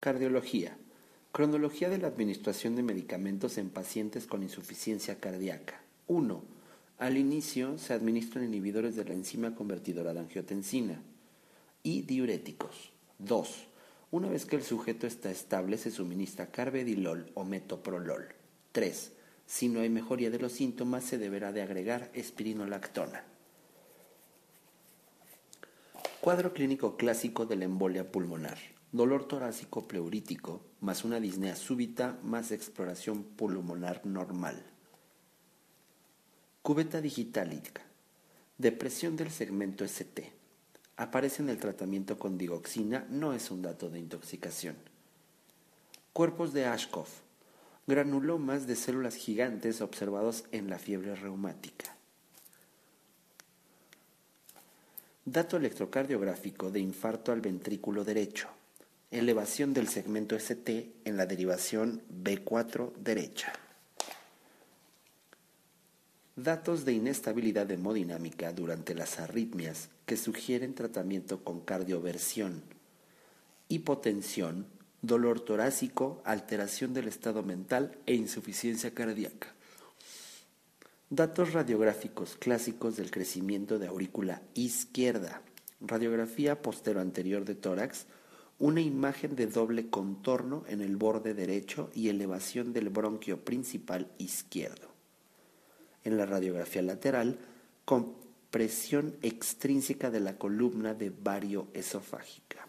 Cardiología. 0.00 0.78
Cronología 1.30 1.90
de 1.90 1.98
la 1.98 2.08
administración 2.08 2.74
de 2.74 2.82
medicamentos 2.82 3.58
en 3.58 3.68
pacientes 3.68 4.26
con 4.26 4.42
insuficiencia 4.42 5.20
cardíaca. 5.20 5.82
1. 6.06 6.42
Al 6.96 7.18
inicio 7.18 7.76
se 7.76 7.92
administran 7.92 8.46
inhibidores 8.46 8.96
de 8.96 9.04
la 9.04 9.12
enzima 9.12 9.54
convertidora 9.54 10.14
de 10.14 10.20
angiotensina 10.20 11.02
y 11.82 12.00
diuréticos. 12.00 12.92
2. 13.18 13.66
Una 14.10 14.30
vez 14.30 14.46
que 14.46 14.56
el 14.56 14.62
sujeto 14.62 15.06
está 15.06 15.30
estable, 15.30 15.76
se 15.76 15.90
suministra 15.90 16.46
carvedilol 16.46 17.30
o 17.34 17.44
metoprolol. 17.44 18.28
3. 18.72 19.12
Si 19.44 19.68
no 19.68 19.80
hay 19.80 19.90
mejoría 19.90 20.30
de 20.30 20.38
los 20.38 20.52
síntomas, 20.52 21.04
se 21.04 21.18
deberá 21.18 21.52
de 21.52 21.60
agregar 21.60 22.10
espirinolactona. 22.14 23.22
Cuadro 26.22 26.54
clínico 26.54 26.96
clásico 26.96 27.44
de 27.44 27.56
la 27.56 27.66
embolia 27.66 28.10
pulmonar. 28.10 28.79
Dolor 28.92 29.28
torácico 29.28 29.86
pleurítico, 29.86 30.62
más 30.80 31.04
una 31.04 31.20
disnea 31.20 31.54
súbita, 31.54 32.18
más 32.22 32.50
exploración 32.50 33.22
pulmonar 33.22 34.04
normal. 34.04 34.64
Cubeta 36.62 37.00
digitálica. 37.00 37.82
Depresión 38.58 39.16
del 39.16 39.30
segmento 39.30 39.84
ST 39.84 40.40
aparece 41.00 41.42
en 41.42 41.48
el 41.48 41.56
tratamiento 41.56 42.18
con 42.18 42.36
digoxina 42.36 43.06
no 43.08 43.32
es 43.32 43.50
un 43.50 43.62
dato 43.62 43.88
de 43.88 43.98
intoxicación. 43.98 44.76
Cuerpos 46.12 46.52
de 46.52 46.66
Ashkoff, 46.66 47.20
granulomas 47.86 48.66
de 48.66 48.76
células 48.76 49.14
gigantes 49.14 49.80
observados 49.80 50.44
en 50.52 50.68
la 50.68 50.78
fiebre 50.78 51.14
reumática. 51.14 51.96
Dato 55.24 55.56
electrocardiográfico 55.56 56.70
de 56.70 56.80
infarto 56.80 57.32
al 57.32 57.40
ventrículo 57.40 58.04
derecho. 58.04 58.48
Elevación 59.10 59.74
del 59.74 59.88
segmento 59.88 60.36
ST 60.36 60.92
en 61.04 61.16
la 61.16 61.26
derivación 61.26 62.00
B4 62.22 62.92
derecha. 62.94 63.52
Datos 66.36 66.84
de 66.84 66.92
inestabilidad 66.92 67.68
hemodinámica 67.72 68.52
durante 68.52 68.94
las 68.94 69.18
arritmias 69.18 69.88
que 70.06 70.16
sugieren 70.16 70.76
tratamiento 70.76 71.42
con 71.42 71.58
cardioversión, 71.58 72.62
hipotensión, 73.66 74.66
dolor 75.02 75.40
torácico, 75.40 76.22
alteración 76.24 76.94
del 76.94 77.08
estado 77.08 77.42
mental 77.42 77.98
e 78.06 78.14
insuficiencia 78.14 78.94
cardíaca. 78.94 79.48
Datos 81.08 81.52
radiográficos 81.52 82.36
clásicos 82.36 82.96
del 82.96 83.10
crecimiento 83.10 83.80
de 83.80 83.88
aurícula 83.88 84.40
izquierda. 84.54 85.42
Radiografía 85.80 86.62
postero 86.62 87.00
anterior 87.00 87.44
de 87.44 87.56
tórax, 87.56 88.06
una 88.60 88.82
imagen 88.82 89.34
de 89.34 89.46
doble 89.46 89.88
contorno 89.88 90.64
en 90.68 90.82
el 90.82 90.96
borde 90.96 91.34
derecho 91.34 91.90
y 91.94 92.08
elevación 92.08 92.72
del 92.72 92.90
bronquio 92.90 93.42
principal 93.44 94.12
izquierdo. 94.18 94.88
En 96.04 96.16
la 96.16 96.26
radiografía 96.26 96.82
lateral, 96.82 97.38
presión 98.50 99.16
extrínseca 99.22 100.10
de 100.10 100.20
la 100.20 100.36
columna 100.36 100.92
de 100.94 101.10
vario 101.10 101.68
esofágica. 101.72 102.68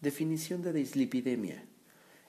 Definición 0.00 0.62
de 0.62 0.72
dislipidemia. 0.72 1.64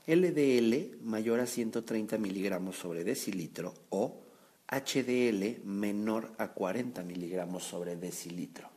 LDL 0.08 0.98
mayor 1.04 1.40
a 1.40 1.46
130 1.46 2.18
miligramos 2.18 2.76
sobre 2.76 3.04
decilitro 3.04 3.74
o 3.90 4.24
HDL 4.68 5.64
menor 5.64 6.34
a 6.38 6.54
40 6.54 7.04
miligramos 7.04 7.64
sobre 7.64 7.96
decilitro. 7.96 8.71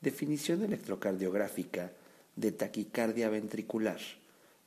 Definición 0.00 0.62
electrocardiográfica 0.62 1.92
de 2.36 2.52
taquicardia 2.52 3.28
ventricular. 3.28 4.00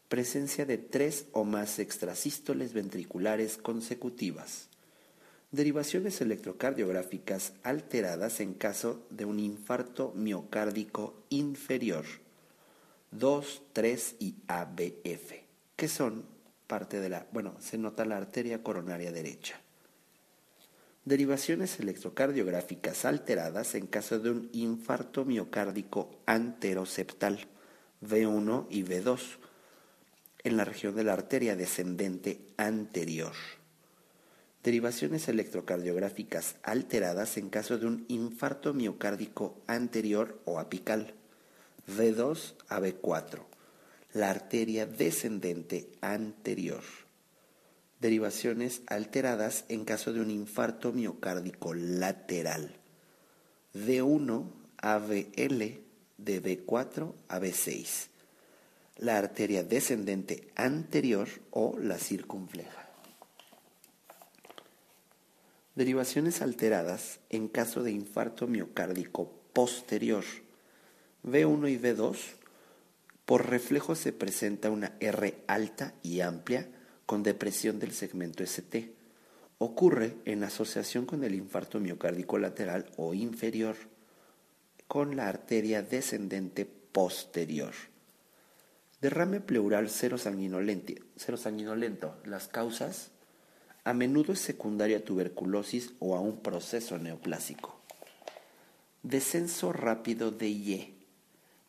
Presencia 0.07 0.65
de 0.65 0.77
tres 0.77 1.25
o 1.33 1.43
más 1.43 1.79
extrasístoles 1.79 2.73
ventriculares 2.73 3.57
consecutivas 3.57 4.69
derivaciones 5.51 6.21
electrocardiográficas 6.21 7.53
alteradas 7.63 8.39
en 8.39 8.53
caso 8.53 9.05
de 9.09 9.25
un 9.25 9.39
infarto 9.39 10.13
miocárdico 10.15 11.23
inferior 11.29 12.05
2, 13.11 13.63
3 13.73 14.15
y 14.19 14.35
ABF, 14.47 15.33
que 15.75 15.87
son 15.87 16.23
parte 16.67 16.99
de 16.99 17.09
la, 17.09 17.25
bueno, 17.31 17.55
se 17.59 17.79
nota 17.79 18.05
la 18.05 18.17
arteria 18.17 18.61
coronaria 18.61 19.11
derecha. 19.11 19.59
Derivaciones 21.05 21.79
electrocardiográficas 21.79 23.05
alteradas 23.05 23.75
en 23.75 23.87
caso 23.87 24.19
de 24.19 24.31
un 24.31 24.49
infarto 24.53 25.25
miocárdico 25.25 26.11
anteroseptal 26.25 27.47
V1 28.03 28.67
y 28.69 28.83
V2 28.83 29.37
en 30.43 30.57
la 30.57 30.65
región 30.65 30.95
de 30.95 31.03
la 31.03 31.13
arteria 31.13 31.55
descendente 31.55 32.39
anterior 32.57 33.33
derivaciones 34.63 35.27
electrocardiográficas 35.29 36.55
alteradas 36.63 37.37
en 37.37 37.49
caso 37.49 37.77
de 37.77 37.87
un 37.87 38.05
infarto 38.07 38.73
miocárdico 38.73 39.57
anterior 39.67 40.39
o 40.45 40.59
apical, 40.59 41.13
V2 41.87 42.55
a 42.67 42.79
B4, 42.79 43.39
la 44.13 44.29
arteria 44.29 44.85
descendente 44.85 45.89
anterior. 46.01 46.83
Derivaciones 47.99 48.81
alteradas 48.87 49.65
en 49.67 49.83
caso 49.83 50.13
de 50.13 50.21
un 50.21 50.31
infarto 50.31 50.93
miocárdico 50.93 51.73
lateral, 51.73 52.77
D1 53.73 54.49
a 54.77 54.99
BL 54.99 55.63
de 56.17 56.41
B4 56.41 57.13
a 57.27 57.39
B6, 57.39 58.07
la 58.99 59.17
arteria 59.17 59.63
descendente 59.65 60.47
anterior 60.55 61.27
o 61.51 61.77
la 61.77 61.97
circunfleja. 61.97 62.87
Derivaciones 65.75 66.41
alteradas 66.41 67.19
en 67.29 67.49
caso 67.49 67.83
de 67.83 67.91
infarto 67.91 68.47
miocárdico 68.47 69.29
posterior. 69.51 70.23
V1 71.25 71.69
y 71.69 71.77
V2. 71.77 72.17
Por 73.25 73.49
reflejo 73.49 73.95
se 73.95 74.13
presenta 74.13 74.69
una 74.69 74.95
R 75.01 75.43
alta 75.47 75.93
y 76.01 76.21
amplia 76.21 76.69
con 77.09 77.23
depresión 77.23 77.79
del 77.79 77.91
segmento 77.91 78.43
ST. 78.43 78.93
Ocurre 79.57 80.17
en 80.25 80.43
asociación 80.43 81.07
con 81.07 81.23
el 81.23 81.33
infarto 81.33 81.79
miocárdico 81.79 82.37
lateral 82.37 82.85
o 82.97 83.15
inferior 83.15 83.75
con 84.87 85.15
la 85.15 85.27
arteria 85.27 85.81
descendente 85.81 86.65
posterior. 86.65 87.73
Derrame 89.01 89.41
pleural 89.41 89.89
cero 89.89 90.19
sanguinolento. 90.19 92.15
Las 92.25 92.47
causas 92.47 93.09
a 93.85 93.95
menudo 93.95 94.33
es 94.33 94.39
secundaria 94.39 94.97
a 94.97 95.03
tuberculosis 95.03 95.93
o 95.97 96.15
a 96.15 96.19
un 96.19 96.41
proceso 96.41 96.99
neoplásico. 96.99 97.81
Descenso 99.01 99.73
rápido 99.73 100.29
de 100.29 100.49
Y, 100.49 100.93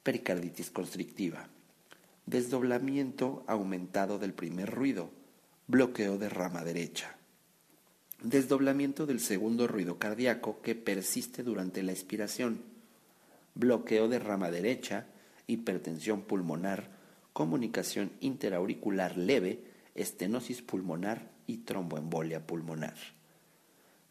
pericarditis 0.02 0.70
constrictiva. 0.70 1.48
Desdoblamiento 2.26 3.42
aumentado 3.46 4.18
del 4.18 4.34
primer 4.34 4.68
ruido, 4.68 5.18
bloqueo 5.70 6.19
de 6.19 6.28
rama 6.28 6.64
derecha. 6.64 7.16
Desdoblamiento 8.25 9.06
del 9.06 9.20
segundo 9.20 9.69
ruido 9.69 10.00
cardíaco 10.00 10.60
que 10.62 10.75
persiste 10.75 11.44
durante 11.44 11.84
la 11.84 11.92
expiración. 11.92 12.64
Bloqueo 13.54 14.08
de 14.08 14.19
rama 14.19 14.50
derecha, 14.50 15.06
hipertensión 15.47 16.22
pulmonar, 16.22 16.91
comunicación 17.32 18.10
interauricular 18.19 19.16
leve, 19.16 19.62
estenosis 19.94 20.60
pulmonar 20.60 21.31
y 21.47 21.58
tromboembolia 21.58 22.44
pulmonar. 22.44 22.97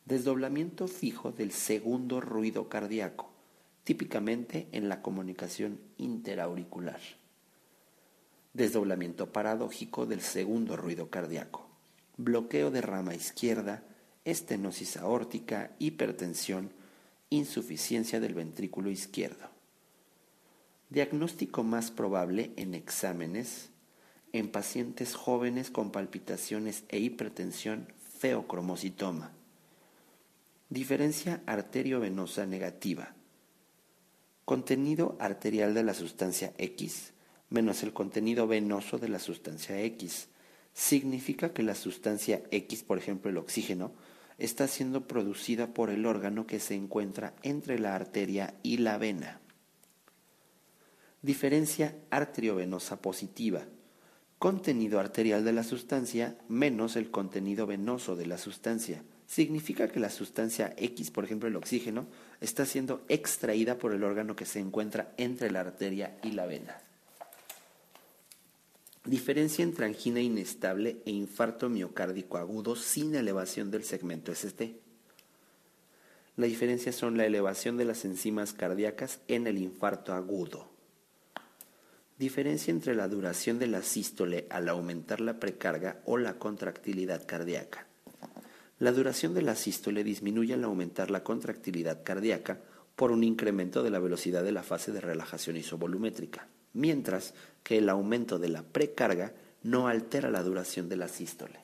Desdoblamiento 0.06 0.88
fijo 0.88 1.34
del 1.34 1.52
segundo 1.52 2.22
ruido 2.22 2.70
cardíaco, 2.70 3.34
típicamente 3.84 4.70
en 4.72 4.88
la 4.88 5.02
comunicación 5.02 5.78
interauricular. 5.98 7.02
Desdoblamiento 8.54 9.32
paradójico 9.32 10.08
del 10.08 10.22
segundo 10.22 10.76
ruido 10.76 11.10
cardíaco. 11.10 11.70
Bloqueo 12.18 12.72
de 12.72 12.82
rama 12.82 13.14
izquierda, 13.14 13.84
estenosis 14.26 14.98
aórtica, 14.98 15.72
hipertensión, 15.78 16.72
insuficiencia 17.30 18.20
del 18.20 18.34
ventrículo 18.34 18.90
izquierdo. 18.90 19.50
Diagnóstico 20.90 21.64
más 21.64 21.92
probable 21.92 22.52
en 22.56 22.74
exámenes 22.74 23.70
en 24.34 24.50
pacientes 24.50 25.16
jóvenes 25.16 25.70
con 25.70 25.92
palpitaciones 25.92 26.84
e 26.90 27.00
hipertensión 27.00 27.88
feocromocitoma. 28.20 29.32
Diferencia 30.70 31.42
arteriovenosa 31.46 32.46
negativa. 32.46 33.14
Contenido 34.46 35.16
arterial 35.20 35.74
de 35.74 35.84
la 35.84 35.94
sustancia 35.94 36.54
X 36.58 37.14
menos 37.50 37.84
el 37.84 37.94
contenido 37.94 38.48
venoso 38.48 38.98
de 38.98 39.10
la 39.10 39.20
sustancia 39.20 39.82
X. 39.82 40.30
Significa 40.74 41.54
que 41.54 41.64
la 41.64 41.76
sustancia 41.76 42.44
X, 42.52 42.84
por 42.84 42.98
ejemplo 42.98 43.30
el 43.30 43.38
oxígeno, 43.38 43.92
está 44.38 44.68
siendo 44.68 45.08
producida 45.08 45.74
por 45.74 45.90
el 45.90 46.06
órgano 46.06 46.48
que 46.48 46.60
se 46.60 46.76
encuentra 46.76 47.34
entre 47.44 47.80
la 47.80 47.96
arteria 47.96 48.56
y 48.64 48.78
la 48.78 48.98
vena. 48.98 49.42
Diferencia 51.22 51.96
arteriovenosa 52.10 53.02
positiva. 53.02 53.66
Contenido 54.38 55.02
arterial 55.02 55.44
de 55.44 55.52
la 55.52 55.64
sustancia 55.64 56.38
menos 56.48 56.96
el 56.96 57.12
contenido 57.12 57.68
venoso 57.68 58.16
de 58.16 58.26
la 58.26 58.38
sustancia. 58.38 59.04
Significa 59.28 59.90
que 59.90 60.00
la 60.00 60.10
sustancia 60.10 60.74
X, 60.78 61.12
por 61.12 61.26
ejemplo 61.26 61.50
el 61.50 61.58
oxígeno, 61.58 62.08
está 62.40 62.66
siendo 62.66 63.04
extraída 63.10 63.78
por 63.78 63.94
el 63.94 64.06
órgano 64.06 64.38
que 64.38 64.46
se 64.46 64.60
encuentra 64.60 65.14
entre 65.18 65.52
la 65.52 65.60
arteria 65.60 66.18
y 66.24 66.32
la 66.32 66.46
vena. 66.46 66.89
Diferencia 69.10 69.64
entre 69.64 69.88
angina 69.88 70.22
inestable 70.22 71.02
e 71.04 71.10
infarto 71.10 71.68
miocárdico 71.68 72.38
agudo 72.38 72.76
sin 72.76 73.16
elevación 73.16 73.72
del 73.72 73.84
segmento 73.84 74.32
ST. 74.32 74.80
La 76.38 76.46
diferencia 76.46 76.92
son 76.94 77.18
la 77.18 77.26
elevación 77.26 77.76
de 77.76 77.86
las 77.86 78.06
enzimas 78.06 78.54
cardíacas 78.54 79.22
en 79.28 79.48
el 79.48 79.58
infarto 79.58 80.14
agudo. 80.14 80.70
Diferencia 82.20 82.70
entre 82.70 82.94
la 82.94 83.08
duración 83.08 83.58
de 83.58 83.66
la 83.66 83.82
sístole 83.82 84.46
al 84.52 84.70
aumentar 84.70 85.22
la 85.22 85.40
precarga 85.40 86.02
o 86.06 86.20
la 86.20 86.38
contractilidad 86.38 87.26
cardíaca. 87.26 87.88
La 88.78 88.92
duración 88.92 89.34
de 89.34 89.42
la 89.42 89.56
sístole 89.56 90.04
disminuye 90.04 90.54
al 90.54 90.64
aumentar 90.64 91.10
la 91.10 91.24
contractilidad 91.24 92.04
cardíaca 92.04 92.62
por 92.96 93.10
un 93.12 93.24
incremento 93.24 93.82
de 93.82 93.90
la 93.90 93.98
velocidad 93.98 94.44
de 94.44 94.52
la 94.52 94.62
fase 94.62 94.92
de 94.92 95.02
relajación 95.02 95.58
isovolumétrica 95.58 96.48
mientras 96.74 97.34
que 97.64 97.78
el 97.78 97.90
aumento 97.90 98.40
de 98.40 98.50
la 98.50 98.64
precarga 98.64 99.34
no 99.64 99.88
altera 99.88 100.30
la 100.30 100.44
duración 100.44 100.90
de 100.90 100.98
la 100.98 101.08
sístole. 101.08 101.60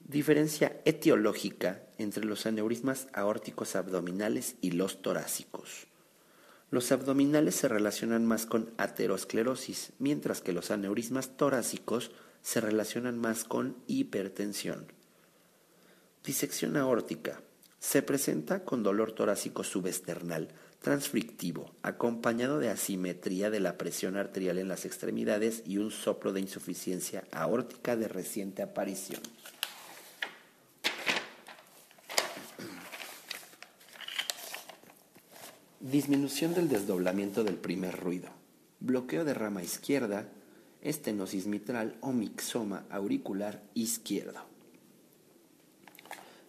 Diferencia 0.00 0.80
etiológica 0.84 1.82
entre 1.98 2.24
los 2.24 2.46
aneurismas 2.46 3.08
aórticos 3.12 3.74
abdominales 3.74 4.56
y 4.60 4.72
los 4.72 5.02
torácicos. 5.02 5.86
Los 6.70 6.92
abdominales 6.92 7.54
se 7.54 7.68
relacionan 7.68 8.26
más 8.26 8.46
con 8.46 8.72
aterosclerosis, 8.76 9.92
mientras 9.98 10.40
que 10.40 10.52
los 10.52 10.70
aneurismas 10.70 11.36
torácicos 11.36 12.10
se 12.42 12.60
relacionan 12.60 13.18
más 13.18 13.44
con 13.44 13.76
hipertensión. 13.86 14.86
Disección 16.24 16.76
aórtica. 16.76 17.40
Se 17.78 18.02
presenta 18.02 18.64
con 18.64 18.82
dolor 18.82 19.12
torácico 19.12 19.62
subesternal, 19.62 20.48
transfrictivo, 20.84 21.70
acompañado 21.82 22.58
de 22.58 22.68
asimetría 22.68 23.48
de 23.48 23.58
la 23.58 23.78
presión 23.78 24.18
arterial 24.18 24.58
en 24.58 24.68
las 24.68 24.84
extremidades 24.84 25.62
y 25.64 25.78
un 25.78 25.90
soplo 25.90 26.34
de 26.34 26.40
insuficiencia 26.40 27.24
aórtica 27.32 27.96
de 27.96 28.06
reciente 28.06 28.60
aparición. 28.60 29.22
Disminución 35.80 36.52
del 36.52 36.68
desdoblamiento 36.68 37.44
del 37.44 37.56
primer 37.56 37.98
ruido. 37.98 38.28
Bloqueo 38.80 39.24
de 39.24 39.32
rama 39.32 39.62
izquierda, 39.62 40.28
estenosis 40.82 41.46
mitral 41.46 41.96
o 42.02 42.12
mixoma 42.12 42.84
auricular 42.90 43.62
izquierdo. 43.72 44.40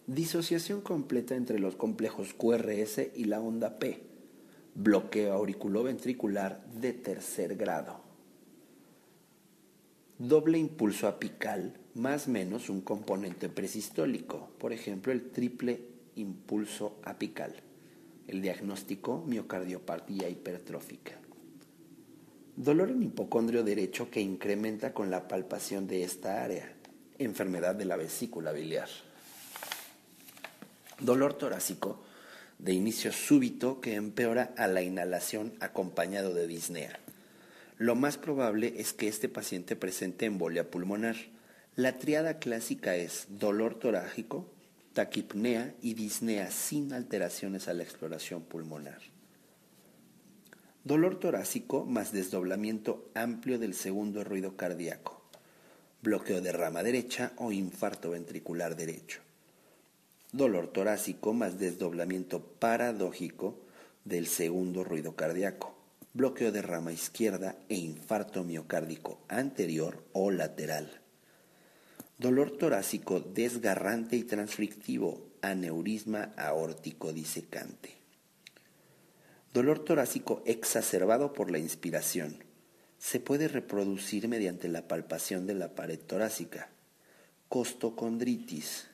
Disociación 0.06 0.82
completa 0.82 1.36
entre 1.36 1.58
los 1.58 1.74
complejos 1.74 2.34
QRS 2.34 3.00
y 3.14 3.24
la 3.24 3.40
onda 3.40 3.78
P 3.78 4.05
bloqueo 4.76 5.32
auriculoventricular 5.32 6.64
de 6.66 6.92
tercer 6.92 7.56
grado. 7.56 8.00
Doble 10.18 10.58
impulso 10.58 11.08
apical 11.08 11.80
más 11.94 12.28
menos 12.28 12.68
un 12.68 12.82
componente 12.82 13.48
presistólico, 13.48 14.50
por 14.58 14.72
ejemplo 14.72 15.12
el 15.12 15.30
triple 15.30 15.80
impulso 16.14 16.98
apical. 17.02 17.54
El 18.28 18.42
diagnóstico 18.42 19.24
miocardiopatía 19.26 20.28
hipertrófica. 20.28 21.12
Dolor 22.56 22.90
en 22.90 23.02
hipocondrio 23.02 23.62
derecho 23.62 24.10
que 24.10 24.20
incrementa 24.20 24.92
con 24.92 25.10
la 25.10 25.28
palpación 25.28 25.86
de 25.86 26.02
esta 26.02 26.42
área. 26.44 26.74
Enfermedad 27.18 27.74
de 27.74 27.84
la 27.84 27.96
vesícula 27.96 28.52
biliar. 28.52 28.88
Dolor 31.00 31.34
torácico 31.34 32.00
de 32.58 32.72
inicio 32.72 33.12
súbito 33.12 33.80
que 33.80 33.94
empeora 33.94 34.54
a 34.56 34.66
la 34.66 34.82
inhalación 34.82 35.52
acompañado 35.60 36.34
de 36.34 36.46
disnea. 36.46 36.98
Lo 37.78 37.94
más 37.94 38.16
probable 38.16 38.74
es 38.78 38.92
que 38.92 39.08
este 39.08 39.28
paciente 39.28 39.76
presente 39.76 40.26
embolia 40.26 40.70
pulmonar. 40.70 41.16
La 41.74 41.98
triada 41.98 42.38
clásica 42.38 42.96
es 42.96 43.26
dolor 43.28 43.78
torácico, 43.78 44.50
taquipnea 44.94 45.74
y 45.82 45.92
disnea 45.92 46.50
sin 46.50 46.94
alteraciones 46.94 47.68
a 47.68 47.74
la 47.74 47.82
exploración 47.82 48.42
pulmonar. 48.42 49.00
Dolor 50.84 51.20
torácico 51.20 51.84
más 51.84 52.12
desdoblamiento 52.12 53.10
amplio 53.14 53.58
del 53.58 53.74
segundo 53.74 54.24
ruido 54.24 54.56
cardíaco, 54.56 55.20
bloqueo 56.00 56.40
de 56.40 56.52
rama 56.52 56.82
derecha 56.82 57.32
o 57.36 57.52
infarto 57.52 58.10
ventricular 58.10 58.76
derecho 58.76 59.25
dolor 60.36 60.68
torácico 60.68 61.32
más 61.32 61.58
desdoblamiento 61.58 62.40
paradójico 62.40 63.58
del 64.04 64.26
segundo 64.26 64.84
ruido 64.84 65.16
cardíaco, 65.16 65.74
bloqueo 66.12 66.52
de 66.52 66.62
rama 66.62 66.92
izquierda 66.92 67.56
e 67.68 67.76
infarto 67.76 68.44
miocárdico 68.44 69.18
anterior 69.28 70.04
o 70.12 70.30
lateral. 70.30 71.00
Dolor 72.18 72.56
torácico 72.56 73.20
desgarrante 73.20 74.16
y 74.16 74.24
transfrictivo, 74.24 75.26
aneurisma 75.42 76.32
aórtico 76.36 77.12
disecante. 77.12 77.94
Dolor 79.52 79.84
torácico 79.84 80.42
exacerbado 80.44 81.32
por 81.32 81.50
la 81.50 81.58
inspiración. 81.58 82.44
Se 82.98 83.20
puede 83.20 83.48
reproducir 83.48 84.28
mediante 84.28 84.68
la 84.68 84.88
palpación 84.88 85.46
de 85.46 85.54
la 85.54 85.74
pared 85.74 85.98
torácica. 85.98 86.70
Costocondritis, 87.48 88.88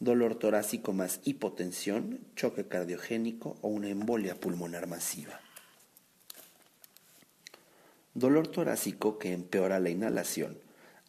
dolor 0.00 0.34
torácico 0.34 0.94
más 0.94 1.20
hipotensión, 1.24 2.20
choque 2.34 2.66
cardiogénico 2.66 3.58
o 3.60 3.68
una 3.68 3.90
embolia 3.90 4.34
pulmonar 4.34 4.86
masiva. 4.86 5.38
Dolor 8.14 8.48
torácico 8.48 9.18
que 9.18 9.32
empeora 9.32 9.78
la 9.78 9.90
inhalación, 9.90 10.58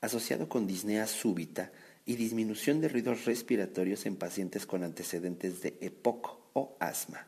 asociado 0.02 0.50
con 0.50 0.68
disnea 0.68 1.08
súbita 1.08 1.72
y 2.06 2.16
disminución 2.16 2.82
de 2.82 2.90
ruidos 2.90 3.26
respiratorios 3.26 4.06
en 4.06 4.18
pacientes 4.18 4.66
con 4.66 4.84
antecedentes 4.84 5.62
de 5.62 5.78
EPOC 5.80 6.38
o 6.54 6.76
asma. 6.80 7.28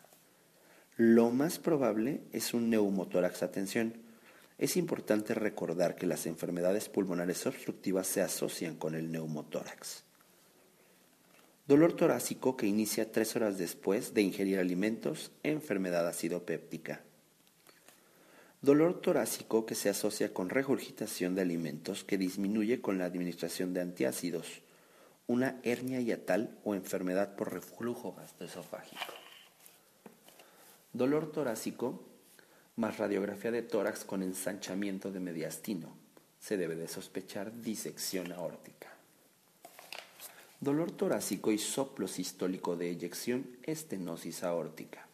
Lo 0.97 1.31
más 1.31 1.59
probable 1.59 2.21
es 2.33 2.53
un 2.53 2.69
neumotórax 2.69 3.41
atención. 3.41 3.93
Es 4.57 4.75
importante 4.75 5.33
recordar 5.33 5.95
que 5.95 6.07
las 6.07 6.25
enfermedades 6.25 6.89
pulmonares 6.89 7.47
obstructivas 7.47 8.05
se 8.05 8.21
asocian 8.21 8.75
con 8.75 8.95
el 8.95 9.11
neumotórax. 9.11 10.03
Dolor 11.65 11.93
torácico 11.93 12.57
que 12.57 12.67
inicia 12.67 13.09
tres 13.09 13.37
horas 13.37 13.57
después 13.57 14.13
de 14.13 14.21
ingerir 14.21 14.59
alimentos, 14.59 15.31
enfermedad 15.43 16.05
acidopéptica. 16.05 17.01
Dolor 18.61 18.99
torácico 18.99 19.65
que 19.65 19.73
se 19.73 19.89
asocia 19.89 20.33
con 20.33 20.49
regurgitación 20.49 21.35
de 21.35 21.41
alimentos 21.41 22.03
que 22.03 22.17
disminuye 22.17 22.81
con 22.81 22.97
la 22.97 23.05
administración 23.05 23.73
de 23.73 23.79
antiácidos, 23.79 24.61
una 25.25 25.61
hernia 25.63 26.01
hiatal 26.01 26.59
o 26.65 26.75
enfermedad 26.75 27.37
por 27.37 27.53
reflujo 27.53 28.13
gastroesofágico. 28.13 29.13
Dolor 30.91 31.31
torácico 31.31 32.03
más 32.75 32.97
radiografía 32.97 33.51
de 33.51 33.61
tórax 33.61 34.03
con 34.03 34.21
ensanchamiento 34.21 35.11
de 35.13 35.21
mediastino. 35.21 35.95
Se 36.39 36.57
debe 36.57 36.75
de 36.75 36.89
sospechar 36.89 37.61
disección 37.61 38.33
aórtica. 38.33 38.72
Dolor 40.63 40.91
torácico 40.91 41.51
y 41.51 41.57
soplo 41.57 42.07
sistólico 42.07 42.77
de 42.77 42.89
eyección, 42.89 43.45
estenosis 43.63 44.45
aórtica. 44.45 45.05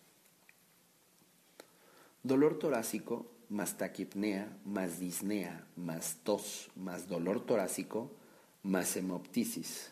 Dolor 2.22 2.60
torácico 2.60 3.25
más 3.50 3.75
taquipnea, 3.75 4.56
más 4.63 5.00
disnea, 5.00 5.65
más 5.75 6.18
tos, 6.22 6.70
más 6.75 7.08
dolor 7.08 7.48
torácico, 7.48 8.12
más 8.62 8.96
hemoptisis, 8.96 9.91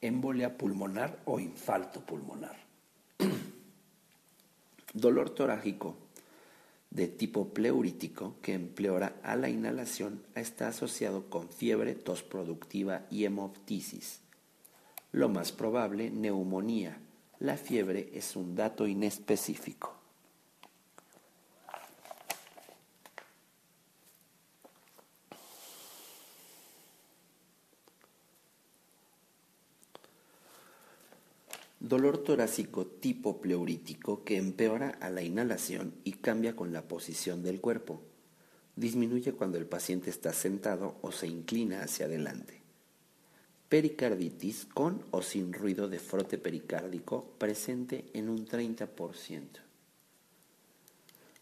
embolia 0.00 0.56
pulmonar 0.56 1.20
o 1.26 1.38
infarto 1.38 2.00
pulmonar. 2.06 2.56
dolor 4.94 5.28
torácico 5.34 5.96
de 6.88 7.08
tipo 7.08 7.52
pleurítico 7.52 8.36
que 8.40 8.54
empeora 8.54 9.20
a 9.22 9.36
la 9.36 9.50
inhalación 9.50 10.22
está 10.34 10.68
asociado 10.68 11.28
con 11.28 11.50
fiebre, 11.50 11.94
tos 11.94 12.22
productiva 12.22 13.04
y 13.10 13.26
hemoptisis 13.26 14.21
lo 15.12 15.28
más 15.28 15.52
probable, 15.52 16.10
neumonía. 16.10 16.98
La 17.38 17.56
fiebre 17.56 18.10
es 18.14 18.34
un 18.34 18.54
dato 18.54 18.86
inespecífico. 18.86 19.94
Dolor 31.78 32.18
torácico 32.18 32.86
tipo 32.86 33.40
pleurítico 33.40 34.24
que 34.24 34.38
empeora 34.38 34.96
a 35.00 35.10
la 35.10 35.22
inhalación 35.22 35.94
y 36.04 36.12
cambia 36.12 36.56
con 36.56 36.72
la 36.72 36.82
posición 36.82 37.42
del 37.42 37.60
cuerpo. 37.60 38.00
Disminuye 38.76 39.32
cuando 39.32 39.58
el 39.58 39.66
paciente 39.66 40.08
está 40.08 40.32
sentado 40.32 40.96
o 41.02 41.12
se 41.12 41.26
inclina 41.26 41.82
hacia 41.82 42.06
adelante. 42.06 42.61
Pericarditis 43.72 44.66
con 44.66 45.02
o 45.12 45.22
sin 45.22 45.54
ruido 45.54 45.88
de 45.88 45.98
frote 45.98 46.36
pericárdico 46.36 47.24
presente 47.38 48.04
en 48.12 48.28
un 48.28 48.46
30%. 48.46 48.86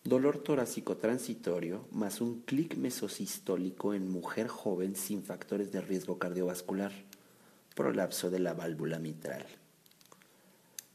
Dolor 0.04 0.38
torácico 0.38 0.96
transitorio 0.96 1.88
más 1.90 2.20
un 2.20 2.42
clic 2.42 2.76
mesosistólico 2.76 3.94
en 3.94 4.08
mujer 4.08 4.46
joven 4.46 4.94
sin 4.94 5.24
factores 5.24 5.72
de 5.72 5.80
riesgo 5.80 6.20
cardiovascular. 6.20 6.92
Prolapso 7.74 8.30
de 8.30 8.38
la 8.38 8.54
válvula 8.54 9.00
mitral. 9.00 9.44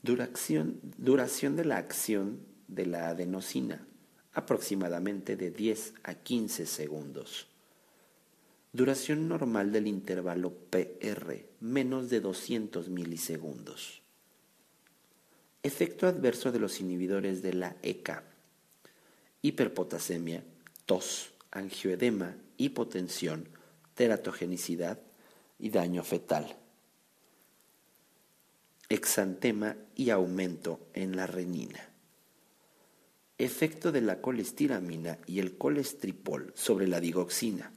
Duración, 0.04 0.80
duración 0.98 1.58
de 1.58 1.66
la 1.66 1.76
acción 1.76 2.40
de 2.70 2.86
la 2.86 3.10
adenosina, 3.10 3.86
aproximadamente 4.32 5.36
de 5.36 5.52
10 5.52 5.96
a 6.02 6.14
15 6.14 6.66
segundos. 6.66 7.50
Duración 8.76 9.30
normal 9.30 9.72
del 9.72 9.88
intervalo 9.88 10.52
PR, 10.52 11.46
menos 11.62 12.10
de 12.10 12.20
200 12.20 12.90
milisegundos. 12.90 14.02
Efecto 15.64 16.08
adverso 16.08 16.52
de 16.52 16.60
los 16.60 16.82
inhibidores 16.82 17.42
de 17.42 17.54
la 17.54 17.78
ECA. 17.82 18.26
Hiperpotasemia, 19.42 20.44
tos, 20.86 21.32
angioedema, 21.52 22.36
hipotensión, 22.58 23.48
teratogenicidad 23.96 25.00
y 25.58 25.70
daño 25.70 26.04
fetal 26.04 26.58
exantema 28.90 29.76
y 29.96 30.12
aumento 30.12 30.88
en 30.94 31.16
la 31.16 31.26
renina. 31.26 31.90
Efecto 33.38 33.92
de 33.92 34.02
la 34.02 34.22
colestiramina 34.22 35.18
y 35.26 35.40
el 35.40 35.58
colestripol 35.58 36.54
sobre 36.56 36.88
la 36.88 37.00
digoxina. 37.00 37.72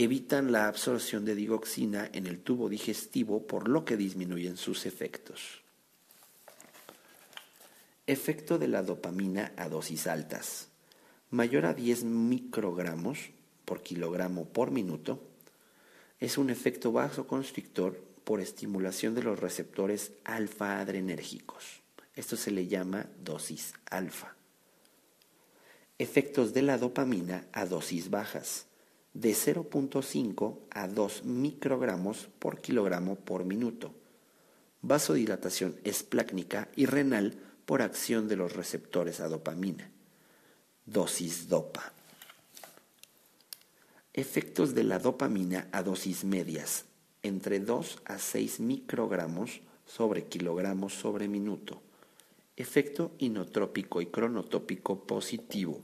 Evitan 0.00 0.52
la 0.52 0.68
absorción 0.68 1.24
de 1.24 1.34
digoxina 1.34 2.08
en 2.12 2.28
el 2.28 2.38
tubo 2.38 2.68
digestivo 2.68 3.48
por 3.48 3.66
lo 3.66 3.84
que 3.84 3.96
disminuyen 3.96 4.56
sus 4.56 4.86
efectos. 4.86 5.64
Efecto 8.06 8.60
de 8.60 8.68
la 8.68 8.84
dopamina 8.84 9.52
a 9.56 9.68
dosis 9.68 10.06
altas. 10.06 10.68
Mayor 11.30 11.66
a 11.66 11.74
10 11.74 12.04
microgramos 12.04 13.30
por 13.64 13.82
kilogramo 13.82 14.44
por 14.44 14.70
minuto. 14.70 15.20
Es 16.20 16.38
un 16.38 16.50
efecto 16.50 16.92
vasoconstrictor 16.92 18.00
por 18.22 18.40
estimulación 18.40 19.16
de 19.16 19.24
los 19.24 19.40
receptores 19.40 20.12
alfa-adrenérgicos. 20.22 21.80
Esto 22.14 22.36
se 22.36 22.52
le 22.52 22.68
llama 22.68 23.08
dosis 23.24 23.74
alfa. 23.90 24.36
Efectos 25.98 26.54
de 26.54 26.62
la 26.62 26.78
dopamina 26.78 27.48
a 27.52 27.66
dosis 27.66 28.10
bajas, 28.10 28.67
de 29.14 29.30
0.5 29.30 30.58
a 30.70 30.86
2 30.86 31.24
microgramos 31.24 32.28
por 32.38 32.60
kilogramo 32.60 33.16
por 33.16 33.44
minuto. 33.44 33.94
Vasodilatación 34.82 35.76
esplácnica 35.84 36.68
y 36.76 36.86
renal 36.86 37.36
por 37.66 37.82
acción 37.82 38.28
de 38.28 38.36
los 38.36 38.54
receptores 38.54 39.20
a 39.20 39.28
dopamina. 39.28 39.90
Dosis 40.86 41.48
dopa. 41.48 41.92
Efectos 44.14 44.74
de 44.74 44.84
la 44.84 44.98
dopamina 44.98 45.68
a 45.72 45.82
dosis 45.82 46.24
medias, 46.24 46.84
entre 47.22 47.60
2 47.60 47.98
a 48.04 48.18
6 48.18 48.60
microgramos 48.60 49.60
sobre 49.84 50.24
kilogramos 50.24 50.94
sobre 50.94 51.28
minuto. 51.28 51.82
Efecto 52.56 53.12
inotrópico 53.18 54.00
y 54.00 54.06
cronotópico 54.06 55.04
positivo 55.04 55.82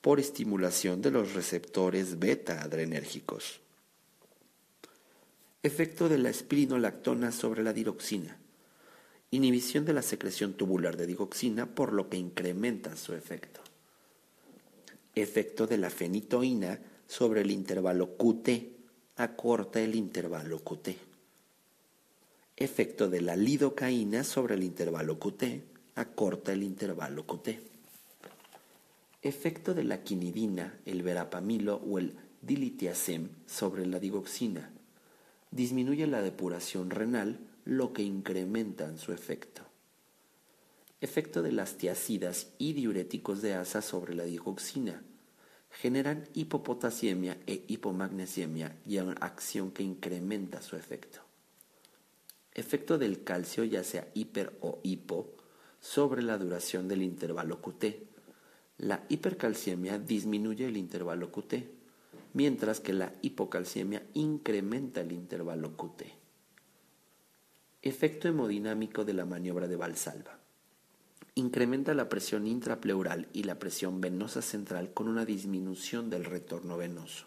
por 0.00 0.18
estimulación 0.18 1.02
de 1.02 1.10
los 1.10 1.34
receptores 1.34 2.18
beta 2.18 2.62
adrenérgicos. 2.62 3.60
Efecto 5.62 6.08
de 6.08 6.18
la 6.18 6.30
espirinolactona 6.30 7.32
sobre 7.32 7.62
la 7.62 7.72
diroxina. 7.72 8.38
Inhibición 9.30 9.84
de 9.84 9.92
la 9.92 10.02
secreción 10.02 10.54
tubular 10.54 10.96
de 10.96 11.06
digoxina 11.06 11.66
por 11.66 11.92
lo 11.92 12.08
que 12.08 12.16
incrementa 12.16 12.96
su 12.96 13.14
efecto. 13.14 13.60
Efecto 15.14 15.66
de 15.66 15.76
la 15.76 15.90
fenitoína 15.90 16.80
sobre 17.06 17.42
el 17.42 17.50
intervalo 17.50 18.16
QT 18.16 18.48
acorta 19.16 19.80
el 19.80 19.94
intervalo 19.94 20.60
QT. 20.64 20.88
Efecto 22.56 23.08
de 23.08 23.20
la 23.20 23.36
lidocaína 23.36 24.24
sobre 24.24 24.54
el 24.54 24.62
intervalo 24.62 25.18
QT 25.18 25.44
acorta 25.96 26.52
el 26.52 26.62
intervalo 26.62 27.26
QT. 27.26 27.69
Efecto 29.22 29.74
de 29.74 29.84
la 29.84 30.02
quinidina, 30.02 30.80
el 30.86 31.02
verapamilo 31.02 31.76
o 31.76 31.98
el 31.98 32.16
dilitiazem 32.40 33.28
sobre 33.46 33.84
la 33.84 33.98
digoxina. 33.98 34.70
Disminuye 35.50 36.06
la 36.06 36.22
depuración 36.22 36.88
renal, 36.88 37.38
lo 37.66 37.92
que 37.92 38.02
incrementa 38.02 38.96
su 38.96 39.12
efecto. 39.12 39.62
Efecto 41.02 41.42
de 41.42 41.52
las 41.52 41.76
tiacidas 41.76 42.48
y 42.56 42.72
diuréticos 42.72 43.42
de 43.42 43.52
asa 43.54 43.82
sobre 43.82 44.14
la 44.14 44.24
digoxina 44.24 45.02
generan 45.70 46.26
hipopotasiemia 46.34 47.36
e 47.46 47.64
hipomagnesiemia 47.68 48.76
y 48.86 48.98
una 48.98 49.12
acción 49.20 49.70
que 49.70 49.82
incrementa 49.82 50.62
su 50.62 50.76
efecto. 50.76 51.20
Efecto 52.54 52.96
del 52.96 53.22
calcio, 53.22 53.64
ya 53.64 53.84
sea 53.84 54.08
hiper 54.14 54.56
o 54.62 54.80
hipo, 54.82 55.34
sobre 55.80 56.22
la 56.22 56.38
duración 56.38 56.88
del 56.88 57.02
intervalo 57.02 57.60
QT. 57.60 58.09
La 58.80 59.04
hipercalciemia 59.10 59.98
disminuye 59.98 60.66
el 60.66 60.78
intervalo 60.78 61.30
QT, 61.30 61.52
mientras 62.32 62.80
que 62.80 62.94
la 62.94 63.12
hipocalciemia 63.20 64.02
incrementa 64.14 65.02
el 65.02 65.12
intervalo 65.12 65.76
QT. 65.76 66.04
Efecto 67.82 68.28
hemodinámico 68.28 69.04
de 69.04 69.12
la 69.12 69.26
maniobra 69.26 69.68
de 69.68 69.76
Valsalva. 69.76 70.38
Incrementa 71.34 71.92
la 71.92 72.08
presión 72.08 72.46
intrapleural 72.46 73.28
y 73.34 73.42
la 73.42 73.58
presión 73.58 74.00
venosa 74.00 74.40
central 74.40 74.94
con 74.94 75.08
una 75.08 75.26
disminución 75.26 76.08
del 76.08 76.24
retorno 76.24 76.78
venoso. 76.78 77.26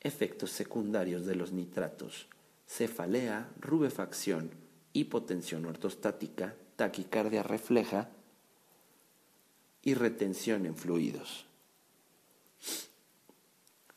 Efectos 0.00 0.50
secundarios 0.50 1.26
de 1.26 1.34
los 1.34 1.52
nitratos. 1.52 2.26
Cefalea, 2.66 3.50
rubefacción, 3.60 4.50
hipotensión 4.94 5.66
ortostática, 5.66 6.54
taquicardia 6.76 7.42
refleja 7.42 8.08
y 9.82 9.94
retención 9.94 10.66
en 10.66 10.76
fluidos. 10.76 11.46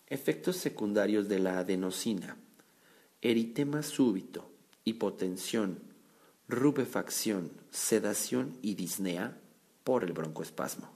Efectos 0.08 0.58
secundarios 0.58 1.28
de 1.28 1.40
la 1.40 1.60
adenosina. 1.60 2.38
Eritema 3.22 3.84
súbito, 3.84 4.50
hipotensión, 4.84 5.80
rubefacción, 6.48 7.52
sedación 7.72 8.58
y 8.62 8.75
disnea 8.75 9.38
por 9.84 10.04
el 10.04 10.13
broncoespasmo. 10.13 10.90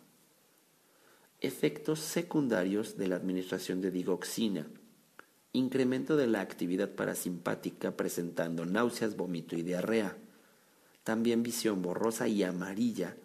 Efectos 1.39 2.00
secundarios 2.00 2.98
de 2.98 3.08
la 3.08 3.15
administración 3.15 3.82
de 3.82 3.91
digoxina. 3.91 4.67
Incremento 5.53 6.15
de 6.17 6.27
la 6.27 6.41
actividad 6.41 6.91
parasimpática 6.91 7.96
presentando 7.96 8.65
náuseas, 8.65 9.15
vómito 9.15 9.56
y 9.56 9.63
diarrea. 9.63 10.17
También 11.03 11.44
visión 11.44 11.82
borrosa 11.82 12.27
y 12.27 12.44
amarilla 12.44 13.15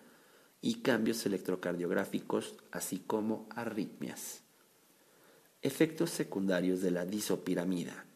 y 0.63 0.77
cambios 0.77 1.27
electrocardiográficos, 1.27 2.55
así 2.71 3.01
como 3.01 3.49
arritmias. 3.51 4.45
Efectos 5.61 6.11
secundarios 6.11 6.81
de 6.81 6.93
la 6.93 7.05
disopiramida. 7.05 8.07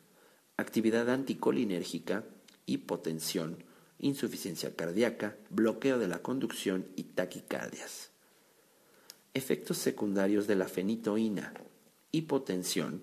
Actividad 0.57 1.11
anticolinérgica, 1.11 2.25
hipotensión, 2.65 3.65
insuficiencia 3.99 4.75
cardíaca, 4.75 5.37
bloqueo 5.51 5.99
de 5.99 6.09
la 6.09 6.21
conducción 6.21 6.87
y 6.95 7.03
taquicardias. 7.03 8.11
Efectos 9.35 9.79
secundarios 9.79 10.47
de 10.47 10.55
la 10.55 10.69
fenitoína, 10.69 11.53
hipotensión, 12.13 13.03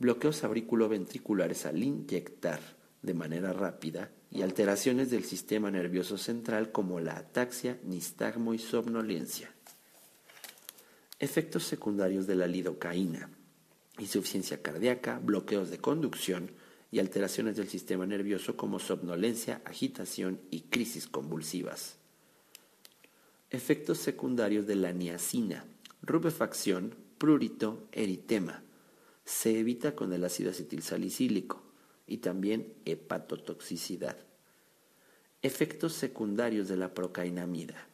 bloqueos 0.00 0.42
auriculoventriculares 0.42 1.66
al 1.66 1.82
inyectar 1.82 2.60
de 3.02 3.14
manera 3.14 3.52
rápida 3.52 4.10
y 4.30 4.42
alteraciones 4.42 5.10
del 5.10 5.24
sistema 5.24 5.70
nervioso 5.70 6.16
central 6.16 6.72
como 6.72 7.00
la 7.00 7.16
ataxia, 7.16 7.78
nistagmo 7.84 8.54
y 8.54 8.58
somnolencia. 8.58 9.52
Efectos 11.18 11.64
secundarios 11.64 12.26
de 12.26 12.36
la 12.36 12.46
lidocaína, 12.46 13.30
insuficiencia 13.98 14.62
cardíaca, 14.62 15.20
bloqueos 15.22 15.70
de 15.70 15.78
conducción, 15.78 16.50
y 16.92 16.98
alteraciones 16.98 17.56
del 17.56 17.68
sistema 17.68 18.06
nervioso 18.06 18.54
como 18.54 18.78
somnolencia, 18.78 19.62
agitación 19.64 20.40
y 20.50 20.60
crisis 20.60 21.08
convulsivas. 21.08 21.96
Efectos 23.50 23.96
secundarios 23.98 24.66
de 24.66 24.76
la 24.76 24.92
niacina, 24.92 25.64
rubefacción, 26.02 26.94
prurito, 27.16 27.88
eritema. 27.92 28.62
Se 29.24 29.58
evita 29.58 29.96
con 29.96 30.12
el 30.12 30.22
ácido 30.22 30.50
acetilsalicílico 30.50 31.61
y 32.12 32.18
también 32.18 32.74
hepatotoxicidad. 32.84 34.18
Efectos 35.40 35.94
secundarios 35.94 36.68
de 36.68 36.76
la 36.76 36.92
procainamida. 36.92 37.88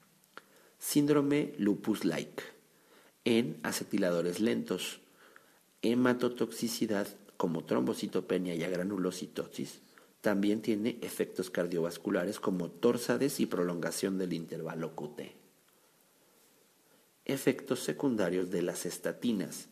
Síndrome 0.76 1.54
lupus-like 1.56 2.42
en 3.24 3.60
acetiladores 3.62 4.40
lentos. 4.40 4.98
Hematotoxicidad 5.82 7.06
como 7.36 7.64
trombocitopenia 7.64 8.56
y 8.56 8.64
agranulocitosis. 8.64 9.82
También 10.20 10.62
tiene 10.62 10.98
efectos 11.00 11.48
cardiovasculares 11.48 12.40
como 12.40 12.72
torsades 12.72 13.38
y 13.38 13.46
prolongación 13.46 14.18
del 14.18 14.32
intervalo 14.32 14.96
QT. 14.96 15.20
Efectos 17.24 17.78
secundarios 17.84 18.50
de 18.50 18.62
las 18.62 18.84
estatinas. 18.84 19.68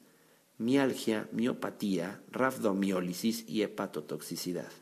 Mialgia, 0.58 1.28
miopatía, 1.32 2.22
rhabdomiólisis 2.32 3.44
y 3.46 3.62
hepatotoxicidad. 3.62 4.72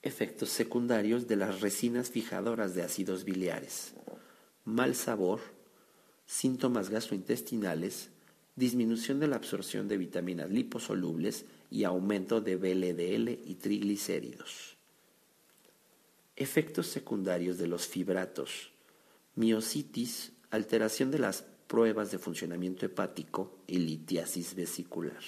Efectos 0.00 0.48
secundarios 0.48 1.26
de 1.28 1.36
las 1.36 1.60
resinas 1.60 2.08
fijadoras 2.08 2.74
de 2.74 2.82
ácidos 2.82 3.24
biliares. 3.24 3.92
Mal 4.64 4.94
sabor, 4.94 5.40
síntomas 6.24 6.88
gastrointestinales, 6.88 8.08
disminución 8.54 9.20
de 9.20 9.28
la 9.28 9.36
absorción 9.36 9.86
de 9.86 9.98
vitaminas 9.98 10.50
liposolubles 10.50 11.44
y 11.70 11.84
aumento 11.84 12.40
de 12.40 12.56
VLDL 12.56 13.28
y 13.44 13.56
triglicéridos. 13.56 14.76
Efectos 16.36 16.86
secundarios 16.86 17.58
de 17.58 17.66
los 17.66 17.86
fibratos, 17.86 18.70
miocitis, 19.34 20.32
alteración 20.50 21.10
de 21.10 21.18
las 21.18 21.44
pruebas 21.66 22.10
de 22.10 22.18
funcionamiento 22.18 22.86
hepático 22.86 23.58
y 23.66 23.78
litiasis 23.78 24.54
vesicular. 24.54 25.22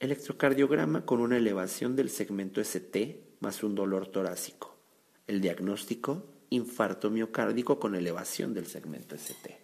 Electrocardiograma 0.00 1.04
con 1.04 1.20
una 1.20 1.36
elevación 1.36 1.96
del 1.96 2.08
segmento 2.10 2.60
ST 2.60 3.20
más 3.40 3.62
un 3.62 3.74
dolor 3.74 4.08
torácico. 4.08 4.76
El 5.26 5.40
diagnóstico, 5.40 6.24
infarto 6.50 7.10
miocárdico 7.10 7.78
con 7.78 7.94
elevación 7.94 8.54
del 8.54 8.66
segmento 8.66 9.16
ST. 9.16 9.58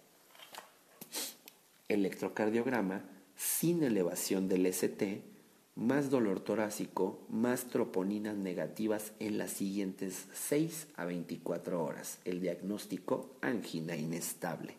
Electrocardiograma 1.87 3.03
sin 3.35 3.83
elevación 3.83 4.47
del 4.47 4.65
ST 4.65 5.34
más 5.75 6.09
dolor 6.09 6.39
torácico 6.39 7.19
más 7.29 7.65
troponinas 7.65 8.35
negativas 8.37 9.11
en 9.19 9.37
las 9.37 9.51
siguientes 9.51 10.25
6 10.33 10.87
a 10.95 11.05
24 11.05 11.83
horas. 11.83 12.19
El 12.23 12.39
diagnóstico, 12.39 13.35
angina 13.41 13.95
inestable. 13.95 14.75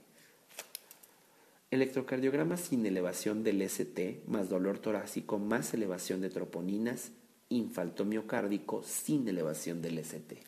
Electrocardiograma 1.70 2.56
sin 2.56 2.86
elevación 2.86 3.42
del 3.44 3.60
ST, 3.60 4.22
más 4.26 4.48
dolor 4.48 4.78
torácico, 4.78 5.38
más 5.38 5.74
elevación 5.74 6.22
de 6.22 6.30
troponinas, 6.30 7.10
infarto 7.50 8.04
miocárdico 8.04 8.82
sin 8.82 9.28
elevación 9.28 9.82
del 9.82 9.98
ST. 9.98 10.42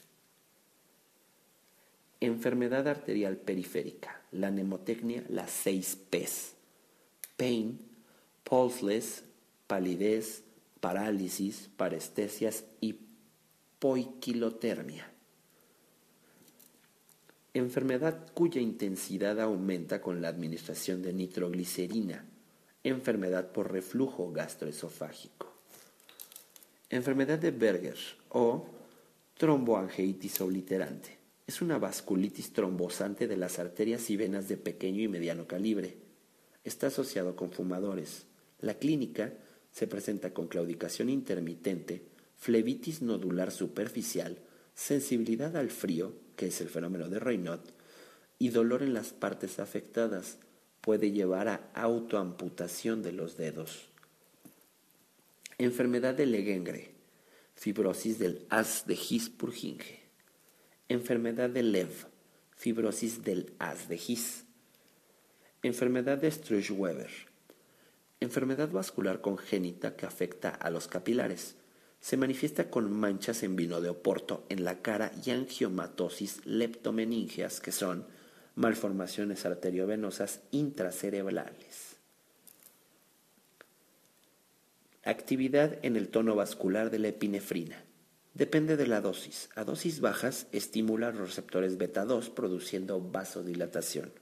Enfermedad 2.21 2.89
arterial 2.89 3.37
periférica, 3.37 4.23
la 4.33 4.51
nemotecnia, 4.51 5.25
las 5.29 5.51
6 5.51 5.99
Ps. 6.11 6.55
Pain, 7.37 7.79
pulseless, 8.43 9.25
palidez, 9.69 10.43
parálisis, 10.81 11.71
parestesias 11.77 12.65
y 12.81 12.99
poiquilotermia 13.79 15.13
enfermedad 17.59 18.27
cuya 18.35 18.61
intensidad 18.61 19.41
aumenta 19.41 20.01
con 20.01 20.23
la 20.23 20.29
administración 20.29 21.03
de 21.03 21.13
nitroglicerina, 21.13 22.25
enfermedad 22.85 23.53
por 23.53 23.73
reflujo 23.73 24.33
gastroesofágico. 24.33 25.53
Enfermedad 26.91 27.39
de 27.39 27.51
Berger 27.51 27.99
o 28.31 28.67
tromboangeitis 29.37 30.41
obliterante. 30.41 31.19
Es 31.47 31.63
una 31.63 31.79
vasculitis 31.79 32.53
trombosante 32.53 33.27
de 33.27 33.37
las 33.37 33.59
arterias 33.59 34.11
y 34.11 34.17
venas 34.17 34.49
de 34.49 34.57
pequeño 34.57 35.03
y 35.03 35.09
mediano 35.09 35.47
calibre. 35.47 35.97
Está 36.65 36.89
asociado 36.89 37.37
con 37.37 37.51
fumadores. 37.51 38.27
La 38.61 38.75
clínica 38.75 39.33
se 39.71 39.87
presenta 39.87 40.33
con 40.33 40.49
claudicación 40.49 41.09
intermitente, 41.09 42.03
flebitis 42.37 43.03
nodular 43.03 43.51
superficial, 43.51 44.39
sensibilidad 44.75 45.57
al 45.57 45.71
frío, 45.71 46.15
que 46.37 46.47
es 46.47 46.61
el 46.61 46.69
fenómeno 46.69 47.09
de 47.09 47.19
Raynaud, 47.19 47.61
y 48.39 48.51
dolor 48.51 48.83
en 48.83 48.95
las 48.95 49.13
partes 49.13 49.59
afectadas 49.59 50.39
puede 50.81 51.11
llevar 51.11 51.49
a 51.49 51.71
autoamputación 51.75 53.03
de 53.03 53.13
los 53.13 53.37
dedos. 53.37 53.89
Enfermedad 55.59 56.15
de 56.15 56.27
Legengre, 56.27 56.95
fibrosis 57.57 58.19
del 58.19 58.47
haz 58.49 58.87
de 58.87 58.95
His-Purkinje. 58.95 60.05
Enfermedad 60.89 61.51
de 61.51 61.65
Lev, 61.65 61.91
fibrosis 62.57 63.25
del 63.25 63.53
haz 63.59 63.89
de 63.89 63.97
His. 63.97 64.45
Enfermedad 65.63 66.19
de 66.19 66.31
Struge-Weber, 66.31 67.11
enfermedad 68.21 68.71
vascular 68.71 69.21
congénita 69.21 69.97
que 69.97 70.07
afecta 70.07 70.51
a 70.51 70.71
los 70.71 70.89
capilares 70.89 71.57
se 72.01 72.17
manifiesta 72.17 72.71
con 72.71 72.93
manchas 72.93 73.43
en 73.43 73.57
vino 73.57 73.81
de 73.81 73.89
Oporto 73.89 74.45
en 74.49 74.65
la 74.65 74.83
cara 74.83 75.13
y 75.25 75.31
angiomatosis 75.31 76.45
leptomeningeas, 76.47 77.61
que 77.61 77.73
son 77.73 78.07
malformaciones 78.55 79.45
arteriovenosas 79.47 80.41
intracerebrales. 80.51 81.97
Actividad 85.05 85.79
en 85.83 85.97
el 85.97 86.09
tono 86.09 86.35
vascular 86.35 86.91
de 86.91 86.99
la 86.99 87.09
epinefrina. 87.09 87.85
Depende 88.35 88.77
de 88.77 88.87
la 88.87 89.01
dosis. 89.01 89.49
A 89.57 89.65
dosis 89.65 90.01
bajas 90.01 90.47
estimula 90.53 91.11
los 91.11 91.29
receptores 91.29 91.79
beta 91.79 92.05
2 92.05 92.31
produciendo 92.31 93.01
vasodilatación. 93.01 94.13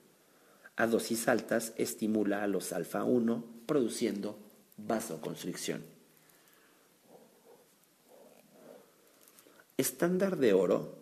A 0.77 0.87
dosis 0.87 1.29
altas 1.29 1.73
estimula 1.77 2.43
a 2.43 2.47
los 2.47 2.73
alfa 2.73 3.05
1 3.05 3.45
produciendo 3.67 4.39
vasoconstricción. 4.77 5.83
Estándar 9.79 10.37
de 10.37 10.53
oro 10.53 10.97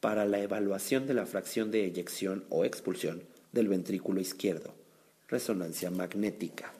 para 0.00 0.26
la 0.26 0.40
evaluación 0.40 1.06
de 1.06 1.14
la 1.14 1.26
fracción 1.26 1.70
de 1.70 1.84
eyección 1.84 2.44
o 2.50 2.64
expulsión 2.64 3.22
del 3.52 3.68
ventrículo 3.68 4.20
izquierdo. 4.20 4.74
Resonancia 5.28 5.90
magnética. 5.90 6.72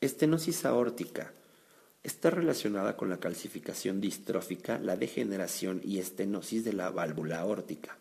Estenosis 0.00 0.64
aórtica. 0.64 1.32
Está 2.02 2.30
relacionada 2.30 2.96
con 2.96 3.10
la 3.10 3.18
calcificación 3.18 4.00
distrófica, 4.00 4.78
la 4.78 4.96
degeneración 4.96 5.80
y 5.84 5.98
estenosis 5.98 6.64
de 6.64 6.72
la 6.72 6.90
válvula 6.90 7.40
aórtica, 7.40 7.98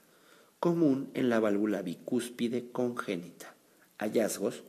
común 0.66 1.12
en 1.14 1.30
la 1.30 1.40
válvula 1.40 1.84
bicúspide 1.84 2.72
congénita. 2.72 3.54
Hallazgos, 4.00 4.64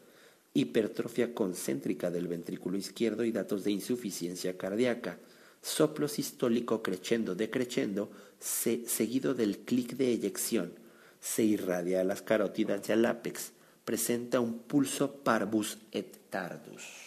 hipertrofia 0.52 1.32
concéntrica 1.32 2.10
del 2.10 2.28
ventrículo 2.28 2.76
izquierdo 2.76 3.24
y 3.24 3.32
datos 3.32 3.64
de 3.64 3.70
insuficiencia 3.70 4.58
cardíaca 4.58 5.18
soplo 5.62 6.06
sistólico 6.06 6.82
crescendo 6.82 7.34
decreciendo 7.34 8.10
seguido 8.38 9.32
del 9.32 9.60
clic 9.60 9.96
de 9.96 10.12
eyección. 10.12 10.74
Se 11.18 11.44
irradia 11.44 12.02
a 12.02 12.04
las 12.04 12.20
carótidas 12.20 12.86
y 12.90 12.92
al 12.92 13.06
ápex. 13.06 13.52
Presenta 13.86 14.38
un 14.40 14.58
pulso 14.58 15.14
parvus 15.24 15.78
et 15.92 16.14
tardus. 16.28 17.05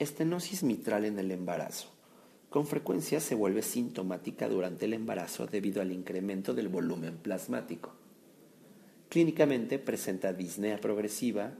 Estenosis 0.00 0.64
mitral 0.64 1.04
en 1.04 1.18
el 1.20 1.30
embarazo. 1.30 1.88
Con 2.50 2.66
frecuencia 2.66 3.20
se 3.20 3.36
vuelve 3.36 3.62
sintomática 3.62 4.48
durante 4.48 4.86
el 4.86 4.92
embarazo 4.92 5.46
debido 5.46 5.80
al 5.80 5.92
incremento 5.92 6.52
del 6.52 6.68
volumen 6.68 7.16
plasmático. 7.16 7.92
Clínicamente 9.08 9.78
presenta 9.78 10.32
disnea 10.32 10.80
progresiva 10.80 11.52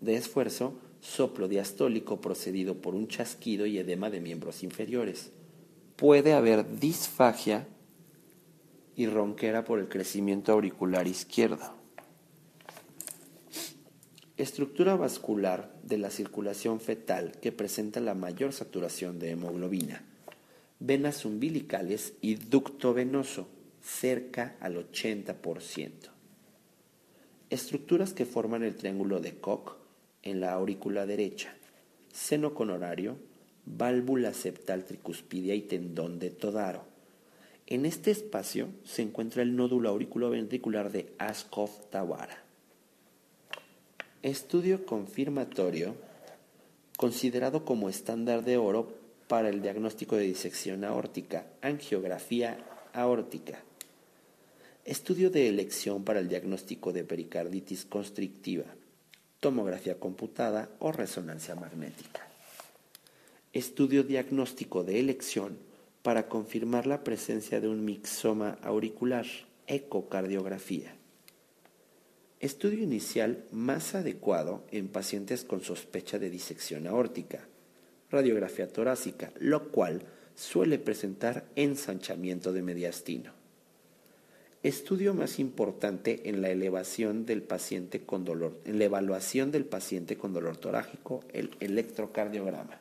de 0.00 0.16
esfuerzo, 0.16 0.78
soplo 1.00 1.48
diastólico 1.48 2.20
procedido 2.20 2.80
por 2.80 2.94
un 2.94 3.08
chasquido 3.08 3.66
y 3.66 3.78
edema 3.78 4.08
de 4.08 4.20
miembros 4.20 4.62
inferiores. 4.62 5.32
Puede 5.96 6.32
haber 6.32 6.78
disfagia 6.78 7.66
y 8.94 9.06
ronquera 9.08 9.64
por 9.64 9.80
el 9.80 9.88
crecimiento 9.88 10.52
auricular 10.52 11.08
izquierdo. 11.08 11.74
Estructura 14.36 14.96
vascular 14.96 15.75
de 15.86 15.98
la 15.98 16.10
circulación 16.10 16.80
fetal 16.80 17.32
que 17.40 17.52
presenta 17.52 18.00
la 18.00 18.14
mayor 18.14 18.52
saturación 18.52 19.18
de 19.18 19.30
hemoglobina. 19.30 20.04
Venas 20.78 21.24
umbilicales 21.24 22.14
y 22.20 22.34
ducto 22.34 22.92
venoso 22.92 23.48
cerca 23.82 24.56
al 24.60 24.76
80% 24.92 26.16
estructuras 27.50 28.12
que 28.12 28.26
forman 28.26 28.62
el 28.62 28.74
triángulo 28.74 29.20
de 29.20 29.36
Koch 29.36 29.76
en 30.22 30.40
la 30.40 30.52
aurícula 30.52 31.06
derecha, 31.06 31.54
seno 32.12 32.54
conorario, 32.54 33.16
válvula 33.64 34.32
septal 34.32 34.84
tricuspidia 34.84 35.54
y 35.54 35.62
tendón 35.62 36.18
de 36.18 36.30
Todaro. 36.30 36.84
En 37.66 37.86
este 37.86 38.10
espacio 38.10 38.68
se 38.84 39.02
encuentra 39.02 39.42
el 39.42 39.54
nódulo 39.54 39.88
auriculoventricular 39.88 40.90
de 40.90 41.12
Askov-Tawara. 41.18 42.45
Estudio 44.22 44.86
confirmatorio 44.86 45.94
considerado 46.96 47.64
como 47.64 47.88
estándar 47.88 48.44
de 48.44 48.56
oro 48.56 48.94
para 49.28 49.48
el 49.48 49.60
diagnóstico 49.60 50.16
de 50.16 50.24
disección 50.24 50.84
aórtica, 50.84 51.46
angiografía 51.60 52.58
aórtica. 52.92 53.62
Estudio 54.84 55.30
de 55.30 55.48
elección 55.48 56.04
para 56.04 56.20
el 56.20 56.28
diagnóstico 56.28 56.92
de 56.92 57.04
pericarditis 57.04 57.84
constrictiva, 57.84 58.64
tomografía 59.40 59.98
computada 59.98 60.70
o 60.78 60.92
resonancia 60.92 61.54
magnética. 61.54 62.26
Estudio 63.52 64.02
diagnóstico 64.04 64.84
de 64.84 65.00
elección 65.00 65.58
para 66.02 66.28
confirmar 66.28 66.86
la 66.86 67.04
presencia 67.04 67.60
de 67.60 67.68
un 67.68 67.84
mixoma 67.84 68.58
auricular, 68.62 69.26
ecocardiografía. 69.66 70.94
Estudio 72.38 72.82
inicial 72.82 73.44
más 73.50 73.94
adecuado 73.94 74.62
en 74.70 74.88
pacientes 74.88 75.42
con 75.44 75.62
sospecha 75.62 76.18
de 76.18 76.28
disección 76.28 76.86
aórtica, 76.86 77.40
radiografía 78.10 78.68
torácica, 78.68 79.32
lo 79.38 79.68
cual 79.70 80.02
suele 80.34 80.78
presentar 80.78 81.46
ensanchamiento 81.56 82.52
de 82.52 82.62
mediastino. 82.62 83.32
Estudio 84.62 85.14
más 85.14 85.38
importante 85.38 86.28
en 86.28 86.42
la 86.42 86.50
elevación 86.50 87.24
del 87.24 87.40
paciente 87.40 88.04
con 88.04 88.24
dolor, 88.24 88.60
en 88.66 88.78
la 88.78 88.84
evaluación 88.84 89.50
del 89.50 89.64
paciente 89.64 90.18
con 90.18 90.34
dolor 90.34 90.58
torácico, 90.58 91.24
el 91.32 91.56
electrocardiograma. 91.60 92.80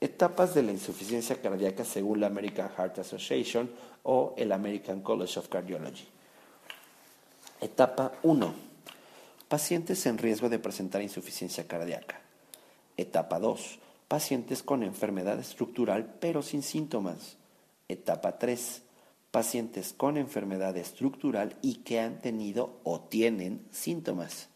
Etapas 0.00 0.54
de 0.54 0.62
la 0.62 0.72
insuficiencia 0.72 1.42
cardíaca 1.42 1.84
según 1.84 2.20
la 2.20 2.28
American 2.28 2.70
Heart 2.70 3.00
Association 3.00 3.68
o 4.04 4.34
el 4.38 4.52
American 4.52 5.02
College 5.02 5.40
of 5.40 5.48
Cardiology. 5.48 6.06
Etapa 7.60 8.12
1. 8.22 8.54
Pacientes 9.48 10.06
en 10.06 10.18
riesgo 10.18 10.48
de 10.48 10.60
presentar 10.60 11.02
insuficiencia 11.02 11.66
cardíaca. 11.66 12.20
Etapa 12.96 13.40
2. 13.40 13.80
Pacientes 14.06 14.62
con 14.62 14.84
enfermedad 14.84 15.40
estructural 15.40 16.14
pero 16.20 16.42
sin 16.42 16.62
síntomas. 16.62 17.36
Etapa 17.88 18.38
3. 18.38 18.82
Pacientes 19.32 19.92
con 19.92 20.16
enfermedad 20.16 20.76
estructural 20.76 21.56
y 21.60 21.76
que 21.82 21.98
han 21.98 22.20
tenido 22.20 22.78
o 22.84 23.00
tienen 23.00 23.66
síntomas. 23.72 24.50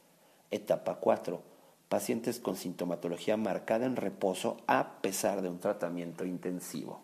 Etapa 0.52 1.00
4. 1.00 1.42
Pacientes 1.88 2.38
con 2.38 2.54
sintomatología 2.54 3.36
marcada 3.36 3.84
en 3.84 3.96
reposo 3.96 4.58
a 4.68 5.00
pesar 5.02 5.42
de 5.42 5.48
un 5.48 5.58
tratamiento 5.58 6.24
intensivo. 6.24 7.00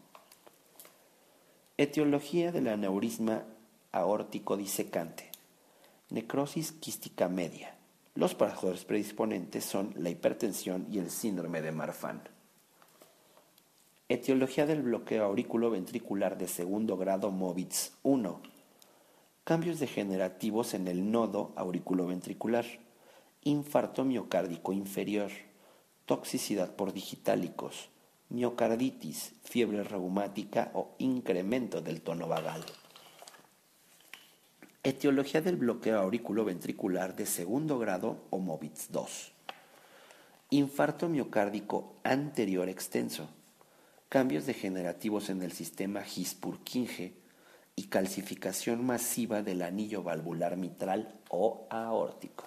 Etiología 1.76 2.52
del 2.52 2.68
aneurisma 2.68 3.42
aórtico 3.90 4.56
disecante. 4.56 5.27
Necrosis 6.11 6.73
quística 6.73 7.29
media. 7.29 7.77
Los 8.14 8.35
factores 8.35 8.87
predisponentes 8.87 9.62
son 9.62 9.92
la 9.94 10.09
hipertensión 10.09 10.87
y 10.90 10.99
el 10.99 11.11
síndrome 11.11 11.61
de 11.61 11.71
Marfan. 11.71 12.23
Etiología 14.09 14.64
del 14.64 14.81
bloqueo 14.81 15.27
auriculoventricular 15.27 16.38
de 16.38 16.49
segundo 16.49 16.97
grado 16.97 17.31
MOVITS 17.31 17.92
1. 18.05 18.40
Cambios 19.44 19.81
degenerativos 19.81 20.73
en 20.73 20.88
el 20.88 21.12
nodo 21.12 21.53
auriculoventricular. 21.57 22.64
Infarto 23.44 24.07
miocárdico 24.07 24.73
inferior. 24.73 25.31
Toxicidad 26.07 26.75
por 26.75 26.94
digitálicos. 26.94 27.90
Miocarditis, 28.31 29.35
fiebre 29.44 29.85
reumática 29.85 30.71
o 30.73 30.94
incremento 30.97 31.83
del 31.83 32.01
tono 32.01 32.29
vagal. 32.29 32.64
Etiología 34.88 35.42
del 35.42 35.57
bloqueo 35.57 36.01
auriculoventricular 36.01 37.14
de 37.14 37.27
segundo 37.27 37.79
grado 37.79 38.24
o 38.31 38.38
MOVITS 38.38 38.90
2. 38.90 39.33
Infarto 40.48 41.11
miocárdico 41.11 41.94
anterior 42.05 42.70
extenso. 42.70 43.29
Cambios 44.09 44.46
degenerativos 44.46 45.29
en 45.29 45.42
el 45.42 45.53
sistema 45.53 46.01
His-Purkinje 46.01 47.12
y 47.77 47.88
calcificación 47.88 48.83
masiva 48.83 49.42
del 49.42 49.61
anillo 49.61 50.03
valvular 50.03 50.57
mitral 50.57 51.20
o 51.29 51.66
aórtico. 51.68 52.46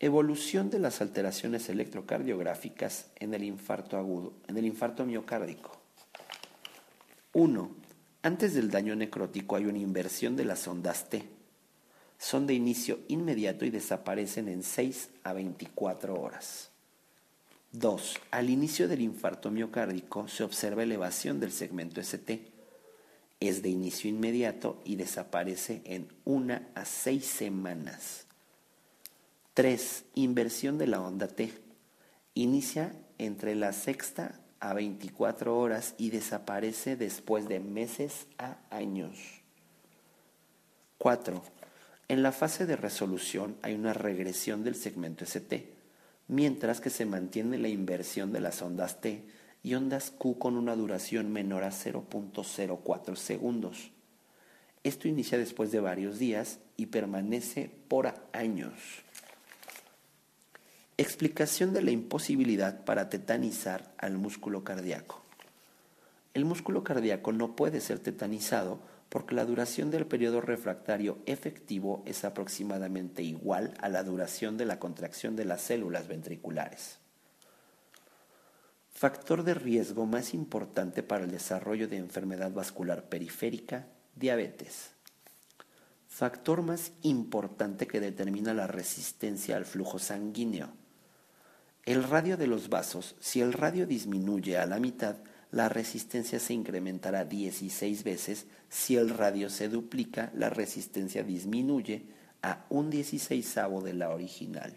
Evolución 0.00 0.70
de 0.70 0.78
las 0.78 1.02
alteraciones 1.02 1.68
electrocardiográficas 1.68 3.10
en 3.16 3.34
el 3.34 3.44
infarto 3.44 3.98
agudo, 3.98 4.32
en 4.48 4.56
el 4.56 4.64
infarto 4.64 5.04
miocárdico. 5.04 5.76
1 7.34 7.83
antes 8.24 8.54
del 8.54 8.70
daño 8.70 8.96
necrótico 8.96 9.54
hay 9.54 9.66
una 9.66 9.78
inversión 9.78 10.34
de 10.34 10.46
las 10.46 10.66
ondas 10.66 11.10
T. 11.10 11.28
Son 12.16 12.46
de 12.46 12.54
inicio 12.54 13.00
inmediato 13.06 13.66
y 13.66 13.70
desaparecen 13.70 14.48
en 14.48 14.62
6 14.62 15.10
a 15.24 15.34
24 15.34 16.18
horas. 16.18 16.70
2. 17.72 18.16
Al 18.30 18.48
inicio 18.48 18.88
del 18.88 19.02
infarto 19.02 19.50
miocárdico 19.50 20.26
se 20.26 20.42
observa 20.42 20.82
elevación 20.82 21.38
del 21.38 21.52
segmento 21.52 22.00
ST. 22.00 22.50
Es 23.40 23.60
de 23.60 23.68
inicio 23.68 24.08
inmediato 24.08 24.80
y 24.86 24.96
desaparece 24.96 25.82
en 25.84 26.08
1 26.24 26.60
a 26.74 26.84
6 26.86 27.26
semanas. 27.26 28.26
3. 29.52 30.04
Inversión 30.14 30.78
de 30.78 30.86
la 30.86 31.02
onda 31.02 31.28
T. 31.28 31.52
Inicia 32.32 32.96
entre 33.18 33.54
la 33.54 33.74
sexta 33.74 34.40
a 34.64 34.72
24 34.72 35.58
horas 35.58 35.94
y 35.98 36.08
desaparece 36.08 36.96
después 36.96 37.48
de 37.48 37.60
meses 37.60 38.26
a 38.38 38.56
años. 38.70 39.18
4. 40.96 41.42
En 42.08 42.22
la 42.22 42.32
fase 42.32 42.64
de 42.64 42.74
resolución 42.74 43.56
hay 43.60 43.74
una 43.74 43.92
regresión 43.92 44.64
del 44.64 44.74
segmento 44.74 45.24
ST, 45.24 45.70
mientras 46.28 46.80
que 46.80 46.88
se 46.88 47.04
mantiene 47.04 47.58
la 47.58 47.68
inversión 47.68 48.32
de 48.32 48.40
las 48.40 48.62
ondas 48.62 49.02
T 49.02 49.26
y 49.62 49.74
ondas 49.74 50.10
Q 50.10 50.38
con 50.38 50.56
una 50.56 50.74
duración 50.74 51.30
menor 51.30 51.62
a 51.62 51.70
0.04 51.70 53.16
segundos. 53.16 53.90
Esto 54.82 55.08
inicia 55.08 55.36
después 55.36 55.72
de 55.72 55.80
varios 55.80 56.18
días 56.18 56.58
y 56.78 56.86
permanece 56.86 57.70
por 57.88 58.14
años. 58.32 59.03
Explicación 60.96 61.72
de 61.72 61.82
la 61.82 61.90
imposibilidad 61.90 62.84
para 62.84 63.08
tetanizar 63.08 63.92
al 63.98 64.16
músculo 64.16 64.62
cardíaco. 64.62 65.20
El 66.34 66.44
músculo 66.44 66.84
cardíaco 66.84 67.32
no 67.32 67.56
puede 67.56 67.80
ser 67.80 67.98
tetanizado 67.98 68.78
porque 69.08 69.34
la 69.34 69.44
duración 69.44 69.90
del 69.90 70.06
periodo 70.06 70.40
refractario 70.40 71.18
efectivo 71.26 72.04
es 72.06 72.24
aproximadamente 72.24 73.24
igual 73.24 73.74
a 73.80 73.88
la 73.88 74.04
duración 74.04 74.56
de 74.56 74.66
la 74.66 74.78
contracción 74.78 75.34
de 75.34 75.44
las 75.44 75.62
células 75.62 76.06
ventriculares. 76.06 76.98
Factor 78.92 79.42
de 79.42 79.54
riesgo 79.54 80.06
más 80.06 80.32
importante 80.32 81.02
para 81.02 81.24
el 81.24 81.32
desarrollo 81.32 81.88
de 81.88 81.96
enfermedad 81.96 82.52
vascular 82.52 83.08
periférica, 83.08 83.88
diabetes. 84.14 84.90
Factor 86.06 86.62
más 86.62 86.92
importante 87.02 87.88
que 87.88 87.98
determina 87.98 88.54
la 88.54 88.68
resistencia 88.68 89.56
al 89.56 89.64
flujo 89.64 89.98
sanguíneo 89.98 90.83
el 91.86 92.02
radio 92.02 92.38
de 92.38 92.46
los 92.46 92.70
vasos, 92.70 93.14
si 93.20 93.42
el 93.42 93.52
radio 93.52 93.86
disminuye 93.86 94.56
a 94.56 94.64
la 94.64 94.78
mitad, 94.78 95.16
la 95.50 95.68
resistencia 95.68 96.40
se 96.40 96.54
incrementará 96.54 97.24
16 97.24 98.04
veces. 98.04 98.46
Si 98.70 98.96
el 98.96 99.10
radio 99.10 99.50
se 99.50 99.68
duplica, 99.68 100.32
la 100.34 100.48
resistencia 100.48 101.22
disminuye 101.22 102.06
a 102.42 102.64
un 102.70 102.90
16 102.90 103.54
de 103.84 103.92
la 103.92 104.10
original. 104.10 104.74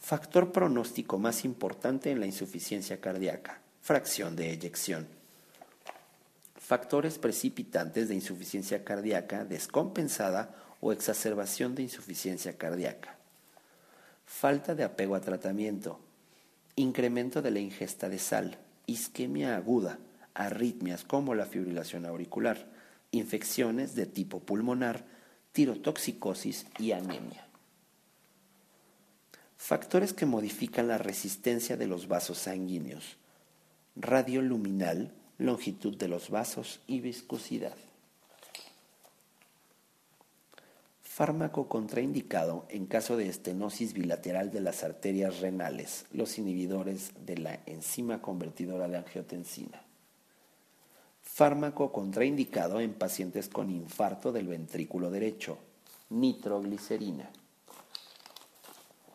Factor 0.00 0.50
pronóstico 0.50 1.18
más 1.18 1.44
importante 1.44 2.10
en 2.10 2.20
la 2.20 2.26
insuficiencia 2.26 3.00
cardíaca, 3.00 3.60
fracción 3.82 4.36
de 4.36 4.50
eyección. 4.50 5.06
Factores 6.56 7.18
precipitantes 7.18 8.08
de 8.08 8.14
insuficiencia 8.14 8.82
cardíaca 8.82 9.44
descompensada 9.44 10.54
o 10.80 10.92
exacerbación 10.92 11.74
de 11.74 11.82
insuficiencia 11.82 12.56
cardíaca 12.56 13.18
falta 14.26 14.74
de 14.74 14.84
apego 14.84 15.14
a 15.14 15.20
tratamiento, 15.20 16.00
incremento 16.76 17.42
de 17.42 17.50
la 17.50 17.60
ingesta 17.60 18.08
de 18.08 18.18
sal, 18.18 18.58
isquemia 18.86 19.56
aguda, 19.56 19.98
arritmias 20.34 21.04
como 21.04 21.34
la 21.34 21.46
fibrilación 21.46 22.06
auricular, 22.06 22.66
infecciones 23.10 23.94
de 23.94 24.06
tipo 24.06 24.40
pulmonar, 24.40 25.04
tirotoxicosis 25.52 26.66
y 26.78 26.92
anemia. 26.92 27.46
Factores 29.56 30.12
que 30.12 30.26
modifican 30.26 30.88
la 30.88 30.98
resistencia 30.98 31.76
de 31.76 31.86
los 31.86 32.08
vasos 32.08 32.38
sanguíneos, 32.38 33.16
radio 33.96 34.42
luminal, 34.42 35.12
longitud 35.38 35.96
de 35.96 36.08
los 36.08 36.28
vasos 36.28 36.80
y 36.86 37.00
viscosidad. 37.00 37.76
Fármaco 41.14 41.68
contraindicado 41.68 42.66
en 42.70 42.86
caso 42.86 43.16
de 43.16 43.28
estenosis 43.28 43.92
bilateral 43.92 44.50
de 44.50 44.60
las 44.60 44.82
arterias 44.82 45.38
renales, 45.38 46.06
los 46.10 46.38
inhibidores 46.38 47.12
de 47.24 47.38
la 47.38 47.60
enzima 47.66 48.20
convertidora 48.20 48.88
de 48.88 48.96
angiotensina. 48.96 49.80
Fármaco 51.22 51.92
contraindicado 51.92 52.80
en 52.80 52.94
pacientes 52.94 53.48
con 53.48 53.70
infarto 53.70 54.32
del 54.32 54.48
ventrículo 54.48 55.08
derecho, 55.12 55.58
nitroglicerina. 56.10 57.30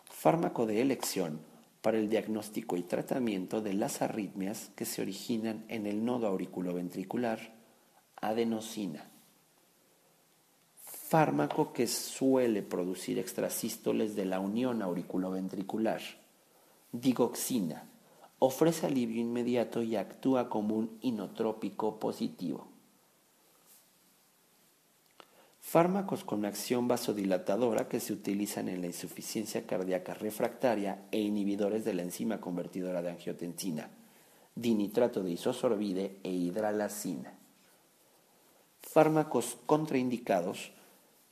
Fármaco 0.09 0.65
de 0.65 0.79
elección 0.79 1.41
para 1.81 1.97
el 1.97 2.09
diagnóstico 2.09 2.77
y 2.77 2.83
tratamiento 2.83 3.59
de 3.59 3.73
las 3.73 4.01
arritmias 4.01 4.71
que 4.77 4.85
se 4.85 5.01
originan 5.01 5.65
en 5.67 5.85
el 5.85 6.05
nodo 6.05 6.27
auriculoventricular, 6.27 7.51
adenosina. 8.21 9.08
Fármaco 11.09 11.73
que 11.73 11.87
suele 11.87 12.61
producir 12.61 13.17
extrasístoles 13.17 14.15
de 14.15 14.25
la 14.25 14.39
unión 14.39 14.83
auriculoventricular, 14.83 16.01
digoxina. 16.91 17.89
Ofrece 18.37 18.85
alivio 18.85 19.19
inmediato 19.19 19.81
y 19.81 19.95
actúa 19.95 20.49
como 20.49 20.75
un 20.75 20.99
inotrópico 21.01 21.97
positivo. 21.97 22.67
Fármacos 25.59 26.23
con 26.23 26.45
acción 26.45 26.87
vasodilatadora 26.87 27.89
que 27.89 27.99
se 27.99 28.13
utilizan 28.13 28.69
en 28.69 28.81
la 28.81 28.87
insuficiencia 28.87 29.65
cardíaca 29.65 30.13
refractaria 30.13 31.07
e 31.09 31.21
inhibidores 31.21 31.85
de 31.85 31.95
la 31.95 32.03
enzima 32.03 32.39
convertidora 32.39 33.01
de 33.01 33.09
angiotensina, 33.09 33.89
dinitrato 34.53 35.23
de 35.23 35.31
isosorbide 35.31 36.19
e 36.21 36.29
hidralacina. 36.29 37.33
Fármacos 38.83 39.57
contraindicados 39.65 40.71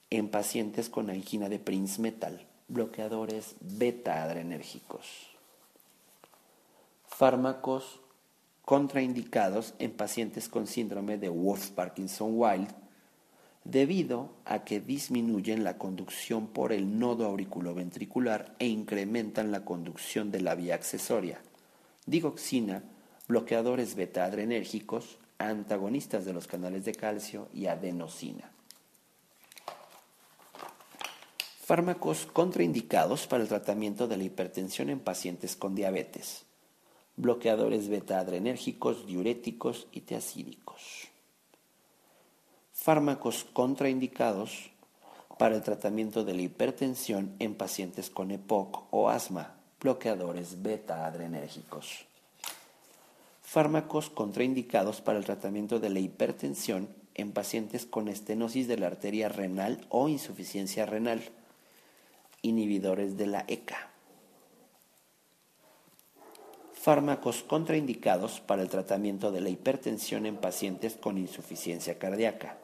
en 0.09 0.29
pacientes 0.29 0.89
con 0.89 1.09
angina 1.09 1.49
de 1.49 1.59
Prince 1.59 2.01
Metal, 2.01 2.45
bloqueadores 2.67 3.55
beta-adrenérgicos. 3.59 5.05
Fármacos 7.07 7.99
contraindicados 8.63 9.73
en 9.79 9.91
pacientes 9.91 10.49
con 10.49 10.67
síndrome 10.67 11.17
de 11.17 11.29
Wolff-Parkinson-Wild 11.29 12.69
debido 13.63 14.31
a 14.45 14.63
que 14.63 14.79
disminuyen 14.79 15.65
la 15.65 15.77
conducción 15.77 16.47
por 16.47 16.71
el 16.71 16.99
nodo 16.99 17.25
auriculoventricular 17.25 18.55
e 18.59 18.67
incrementan 18.67 19.51
la 19.51 19.65
conducción 19.65 20.31
de 20.31 20.39
la 20.39 20.55
vía 20.55 20.75
accesoria. 20.75 21.41
Digoxina, 22.05 22.83
bloqueadores 23.27 23.95
beta-adrenérgicos, 23.95 25.17
antagonistas 25.37 26.23
de 26.23 26.33
los 26.33 26.47
canales 26.47 26.85
de 26.85 26.93
calcio 26.93 27.49
y 27.53 27.65
adenosina. 27.65 28.51
Fármacos 31.67 32.25
contraindicados 32.31 33.27
para 33.27 33.43
el 33.43 33.49
tratamiento 33.49 34.07
de 34.07 34.15
la 34.15 34.23
hipertensión 34.23 34.89
en 34.89 35.01
pacientes 35.01 35.57
con 35.57 35.75
diabetes. 35.75 36.45
Bloqueadores 37.17 37.89
beta-adrenérgicos, 37.89 39.05
diuréticos 39.05 39.87
y 39.91 40.01
teacídicos 40.01 41.09
fármacos 42.87 43.45
contraindicados 43.51 44.69
para 45.37 45.55
el 45.55 45.61
tratamiento 45.61 46.23
de 46.23 46.33
la 46.33 46.43
hipertensión 46.43 47.35
en 47.39 47.53
pacientes 47.55 48.09
con 48.09 48.31
EPOC 48.31 48.85
o 48.91 49.09
asma, 49.09 49.55
bloqueadores 49.81 50.61
beta-adrenérgicos. 50.61 52.05
Fármacos 53.41 54.09
contraindicados 54.09 55.01
para 55.01 55.17
el 55.17 55.25
tratamiento 55.25 55.81
de 55.81 55.89
la 55.89 55.99
hipertensión 55.99 56.87
en 57.15 57.33
pacientes 57.33 57.85
con 57.85 58.07
estenosis 58.07 58.69
de 58.69 58.77
la 58.77 58.87
arteria 58.87 59.27
renal 59.27 59.85
o 59.89 60.07
insuficiencia 60.07 60.85
renal, 60.85 61.21
inhibidores 62.47 63.17
de 63.17 63.27
la 63.27 63.45
ECA. 63.47 63.91
Fármacos 66.73 67.43
contraindicados 67.43 68.39
para 68.39 68.61
el 68.61 68.69
tratamiento 68.69 69.31
de 69.31 69.41
la 69.41 69.49
hipertensión 69.49 70.25
en 70.25 70.37
pacientes 70.37 70.95
con 70.95 71.17
insuficiencia 71.17 71.99
cardíaca 71.99 72.57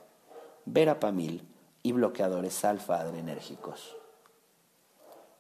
verapamil 0.66 1.42
y 1.82 1.92
bloqueadores 1.92 2.64
alfa-adrenérgicos. 2.64 3.98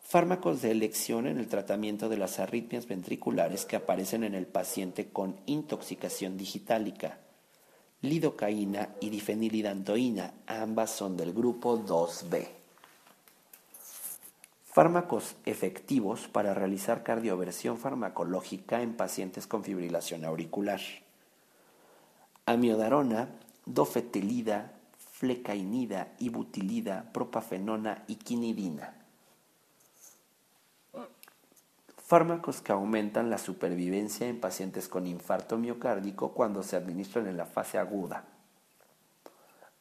Fármacos 0.01 0.61
de 0.61 0.71
elección 0.71 1.27
en 1.27 1.37
el 1.37 1.47
tratamiento 1.47 2.09
de 2.09 2.17
las 2.17 2.39
arritmias 2.39 2.87
ventriculares 2.87 3.65
que 3.65 3.77
aparecen 3.77 4.23
en 4.23 4.35
el 4.35 4.45
paciente 4.45 5.09
con 5.09 5.37
intoxicación 5.45 6.37
digitálica. 6.37 7.19
Lidocaína 8.01 8.89
y 8.99 9.09
difenilidantoína, 9.09 10.33
ambas 10.45 10.91
son 10.91 11.15
del 11.15 11.31
grupo 11.31 11.79
2B. 11.79 12.62
Fármacos 14.73 15.35
efectivos 15.45 16.27
para 16.27 16.55
realizar 16.55 17.03
cardioversión 17.03 17.77
farmacológica 17.77 18.81
en 18.81 18.95
pacientes 18.95 19.45
con 19.45 19.63
fibrilación 19.63 20.25
auricular. 20.25 20.81
Amiodarona, 22.47 23.29
dofetilida, 23.67 24.73
flecainida, 25.11 26.13
ibutilida, 26.17 27.11
propafenona 27.13 28.03
y 28.07 28.15
quinidina. 28.15 28.95
Fármacos 31.97 32.61
que 32.61 32.71
aumentan 32.71 33.29
la 33.29 33.37
supervivencia 33.37 34.27
en 34.27 34.39
pacientes 34.39 34.87
con 34.87 35.05
infarto 35.05 35.59
miocárdico 35.59 36.33
cuando 36.33 36.63
se 36.63 36.75
administran 36.75 37.27
en 37.27 37.37
la 37.37 37.45
fase 37.45 37.77
aguda. 37.77 38.25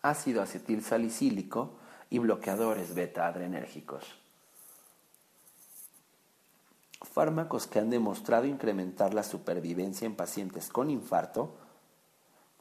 Ácido 0.03 0.43
acetil 0.43 0.85
salicílico 0.85 1.79
y 2.11 2.19
bloqueadores 2.19 2.95
beta-adrenérgicos. 2.95 4.22
Fármacos 7.03 7.67
que 7.67 7.79
han 7.79 7.91
demostrado 7.91 8.47
incrementar 8.47 9.13
la 9.13 9.23
supervivencia 9.23 10.07
en 10.07 10.15
pacientes 10.15 10.69
con 10.69 10.89
infarto 10.89 11.55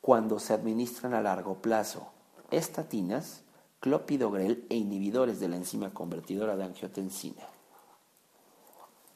cuando 0.01 0.39
se 0.39 0.54
administran 0.54 1.13
a 1.13 1.21
largo 1.21 1.62
plazo, 1.62 2.12
estatinas, 2.49 3.43
clopidogrel 3.80 4.65
e 4.69 4.75
inhibidores 4.75 5.39
de 5.39 5.47
la 5.47 5.58
enzima 5.58 5.93
convertidora 5.93 6.56
de 6.58 6.63
angiotensina. 6.63 7.43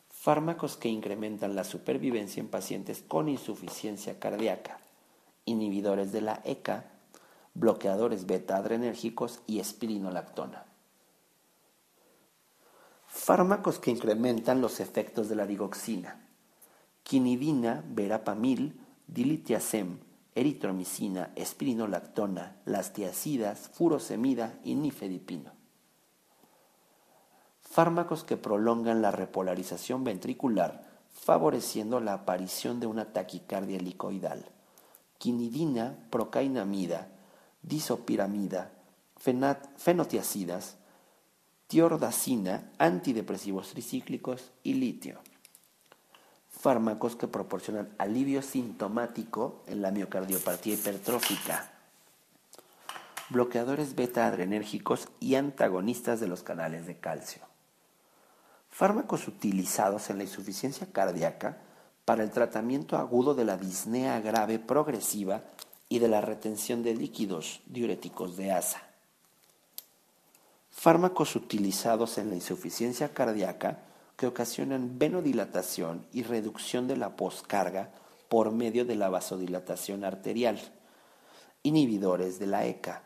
Fármacos 0.09 0.77
que 0.77 0.89
incrementan 0.89 1.55
la 1.55 1.63
supervivencia 1.63 2.41
en 2.41 2.47
pacientes 2.47 3.03
con 3.07 3.29
insuficiencia 3.29 4.19
cardíaca, 4.19 4.79
inhibidores 5.45 6.11
de 6.11 6.21
la 6.21 6.41
ECA, 6.45 6.85
bloqueadores 7.53 8.25
beta-adrenérgicos 8.25 9.41
y 9.47 9.59
espirinolactona. 9.59 10.65
Fármacos 13.17 13.79
que 13.79 13.91
incrementan 13.91 14.59
los 14.59 14.81
efectos 14.81 15.29
de 15.29 15.35
la 15.35 15.47
digoxina, 15.47 16.27
quinidina, 17.03 17.81
verapamil, 17.87 18.79
dilitiazem, 19.07 19.99
eritromicina, 20.35 21.31
espirinolactona, 21.35 22.57
las 22.65 22.91
tiacidas, 22.91 23.69
furosemida 23.69 24.59
y 24.65 24.75
nifedipino. 24.75 25.53
Fármacos 27.61 28.25
que 28.25 28.35
prolongan 28.35 29.01
la 29.01 29.11
repolarización 29.11 30.03
ventricular, 30.03 30.85
favoreciendo 31.09 32.01
la 32.01 32.13
aparición 32.13 32.81
de 32.81 32.87
una 32.87 33.13
taquicardia 33.13 33.77
helicoidal. 33.77 34.45
Quinidina, 35.17 35.97
procainamida, 36.11 37.07
disopiramida, 37.63 38.71
fenotiacidas, 39.77 40.77
tiordacina, 41.67 42.71
antidepresivos 42.77 43.69
tricíclicos 43.69 44.51
y 44.63 44.75
litio 44.75 45.19
fármacos 46.65 47.15
que 47.15 47.27
proporcionan 47.27 47.93
alivio 47.99 48.41
sintomático 48.41 49.61
en 49.67 49.83
la 49.83 49.91
miocardiopatía 49.91 50.73
hipertrófica, 50.73 51.71
bloqueadores 53.29 53.93
beta-adrenérgicos 53.93 55.07
y 55.19 55.35
antagonistas 55.35 56.19
de 56.19 56.27
los 56.27 56.41
canales 56.41 56.87
de 56.87 56.97
calcio. 56.97 57.43
Fármacos 58.67 59.27
utilizados 59.27 60.09
en 60.09 60.17
la 60.17 60.23
insuficiencia 60.23 60.87
cardíaca 60.91 61.59
para 62.03 62.23
el 62.23 62.31
tratamiento 62.31 62.97
agudo 62.97 63.35
de 63.35 63.45
la 63.45 63.57
disnea 63.57 64.19
grave 64.19 64.57
progresiva 64.57 65.43
y 65.87 65.99
de 65.99 66.07
la 66.07 66.21
retención 66.21 66.81
de 66.81 66.95
líquidos 66.95 67.61
diuréticos 67.67 68.37
de 68.37 68.51
asa. 68.51 68.84
Fármacos 70.77 71.35
utilizados 71.37 72.17
en 72.17 72.29
la 72.29 72.35
insuficiencia 72.35 73.13
cardíaca 73.13 73.79
que 74.17 74.27
ocasionan 74.27 74.99
venodilatación 74.99 76.05
y 76.11 76.21
reducción 76.23 76.87
de 76.87 76.97
la 76.97 77.15
poscarga 77.15 77.91
por 78.27 78.51
medio 78.51 78.85
de 78.85 78.95
la 78.95 79.09
vasodilatación 79.09 80.03
arterial, 80.03 80.59
inhibidores 81.63 82.39
de 82.39 82.47
la 82.47 82.65
ECA, 82.65 83.03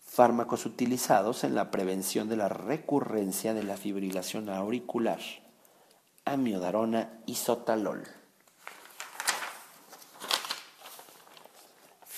fármacos 0.00 0.64
utilizados 0.64 1.44
en 1.44 1.54
la 1.54 1.70
prevención 1.70 2.28
de 2.28 2.36
la 2.36 2.48
recurrencia 2.48 3.52
de 3.52 3.64
la 3.64 3.76
fibrilación 3.76 4.48
auricular, 4.48 5.20
amiodarona 6.24 7.20
y 7.26 7.34
sotalol. 7.34 8.04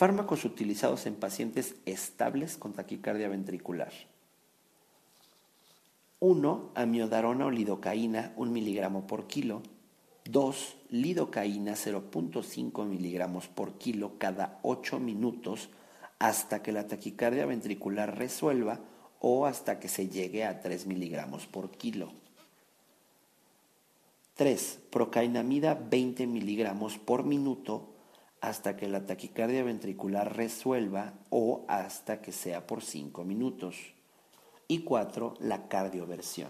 Fármacos 0.03 0.45
utilizados 0.45 1.07
en 1.07 1.15
pacientes 1.15 1.77
estables 1.87 2.57
con 2.57 2.73
taquicardia 2.73 3.29
ventricular 3.29 3.93
1. 6.19 6.73
Amiodarona 6.75 7.47
o 7.47 7.53
lidocaína 7.53 8.33
1 8.35 8.51
miligramo 8.51 9.07
por 9.07 9.29
kilo. 9.29 9.63
2. 10.25 10.77
Lidocaína 10.91 11.75
0.5 11.75 12.85
miligramos 12.85 13.47
por 13.47 13.79
kilo 13.79 14.19
cada 14.19 14.59
8 14.63 14.99
minutos 14.99 15.71
hasta 16.19 16.65
que 16.65 16.73
la 16.73 16.89
taquicardia 16.89 17.47
ventricular 17.47 18.19
resuelva 18.19 18.81
o 19.21 19.47
hasta 19.47 19.79
que 19.79 19.87
se 19.87 20.09
llegue 20.09 20.45
a 20.45 20.61
3 20.61 20.85
miligramos 20.89 21.47
por 21.47 21.71
kilo. 21.71 22.11
3. 24.35 24.81
Procainamida 24.91 25.75
20 25.75 26.27
miligramos 26.27 26.99
por 26.99 27.23
minuto 27.23 27.92
hasta 28.43 28.77
que 28.77 28.89
la 28.89 29.07
taquicardia 29.07 29.63
ventricular 29.63 30.37
resuelva 30.37 31.15
o 31.31 31.65
hasta 31.69 32.21
que 32.21 32.33
sea 32.33 32.67
por 32.67 32.83
5 32.83 33.25
minutos. 33.25 33.77
Y 34.67 34.81
4. 34.81 35.35
La 35.39 35.69
cardioversión. 35.69 36.49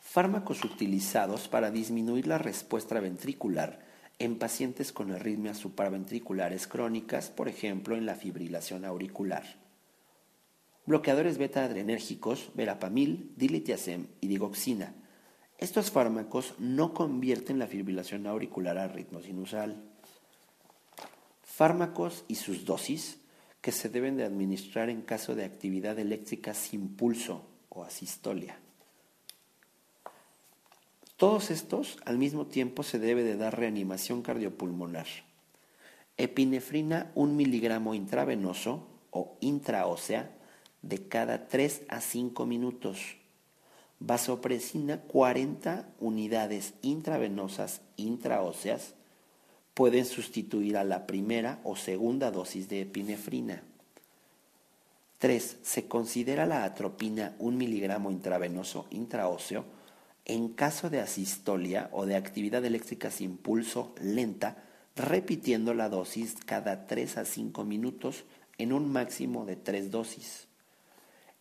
Fármacos 0.00 0.64
utilizados 0.64 1.46
para 1.46 1.70
disminuir 1.70 2.26
la 2.26 2.38
respuesta 2.38 2.98
ventricular 3.00 3.86
en 4.18 4.38
pacientes 4.38 4.92
con 4.92 5.12
arritmias 5.12 5.58
supraventriculares 5.58 6.66
crónicas, 6.66 7.28
por 7.28 7.48
ejemplo 7.48 7.96
en 7.96 8.06
la 8.06 8.14
fibrilación 8.14 8.86
auricular. 8.86 9.44
Bloqueadores 10.86 11.36
beta-adrenérgicos, 11.36 12.50
verapamil, 12.54 13.30
dilitiazem 13.36 14.06
y 14.22 14.28
digoxina 14.28 14.94
estos 15.58 15.90
fármacos 15.90 16.54
no 16.58 16.94
convierten 16.94 17.58
la 17.58 17.66
fibrilación 17.66 18.26
auricular 18.28 18.78
a 18.78 18.86
ritmo 18.86 19.20
sinusal. 19.20 19.82
Fármacos 21.42 22.24
y 22.28 22.36
sus 22.36 22.64
dosis 22.64 23.18
que 23.60 23.72
se 23.72 23.88
deben 23.88 24.16
de 24.16 24.24
administrar 24.24 24.88
en 24.88 25.02
caso 25.02 25.34
de 25.34 25.44
actividad 25.44 25.98
eléctrica 25.98 26.54
sin 26.54 26.96
pulso 26.96 27.44
o 27.68 27.82
asistolia. 27.82 28.60
Todos 31.16 31.50
estos 31.50 31.98
al 32.04 32.16
mismo 32.16 32.46
tiempo 32.46 32.84
se 32.84 33.00
debe 33.00 33.24
de 33.24 33.36
dar 33.36 33.58
reanimación 33.58 34.22
cardiopulmonar. 34.22 35.08
Epinefrina 36.16 37.10
1 37.16 37.34
miligramo 37.34 37.94
intravenoso 37.94 38.86
o 39.10 39.36
intraósea 39.40 40.30
de 40.82 41.08
cada 41.08 41.48
3 41.48 41.82
a 41.88 42.00
5 42.00 42.46
minutos 42.46 43.17
vasopresina 44.00 45.00
40 45.00 45.88
unidades 46.00 46.74
intravenosas 46.82 47.80
intraóseas 47.96 48.94
pueden 49.74 50.04
sustituir 50.04 50.76
a 50.76 50.84
la 50.84 51.06
primera 51.06 51.60
o 51.64 51.76
segunda 51.76 52.30
dosis 52.30 52.68
de 52.68 52.82
epinefrina. 52.82 53.62
3. 55.18 55.58
Se 55.62 55.88
considera 55.88 56.46
la 56.46 56.64
atropina 56.64 57.34
1 57.38 57.56
miligramo 57.56 58.10
intravenoso 58.10 58.86
intraóseo 58.90 59.64
en 60.24 60.48
caso 60.48 60.90
de 60.90 61.00
asistolia 61.00 61.88
o 61.92 62.06
de 62.06 62.14
actividad 62.14 62.64
eléctrica 62.64 63.10
sin 63.10 63.36
pulso 63.36 63.94
lenta, 64.00 64.62
repitiendo 64.94 65.74
la 65.74 65.88
dosis 65.88 66.36
cada 66.44 66.86
3 66.86 67.18
a 67.18 67.24
5 67.24 67.64
minutos 67.64 68.24
en 68.58 68.72
un 68.72 68.92
máximo 68.92 69.46
de 69.46 69.56
3 69.56 69.90
dosis. 69.90 70.46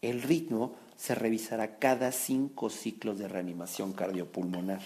El 0.01 0.21
ritmo 0.21 0.75
se 0.97 1.15
revisará 1.15 1.77
cada 1.77 2.11
cinco 2.11 2.69
ciclos 2.69 3.19
de 3.19 3.27
reanimación 3.27 3.93
cardiopulmonar. 3.93 4.81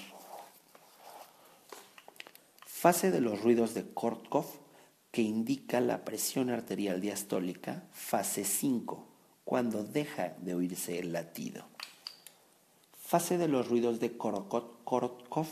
Fase 2.65 3.12
de 3.12 3.21
los 3.21 3.41
ruidos 3.41 3.74
de 3.74 3.86
Kortkov 3.93 4.45
que 5.12 5.21
indica 5.21 5.82
la 5.82 6.04
presión 6.06 6.50
arterial 6.50 7.02
diastólica, 7.02 7.84
fase 7.91 8.43
5, 8.45 9.08
cuando 9.43 9.84
deja 9.84 10.36
de 10.39 10.56
oírse 10.56 11.00
el 11.00 11.12
latido. 11.12 11.65
Fase 12.97 13.38
de 13.38 13.47
los 13.47 13.67
ruidos 13.67 14.00
de 14.00 14.15
Kortkov 14.17 15.47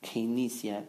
que 0.00 0.20
inicia 0.20 0.88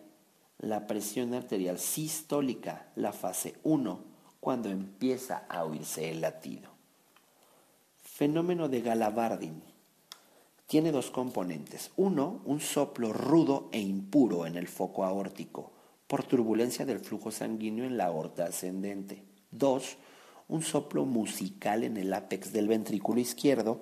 la 0.59 0.87
presión 0.87 1.33
arterial 1.33 1.77
sistólica, 1.77 2.87
la 2.95 3.11
fase 3.11 3.55
1, 3.63 3.99
cuando 4.39 4.69
empieza 4.69 5.45
a 5.49 5.65
oírse 5.65 6.09
el 6.09 6.21
latido. 6.21 6.72
Fenómeno 8.15 8.69
de 8.69 8.81
Galavardin. 8.81 9.63
Tiene 10.67 10.91
dos 10.91 11.09
componentes. 11.09 11.89
Uno, 11.95 12.41
un 12.45 12.59
soplo 12.59 13.11
rudo 13.11 13.69
e 13.71 13.79
impuro 13.79 14.45
en 14.45 14.55
el 14.55 14.67
foco 14.67 15.03
aórtico 15.03 15.71
por 16.05 16.23
turbulencia 16.23 16.85
del 16.85 16.99
flujo 16.99 17.31
sanguíneo 17.31 17.85
en 17.85 17.97
la 17.97 18.05
aorta 18.05 18.45
ascendente. 18.45 19.23
Dos, 19.49 19.97
un 20.47 20.61
soplo 20.61 21.05
musical 21.05 21.83
en 21.83 21.97
el 21.97 22.13
ápex 22.13 22.53
del 22.53 22.67
ventrículo 22.67 23.19
izquierdo 23.19 23.81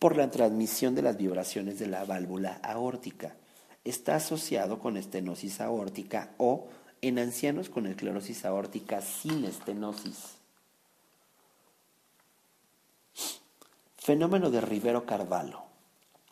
por 0.00 0.16
la 0.16 0.28
transmisión 0.28 0.96
de 0.96 1.02
las 1.02 1.16
vibraciones 1.16 1.78
de 1.78 1.86
la 1.86 2.04
válvula 2.04 2.54
aórtica. 2.64 3.36
Está 3.84 4.16
asociado 4.16 4.80
con 4.80 4.96
estenosis 4.96 5.60
aórtica 5.60 6.34
o 6.38 6.66
en 7.00 7.20
ancianos 7.20 7.68
con 7.68 7.86
esclerosis 7.86 8.44
aórtica 8.44 9.02
sin 9.02 9.44
estenosis. 9.44 10.37
Fenómeno 14.08 14.50
de 14.50 14.62
Rivero 14.62 15.04
Carvalho. 15.04 15.64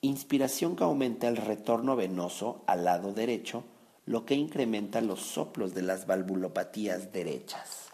Inspiración 0.00 0.76
que 0.76 0.84
aumenta 0.84 1.28
el 1.28 1.36
retorno 1.36 1.94
venoso 1.94 2.64
al 2.66 2.86
lado 2.86 3.12
derecho, 3.12 3.64
lo 4.06 4.24
que 4.24 4.34
incrementa 4.34 5.02
los 5.02 5.20
soplos 5.20 5.74
de 5.74 5.82
las 5.82 6.06
valvulopatías 6.06 7.12
derechas. 7.12 7.90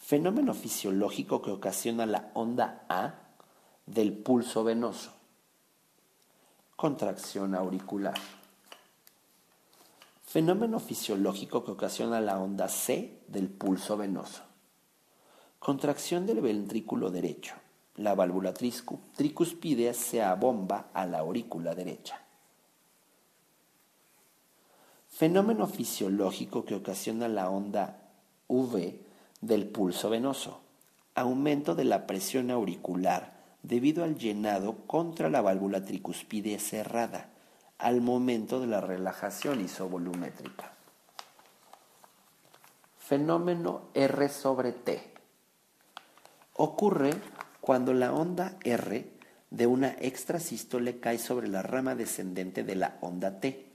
Fenómeno 0.00 0.54
fisiológico 0.54 1.40
que 1.40 1.52
ocasiona 1.52 2.04
la 2.04 2.32
onda 2.34 2.84
A 2.88 3.14
del 3.86 4.12
pulso 4.12 4.64
venoso. 4.64 5.12
Contracción 6.74 7.54
auricular. 7.54 8.18
Fenómeno 10.24 10.80
fisiológico 10.80 11.64
que 11.64 11.70
ocasiona 11.70 12.20
la 12.20 12.40
onda 12.40 12.68
C 12.68 13.22
del 13.28 13.48
pulso 13.48 13.96
venoso. 13.96 14.45
Contracción 15.66 16.26
del 16.26 16.42
ventrículo 16.42 17.10
derecho. 17.10 17.56
La 17.96 18.14
válvula 18.14 18.54
tricuspidea 18.54 19.94
se 19.94 20.22
abomba 20.22 20.90
a 20.94 21.06
la 21.06 21.18
aurícula 21.18 21.74
derecha. 21.74 22.20
Fenómeno 25.08 25.66
fisiológico 25.66 26.64
que 26.64 26.76
ocasiona 26.76 27.26
la 27.26 27.50
onda 27.50 27.98
V 28.46 29.00
del 29.40 29.66
pulso 29.66 30.08
venoso. 30.08 30.60
Aumento 31.16 31.74
de 31.74 31.82
la 31.82 32.06
presión 32.06 32.52
auricular 32.52 33.32
debido 33.64 34.04
al 34.04 34.16
llenado 34.16 34.76
contra 34.86 35.30
la 35.30 35.40
válvula 35.40 35.84
tricuspidea 35.84 36.60
cerrada 36.60 37.30
al 37.78 38.02
momento 38.02 38.60
de 38.60 38.68
la 38.68 38.80
relajación 38.80 39.60
isovolumétrica. 39.60 40.70
Fenómeno 43.00 43.80
R 43.94 44.28
sobre 44.28 44.70
T 44.70 45.15
Ocurre 46.58 47.10
cuando 47.60 47.92
la 47.92 48.14
onda 48.14 48.56
R 48.64 49.04
de 49.50 49.66
una 49.66 49.94
extrasístole 50.00 51.00
cae 51.00 51.18
sobre 51.18 51.48
la 51.48 51.60
rama 51.60 51.94
descendente 51.94 52.64
de 52.64 52.76
la 52.76 52.96
onda 53.02 53.40
T 53.40 53.66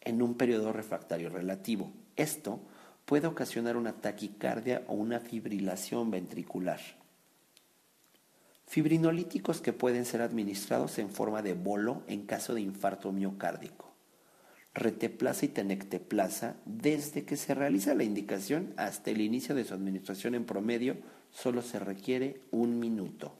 en 0.00 0.22
un 0.22 0.34
periodo 0.34 0.72
refractario 0.72 1.28
relativo. 1.28 1.92
Esto 2.16 2.60
puede 3.04 3.26
ocasionar 3.26 3.76
una 3.76 3.92
taquicardia 3.92 4.82
o 4.88 4.94
una 4.94 5.20
fibrilación 5.20 6.10
ventricular. 6.10 6.80
Fibrinolíticos 8.66 9.60
que 9.60 9.74
pueden 9.74 10.06
ser 10.06 10.22
administrados 10.22 10.98
en 10.98 11.10
forma 11.10 11.42
de 11.42 11.52
bolo 11.52 12.02
en 12.06 12.22
caso 12.22 12.54
de 12.54 12.62
infarto 12.62 13.12
miocárdico. 13.12 13.92
Reteplaza 14.72 15.44
y 15.44 15.48
tenecteplaza 15.48 16.56
desde 16.64 17.24
que 17.24 17.36
se 17.36 17.54
realiza 17.54 17.94
la 17.94 18.04
indicación 18.04 18.72
hasta 18.78 19.10
el 19.10 19.20
inicio 19.20 19.54
de 19.54 19.64
su 19.64 19.74
administración 19.74 20.34
en 20.34 20.46
promedio 20.46 20.96
solo 21.36 21.62
se 21.62 21.78
requiere 21.78 22.40
un 22.50 22.78
minuto. 22.78 23.32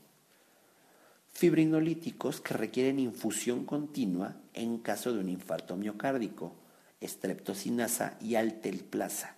Fibrinolíticos 1.33 2.41
que 2.41 2.55
requieren 2.55 2.99
infusión 2.99 3.65
continua 3.65 4.37
en 4.55 4.79
caso 4.79 5.13
de 5.13 5.21
un 5.21 5.29
infarto 5.29 5.77
miocárdico, 5.77 6.53
estreptocinasa 7.01 8.17
y 8.21 8.35
altelplaza. 8.35 9.35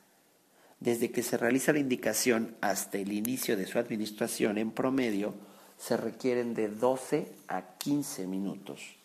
Desde 0.81 1.11
que 1.11 1.23
se 1.23 1.37
realiza 1.37 1.73
la 1.73 1.81
indicación 1.81 2.57
hasta 2.61 2.99
el 2.99 3.13
inicio 3.13 3.57
de 3.57 3.67
su 3.67 3.79
administración 3.79 4.59
en 4.59 4.71
promedio, 4.71 5.35
se 5.77 5.97
requieren 5.97 6.55
de 6.55 6.69
12 6.69 7.33
a 7.49 7.63
15 7.79 8.27
minutos. 8.27 8.97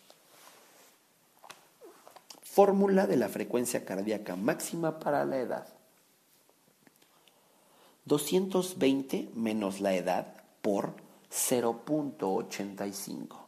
Fórmula 2.42 3.06
de 3.06 3.16
la 3.16 3.28
frecuencia 3.28 3.84
cardíaca 3.84 4.36
máxima 4.36 5.00
para 5.00 5.24
la 5.24 5.38
edad. 5.38 5.73
220 8.06 9.30
menos 9.34 9.80
la 9.80 9.94
edad 9.94 10.36
por 10.60 10.94
0.85. 11.30 13.46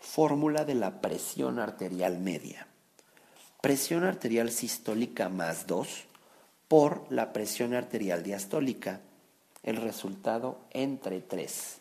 Fórmula 0.00 0.64
de 0.64 0.74
la 0.74 1.00
presión 1.00 1.60
arterial 1.60 2.18
media. 2.18 2.66
Presión 3.60 4.02
arterial 4.02 4.50
sistólica 4.50 5.28
más 5.28 5.68
2 5.68 6.06
por 6.66 7.06
la 7.10 7.32
presión 7.32 7.74
arterial 7.74 8.24
diastólica. 8.24 9.02
El 9.62 9.76
resultado 9.76 10.58
entre 10.70 11.20
3. 11.20 11.78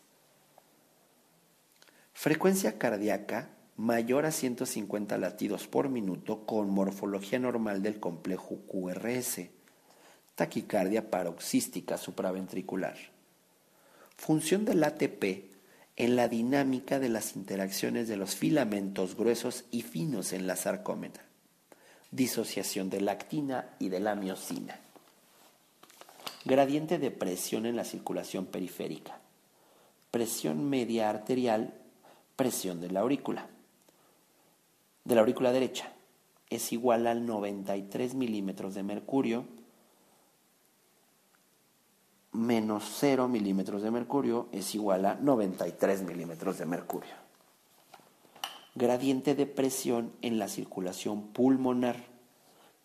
Frecuencia 2.14 2.78
cardíaca 2.78 3.50
mayor 3.78 4.28
a 4.28 4.32
150 4.32 5.18
latidos 5.18 5.68
por 5.68 5.90
minuto 5.90 6.46
con 6.46 6.70
morfología 6.70 7.40
normal 7.40 7.82
del 7.82 8.00
complejo 8.00 8.60
QRS, 8.68 9.55
taquicardia 10.36 11.10
paroxística 11.10 11.98
supraventricular. 11.98 12.98
Función 14.18 14.66
del 14.66 14.84
ATP 14.84 15.46
en 15.98 16.16
la 16.16 16.28
dinámica 16.28 17.00
de 17.00 17.10
las 17.10 17.36
interacciones 17.36 18.08
de 18.08 18.18
los 18.18 18.36
filamentos 18.36 19.16
gruesos 19.16 19.64
y 19.72 19.82
finos 19.82 20.34
en 20.34 20.46
la 20.46 20.58
sarcómera. 20.58 21.22
Disociación 22.12 22.90
de 22.90 23.02
la 23.02 23.14
actina 23.14 23.70
y 23.80 23.90
de 23.90 24.00
la 24.00 24.16
miocina. 24.16 24.80
Gradiente 26.44 27.00
de 27.00 27.12
presión 27.12 27.66
en 27.66 27.76
la 27.76 27.86
circulación 27.86 28.46
periférica. 28.46 29.20
Presión 30.12 30.70
media 30.70 31.10
arterial, 31.10 31.74
presión 32.36 32.82
de 32.82 32.92
la 32.92 33.02
aurícula. 33.02 33.48
De 35.06 35.16
la 35.16 35.22
aurícula 35.22 35.52
derecha 35.52 35.92
es 36.50 36.72
igual 36.74 37.08
al 37.08 37.26
93 37.26 38.16
milímetros 38.16 38.76
de 38.76 38.84
mercurio 38.84 39.46
menos 42.36 42.84
0 43.00 43.28
milímetros 43.28 43.82
de 43.82 43.92
mercurio 43.92 44.48
es 44.52 44.76
igual 44.76 45.06
a 45.06 45.16
93 45.16 46.04
milímetros 46.04 46.58
de 46.58 46.66
mercurio. 46.66 47.14
Gradiente 48.76 49.36
de 49.36 49.46
presión 49.46 50.12
en 50.22 50.38
la 50.38 50.48
circulación 50.48 51.28
pulmonar. 51.28 52.04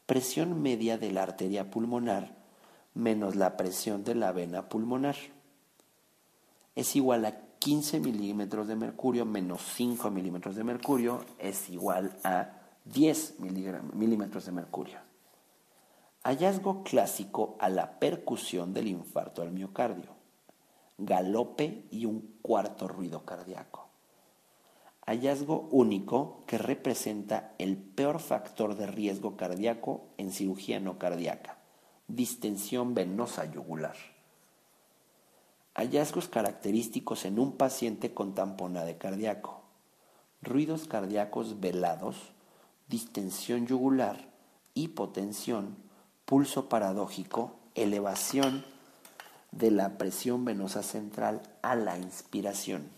Presión 0.07 0.63
media 0.63 0.99
de 0.99 1.13
la 1.13 1.23
arteria 1.23 1.71
pulmonar 1.71 2.41
menos 2.95 3.37
la 3.37 3.57
presión 3.57 4.05
de 4.05 4.15
la 4.15 4.33
vena 4.33 4.69
pulmonar. 4.69 5.17
Es 6.75 6.97
igual 6.97 7.25
a 7.25 7.37
15 7.59 8.01
milímetros 8.01 8.69
de 8.69 8.77
mercurio 8.77 9.27
menos 9.27 9.61
5 9.77 10.11
milímetros 10.11 10.57
de 10.57 10.65
mercurio 10.65 11.25
es 11.39 11.69
igual 11.69 12.17
a 12.25 12.53
10 12.87 13.41
milímetros 13.95 14.47
de 14.47 14.53
mercurio. 14.53 15.10
Hallazgo 16.31 16.85
clásico 16.85 17.57
a 17.59 17.69
la 17.69 17.99
percusión 17.99 18.73
del 18.73 18.87
infarto 18.87 19.43
al 19.43 19.51
miocardio. 19.51 20.15
Galope 20.97 21.89
y 21.91 22.07
un 22.07 22.37
cuarto 22.41 22.87
ruido 22.87 23.25
cardíaco. 23.25 23.89
Hallazgo 25.05 25.67
único 25.73 26.45
que 26.47 26.57
representa 26.57 27.55
el 27.59 27.77
peor 27.77 28.21
factor 28.21 28.77
de 28.77 28.87
riesgo 28.87 29.37
cardíaco 29.37 30.05
en 30.19 30.31
cirugía 30.31 30.79
no 30.79 31.01
cardíaca 31.01 31.57
distensión 32.07 32.95
venosa 32.95 33.51
yugular. 33.51 33.97
Hallazgos 35.75 36.29
característicos 36.29 37.25
en 37.25 37.41
un 37.41 37.57
paciente 37.57 38.15
con 38.15 38.37
tamponade 38.37 38.99
cardíaco. 38.99 39.63
Ruidos 40.43 40.87
cardíacos 40.87 41.59
velados, 41.59 42.17
distensión 42.87 43.67
yugular, 43.67 44.31
hipotensión, 44.75 45.90
pulso 46.31 46.69
paradójico, 46.69 47.57
elevación 47.75 48.65
de 49.51 49.73
la 49.73 49.99
presión 49.99 50.45
venosa 50.45 50.85
central 50.85 51.43
a 51.61 51.75
la 51.75 51.99
inspiración. 51.99 52.89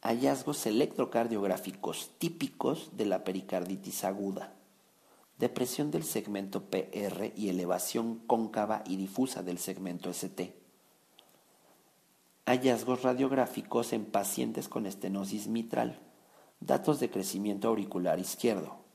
Hallazgos 0.00 0.64
electrocardiográficos 0.64 2.12
típicos 2.16 2.96
de 2.96 3.04
la 3.04 3.22
pericarditis 3.22 4.02
aguda 4.04 4.54
depresión 5.36 5.90
del 5.90 6.04
segmento 6.04 6.70
PR 6.70 7.30
y 7.36 7.50
elevación 7.50 8.22
cóncava 8.26 8.82
y 8.86 8.96
difusa 8.96 9.42
del 9.42 9.58
segmento 9.58 10.08
ST. 10.08 10.54
Hallazgos 12.46 13.02
radiográficos 13.02 13.92
en 13.92 14.06
pacientes 14.06 14.68
con 14.68 14.86
estenosis 14.86 15.48
mitral. 15.48 15.98
Datos 16.60 16.98
de 16.98 17.10
crecimiento 17.10 17.68
auricular 17.68 18.18
izquierdo. 18.18 18.85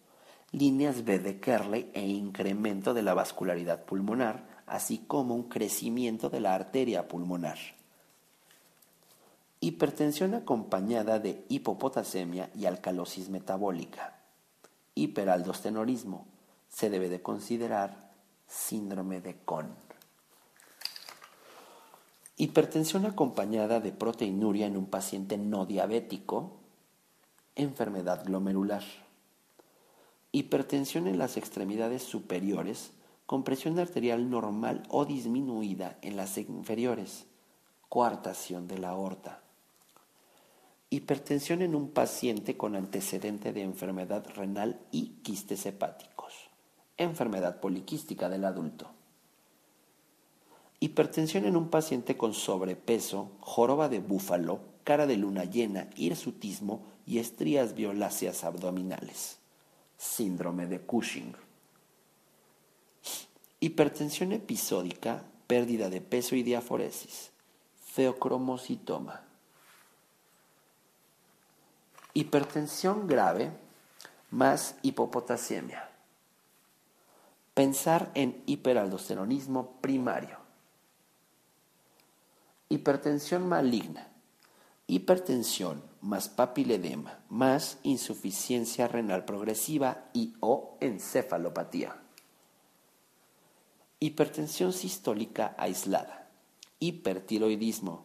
Líneas 0.51 1.05
B 1.05 1.19
de 1.19 1.39
Kerley 1.39 1.89
e 1.93 2.05
incremento 2.05 2.93
de 2.93 3.01
la 3.01 3.13
vascularidad 3.13 3.85
pulmonar, 3.85 4.63
así 4.67 4.97
como 4.97 5.33
un 5.33 5.43
crecimiento 5.43 6.29
de 6.29 6.41
la 6.41 6.53
arteria 6.53 7.07
pulmonar. 7.07 7.57
Hipertensión 9.61 10.33
acompañada 10.33 11.19
de 11.19 11.45
hipopotasemia 11.47 12.49
y 12.55 12.65
alcalosis 12.65 13.29
metabólica. 13.29 14.17
Hiperaldostenorismo 14.95 16.25
se 16.67 16.89
debe 16.89 17.09
de 17.09 17.21
considerar 17.21 18.11
síndrome 18.47 19.21
de 19.21 19.35
Kohn. 19.45 19.67
Hipertensión 22.37 23.05
acompañada 23.05 23.79
de 23.79 23.91
proteinuria 23.91 24.65
en 24.65 24.75
un 24.75 24.87
paciente 24.87 25.37
no 25.37 25.65
diabético, 25.65 26.57
enfermedad 27.55 28.25
glomerular. 28.25 28.83
Hipertensión 30.31 31.07
en 31.07 31.17
las 31.17 31.37
extremidades 31.37 32.03
superiores 32.03 32.91
con 33.25 33.43
presión 33.43 33.79
arterial 33.79 34.29
normal 34.29 34.83
o 34.89 35.05
disminuida 35.05 35.97
en 36.01 36.15
las 36.17 36.37
inferiores, 36.37 37.25
coartación 37.89 38.67
de 38.67 38.77
la 38.77 38.89
aorta. 38.89 39.41
Hipertensión 40.89 41.61
en 41.61 41.75
un 41.75 41.89
paciente 41.89 42.57
con 42.57 42.75
antecedente 42.75 43.53
de 43.53 43.63
enfermedad 43.63 44.25
renal 44.35 44.79
y 44.91 45.09
quistes 45.23 45.65
hepáticos 45.65 46.11
enfermedad 47.03 47.59
poliquística 47.59 48.29
del 48.29 48.45
adulto. 48.45 48.89
Hipertensión 50.79 51.45
en 51.45 51.55
un 51.55 51.69
paciente 51.69 52.17
con 52.17 52.33
sobrepeso, 52.33 53.31
joroba 53.39 53.87
de 53.89 53.99
búfalo, 53.99 54.61
cara 54.83 55.05
de 55.05 55.17
luna 55.17 55.43
llena, 55.45 55.89
hirsutismo 55.95 56.83
y 57.05 57.19
estrías 57.19 57.75
violáceas 57.75 58.43
abdominales. 58.43 59.37
Síndrome 60.01 60.65
de 60.65 60.81
Cushing. 60.81 61.35
Hipertensión 63.59 64.31
episódica, 64.31 65.23
pérdida 65.45 65.91
de 65.91 66.01
peso 66.01 66.35
y 66.35 66.41
diaforesis. 66.41 67.29
Feocromocitoma. 67.85 69.21
Hipertensión 72.15 73.05
grave 73.05 73.51
más 74.31 74.73
hipopotasemia. 74.81 75.87
Pensar 77.53 78.09
en 78.15 78.41
hiperaldosteronismo 78.47 79.73
primario. 79.81 80.39
Hipertensión 82.69 83.47
maligna. 83.47 84.10
Hipertensión 84.93 85.81
más 86.01 86.27
papiledema 86.27 87.23
más 87.29 87.77
insuficiencia 87.81 88.89
renal 88.89 89.23
progresiva 89.23 90.09
y 90.11 90.33
o 90.41 90.75
encefalopatía. 90.81 91.95
Hipertensión 94.01 94.73
sistólica 94.73 95.55
aislada. 95.57 96.29
Hipertiroidismo. 96.79 98.03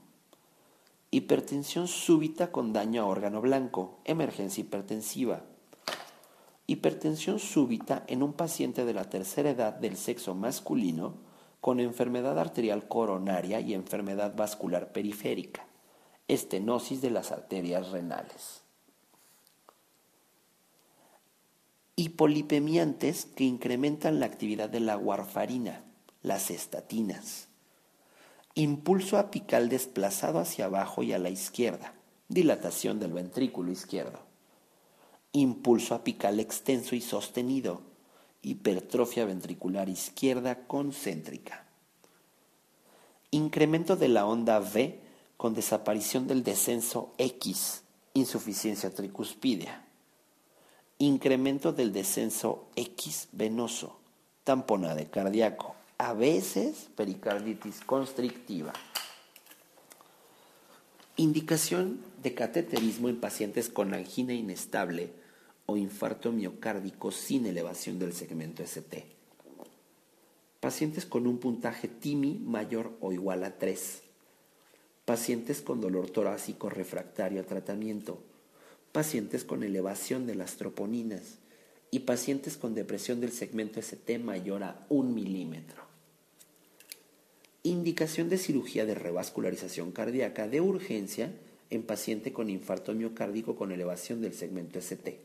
Hipertensión 1.11 1.89
súbita 1.89 2.53
con 2.53 2.73
daño 2.73 3.03
a 3.03 3.07
órgano 3.07 3.41
blanco. 3.41 3.99
Emergencia 4.05 4.61
hipertensiva 4.61 5.43
Hipertensión 6.69 7.41
súbita 7.41 8.05
en 8.07 8.23
un 8.23 8.33
paciente 8.33 8.85
de 8.85 8.95
la 8.95 9.11
tercera 9.11 9.51
edad 9.51 9.73
del 9.73 9.97
sexo 9.97 10.37
masculino 10.37 11.15
con 11.61 11.81
enfermedad 11.81 12.39
arterial 12.39 12.87
coronaria 12.87 13.59
y 13.59 13.75
enfermedad 13.75 14.37
vascular 14.37 14.93
periférica, 14.93 15.67
estenosis 16.29 17.01
de 17.01 17.11
las 17.11 17.33
arterias 17.33 17.91
renales. 17.91 18.63
Hipolipemiantes 21.97 23.25
que 23.25 23.45
incrementan 23.45 24.21
la 24.21 24.27
actividad 24.27 24.69
de 24.69 24.81
la 24.81 24.97
warfarina, 24.97 25.83
las 26.23 26.51
estatinas. 26.51 27.49
Impulso 28.55 29.19
apical 29.19 29.69
desplazado 29.69 30.39
hacia 30.39 30.67
abajo 30.67 31.03
y 31.03 31.13
a 31.13 31.19
la 31.19 31.31
izquierda, 31.31 31.95
dilatación 32.29 33.01
del 33.01 33.13
ventrículo 33.13 33.71
izquierdo 33.71 34.27
impulso 35.41 35.95
apical 35.95 36.41
extenso 36.41 36.95
y 36.95 37.01
sostenido, 37.03 37.83
hipertrofia 38.43 39.27
ventricular 39.27 39.89
izquierda 39.89 40.67
concéntrica. 40.67 41.67
Incremento 43.31 43.97
de 43.97 44.09
la 44.09 44.25
onda 44.25 44.59
V 44.61 44.99
con 45.37 45.55
desaparición 45.55 46.27
del 46.27 46.43
descenso 46.43 47.13
X, 47.19 47.83
insuficiencia 48.15 48.95
tricuspidea. 48.95 49.85
Incremento 50.99 51.73
del 51.73 51.93
descenso 51.93 52.67
X 52.75 53.29
venoso, 53.33 53.99
tamponade 54.45 55.11
cardíaco, 55.11 55.75
a 55.99 56.15
veces 56.15 56.89
pericarditis 56.97 57.81
constrictiva. 57.81 58.73
Indicación 61.17 62.01
de 62.23 62.35
cateterismo 62.35 63.09
en 63.09 63.21
pacientes 63.21 63.69
con 63.69 63.93
angina 63.93 64.33
inestable 64.33 65.13
o 65.67 65.77
infarto 65.77 66.33
miocárdico 66.33 67.11
sin 67.11 67.47
elevación 67.47 67.99
del 67.99 68.13
segmento 68.15 68.63
ST. 68.63 69.05
Pacientes 70.61 71.05
con 71.05 71.27
un 71.27 71.39
puntaje 71.39 71.89
TIMI 71.89 72.39
mayor 72.45 72.97
o 73.01 73.13
igual 73.13 73.45
a 73.45 73.59
3. 73.59 74.06
Pacientes 75.07 75.63
con 75.63 75.81
dolor 75.81 76.11
torácico 76.11 76.69
refractario 76.69 77.41
a 77.41 77.45
tratamiento. 77.45 78.19
pacientes 78.91 79.45
con 79.45 79.63
elevación 79.63 80.27
de 80.27 80.35
las 80.35 80.57
troponinas 80.57 81.39
y 81.93 82.01
pacientes 82.01 82.57
con 82.57 82.75
depresión 82.75 83.21
del 83.21 83.31
segmento 83.31 83.79
ST 83.79 84.19
mayor 84.19 84.65
a 84.65 84.85
un 84.89 85.15
milímetro. 85.15 85.85
Indicación 87.63 88.29
de 88.29 88.37
cirugía 88.37 88.85
de 88.85 88.97
revascularización 88.97 89.93
cardíaca 89.93 90.49
de 90.49 90.61
urgencia 90.61 91.31
en 91.71 91.85
paciente 91.85 92.33
con 92.33 92.51
infarto 92.51 92.93
miocárdico 92.93 93.55
con 93.55 93.71
elevación 93.71 94.21
del 94.21 94.35
segmento 94.35 94.81
ST. 94.81 95.21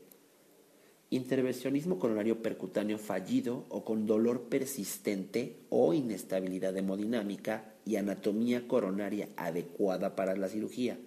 Intervencionismo 1.10 1.98
coronario 1.98 2.40
percutáneo 2.40 2.98
fallido 2.98 3.64
o 3.68 3.84
con 3.84 4.06
dolor 4.06 4.42
persistente 4.42 5.56
o 5.70 5.92
inestabilidad 5.92 6.76
hemodinámica 6.76 7.71
y 7.84 7.96
anatomía 7.96 8.66
coronaria 8.68 9.28
adecuada 9.36 10.14
para 10.16 10.36
la 10.36 10.48
cirugía. 10.48 10.98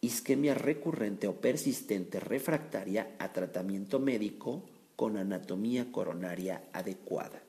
Isquemia 0.00 0.54
recurrente 0.54 1.28
o 1.28 1.40
persistente 1.40 2.20
refractaria 2.20 3.16
a 3.18 3.32
tratamiento 3.32 4.00
médico 4.00 4.62
con 4.96 5.16
anatomía 5.16 5.90
coronaria 5.90 6.62
adecuada. 6.72 7.42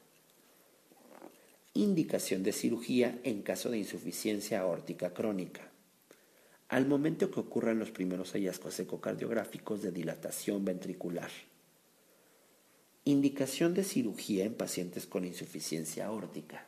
Indicación 1.73 2.43
de 2.43 2.53
cirugía 2.53 3.19
en 3.23 3.41
caso 3.41 3.69
de 3.69 3.79
insuficiencia 3.79 4.61
aórtica 4.61 5.13
crónica. 5.13 5.69
Al 6.69 6.87
momento 6.87 7.29
que 7.29 7.41
ocurran 7.41 7.77
los 7.77 7.91
primeros 7.91 8.31
hallazgos 8.31 8.79
ecocardiográficos 8.79 9.81
de 9.81 9.91
dilatación 9.91 10.63
ventricular. 10.63 11.29
Indicación 13.03 13.73
de 13.73 13.83
cirugía 13.83 14.45
en 14.45 14.55
pacientes 14.55 15.05
con 15.05 15.25
insuficiencia 15.25 16.07
aórtica. 16.07 16.65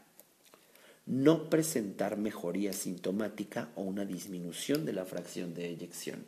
No 1.08 1.50
presentar 1.50 2.18
mejoría 2.18 2.74
sintomática 2.74 3.70
o 3.76 3.82
una 3.82 4.06
disminución 4.06 4.86
de 4.86 4.94
la 4.94 5.06
fracción 5.06 5.56
de 5.56 5.70
eyección. 5.70 6.26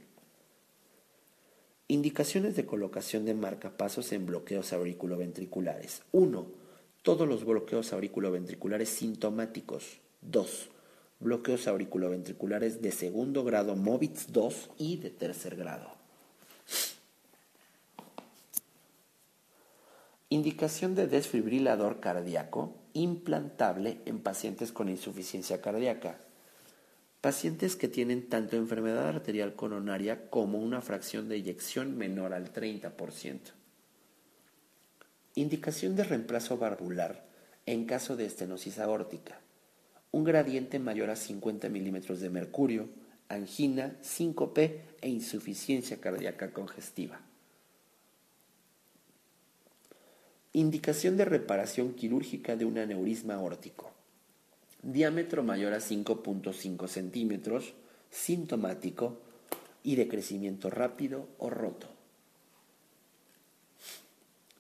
Indicaciones 1.88 2.56
de 2.56 2.66
colocación 2.66 3.26
de 3.26 3.34
marcapasos 3.34 4.12
en 4.14 4.26
bloqueos 4.26 4.74
auriculoventriculares. 4.74 6.02
1 6.12 6.60
todos 7.02 7.28
los 7.28 7.46
bloqueos 7.46 7.94
auriculoventriculares 7.94 8.90
sintomáticos. 8.90 10.00
2. 10.22 10.70
Bloqueos 11.20 11.68
auriculoventriculares 11.68 12.82
de 12.82 12.92
segundo 12.92 13.44
grado 13.44 13.76
MOVITS 13.76 14.32
2 14.34 14.70
y 14.78 14.98
de 14.98 15.10
tercer 15.10 15.56
grado. 15.56 15.90
Indicación 20.30 20.94
de 20.94 21.08
desfibrilador 21.08 22.00
cardíaco 22.00 22.76
implantable 22.94 24.02
en 24.06 24.20
pacientes 24.20 24.72
con 24.72 24.90
insuficiencia 24.90 25.62
cardíaca. 25.62 26.20
Pacientes 27.22 27.76
que 27.76 27.88
tienen 27.88 28.30
tanto 28.30 28.56
enfermedad 28.56 29.08
arterial 29.08 29.56
coronaria 29.56 30.30
como 30.30 30.60
una 30.60 30.82
fracción 30.82 31.28
de 31.28 31.36
eyección 31.36 31.98
menor 31.98 32.34
al 32.34 32.54
30%. 32.54 33.40
Indicación 35.36 35.96
de 35.96 36.04
reemplazo 36.04 36.58
valvular 36.58 37.28
en 37.66 37.86
caso 37.86 38.16
de 38.16 38.26
estenosis 38.26 38.80
aórtica. 38.80 39.40
Un 40.12 40.24
gradiente 40.24 40.80
mayor 40.80 41.12
a 41.12 41.16
50 41.16 41.70
milímetros 41.70 42.20
de 42.20 42.30
mercurio, 42.30 42.90
angina, 43.28 43.96
síncope 44.02 44.82
e 45.02 45.10
insuficiencia 45.10 46.02
cardíaca 46.02 46.52
congestiva. 46.52 47.22
Indicación 50.54 51.16
de 51.16 51.26
reparación 51.26 51.94
quirúrgica 51.94 52.56
de 52.56 52.66
un 52.66 52.80
aneurisma 52.80 53.36
aórtico. 53.36 53.92
Diámetro 54.82 55.44
mayor 55.44 55.74
a 55.74 55.78
5.5 55.78 56.88
centímetros, 56.88 57.74
sintomático 58.10 59.20
y 59.84 59.96
de 59.96 60.08
crecimiento 60.08 60.72
rápido 60.72 61.28
o 61.38 61.52
roto. 61.52 61.88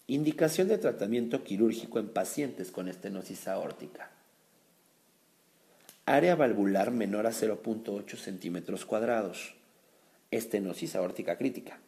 Indicación 0.05 0.67
de 0.67 0.77
tratamiento 0.77 1.43
quirúrgico 1.43 1.97
en 1.97 2.09
pacientes 2.09 2.69
con 2.69 2.87
estenosis 2.87 3.47
aórtica. 3.47 4.11
Área 6.05 6.35
valvular 6.35 6.91
menor 6.91 7.25
a 7.25 7.31
0.8 7.31 8.15
centímetros 8.15 8.85
cuadrados. 8.85 9.55
Estenosis 10.29 10.95
aórtica 10.95 11.35
crítica. 11.37 11.79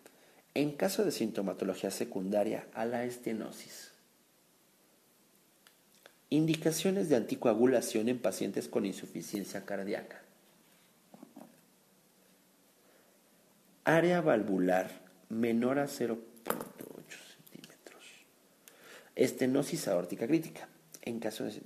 En 0.56 0.72
caso 0.72 1.06
de 1.06 1.12
sintomatología 1.12 1.92
secundaria 1.92 2.68
a 2.74 2.86
la 2.86 3.06
estenosis. 3.06 3.91
Indicaciones 6.32 7.10
de 7.10 7.18
anticoagulación 7.18 8.10
en 8.10 8.18
pacientes 8.18 8.68
con 8.68 8.86
insuficiencia 8.86 9.66
cardíaca. 9.66 10.24
Área 13.84 14.22
valvular 14.22 14.90
menor 15.30 15.78
a 15.78 15.86
0.8 15.86 16.22
estenosis 19.16 19.88
aórtica 19.88 20.26
crítica. 20.26 20.68
En 21.02 21.20
caso 21.20 21.44
de 21.44 21.62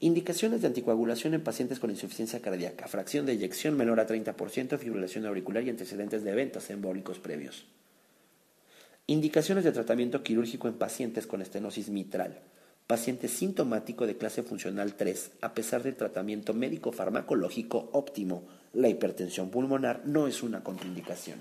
indicaciones 0.00 0.60
de 0.60 0.68
anticoagulación 0.68 1.34
en 1.34 1.42
pacientes 1.42 1.80
con 1.80 1.90
insuficiencia 1.90 2.40
cardíaca, 2.40 2.86
fracción 2.88 3.26
de 3.26 3.32
eyección 3.32 3.76
menor 3.76 4.00
a 4.00 4.06
30%, 4.06 4.78
fibrilación 4.78 5.26
auricular 5.26 5.64
y 5.64 5.70
antecedentes 5.70 6.22
de 6.22 6.30
eventos 6.30 6.70
embólicos 6.70 7.18
previos. 7.18 7.66
Indicaciones 9.06 9.64
de 9.64 9.72
tratamiento 9.72 10.22
quirúrgico 10.22 10.68
en 10.68 10.74
pacientes 10.74 11.26
con 11.26 11.42
estenosis 11.42 11.88
mitral, 11.88 12.40
paciente 12.86 13.28
sintomático 13.28 14.06
de 14.06 14.16
clase 14.16 14.42
funcional 14.42 14.94
3, 14.94 15.30
a 15.40 15.54
pesar 15.54 15.82
del 15.82 15.96
tratamiento 15.96 16.52
médico 16.52 16.92
farmacológico 16.92 17.88
óptimo, 17.92 18.46
la 18.74 18.88
hipertensión 18.88 19.50
pulmonar 19.50 20.02
no 20.04 20.26
es 20.26 20.42
una 20.42 20.62
contraindicación. 20.62 21.40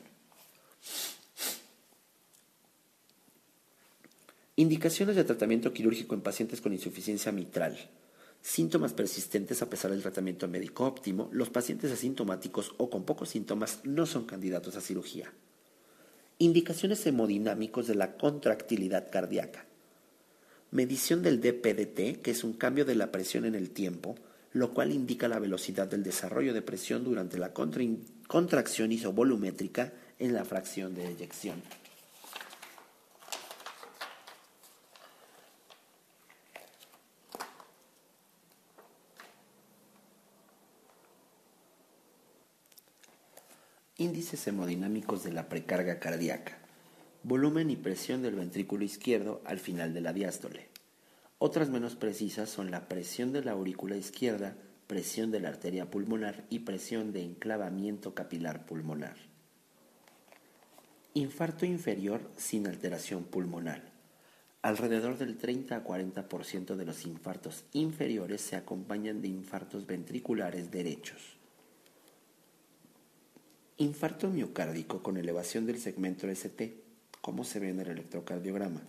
Indicaciones 4.55 5.15
de 5.15 5.23
tratamiento 5.23 5.73
quirúrgico 5.73 6.13
en 6.13 6.21
pacientes 6.21 6.61
con 6.61 6.73
insuficiencia 6.73 7.31
mitral. 7.31 7.77
Síntomas 8.41 8.93
persistentes 8.93 9.61
a 9.61 9.69
pesar 9.69 9.91
del 9.91 10.03
tratamiento 10.03 10.47
médico 10.47 10.85
óptimo. 10.85 11.29
Los 11.31 11.49
pacientes 11.49 11.91
asintomáticos 11.91 12.73
o 12.77 12.89
con 12.89 13.03
pocos 13.03 13.29
síntomas 13.29 13.79
no 13.83 14.05
son 14.05 14.25
candidatos 14.25 14.75
a 14.75 14.81
cirugía. 14.81 15.33
Indicaciones 16.37 17.05
hemodinámicos 17.07 17.87
de 17.87 17.95
la 17.95 18.15
contractilidad 18.15 19.09
cardíaca. 19.09 19.65
Medición 20.73 21.21
del 21.21 21.39
DPDT, 21.39 22.23
que 22.23 22.31
es 22.31 22.43
un 22.43 22.53
cambio 22.53 22.83
de 22.83 22.95
la 22.95 23.11
presión 23.11 23.45
en 23.45 23.53
el 23.53 23.69
tiempo, 23.69 24.15
lo 24.53 24.73
cual 24.73 24.91
indica 24.91 25.27
la 25.27 25.37
velocidad 25.37 25.87
del 25.87 26.01
desarrollo 26.01 26.51
de 26.51 26.63
presión 26.63 27.03
durante 27.03 27.37
la 27.37 27.53
contracción 27.53 28.91
isovolumétrica 28.91 29.93
en 30.17 30.33
la 30.33 30.43
fracción 30.45 30.95
de 30.95 31.09
eyección. 31.09 31.61
Índices 43.97 44.47
hemodinámicos 44.47 45.23
de 45.23 45.33
la 45.33 45.47
precarga 45.47 45.99
cardíaca. 45.99 46.62
Volumen 47.25 47.69
y 47.69 47.77
presión 47.77 48.21
del 48.21 48.35
ventrículo 48.35 48.83
izquierdo 48.83 49.41
al 49.45 49.57
final 49.57 49.93
de 49.93 50.01
la 50.01 50.11
diástole. 50.11 50.67
Otras 51.37 51.69
menos 51.69 51.95
precisas 51.95 52.49
son 52.49 52.69
la 52.69 52.89
presión 52.89 53.31
de 53.31 53.41
la 53.41 53.53
aurícula 53.53 53.95
izquierda, 53.95 54.57
presión 54.87 55.31
de 55.31 55.39
la 55.39 55.47
arteria 55.47 55.89
pulmonar 55.89 56.43
y 56.49 56.59
presión 56.59 57.13
de 57.13 57.23
enclavamiento 57.23 58.13
capilar 58.13 58.65
pulmonar. 58.65 59.15
Infarto 61.13 61.65
inferior 61.65 62.29
sin 62.35 62.67
alteración 62.67 63.23
pulmonar. 63.23 63.93
Alrededor 64.61 65.17
del 65.17 65.37
30 65.37 65.77
a 65.77 65.83
40% 65.85 66.75
de 66.75 66.85
los 66.85 67.05
infartos 67.05 67.63
inferiores 67.71 68.41
se 68.41 68.57
acompañan 68.57 69.21
de 69.21 69.29
infartos 69.29 69.87
ventriculares 69.87 70.71
derechos. 70.71 71.37
Infarto 73.77 74.29
miocárdico 74.29 75.01
con 75.01 75.15
elevación 75.15 75.65
del 75.65 75.79
segmento 75.79 76.27
ST, 76.29 76.82
como 77.23 77.45
se 77.45 77.61
ve 77.61 77.69
en 77.69 77.79
el 77.79 77.87
electrocardiograma. 77.87 78.81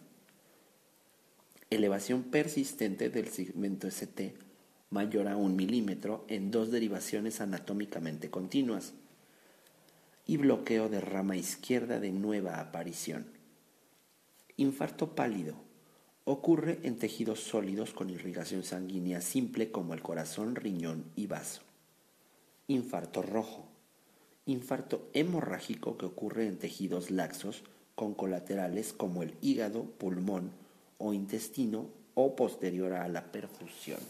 Elevación 1.71 2.25
persistente 2.25 3.09
del 3.09 3.29
segmento 3.29 3.87
ST 3.87 4.35
mayor 4.91 5.29
a 5.29 5.37
un 5.37 5.55
milímetro 5.55 6.25
en 6.27 6.51
dos 6.51 6.73
derivaciones 6.73 7.41
anatómicamente 7.41 8.31
continuas. 8.31 8.93
Y 10.27 10.37
bloqueo 10.37 10.89
de 10.89 11.01
rama 11.01 11.37
izquierda 11.37 12.01
de 12.01 12.11
nueva 12.11 12.59
aparición. 12.59 13.27
Infarto 14.57 15.15
pálido. 15.15 15.55
Ocurre 16.25 16.81
en 16.83 16.99
tejidos 16.99 17.39
sólidos 17.39 17.93
con 17.93 18.11
irrigación 18.11 18.65
sanguínea 18.65 19.21
simple 19.21 19.71
como 19.71 19.95
el 19.95 20.03
corazón, 20.03 20.57
riñón 20.57 21.05
y 21.15 21.29
vaso. 21.29 21.63
Infarto 22.67 23.23
rojo 23.23 23.69
Infarto 24.47 25.09
hemorrágico 25.15 25.97
que 25.97 26.05
ocurre 26.05 26.49
en 26.49 26.59
tejidos 26.59 27.13
laxos 27.13 27.63
con 27.95 28.15
colaterales 28.15 28.93
como 28.93 29.23
el 29.23 29.35
hígado, 29.41 29.85
pulmón 29.85 30.51
o 30.99 31.13
intestino 31.13 31.89
o 32.15 32.37
posterior 32.37 32.93
a 32.93 33.09
la 33.09 33.31
perfusión. 33.31 34.01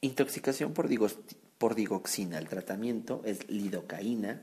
Intoxicación 0.00 0.74
por, 0.74 1.74
digoxina, 1.74 2.38
el 2.38 2.48
tratamiento 2.48 3.22
es 3.24 3.48
lidocaína, 3.48 4.42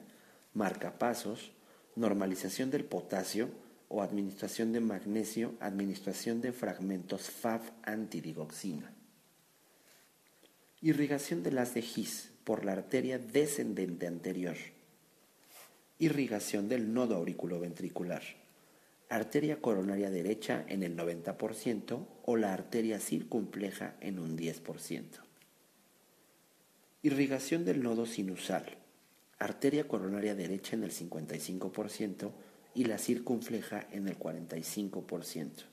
marcapasos, 0.55 1.51
normalización 1.95 2.71
del 2.71 2.83
potasio 2.83 3.49
o 3.87 4.01
administración 4.01 4.71
de 4.71 4.79
magnesio, 4.79 5.53
administración 5.59 6.41
de 6.41 6.51
fragmentos 6.51 7.29
FAV 7.29 7.61
antidigoxina. 7.83 8.91
Irrigación 10.81 11.43
de 11.43 11.51
las 11.51 11.75
de 11.75 11.83
Gis 11.83 12.31
por 12.43 12.65
la 12.65 12.71
arteria 12.71 13.19
descendente 13.19 14.07
anterior. 14.07 14.55
Irrigación 16.01 16.67
del 16.67 16.91
nodo 16.95 17.15
auriculoventricular. 17.15 18.23
Arteria 19.07 19.61
coronaria 19.61 20.09
derecha 20.09 20.65
en 20.67 20.81
el 20.81 20.97
90% 20.97 22.07
o 22.25 22.37
la 22.37 22.55
arteria 22.55 22.99
circunfleja 22.99 23.97
en 24.01 24.17
un 24.17 24.35
10%. 24.35 25.03
Irrigación 27.03 27.65
del 27.65 27.83
nodo 27.83 28.07
sinusal. 28.07 28.65
Arteria 29.37 29.87
coronaria 29.87 30.33
derecha 30.33 30.75
en 30.75 30.85
el 30.85 30.91
55% 30.91 32.31
y 32.73 32.85
la 32.85 32.97
circunfleja 32.97 33.87
en 33.91 34.07
el 34.07 34.17
45% 34.17 35.65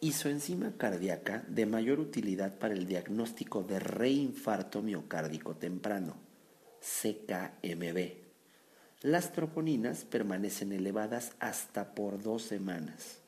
isoenzima 0.00 0.76
cardíaca 0.76 1.44
de 1.48 1.64
mayor 1.64 1.98
utilidad 1.98 2.58
para 2.58 2.74
el 2.74 2.86
diagnóstico 2.86 3.62
de 3.62 3.78
reinfarto 3.78 4.82
miocárdico 4.82 5.56
temprano, 5.56 6.23
CKMB. 6.84 8.12
Las 9.00 9.32
troponinas 9.32 10.04
permanecen 10.04 10.72
elevadas 10.72 11.32
hasta 11.40 11.94
por 11.94 12.22
dos 12.22 12.42
semanas. 12.42 13.18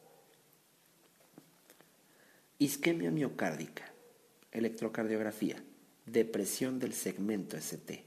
Isquemia 2.58 3.10
miocárdica, 3.10 3.84
electrocardiografía, 4.52 5.62
depresión 6.04 6.78
del 6.78 6.92
segmento 6.92 7.56
ST. 7.56 8.04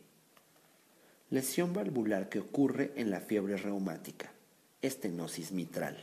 Lesión 1.32 1.74
valvular 1.74 2.30
que 2.30 2.40
ocurre 2.40 2.92
en 2.96 3.12
la 3.12 3.20
fiebre 3.20 3.58
reumática, 3.58 4.32
estenosis 4.82 5.52
mitral. 5.52 5.98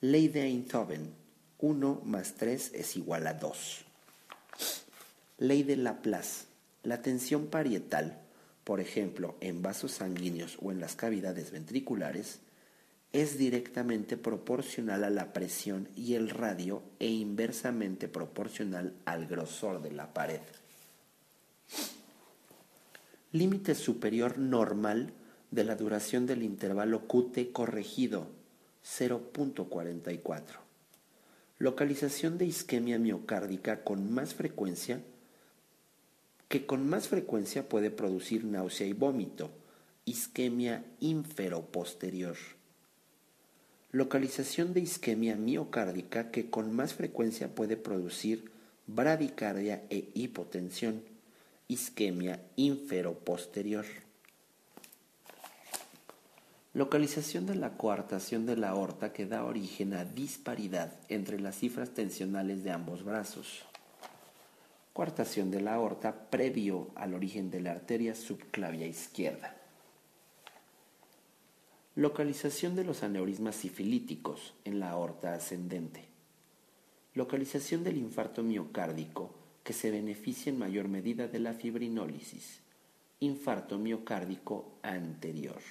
Ley 0.00 0.28
de 0.28 0.42
Einthoven, 0.42 1.14
1 1.58 2.02
más 2.04 2.34
3 2.34 2.72
es 2.74 2.96
igual 2.96 3.26
a 3.26 3.34
2. 3.34 3.84
Ley 5.38 5.62
de 5.62 5.76
Laplace, 5.76 6.51
la 6.82 7.02
tensión 7.02 7.46
parietal, 7.46 8.20
por 8.64 8.80
ejemplo, 8.80 9.36
en 9.40 9.62
vasos 9.62 9.92
sanguíneos 9.92 10.58
o 10.60 10.72
en 10.72 10.80
las 10.80 10.96
cavidades 10.96 11.50
ventriculares, 11.50 12.40
es 13.12 13.36
directamente 13.36 14.16
proporcional 14.16 15.04
a 15.04 15.10
la 15.10 15.32
presión 15.32 15.88
y 15.96 16.14
el 16.14 16.30
radio 16.30 16.82
e 16.98 17.08
inversamente 17.08 18.08
proporcional 18.08 18.94
al 19.04 19.26
grosor 19.26 19.82
de 19.82 19.92
la 19.92 20.14
pared. 20.14 20.40
Límite 23.32 23.74
superior 23.74 24.38
normal 24.38 25.12
de 25.50 25.64
la 25.64 25.76
duración 25.76 26.26
del 26.26 26.42
intervalo 26.42 27.06
QT 27.06 27.52
corregido 27.52 28.28
0.44. 28.84 30.42
Localización 31.58 32.38
de 32.38 32.46
isquemia 32.46 32.98
miocárdica 32.98 33.84
con 33.84 34.12
más 34.12 34.34
frecuencia 34.34 35.00
que 36.52 36.66
con 36.66 36.86
más 36.86 37.08
frecuencia 37.08 37.66
puede 37.66 37.90
producir 37.90 38.44
náusea 38.44 38.86
y 38.86 38.92
vómito, 38.92 39.50
isquemia 40.04 40.84
inferoposterior. 41.00 42.36
Localización 43.90 44.74
de 44.74 44.80
isquemia 44.80 45.34
miocárdica 45.36 46.30
que 46.30 46.50
con 46.50 46.76
más 46.76 46.92
frecuencia 46.92 47.54
puede 47.54 47.78
producir 47.78 48.50
bradicardia 48.86 49.84
e 49.88 50.10
hipotensión, 50.12 51.02
isquemia 51.68 52.42
inferoposterior. 52.56 53.86
Localización 56.74 57.46
de 57.46 57.54
la 57.54 57.78
coartación 57.78 58.44
de 58.44 58.58
la 58.58 58.68
aorta 58.68 59.14
que 59.14 59.24
da 59.24 59.46
origen 59.46 59.94
a 59.94 60.04
disparidad 60.04 60.92
entre 61.08 61.40
las 61.40 61.56
cifras 61.56 61.94
tensionales 61.94 62.62
de 62.62 62.72
ambos 62.72 63.04
brazos. 63.04 63.64
Coartación 64.92 65.50
de 65.50 65.62
la 65.62 65.74
aorta 65.74 66.28
previo 66.28 66.90
al 66.96 67.14
origen 67.14 67.50
de 67.50 67.62
la 67.62 67.70
arteria 67.70 68.14
subclavia 68.14 68.86
izquierda. 68.86 69.56
Localización 71.94 72.76
de 72.76 72.84
los 72.84 73.02
aneurismas 73.02 73.56
sifilíticos 73.56 74.52
en 74.66 74.80
la 74.80 74.90
aorta 74.90 75.32
ascendente. 75.32 76.04
Localización 77.14 77.84
del 77.84 77.96
infarto 77.96 78.42
miocárdico 78.42 79.34
que 79.64 79.72
se 79.72 79.90
beneficia 79.90 80.50
en 80.50 80.58
mayor 80.58 80.88
medida 80.88 81.26
de 81.26 81.38
la 81.38 81.54
fibrinólisis. 81.54 82.60
Infarto 83.20 83.78
miocárdico 83.78 84.72
anterior. 84.82 85.62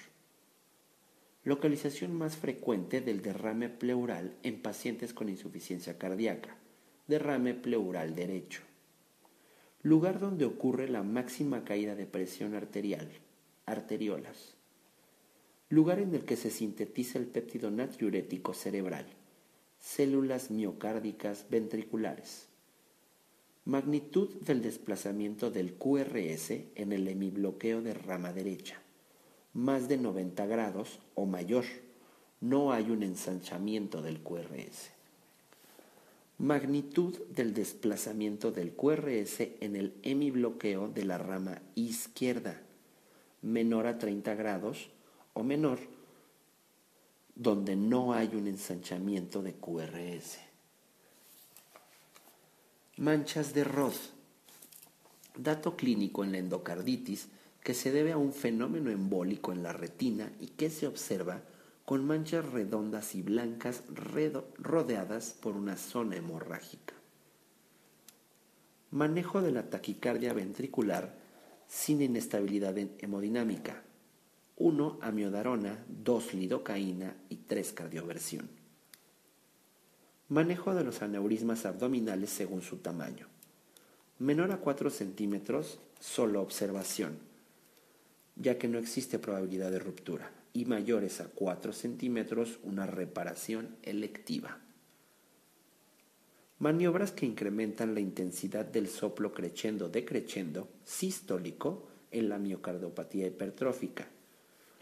Localización 1.44 2.16
más 2.16 2.38
frecuente 2.38 3.02
del 3.02 3.22
derrame 3.22 3.70
pleural 3.70 4.36
en 4.42 4.64
pacientes 4.64 5.14
con 5.14 5.30
insuficiencia 5.30 6.00
cardíaca. 6.00 6.56
Derrame 7.08 7.54
pleural 7.54 8.16
derecho. 8.16 8.62
Lugar 9.84 10.20
donde 10.20 10.46
ocurre 10.46 10.88
la 10.88 11.04
máxima 11.04 11.64
caída 11.64 11.96
de 11.96 12.06
presión 12.06 12.54
arterial. 12.54 13.10
Arteriolas. 13.66 14.56
Lugar 15.70 16.00
en 16.00 16.14
el 16.14 16.26
que 16.26 16.36
se 16.36 16.50
sintetiza 16.50 17.18
el 17.18 17.26
péptido 17.26 17.72
natriurético 17.72 18.54
cerebral. 18.54 19.06
Células 19.80 20.52
miocárdicas 20.52 21.48
ventriculares. 21.50 22.48
Magnitud 23.66 24.30
del 24.42 24.62
desplazamiento 24.62 25.50
del 25.50 25.74
QRS 25.74 26.52
en 26.76 26.92
el 26.92 27.08
hemibloqueo 27.08 27.82
de 27.82 27.94
rama 27.94 28.34
derecha 28.34 28.82
más 29.54 29.90
de 29.90 29.98
90 29.98 30.46
grados 30.46 31.00
o 31.16 31.26
mayor. 31.26 31.66
No 32.40 32.72
hay 32.72 32.90
un 32.90 33.04
ensanchamiento 33.04 34.02
del 34.02 34.22
QRS. 34.22 34.92
Magnitud 36.42 37.20
del 37.28 37.54
desplazamiento 37.54 38.52
del 38.52 38.74
QRS 38.74 39.42
en 39.60 39.76
el 39.76 39.94
hemibloqueo 40.02 40.88
de 40.88 41.06
la 41.06 41.20
rama 41.20 41.62
izquierda, 41.76 42.60
menor 43.44 43.86
a 43.86 44.00
30 44.00 44.34
grados 44.34 44.90
o 45.34 45.44
menor, 45.44 45.78
donde 47.36 47.76
no 47.76 48.14
hay 48.14 48.30
un 48.34 48.48
ensanchamiento 48.48 49.44
de 49.44 49.54
QRS. 49.54 50.40
Manchas 52.98 53.54
de 53.54 53.64
Roth. 53.64 54.10
Dato 55.38 55.76
clínico 55.76 56.24
en 56.24 56.32
la 56.32 56.40
endocarditis 56.40 57.28
que 57.64 57.76
se 57.76 57.92
debe 57.92 58.14
a 58.14 58.18
un 58.18 58.34
fenómeno 58.34 58.90
embólico 58.90 59.52
en 59.52 59.62
la 59.62 59.74
retina 59.74 60.32
y 60.40 60.48
que 60.48 60.72
se 60.72 60.88
observa 60.88 61.44
con 61.92 62.08
manchas 62.08 62.46
redondas 62.46 63.16
y 63.16 63.22
blancas 63.22 63.84
rodeadas 64.58 65.36
por 65.42 65.58
una 65.58 65.76
zona 65.76 66.16
hemorrágica. 66.16 66.94
Manejo 68.92 69.42
de 69.42 69.52
la 69.52 69.70
taquicardia 69.70 70.32
ventricular 70.32 71.14
sin 71.68 72.02
inestabilidad 72.02 72.78
hemodinámica. 72.78 73.84
1 74.56 75.00
amiodarona, 75.02 75.84
2 75.90 76.34
lidocaína 76.36 77.14
y 77.28 77.36
3 77.36 77.74
cardioversión. 77.74 78.48
Manejo 80.30 80.74
de 80.74 80.86
los 80.86 81.02
aneurismas 81.02 81.66
abdominales 81.66 82.30
según 82.30 82.62
su 82.62 82.78
tamaño. 82.78 83.28
Menor 84.18 84.54
a 84.54 84.62
4 84.62 84.90
centímetros, 84.92 85.78
solo 86.00 86.42
observación 86.42 87.20
ya 88.38 88.58
que 88.58 88.70
no 88.70 88.80
existe 88.80 89.20
probabilidad 89.20 89.72
de 89.72 89.80
ruptura, 89.80 90.32
y 90.54 90.66
mayores 90.66 91.22
a 91.22 91.26
4 91.28 91.74
centímetros 91.74 92.60
una 92.64 92.86
reparación 92.86 93.76
electiva. 93.84 94.60
Maniobras 96.60 97.12
que 97.12 97.26
incrementan 97.26 97.96
la 97.96 98.02
intensidad 98.02 98.66
del 98.66 98.88
soplo 98.88 99.34
creciendo 99.34 99.90
decreciendo 99.90 100.70
sistólico 100.84 101.88
en 102.12 102.30
la 102.30 102.38
miocardiopatía 102.38 103.28
hipertrófica, 103.28 104.08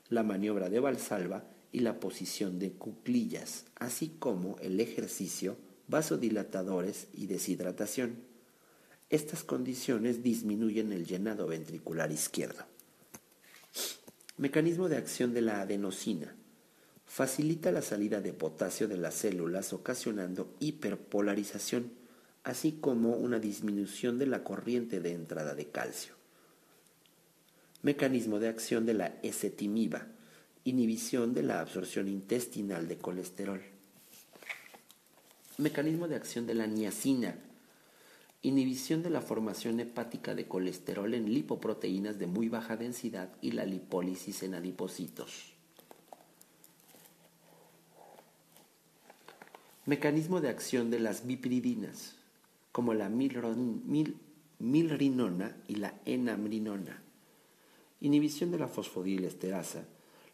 la 0.10 0.24
maniobra 0.24 0.70
de 0.70 0.80
Valsalva 0.80 1.46
y 1.72 1.80
la 1.80 2.00
posición 2.00 2.60
de 2.60 2.72
cuclillas, 2.72 3.66
así 3.76 4.16
como 4.20 4.58
el 4.60 4.80
ejercicio, 4.80 5.56
vasodilatadores 5.88 7.08
y 7.14 7.28
deshidratación. 7.28 8.16
Estas 9.10 9.44
condiciones 9.44 10.22
disminuyen 10.24 10.92
el 10.92 11.06
llenado 11.06 11.48
ventricular 11.48 12.12
izquierdo. 12.12 12.66
Mecanismo 14.40 14.88
de 14.88 14.96
acción 14.96 15.34
de 15.34 15.42
la 15.42 15.60
adenosina. 15.60 16.34
Facilita 17.06 17.74
la 17.74 17.82
salida 17.82 18.22
de 18.22 18.32
potasio 18.32 18.88
de 18.88 18.96
las 18.96 19.16
células 19.16 19.74
ocasionando 19.74 20.56
hiperpolarización, 20.62 21.92
así 22.46 22.78
como 22.80 23.18
una 23.18 23.38
disminución 23.40 24.18
de 24.18 24.28
la 24.28 24.46
corriente 24.46 25.02
de 25.02 25.12
entrada 25.12 25.56
de 25.56 25.66
calcio. 25.66 26.14
Mecanismo 27.82 28.40
de 28.40 28.48
acción 28.48 28.86
de 28.86 28.94
la 28.94 29.14
ezetimiba. 29.24 30.08
Inhibición 30.64 31.34
de 31.34 31.44
la 31.44 31.60
absorción 31.60 32.08
intestinal 32.08 32.88
de 32.88 32.98
colesterol. 32.98 33.62
Mecanismo 35.58 36.08
de 36.08 36.16
acción 36.16 36.48
de 36.48 36.54
la 36.54 36.66
niacina. 36.66 37.36
Inhibición 38.42 39.04
de 39.04 39.10
la 39.10 39.22
formación 39.22 39.80
hepática 39.80 40.34
de 40.34 40.48
colesterol 40.48 41.14
en 41.14 41.34
lipoproteínas 41.34 42.18
de 42.20 42.28
muy 42.28 42.48
baja 42.48 42.78
densidad 42.78 43.30
y 43.42 43.52
la 43.52 43.66
lipólisis 43.66 44.44
en 44.44 44.56
adipocitos. 44.56 45.54
Mecanismo 49.86 50.40
de 50.40 50.50
acción 50.50 50.90
de 50.92 51.00
las 51.00 51.26
bipridinas, 51.26 52.16
como 52.72 52.94
la 52.94 53.10
milrinona 54.60 55.58
y 55.68 55.76
la 55.76 56.00
enamrinona. 56.06 57.02
Inhibición 58.00 58.52
de 58.52 58.60
la 58.60 58.68
fosfodilesterasa, 58.68 59.86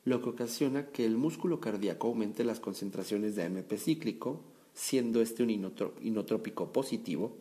lo 0.04 0.22
que 0.22 0.30
ocasiona 0.30 0.88
que 0.88 1.06
el 1.06 1.16
músculo 1.18 1.60
cardíaco 1.60 2.08
aumente 2.08 2.44
las 2.44 2.60
concentraciones 2.60 3.36
de 3.36 3.44
AMP 3.46 3.74
cíclico, 3.78 4.44
siendo 4.76 5.22
este 5.22 5.42
un 5.42 5.50
inotrópico 6.02 6.72
positivo, 6.72 7.38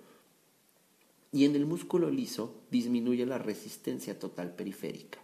y 1.34 1.44
en 1.46 1.56
el 1.56 1.66
músculo 1.66 2.12
liso 2.12 2.62
disminuye 2.70 3.26
la 3.26 3.38
resistencia 3.38 4.16
total 4.20 4.54
periférica. 4.54 5.18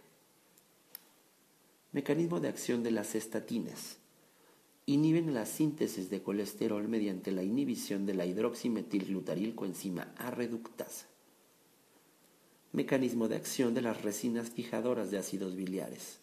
Mecanismo 1.93 2.41
de 2.41 2.49
acción 2.49 2.83
de 2.83 2.91
las 2.91 3.15
estatinas. 3.15 3.95
Inhiben 4.85 5.33
la 5.33 5.45
síntesis 5.45 6.09
de 6.09 6.21
colesterol 6.21 6.85
mediante 6.89 7.31
la 7.31 7.43
inhibición 7.43 8.05
de 8.05 8.15
la 8.15 8.25
hidroximetilglutarilcoenzima 8.25 10.13
A 10.17 10.31
reductasa. 10.31 11.07
Mecanismo 12.73 13.29
de 13.29 13.37
acción 13.37 13.73
de 13.73 13.81
las 13.81 14.01
resinas 14.01 14.49
fijadoras 14.49 15.11
de 15.11 15.17
ácidos 15.17 15.55
biliares. 15.55 16.19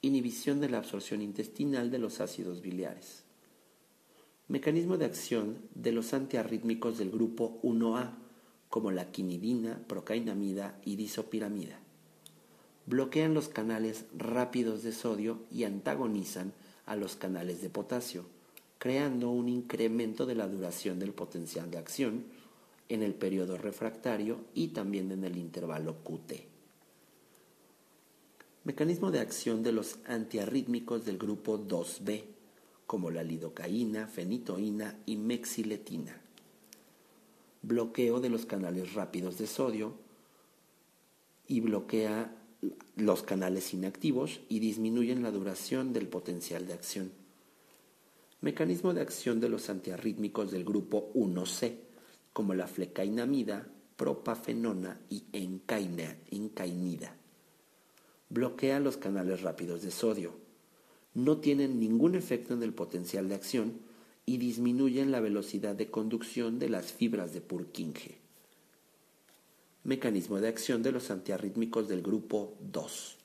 Inhibición 0.00 0.58
de 0.58 0.70
la 0.70 0.78
absorción 0.78 1.20
intestinal 1.20 1.90
de 1.90 1.98
los 1.98 2.22
ácidos 2.22 2.62
biliares. 2.62 3.24
Mecanismo 4.48 4.96
de 4.96 5.04
acción 5.04 5.58
de 5.74 5.92
los 5.92 6.14
antiarrítmicos 6.14 6.96
del 6.96 7.10
grupo 7.10 7.60
1A 7.62 8.27
como 8.68 8.90
la 8.90 9.10
quinidina, 9.10 9.80
procainamida 9.86 10.78
y 10.84 10.96
disopiramida. 10.96 11.78
Bloquean 12.86 13.34
los 13.34 13.48
canales 13.48 14.04
rápidos 14.16 14.82
de 14.82 14.92
sodio 14.92 15.40
y 15.50 15.64
antagonizan 15.64 16.52
a 16.86 16.96
los 16.96 17.16
canales 17.16 17.60
de 17.60 17.70
potasio, 17.70 18.24
creando 18.78 19.30
un 19.30 19.48
incremento 19.48 20.26
de 20.26 20.34
la 20.34 20.48
duración 20.48 20.98
del 20.98 21.12
potencial 21.12 21.70
de 21.70 21.78
acción 21.78 22.24
en 22.88 23.02
el 23.02 23.14
periodo 23.14 23.58
refractario 23.58 24.40
y 24.54 24.68
también 24.68 25.12
en 25.12 25.24
el 25.24 25.36
intervalo 25.36 25.96
QT. 26.02 26.32
Mecanismo 28.64 29.10
de 29.10 29.20
acción 29.20 29.62
de 29.62 29.72
los 29.72 29.98
antiarrítmicos 30.06 31.04
del 31.04 31.18
grupo 31.18 31.58
2B, 31.58 32.24
como 32.86 33.10
la 33.10 33.22
lidocaína, 33.22 34.06
fenitoína 34.06 34.98
y 35.04 35.16
mexiletina 35.16 36.22
bloqueo 37.62 38.20
de 38.20 38.28
los 38.28 38.46
canales 38.46 38.94
rápidos 38.94 39.38
de 39.38 39.46
sodio 39.46 39.94
y 41.46 41.60
bloquea 41.60 42.34
los 42.96 43.22
canales 43.22 43.72
inactivos 43.72 44.40
y 44.48 44.58
disminuyen 44.58 45.22
la 45.22 45.30
duración 45.30 45.92
del 45.92 46.08
potencial 46.08 46.66
de 46.66 46.74
acción. 46.74 47.12
Mecanismo 48.40 48.94
de 48.94 49.00
acción 49.00 49.40
de 49.40 49.48
los 49.48 49.70
antiarrítmicos 49.70 50.50
del 50.50 50.64
grupo 50.64 51.10
1C, 51.14 51.76
como 52.32 52.54
la 52.54 52.68
flecainamida, 52.68 53.66
propafenona 53.96 55.00
y 55.10 55.24
encainida. 55.32 57.16
Bloquea 58.28 58.78
los 58.78 58.96
canales 58.96 59.42
rápidos 59.42 59.82
de 59.82 59.90
sodio. 59.90 60.32
No 61.14 61.38
tienen 61.38 61.80
ningún 61.80 62.14
efecto 62.14 62.54
en 62.54 62.62
el 62.62 62.74
potencial 62.74 63.28
de 63.28 63.34
acción 63.34 63.87
y 64.28 64.36
disminuyen 64.36 65.10
la 65.10 65.20
velocidad 65.20 65.74
de 65.74 65.90
conducción 65.90 66.58
de 66.58 66.68
las 66.68 66.92
fibras 66.92 67.32
de 67.32 67.40
Purkinje. 67.40 68.18
Mecanismo 69.84 70.38
de 70.38 70.48
acción 70.48 70.82
de 70.82 70.92
los 70.92 71.10
antiarrítmicos 71.10 71.88
del 71.88 72.02
grupo 72.02 72.52
2. 72.60 73.16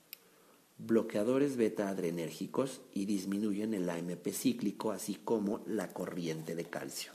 Bloqueadores 0.78 1.58
beta-adrenérgicos 1.58 2.80
y 2.94 3.04
disminuyen 3.04 3.74
el 3.74 3.90
AMP 3.90 4.30
cíclico, 4.30 4.94
así 4.94 5.16
como 5.16 5.62
la 5.68 5.90
corriente 5.90 6.56
de 6.56 6.64
calcio. 6.64 7.12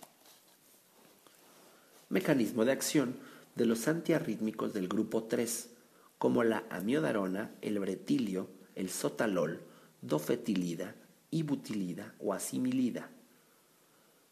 Mecanismo 2.10 2.66
de 2.66 2.72
acción 2.72 3.16
de 3.54 3.64
los 3.64 3.88
antiarrítmicos 3.88 4.74
del 4.74 4.88
grupo 4.88 5.22
3, 5.22 5.70
como 6.18 6.44
la 6.44 6.62
amiodarona, 6.68 7.52
el 7.62 7.78
bretilio, 7.78 8.50
el 8.74 8.90
sotalol, 8.90 9.62
dofetilida, 10.02 10.94
ibutilida 11.30 12.14
o 12.18 12.34
asimilida 12.34 13.12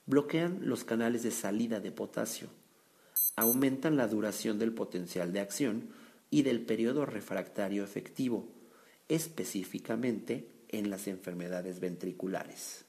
bloquean 0.06 0.60
los 0.62 0.84
canales 0.84 1.22
de 1.22 1.32
salida 1.32 1.80
de 1.80 1.92
potasio, 1.92 2.48
aumentan 3.34 3.96
la 3.96 4.06
duración 4.06 4.58
del 4.58 4.72
potencial 4.72 5.32
de 5.32 5.40
acción 5.40 5.90
y 6.30 6.42
del 6.42 6.62
periodo 6.62 7.06
refractario 7.06 7.84
efectivo, 7.84 8.48
específicamente 9.08 10.48
en 10.68 10.90
las 10.90 11.06
enfermedades 11.06 11.80
ventriculares. 11.80 12.84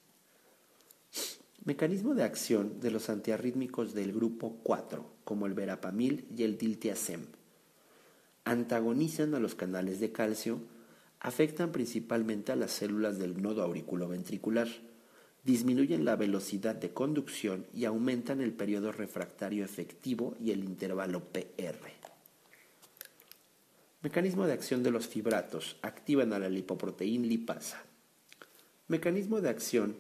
Mecanismo 1.65 2.15
de 2.15 2.23
acción 2.23 2.79
de 2.79 2.91
los 2.91 3.09
antiarrítmicos 3.09 3.93
del 3.93 4.13
grupo 4.13 4.59
4, 4.63 5.05
como 5.23 5.47
el 5.47 5.53
verapamil 5.53 6.25
y 6.35 6.43
el 6.43 6.57
diltiazem. 6.57 7.25
Antagonizan 8.45 9.35
a 9.35 9.39
los 9.39 9.55
canales 9.55 9.99
de 9.99 10.11
calcio, 10.11 10.61
afectan 11.19 11.71
principalmente 11.71 12.51
a 12.51 12.55
las 12.55 12.71
células 12.71 13.19
del 13.19 13.41
nodo 13.41 13.63
auriculoventricular 13.63 14.67
disminuyen 15.47 16.03
la 16.03 16.17
velocidad 16.17 16.75
de 16.75 16.89
conducción 16.89 17.67
y 17.73 17.85
aumentan 17.85 18.41
el 18.41 18.51
periodo 18.51 18.91
refractario 18.91 19.63
efectivo 19.63 20.35
y 20.41 20.51
el 20.51 20.65
intervalo 20.65 21.23
PR. 21.23 21.79
Mecanismo 24.01 24.45
de 24.45 24.51
acción 24.51 24.83
de 24.83 24.91
los 24.91 25.07
fibratos. 25.07 25.77
Activan 25.81 26.33
a 26.33 26.39
la 26.39 26.49
lipoproteína 26.49 27.27
lipasa. 27.27 27.81
Mecanismo 28.89 29.39
de 29.39 29.47
acción 29.47 29.95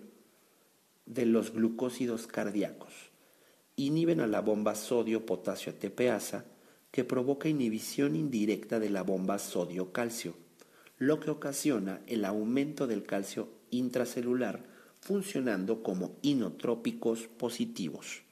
de 1.05 1.25
los 1.25 1.53
glucósidos 1.53 2.27
cardíacos. 2.27 2.91
Inhiben 3.77 4.19
a 4.19 4.27
la 4.27 4.41
bomba 4.41 4.75
sodio-potasio 4.75 5.71
ATPasa 5.71 6.43
que 6.91 7.05
provoca 7.05 7.47
inhibición 7.47 8.17
indirecta 8.17 8.81
de 8.81 8.89
la 8.89 9.03
bomba 9.03 9.39
sodio-calcio, 9.39 10.33
lo 10.97 11.21
que 11.21 11.31
ocasiona 11.31 12.01
el 12.05 12.25
aumento 12.25 12.85
del 12.85 13.03
calcio 13.03 13.47
intracelular 13.69 14.76
funcionando 15.01 15.83
como 15.83 16.15
inotrópicos 16.21 17.27
positivos. 17.27 18.23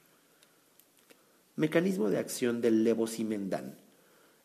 Mecanismo 1.55 2.09
de 2.09 2.18
acción 2.18 2.59
del 2.59 2.84
levosimendan. 2.84 3.78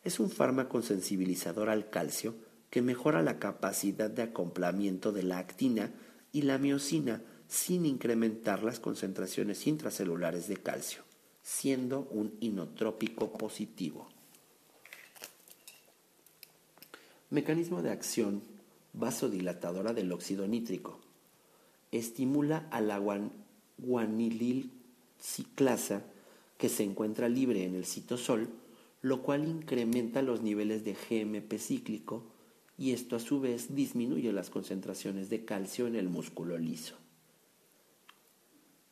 Es 0.05 0.21
un 0.21 0.31
fármaco 0.31 0.81
sensibilizador 0.81 1.69
al 1.69 1.91
calcio 1.91 2.35
que 2.71 2.83
mejora 2.83 3.23
la 3.23 3.39
capacidad 3.39 4.09
de 4.09 4.23
acoplamiento 4.23 5.11
de 5.13 5.25
la 5.25 5.39
actina 5.39 5.91
y 6.33 6.43
la 6.43 6.59
miocina 6.59 7.21
sin 7.49 7.85
incrementar 7.85 8.63
las 8.63 8.79
concentraciones 8.79 9.67
intracelulares 9.67 10.47
de 10.47 10.57
calcio, 10.57 11.03
siendo 11.43 12.03
un 12.13 12.37
inotrópico 12.39 13.33
positivo. 13.33 14.09
Mecanismo 17.31 17.83
de 17.83 17.91
acción 17.91 18.43
vasodilatadora 18.93 19.93
del 19.93 20.13
óxido 20.13 20.47
nítrico 20.47 21.01
estimula 21.93 22.69
a 22.71 22.81
la 22.81 23.01
guanilil 23.79 24.71
ciclasa 25.19 26.03
que 26.59 26.69
se 26.69 26.85
encuentra 26.85 27.29
libre 27.29 27.65
en 27.65 27.75
el 27.75 27.87
citosol, 27.87 28.51
lo 29.03 29.23
cual 29.23 29.49
incrementa 29.49 30.23
los 30.23 30.43
niveles 30.43 30.85
de 30.85 30.95
GMP 30.95 31.59
cíclico 31.59 32.25
y 32.77 32.93
esto 32.93 33.17
a 33.17 33.21
su 33.21 33.41
vez 33.41 33.75
disminuye 33.75 34.33
las 34.33 34.51
concentraciones 34.51 35.31
de 35.31 35.45
calcio 35.45 35.87
en 35.87 35.97
el 35.97 36.09
músculo 36.09 36.59
liso. 36.59 36.97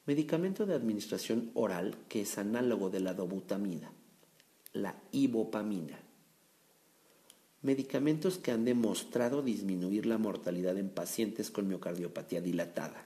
Medicamento 0.06 0.64
de 0.64 0.74
administración 0.74 1.50
oral 1.54 1.96
que 2.08 2.22
es 2.22 2.38
análogo 2.38 2.88
de 2.90 3.00
la 3.00 3.14
dobutamina, 3.14 3.92
la 4.72 4.94
ibopamina. 5.12 5.98
Medicamentos 7.60 8.38
que 8.38 8.52
han 8.52 8.64
demostrado 8.64 9.42
disminuir 9.42 10.06
la 10.06 10.16
mortalidad 10.16 10.78
en 10.78 10.90
pacientes 10.90 11.50
con 11.50 11.66
miocardiopatía 11.66 12.40
dilatada. 12.40 13.04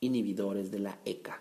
Inhibidores 0.00 0.70
de 0.70 0.78
la 0.78 0.98
ECA. 1.06 1.40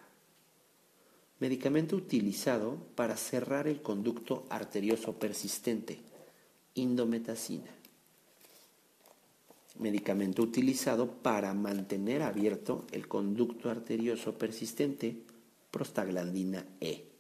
Medicamento 1.40 1.98
utilizado 1.98 2.78
para 2.96 3.18
cerrar 3.18 3.68
el 3.68 3.82
conducto 3.82 4.46
arterioso 4.50 5.20
persistente. 5.20 6.00
Indometacina. 6.76 7.70
Medicamento 9.80 10.42
utilizado 10.42 11.12
para 11.12 11.54
mantener 11.54 12.22
abierto 12.22 12.86
el 12.92 13.10
conducto 13.10 13.70
arterioso 13.70 14.38
persistente. 14.38 15.18
Prostaglandina 15.70 16.66
E. 16.80 17.11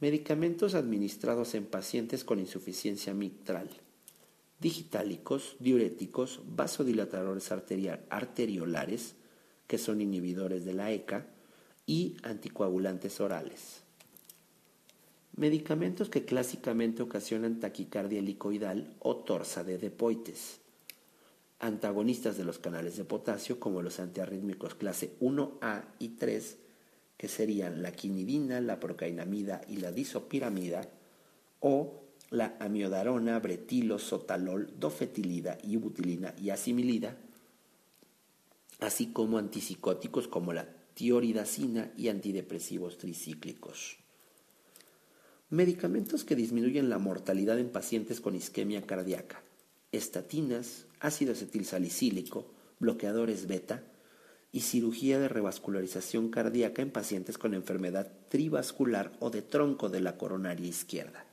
Medicamentos 0.00 0.74
administrados 0.74 1.54
en 1.54 1.66
pacientes 1.66 2.24
con 2.24 2.40
insuficiencia 2.40 3.14
mitral. 3.14 3.70
Digitálicos, 4.60 5.56
diuréticos, 5.60 6.40
vasodilatadores 6.46 7.52
arteriolares, 7.52 9.14
que 9.66 9.78
son 9.78 10.00
inhibidores 10.00 10.64
de 10.64 10.74
la 10.74 10.90
ECA, 10.92 11.26
y 11.86 12.16
anticoagulantes 12.22 13.20
orales. 13.20 13.82
Medicamentos 15.36 16.08
que 16.08 16.24
clásicamente 16.24 17.02
ocasionan 17.02 17.60
taquicardia 17.60 18.20
helicoidal 18.20 18.94
o 19.00 19.16
torsa 19.16 19.64
de 19.64 19.78
depoites. 19.78 20.60
Antagonistas 21.58 22.36
de 22.36 22.44
los 22.44 22.58
canales 22.58 22.96
de 22.96 23.04
potasio 23.04 23.58
como 23.58 23.82
los 23.82 24.00
antiarrítmicos 24.00 24.74
clase 24.74 25.16
1A 25.20 25.84
y 25.98 26.10
3, 26.10 26.58
que 27.16 27.28
serían 27.28 27.82
la 27.82 27.92
quinidina, 27.92 28.60
la 28.60 28.80
procainamida 28.80 29.60
y 29.68 29.76
la 29.76 29.92
disopiramida, 29.92 30.88
o 31.60 32.02
la 32.30 32.56
amiodarona, 32.60 33.38
bretilo, 33.38 33.98
sotalol, 33.98 34.72
dofetilida, 34.78 35.58
ibutilina 35.62 36.34
y 36.40 36.50
asimilida, 36.50 37.16
así 38.80 39.06
como 39.06 39.38
antipsicóticos 39.38 40.28
como 40.28 40.52
la 40.52 40.68
tioridacina 40.94 41.92
y 41.96 42.08
antidepresivos 42.08 42.98
tricíclicos. 42.98 43.98
Medicamentos 45.50 46.24
que 46.24 46.34
disminuyen 46.34 46.90
la 46.90 46.98
mortalidad 46.98 47.58
en 47.58 47.70
pacientes 47.70 48.20
con 48.20 48.34
isquemia 48.34 48.82
cardíaca. 48.82 49.42
Estatinas, 49.92 50.86
ácido 50.98 51.32
acetilsalicílico, 51.32 52.50
bloqueadores 52.80 53.46
beta 53.46 53.84
y 54.54 54.60
cirugía 54.60 55.18
de 55.18 55.28
revascularización 55.28 56.30
cardíaca 56.30 56.80
en 56.80 56.90
pacientes 56.90 57.36
con 57.36 57.52
enfermedad 57.52 58.10
trivascular 58.30 59.12
o 59.20 59.28
de 59.28 59.42
tronco 59.42 59.90
de 59.90 60.00
la 60.00 60.16
coronaria 60.16 60.68
izquierda. 60.68 61.26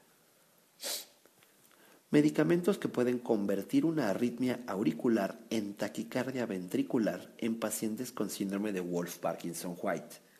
Medicamentos 2.09 2.78
que 2.78 2.89
pueden 2.89 3.19
convertir 3.19 3.86
una 3.86 4.09
arritmia 4.09 4.59
auricular 4.67 5.39
en 5.49 5.76
taquicardia 5.76 6.45
ventricular 6.45 7.32
en 7.38 7.57
pacientes 7.57 8.11
con 8.11 8.30
síndrome 8.30 8.74
de 8.74 8.82
Wolf-Parkinson-White 8.82 10.32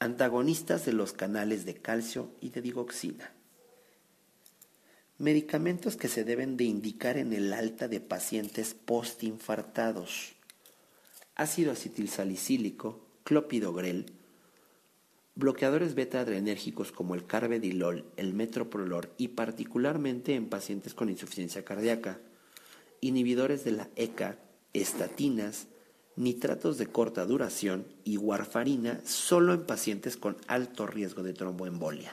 antagonistas 0.00 0.84
de 0.84 0.92
los 0.92 1.12
canales 1.12 1.64
de 1.64 1.74
calcio 1.74 2.30
y 2.40 2.50
de 2.50 2.62
digoxina. 2.62 3.32
Medicamentos 5.18 5.96
que 5.96 6.06
se 6.06 6.22
deben 6.22 6.56
de 6.56 6.64
indicar 6.64 7.16
en 7.16 7.32
el 7.32 7.52
alta 7.52 7.88
de 7.88 8.00
pacientes 8.00 8.74
postinfartados. 8.74 10.36
Ácido 11.38 11.70
acetilsalicílico, 11.70 13.00
clopidogrel, 13.22 14.06
bloqueadores 15.36 15.94
beta 15.94 16.18
adrenérgicos 16.18 16.90
como 16.90 17.14
el 17.14 17.26
carbedilol, 17.26 18.04
el 18.16 18.34
metoprolol 18.34 19.08
y 19.18 19.28
particularmente 19.28 20.34
en 20.34 20.48
pacientes 20.48 20.94
con 20.94 21.10
insuficiencia 21.10 21.64
cardíaca, 21.64 22.18
inhibidores 23.00 23.62
de 23.62 23.70
la 23.70 23.88
ECA, 23.94 24.36
estatinas, 24.72 25.68
nitratos 26.16 26.76
de 26.76 26.88
corta 26.88 27.24
duración 27.24 27.86
y 28.02 28.16
warfarina 28.16 29.00
solo 29.04 29.54
en 29.54 29.64
pacientes 29.64 30.16
con 30.16 30.36
alto 30.48 30.88
riesgo 30.88 31.22
de 31.22 31.34
tromboembolia. 31.34 32.12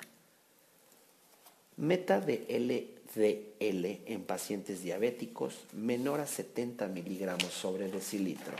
Meta 1.77 2.21
de 2.21 2.45
LDL 2.47 4.03
en 4.05 4.23
pacientes 4.23 4.83
diabéticos 4.83 5.65
menor 5.73 6.19
a 6.19 6.27
70 6.27 6.89
miligramos 6.89 7.51
sobre 7.51 7.89
decilitro. 7.89 8.53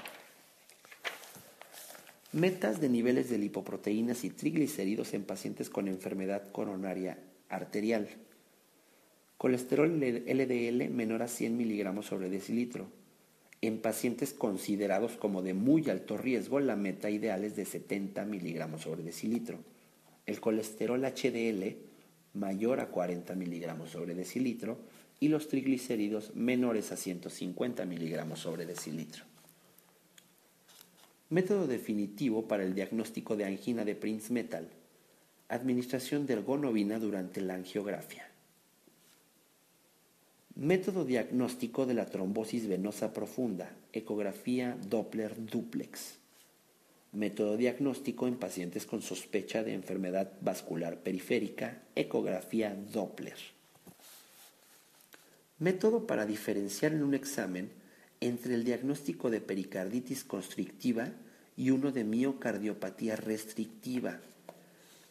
Metas 2.36 2.81
de 2.81 2.89
niveles 2.89 3.29
de 3.29 3.38
lipoproteínas 3.38 4.25
y 4.25 4.29
triglicéridos 4.29 5.13
en 5.13 5.23
pacientes 5.23 5.69
con 5.69 5.88
enfermedad 5.88 6.51
coronaria 6.51 7.17
arterial. 7.47 8.09
Colesterol 9.38 9.89
LDL 9.89 10.89
menor 10.89 11.23
a 11.23 11.29
100 11.29 11.55
miligramos 11.55 12.07
sobre 12.07 12.29
decilitro 12.29 12.88
en 13.61 13.79
pacientes 13.79 14.33
considerados 14.33 15.13
como 15.13 15.43
de 15.43 15.53
muy 15.53 15.89
alto 15.89 16.17
riesgo, 16.17 16.59
la 16.59 16.75
meta 16.75 17.09
ideal 17.09 17.45
es 17.45 17.55
de 17.55 17.63
70 17.63 18.25
miligramos 18.25 18.81
sobre 18.81 19.03
decilitro. 19.03 19.59
El 20.25 20.41
colesterol 20.41 21.05
HDL 21.05 21.77
mayor 22.33 22.81
a 22.81 22.88
40 22.88 23.33
miligramos 23.36 23.91
sobre 23.91 24.13
decilitro 24.13 24.77
y 25.21 25.29
los 25.29 25.47
triglicéridos 25.47 26.36
menores 26.36 26.91
a 26.91 26.97
150 26.97 27.86
miligramos 27.86 28.39
sobre 28.39 28.65
decilitro. 28.65 29.23
Método 31.36 31.67
definitivo 31.67 32.47
para 32.47 32.63
el 32.63 32.73
diagnóstico 32.73 33.36
de 33.36 33.43
angina 33.43 33.83
de 33.83 33.93
Prince 33.93 34.31
Metal. 34.31 34.69
Administración 35.49 36.25
de 36.25 36.36
ergonovina 36.36 36.97
durante 36.97 37.41
la 37.41 37.55
angiografía. 37.55 38.25
Método 40.55 41.03
diagnóstico 41.03 41.86
de 41.86 41.93
la 41.93 42.05
trombosis 42.05 42.69
venosa 42.69 43.11
profunda, 43.11 43.69
ecografía 43.91 44.77
Doppler 44.88 45.36
duplex. 45.45 46.19
Método 47.11 47.57
diagnóstico 47.57 48.27
en 48.27 48.38
pacientes 48.38 48.86
con 48.86 49.01
sospecha 49.01 49.61
de 49.61 49.73
enfermedad 49.73 50.31
vascular 50.39 50.99
periférica, 50.99 51.81
ecografía 51.95 52.73
Doppler. 52.93 53.36
Método 55.59 56.07
para 56.07 56.25
diferenciar 56.25 56.93
en 56.93 57.03
un 57.03 57.13
examen 57.13 57.71
entre 58.21 58.53
el 58.53 58.63
diagnóstico 58.63 59.29
de 59.29 59.41
pericarditis 59.41 60.23
constrictiva 60.23 61.11
y 61.58 61.72
uno 61.72 61.91
de 61.91 62.03
miocardiopatía 62.03 63.16
restrictiva, 63.16 64.20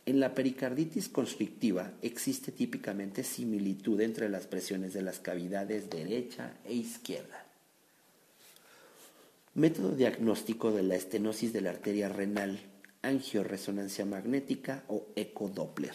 en 0.07 0.21
la 0.21 0.35
pericarditis 0.35 1.09
constrictiva 1.09 1.93
existe 2.03 2.53
típicamente 2.53 3.25
similitud 3.25 4.01
entre 4.03 4.29
las 4.29 4.47
presiones 4.47 4.93
de 4.93 5.01
las 5.01 5.19
cavidades 5.19 5.89
derecha 5.89 6.53
e 6.65 6.75
izquierda. 6.75 7.47
Método 9.55 9.93
diagnóstico 9.93 10.73
de 10.73 10.83
la 10.83 10.97
estenosis 10.97 11.55
de 11.55 11.63
la 11.63 11.71
arteria 11.71 12.11
renal, 12.11 12.61
angioresonancia 13.01 14.05
magnética 14.05 14.85
o 14.89 15.07
ecodoppler. 15.17 15.95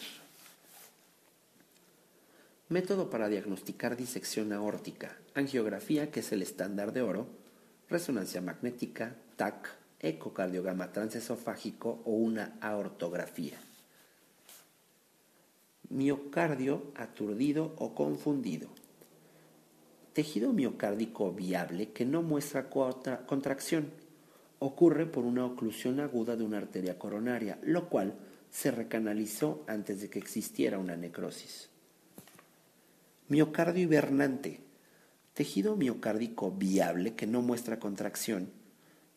Método 2.68 3.10
para 3.10 3.28
diagnosticar 3.28 3.96
disección 3.96 4.52
aórtica, 4.52 5.16
angiografía, 5.34 6.10
que 6.10 6.20
es 6.20 6.32
el 6.32 6.42
estándar 6.42 6.92
de 6.92 7.02
oro, 7.02 7.28
resonancia 7.88 8.40
magnética, 8.40 9.14
TAC, 9.36 9.79
ecocardiograma 10.00 10.92
transesofágico 10.92 12.00
o 12.04 12.12
una 12.12 12.56
aortografía 12.60 13.58
miocardio 15.90 16.92
aturdido 16.94 17.74
o 17.76 17.94
confundido. 17.94 18.68
Tejido 20.14 20.52
miocárdico 20.52 21.32
viable 21.32 21.90
que 21.90 22.06
no 22.06 22.22
muestra 22.22 22.70
contracción. 22.70 23.90
Ocurre 24.58 25.06
por 25.06 25.24
una 25.24 25.44
oclusión 25.44 26.00
aguda 26.00 26.36
de 26.36 26.44
una 26.44 26.58
arteria 26.58 26.98
coronaria, 26.98 27.58
lo 27.62 27.88
cual 27.88 28.14
se 28.50 28.70
recanalizó 28.70 29.64
antes 29.66 30.00
de 30.00 30.10
que 30.10 30.18
existiera 30.18 30.78
una 30.78 30.96
necrosis. 30.96 31.70
Miocardio 33.28 33.84
hibernante. 33.84 34.60
Tejido 35.34 35.76
miocárdico 35.76 36.50
viable 36.50 37.14
que 37.14 37.26
no 37.26 37.42
muestra 37.42 37.78
contracción. 37.78 38.50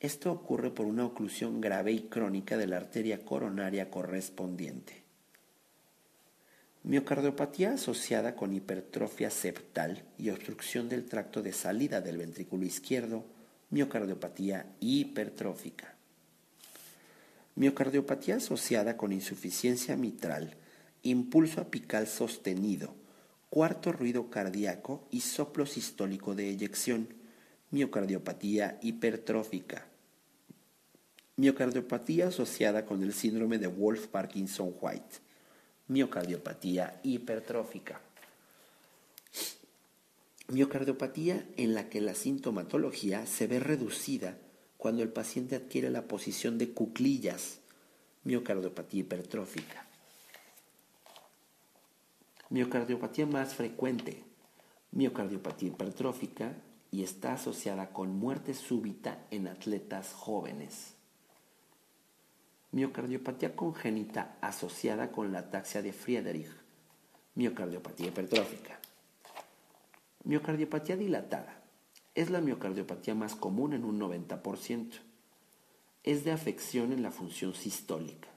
Esto 0.04 0.34
ocurre 0.34 0.70
por 0.70 0.86
una 0.86 1.06
oclusión 1.06 1.62
grave 1.62 1.93
y 1.93 2.01
crónica 2.01 2.58
de 2.58 2.68
la 2.68 2.76
arteria 2.76 3.24
coronaria 3.24 3.89
correspondiente. 3.89 5.01
Miocardiopatía 6.84 7.76
asociada 7.76 8.36
con 8.36 8.54
hipertrofia 8.54 9.30
septal 9.30 10.04
y 10.18 10.30
obstrucción 10.30 10.89
del 10.89 11.06
tracto 11.06 11.41
de 11.41 11.54
salida 11.54 12.01
del 12.01 12.18
ventrículo 12.18 12.66
izquierdo, 12.66 13.24
miocardiopatía 13.70 14.66
hipertrófica. 14.82 15.95
Miocardiopatía 17.56 18.36
asociada 18.36 18.97
con 18.97 19.14
insuficiencia 19.14 19.95
mitral, 19.95 20.58
impulso 21.04 21.62
apical 21.62 22.08
sostenido, 22.08 22.93
cuarto 23.49 23.93
ruido 23.93 24.30
cardíaco 24.30 25.08
y 25.12 25.22
soplo 25.22 25.66
sistólico 25.66 26.36
de 26.36 26.49
eyección, 26.49 27.08
miocardiopatía 27.72 28.80
hipertrófica. 28.82 29.93
Miocardiopatía 31.36 32.28
asociada 32.28 32.86
con 32.86 33.02
el 33.02 33.12
síndrome 33.12 33.58
de 33.58 33.68
Wolf-Parkinson-White 33.68 35.34
miocardiopatía 35.88 37.00
hipertrófica. 37.04 38.00
Miocardiopatía 40.48 41.46
en 41.58 41.74
la 41.74 41.90
que 41.90 42.02
la 42.02 42.14
sintomatología 42.14 43.26
se 43.26 43.48
ve 43.48 43.60
reducida 43.60 44.38
cuando 44.78 45.02
el 45.02 45.10
paciente 45.10 45.56
adquiere 45.56 45.90
la 45.90 46.08
posición 46.08 46.58
de 46.58 46.70
cuclillas, 46.70 47.60
miocardiopatía 48.24 49.02
hipertrófica. 49.02 49.88
Miocardiopatía 52.50 53.26
más 53.26 53.56
frecuente, 53.56 54.24
miocardiopatía 54.92 55.70
hipertrófica 55.70 56.54
y 56.92 57.04
está 57.04 57.34
asociada 57.34 57.90
con 57.90 58.16
muerte 58.16 58.54
súbita 58.54 59.26
en 59.32 59.48
atletas 59.48 60.14
jóvenes 60.14 60.93
miocardiopatía 62.74 63.56
congénita 63.56 64.36
asociada 64.42 65.12
con 65.12 65.32
la 65.32 65.40
ataxia 65.40 65.84
de 65.84 65.94
Friedrich, 65.94 66.50
miocardiopatía 67.36 68.08
hipertrófica. 68.08 68.80
Miocardiopatía 70.24 70.98
dilatada 70.98 71.62
es 72.16 72.32
la 72.32 72.42
miocardiopatía 72.42 73.14
más 73.14 73.36
común 73.36 73.74
en 73.74 73.86
un 73.86 74.00
90%. 74.00 74.90
Es 76.04 76.24
de 76.24 76.32
afección 76.32 76.92
en 76.92 77.04
la 77.04 77.12
función 77.12 77.54
sistólica. 77.54 78.30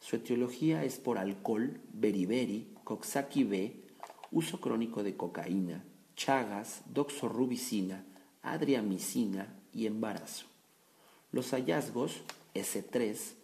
Su 0.00 0.16
etiología 0.16 0.84
es 0.84 0.98
por 0.98 1.16
alcohol, 1.16 1.80
beriberi, 1.94 2.74
coxsackie 2.84 3.44
B, 3.44 3.84
uso 4.32 4.60
crónico 4.60 5.02
de 5.02 5.16
cocaína, 5.16 5.82
chagas, 6.14 6.82
doxorubicina, 6.92 8.04
adriamicina 8.42 9.58
y 9.72 9.86
embarazo. 9.86 10.44
Los 11.32 11.52
hallazgos 11.52 12.22
S3 12.54 13.34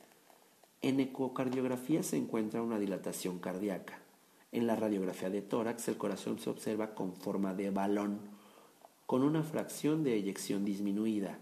en 0.82 0.98
ecocardiografía 0.98 2.02
se 2.02 2.16
encuentra 2.16 2.60
una 2.60 2.78
dilatación 2.78 3.38
cardíaca. 3.38 4.00
En 4.50 4.66
la 4.66 4.76
radiografía 4.76 5.30
de 5.30 5.40
tórax 5.40 5.88
el 5.88 5.96
corazón 5.96 6.38
se 6.38 6.50
observa 6.50 6.94
con 6.94 7.14
forma 7.14 7.54
de 7.54 7.70
balón, 7.70 8.20
con 9.06 9.22
una 9.22 9.42
fracción 9.42 10.02
de 10.02 10.14
eyección 10.14 10.64
disminuida, 10.64 11.38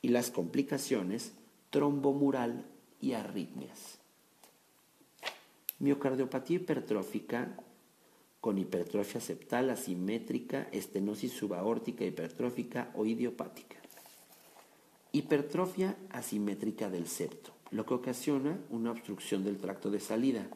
y 0.00 0.08
las 0.08 0.30
complicaciones 0.30 1.32
trombomural 1.70 2.64
y 3.00 3.12
arritmias. 3.12 3.98
Miocardiopatía 5.80 6.56
hipertrófica 6.56 7.56
con 8.40 8.58
hipertrofia 8.58 9.20
septal 9.20 9.70
asimétrica, 9.70 10.68
estenosis 10.70 11.32
subaórtica 11.32 12.04
hipertrófica 12.04 12.90
o 12.94 13.04
idiopática. 13.04 13.76
Hipertrofia 15.10 15.96
asimétrica 16.10 16.88
del 16.88 17.08
septo, 17.08 17.52
lo 17.70 17.84
que 17.86 17.94
ocasiona 17.94 18.58
una 18.70 18.90
obstrucción 18.90 19.44
del 19.44 19.58
tracto 19.58 19.90
de 19.90 20.00
salida. 20.00 20.46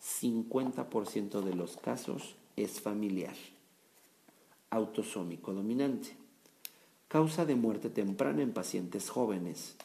50% 0.00 1.42
de 1.42 1.54
los 1.54 1.76
casos 1.76 2.36
es 2.56 2.80
familiar. 2.80 3.34
Autosómico 4.70 5.52
dominante. 5.52 6.16
Causa 7.08 7.44
de 7.44 7.54
muerte 7.54 7.90
temprana 7.90 8.42
en 8.42 8.52
pacientes 8.52 9.10
jóvenes. 9.10 9.76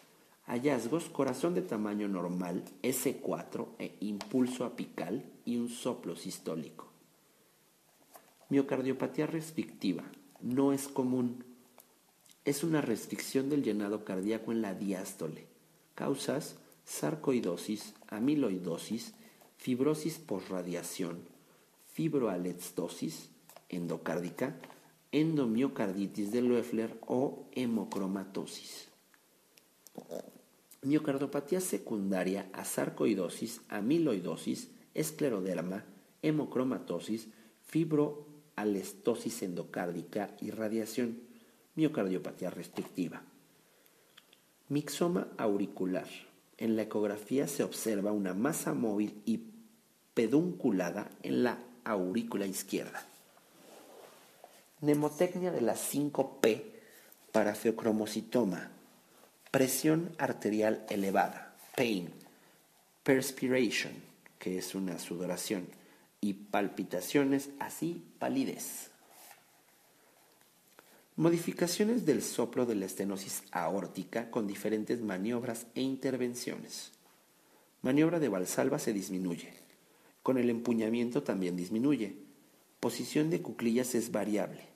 Hallazgos, 0.45 1.09
corazón 1.09 1.53
de 1.53 1.61
tamaño 1.61 2.07
normal, 2.07 2.63
S4 2.81 3.67
e 3.79 3.97
impulso 3.99 4.63
apical 4.63 5.23
y 5.45 5.57
un 5.57 5.69
soplo 5.69 6.15
sistólico. 6.15 6.87
Miocardiopatía 8.49 9.27
restrictiva. 9.27 10.03
No 10.41 10.71
es 10.71 10.87
común 10.87 11.43
es 12.47 12.63
una 12.63 12.79
restricción 12.79 13.49
del 13.49 13.61
llenado 13.61 14.05
cardíaco 14.05 14.53
en 14.53 14.61
la 14.61 14.73
diástole. 14.73 15.47
Causas 15.95 16.55
sarcoidosis, 16.87 17.93
amiloidosis, 18.07 19.13
fibrosis 19.57 20.17
posradiación, 20.19 21.19
fibroalextosis 21.93 23.29
endocárdica, 23.67 24.55
endomiocarditis 25.11 26.31
de 26.31 26.41
Loeffler 26.41 26.97
o 27.05 27.45
hemocromatosis. 27.51 28.87
Miocardiopatía 30.81 31.59
secundaria 31.59 32.49
a 32.53 32.63
sarcoidosis, 32.63 33.61
amiloidosis, 33.67 34.69
escleroderma, 34.93 35.83
hemocromatosis, 36.21 37.27
fibroalestosis 37.65 39.43
endocárdica 39.43 40.37
y 40.39 40.51
radiación 40.51 41.19
miocardiopatía 41.75 42.49
restrictiva. 42.49 43.23
Mixoma 44.69 45.27
auricular. 45.37 46.26
En 46.57 46.75
la 46.75 46.83
ecografía 46.83 47.47
se 47.47 47.63
observa 47.63 48.11
una 48.11 48.33
masa 48.33 48.73
móvil 48.73 49.21
y 49.25 49.41
pedunculada 50.13 51.09
en 51.21 51.43
la 51.43 51.59
aurícula 51.83 52.47
izquierda. 52.47 53.05
Nemotecnia 54.81 55.51
de 55.51 55.61
la 55.61 55.75
5P 55.75 56.63
para 57.31 57.53
feocromocitoma. 57.53 58.71
Presión 59.51 60.15
arterial 60.17 60.85
elevada. 60.89 61.55
Pain. 61.75 62.09
Perspiration, 63.03 63.93
que 64.39 64.57
es 64.57 64.73
una 64.73 64.97
sudoración. 64.97 65.67
Y 66.21 66.33
palpitaciones, 66.33 67.49
así 67.59 68.03
palidez. 68.17 68.89
Modificaciones 71.17 72.05
del 72.05 72.21
soplo 72.21 72.67
de 72.67 72.75
la 72.75 72.85
estenosis 72.85 73.41
aórtica 73.51 74.29
con 74.29 74.45
diferentes 74.45 75.01
maniobras 75.01 75.65
e 75.73 75.81
intervenciones. 75.81 76.91
Maniobra 77.81 78.19
de 78.19 78.29
Valsalva 78.29 78.77
se 78.77 78.93
disminuye. 78.93 79.51
Con 80.21 80.37
el 80.37 80.51
empuñamiento 80.51 81.23
también 81.23 81.57
disminuye. 81.57 82.17
Posición 82.79 83.31
de 83.31 83.41
cuclillas 83.41 83.95
es 83.95 84.11
variable. 84.11 84.67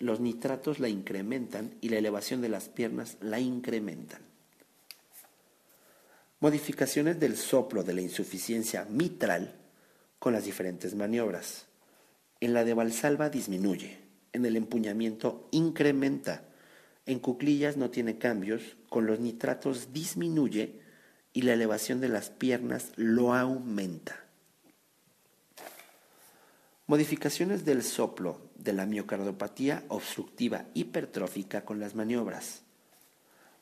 Los 0.00 0.18
nitratos 0.18 0.80
la 0.80 0.88
incrementan 0.88 1.72
y 1.80 1.90
la 1.90 1.98
elevación 1.98 2.40
de 2.40 2.48
las 2.48 2.68
piernas 2.68 3.16
la 3.20 3.38
incrementan. 3.38 4.22
Modificaciones 6.40 7.20
del 7.20 7.36
soplo 7.36 7.84
de 7.84 7.94
la 7.94 8.00
insuficiencia 8.00 8.84
mitral 8.86 9.54
con 10.18 10.32
las 10.32 10.44
diferentes 10.44 10.96
maniobras. 10.96 11.66
En 12.40 12.52
la 12.52 12.64
de 12.64 12.74
Valsalva 12.74 13.30
disminuye 13.30 14.07
en 14.32 14.44
el 14.44 14.56
empuñamiento 14.56 15.48
incrementa. 15.50 16.44
En 17.06 17.18
cuclillas 17.18 17.76
no 17.76 17.90
tiene 17.90 18.18
cambios, 18.18 18.76
con 18.88 19.06
los 19.06 19.20
nitratos 19.20 19.92
disminuye 19.92 20.80
y 21.32 21.42
la 21.42 21.54
elevación 21.54 22.00
de 22.00 22.08
las 22.08 22.30
piernas 22.30 22.92
lo 22.96 23.34
aumenta. 23.34 24.24
Modificaciones 26.86 27.64
del 27.64 27.82
soplo 27.82 28.40
de 28.56 28.72
la 28.72 28.86
miocardiopatía 28.86 29.84
obstructiva 29.88 30.64
hipertrófica 30.74 31.64
con 31.64 31.80
las 31.80 31.94
maniobras. 31.94 32.62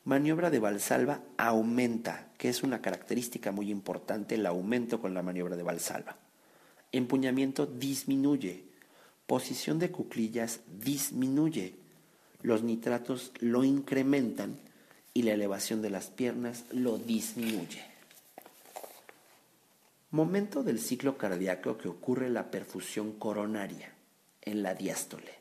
Maniobra 0.05 0.49
de 0.49 0.59
Valsalva 0.59 1.21
aumenta, 1.35 2.29
que 2.37 2.47
es 2.47 2.63
una 2.63 2.81
característica 2.81 3.51
muy 3.51 3.69
importante 3.69 4.35
el 4.35 4.45
aumento 4.45 5.01
con 5.01 5.13
la 5.13 5.21
maniobra 5.21 5.57
de 5.57 5.63
Valsalva. 5.63 6.15
Empuñamiento 6.93 7.65
disminuye, 7.65 8.63
posición 9.27 9.77
de 9.77 9.91
cuclillas 9.91 10.61
disminuye, 10.79 11.75
los 12.41 12.63
nitratos 12.63 13.31
lo 13.39 13.63
incrementan 13.63 14.57
y 15.13 15.23
la 15.23 15.33
elevación 15.33 15.81
de 15.81 15.89
las 15.89 16.07
piernas 16.07 16.63
lo 16.71 16.97
disminuye. 16.97 17.83
Momento 20.11 20.63
del 20.63 20.79
ciclo 20.79 21.17
cardíaco 21.17 21.77
que 21.77 21.89
ocurre 21.89 22.29
la 22.29 22.49
perfusión 22.49 23.11
coronaria 23.11 23.93
en 24.41 24.63
la 24.63 24.73
diástole. 24.73 25.35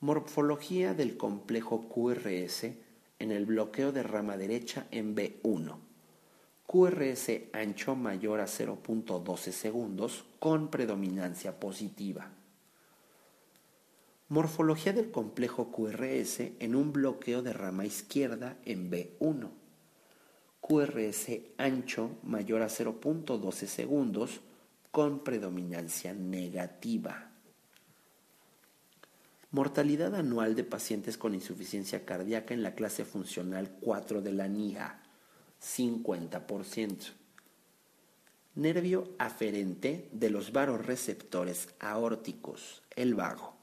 Morfología 0.00 0.94
del 0.94 1.16
complejo 1.16 1.88
QRS 1.88 2.64
en 3.20 3.32
el 3.32 3.46
bloqueo 3.46 3.92
de 3.92 4.02
rama 4.02 4.36
derecha 4.36 4.86
en 4.90 5.14
B1 5.14 5.87
QRS 6.70 7.30
ancho 7.54 7.96
mayor 7.96 8.40
a 8.40 8.44
0.12 8.44 9.52
segundos 9.52 10.26
con 10.38 10.70
predominancia 10.70 11.58
positiva. 11.58 12.30
Morfología 14.28 14.92
del 14.92 15.10
complejo 15.10 15.72
QRS 15.72 16.40
en 16.58 16.74
un 16.74 16.92
bloqueo 16.92 17.40
de 17.40 17.54
rama 17.54 17.86
izquierda 17.86 18.58
en 18.66 18.90
B1. 18.90 19.48
QRS 20.60 21.30
ancho 21.56 22.10
mayor 22.22 22.60
a 22.60 22.68
0.12 22.68 23.66
segundos 23.66 24.42
con 24.90 25.24
predominancia 25.24 26.12
negativa. 26.12 27.30
Mortalidad 29.52 30.14
anual 30.14 30.54
de 30.54 30.64
pacientes 30.64 31.16
con 31.16 31.34
insuficiencia 31.34 32.04
cardíaca 32.04 32.52
en 32.52 32.62
la 32.62 32.74
clase 32.74 33.06
funcional 33.06 33.70
4 33.80 34.20
de 34.20 34.32
la 34.32 34.48
NIA 34.48 35.00
50%. 35.62 37.12
Nervio 38.54 39.08
aferente 39.18 40.08
de 40.12 40.30
los 40.30 40.52
varoreceptores 40.52 41.68
aórticos, 41.78 42.82
el 42.96 43.14
vago. 43.14 43.54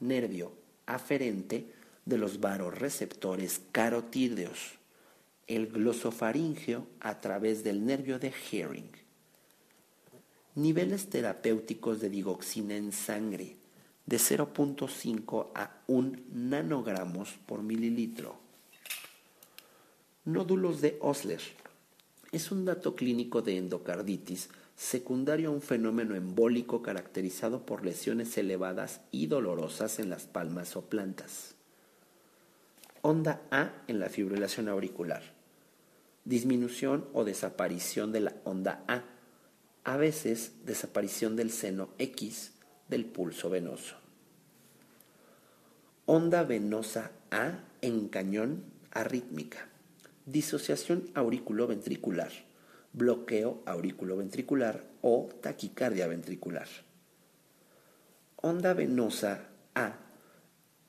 Nervio 0.00 0.52
aferente 0.86 1.72
de 2.04 2.18
los 2.18 2.40
varoreceptores 2.40 3.60
carotídeos, 3.72 4.78
el 5.48 5.66
glosofaringeo 5.66 6.86
a 7.00 7.20
través 7.20 7.64
del 7.64 7.84
nervio 7.84 8.18
de 8.18 8.32
Herring. 8.52 8.90
Niveles 10.54 11.10
terapéuticos 11.10 12.00
de 12.00 12.08
digoxina 12.08 12.76
en 12.76 12.92
sangre 12.92 13.56
de 14.06 14.16
0.5 14.18 15.48
a 15.54 15.82
1 15.88 16.12
nanogramos 16.32 17.36
por 17.46 17.62
mililitro. 17.62 18.45
Nódulos 20.26 20.80
de 20.80 20.98
Osler. 21.02 21.40
Es 22.32 22.50
un 22.50 22.64
dato 22.64 22.96
clínico 22.96 23.42
de 23.42 23.58
endocarditis 23.58 24.48
secundario 24.74 25.50
a 25.50 25.52
un 25.52 25.62
fenómeno 25.62 26.16
embólico 26.16 26.82
caracterizado 26.82 27.64
por 27.64 27.84
lesiones 27.84 28.36
elevadas 28.36 29.02
y 29.12 29.28
dolorosas 29.28 30.00
en 30.00 30.10
las 30.10 30.24
palmas 30.24 30.74
o 30.74 30.82
plantas. 30.86 31.54
Onda 33.02 33.40
A 33.52 33.70
en 33.86 34.00
la 34.00 34.08
fibrilación 34.08 34.68
auricular. 34.68 35.22
Disminución 36.24 37.06
o 37.12 37.22
desaparición 37.22 38.10
de 38.10 38.20
la 38.22 38.34
onda 38.42 38.82
A. 38.88 39.04
A 39.84 39.96
veces 39.96 40.54
desaparición 40.64 41.36
del 41.36 41.52
seno 41.52 41.90
X 42.00 42.50
del 42.88 43.04
pulso 43.04 43.48
venoso. 43.48 43.94
Onda 46.04 46.42
venosa 46.42 47.12
A 47.30 47.60
en 47.80 48.08
cañón 48.08 48.64
arrítmica 48.90 49.68
disociación 50.26 51.08
auriculoventricular, 51.14 52.32
bloqueo 52.92 53.62
auriculoventricular 53.64 54.84
o 55.00 55.28
taquicardia 55.40 56.06
ventricular. 56.08 56.68
Onda 58.36 58.74
venosa 58.74 59.48
A 59.74 59.96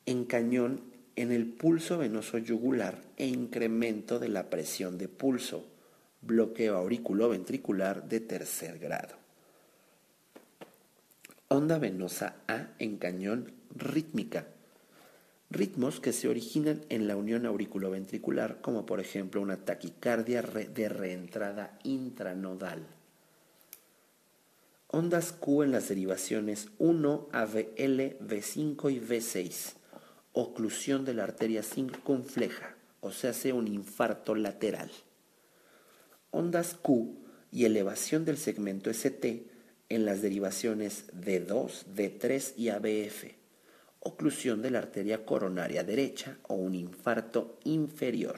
en 0.06 0.26
cañón 0.26 0.82
en 1.16 1.32
el 1.32 1.48
pulso 1.48 1.98
venoso 1.98 2.38
yugular 2.38 3.02
e 3.18 3.26
incremento 3.28 4.20
de 4.20 4.30
la 4.30 4.50
presión 4.50 4.98
de 4.98 5.08
pulso, 5.08 5.66
bloqueo 6.22 6.76
auriculoventricular 6.76 8.08
de 8.08 8.20
tercer 8.20 8.80
grado. 8.80 9.16
Onda 11.48 11.80
venosa 11.80 12.36
A 12.48 12.68
en 12.80 12.98
cañón 12.98 13.52
rítmica. 13.76 14.48
Ritmos 15.50 16.02
que 16.02 16.12
se 16.12 16.28
originan 16.28 16.82
en 16.90 17.08
la 17.08 17.16
unión 17.16 17.46
auriculoventricular, 17.46 18.60
como 18.60 18.86
por 18.86 19.00
ejemplo 19.00 19.42
una 19.42 19.58
taquicardia 19.58 20.42
de 20.42 20.90
reentrada 20.90 21.80
intranodal. 21.84 22.86
Ondas 24.90 25.32
Q 25.32 25.64
en 25.64 25.72
las 25.72 25.88
derivaciones 25.88 26.68
1, 26.80 27.30
AVL, 27.32 28.18
V5 28.20 28.92
y 28.92 29.00
V6. 29.00 29.74
Oclusión 30.34 31.06
de 31.06 31.14
la 31.14 31.24
arteria 31.24 31.64
circunfleja, 31.64 32.76
o 33.00 33.12
sea, 33.12 33.30
hace 33.30 33.54
un 33.54 33.68
infarto 33.68 34.36
lateral. 34.36 34.92
Ondas 36.32 36.74
Q 36.74 37.16
y 37.52 37.66
elevación 37.66 38.26
del 38.26 38.38
segmento 38.38 38.90
ST 38.90 39.48
en 39.90 40.06
las 40.06 40.22
derivaciones 40.22 41.06
D2, 41.14 41.86
D3 41.96 42.54
y 42.58 42.70
ABF, 42.70 43.37
oclusión 44.00 44.62
de 44.62 44.72
la 44.72 44.80
arteria 44.80 45.26
coronaria 45.26 45.84
derecha 45.84 46.38
o 46.48 46.56
un 46.56 46.76
infarto 46.76 47.60
inferior. 47.64 48.38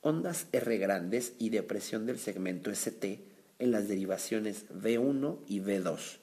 Ondas 0.00 0.46
R 0.52 0.78
grandes 0.78 1.32
y 1.38 1.50
depresión 1.50 2.06
del 2.06 2.18
segmento 2.18 2.70
ST 2.70 3.20
en 3.58 3.70
las 3.70 3.88
derivaciones 3.88 4.66
V1 4.68 5.38
y 5.48 5.60
V2, 5.60 6.18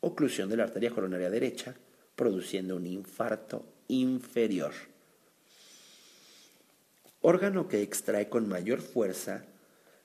oclusión 0.00 0.48
de 0.48 0.56
la 0.56 0.64
arteria 0.64 0.90
coronaria 0.90 1.30
derecha, 1.30 1.74
produciendo 2.16 2.76
un 2.76 2.86
infarto 2.86 3.66
inferior. 3.88 4.72
Órgano 7.20 7.68
que 7.68 7.82
extrae 7.82 8.28
con 8.28 8.48
mayor 8.48 8.80
fuerza 8.80 9.44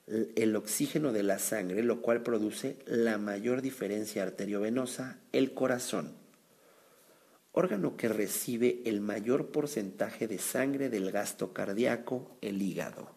el 0.06 0.54
oxígeno 0.56 1.12
de 1.12 1.22
la 1.22 1.38
sangre, 1.38 1.82
lo 1.82 2.02
cual 2.02 2.22
produce 2.22 2.76
la 2.86 3.18
mayor 3.18 3.62
diferencia 3.62 4.22
arteriovenosa, 4.22 5.18
el 5.32 5.54
corazón. 5.54 6.23
Órgano 7.56 7.96
que 7.96 8.08
recibe 8.08 8.82
el 8.84 9.00
mayor 9.00 9.52
porcentaje 9.52 10.26
de 10.26 10.38
sangre 10.38 10.90
del 10.90 11.12
gasto 11.12 11.52
cardíaco, 11.52 12.36
el 12.40 12.60
hígado. 12.60 13.12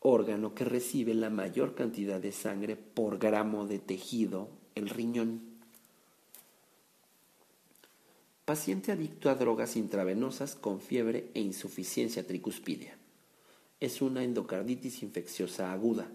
Órgano 0.00 0.54
que 0.54 0.64
recibe 0.64 1.12
la 1.12 1.28
mayor 1.28 1.74
cantidad 1.74 2.18
de 2.18 2.32
sangre 2.32 2.76
por 2.76 3.18
gramo 3.18 3.66
de 3.66 3.78
tejido, 3.78 4.48
el 4.74 4.88
riñón. 4.88 5.42
Paciente 8.46 8.90
adicto 8.90 9.28
a 9.28 9.34
drogas 9.34 9.76
intravenosas 9.76 10.54
con 10.54 10.80
fiebre 10.80 11.30
e 11.34 11.40
insuficiencia 11.40 12.26
tricuspidia 12.26 12.96
es 13.80 14.02
una 14.02 14.22
endocarditis 14.22 15.02
infecciosa 15.02 15.72
aguda. 15.72 16.10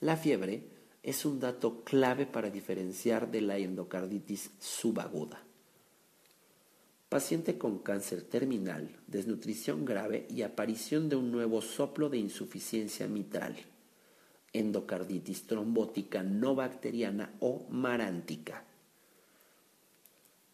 La 0.00 0.16
fiebre 0.16 0.64
es 1.02 1.26
un 1.26 1.38
dato 1.38 1.84
clave 1.84 2.26
para 2.26 2.50
diferenciar 2.50 3.30
de 3.30 3.42
la 3.42 3.58
endocarditis 3.58 4.50
subaguda. 4.58 5.43
Paciente 7.14 7.58
con 7.58 7.78
cáncer 7.78 8.22
terminal, 8.22 8.90
desnutrición 9.06 9.84
grave 9.84 10.26
y 10.28 10.42
aparición 10.42 11.08
de 11.08 11.14
un 11.14 11.30
nuevo 11.30 11.62
soplo 11.62 12.10
de 12.10 12.18
insuficiencia 12.18 13.06
mitral. 13.06 13.54
Endocarditis 14.52 15.46
trombótica 15.46 16.24
no 16.24 16.56
bacteriana 16.56 17.32
o 17.38 17.68
marántica 17.70 18.64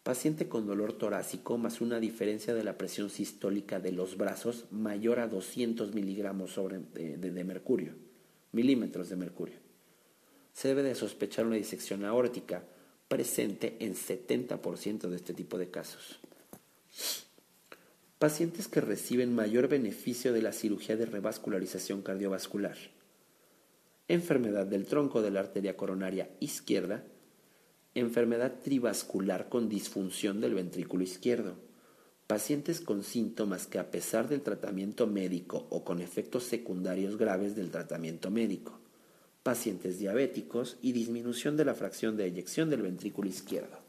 Paciente 0.03 0.47
con 0.47 0.67
dolor 0.67 0.93
torácico 0.93 1.57
más 1.57 1.81
una 1.81 1.99
diferencia 1.99 2.53
de 2.53 2.63
la 2.63 2.77
presión 2.77 3.09
sistólica 3.09 3.79
de 3.79 3.93
los 3.93 4.15
brazos 4.15 4.65
mayor 4.69 5.19
a 5.19 5.27
200 5.27 5.95
miligramos 5.95 6.51
sobre, 6.51 6.77
de, 6.77 7.43
mercurio, 7.43 7.95
milímetros 8.51 9.09
de 9.09 9.15
mercurio. 9.15 9.57
Se 10.53 10.67
debe 10.67 10.83
de 10.83 10.93
sospechar 10.93 11.47
una 11.47 11.55
disección 11.55 12.05
aórtica 12.05 12.63
presente 13.07 13.77
en 13.79 13.95
70% 13.95 15.09
de 15.09 15.15
este 15.15 15.33
tipo 15.33 15.57
de 15.57 15.71
casos. 15.71 16.19
Pacientes 18.19 18.67
que 18.67 18.81
reciben 18.81 19.33
mayor 19.33 19.67
beneficio 19.67 20.33
de 20.33 20.41
la 20.41 20.53
cirugía 20.53 20.95
de 20.95 21.05
revascularización 21.05 22.01
cardiovascular. 22.01 22.77
Enfermedad 24.07 24.67
del 24.67 24.85
tronco 24.85 25.21
de 25.21 25.31
la 25.31 25.39
arteria 25.39 25.75
coronaria 25.75 26.29
izquierda 26.39 27.03
enfermedad 27.93 28.59
trivascular 28.63 29.49
con 29.49 29.67
disfunción 29.67 30.39
del 30.39 30.53
ventrículo 30.53 31.03
izquierdo, 31.03 31.55
pacientes 32.27 32.79
con 32.79 33.03
síntomas 33.03 33.67
que 33.67 33.79
a 33.79 33.91
pesar 33.91 34.29
del 34.29 34.41
tratamiento 34.41 35.07
médico 35.07 35.67
o 35.69 35.83
con 35.83 35.99
efectos 35.99 36.43
secundarios 36.43 37.17
graves 37.17 37.55
del 37.55 37.69
tratamiento 37.69 38.31
médico, 38.31 38.79
pacientes 39.43 39.99
diabéticos 39.99 40.77
y 40.81 40.93
disminución 40.93 41.57
de 41.57 41.65
la 41.65 41.73
fracción 41.73 42.15
de 42.15 42.25
eyección 42.25 42.69
del 42.69 42.83
ventrículo 42.83 43.27
izquierdo. 43.27 43.79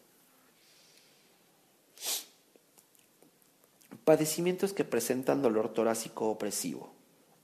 Padecimientos 4.04 4.72
que 4.72 4.82
presentan 4.82 5.42
dolor 5.42 5.72
torácico 5.72 6.28
opresivo, 6.28 6.92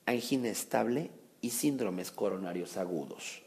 angina 0.06 0.48
estable 0.48 1.12
y 1.40 1.50
síndromes 1.50 2.10
coronarios 2.10 2.76
agudos. 2.76 3.42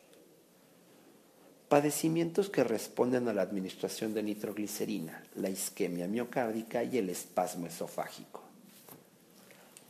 Padecimientos 1.68 2.50
que 2.50 2.64
responden 2.64 3.28
a 3.28 3.34
la 3.34 3.42
administración 3.42 4.14
de 4.14 4.24
nitroglicerina, 4.24 5.26
la 5.36 5.50
isquemia 5.50 6.08
miocárdica 6.08 6.86
y 6.86 6.98
el 6.98 7.10
espasmo 7.10 7.68
esofágico. 7.68 8.44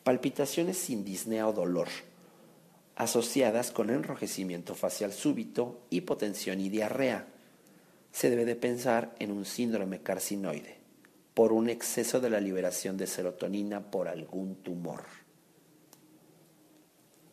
Palpitaciones 0.03 0.77
sin 0.77 1.05
disnea 1.05 1.47
o 1.47 1.53
dolor, 1.53 1.89
asociadas 2.95 3.69
con 3.69 3.91
enrojecimiento 3.91 4.73
facial 4.73 5.13
súbito, 5.13 5.79
hipotensión 5.91 6.59
y 6.59 6.69
diarrea. 6.69 7.27
Se 8.11 8.31
debe 8.31 8.45
de 8.45 8.55
pensar 8.55 9.15
en 9.19 9.31
un 9.31 9.45
síndrome 9.45 10.01
carcinoide, 10.01 10.80
por 11.33 11.53
un 11.53 11.69
exceso 11.69 12.19
de 12.19 12.29
la 12.29 12.39
liberación 12.39 12.97
de 12.97 13.07
serotonina 13.07 13.91
por 13.91 14.07
algún 14.07 14.55
tumor 14.55 15.03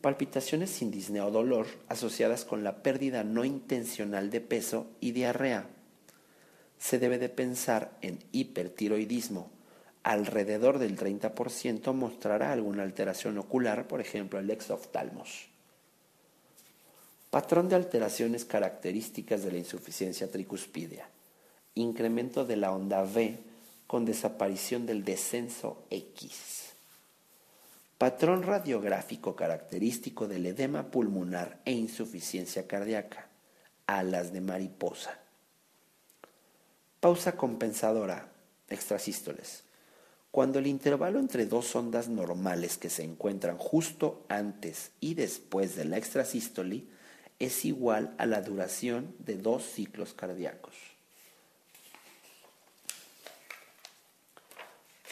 palpitaciones 0.00 0.70
sin 0.70 0.90
disnea 0.90 1.26
o 1.26 1.30
dolor 1.30 1.66
asociadas 1.88 2.44
con 2.44 2.64
la 2.64 2.82
pérdida 2.82 3.24
no 3.24 3.44
intencional 3.44 4.30
de 4.30 4.40
peso 4.40 4.86
y 5.00 5.12
diarrea. 5.12 5.68
Se 6.78 6.98
debe 6.98 7.18
de 7.18 7.28
pensar 7.28 7.98
en 8.02 8.18
hipertiroidismo. 8.32 9.50
Alrededor 10.04 10.78
del 10.78 10.96
30% 10.96 11.92
mostrará 11.92 12.52
alguna 12.52 12.84
alteración 12.84 13.36
ocular, 13.38 13.88
por 13.88 14.00
ejemplo 14.00 14.38
el 14.38 14.50
exoftalmos. 14.50 15.48
Patrón 17.30 17.68
de 17.68 17.76
alteraciones 17.76 18.44
características 18.44 19.42
de 19.42 19.52
la 19.52 19.58
insuficiencia 19.58 20.30
tricuspidia. 20.30 21.08
Incremento 21.74 22.46
de 22.46 22.56
la 22.56 22.72
onda 22.72 23.02
V 23.02 23.38
con 23.88 24.04
desaparición 24.04 24.84
del 24.84 25.02
descenso 25.02 25.82
X. 25.90 26.74
Patrón 27.96 28.42
radiográfico 28.44 29.34
característico 29.34 30.28
del 30.28 30.44
edema 30.44 30.90
pulmonar 30.90 31.58
e 31.64 31.72
insuficiencia 31.72 32.68
cardíaca. 32.68 33.28
Alas 33.86 34.32
de 34.32 34.42
mariposa. 34.42 35.18
Pausa 37.00 37.36
compensadora. 37.36 38.28
Extrasístoles. 38.68 39.64
Cuando 40.30 40.58
el 40.58 40.66
intervalo 40.66 41.18
entre 41.18 41.46
dos 41.46 41.74
ondas 41.74 42.08
normales 42.08 42.76
que 42.76 42.90
se 42.90 43.02
encuentran 43.02 43.56
justo 43.56 44.26
antes 44.28 44.90
y 45.00 45.14
después 45.14 45.76
de 45.76 45.86
la 45.86 45.96
extrasístole 45.96 46.84
es 47.38 47.64
igual 47.64 48.14
a 48.18 48.26
la 48.26 48.42
duración 48.42 49.14
de 49.18 49.38
dos 49.38 49.64
ciclos 49.64 50.12
cardíacos. 50.12 50.87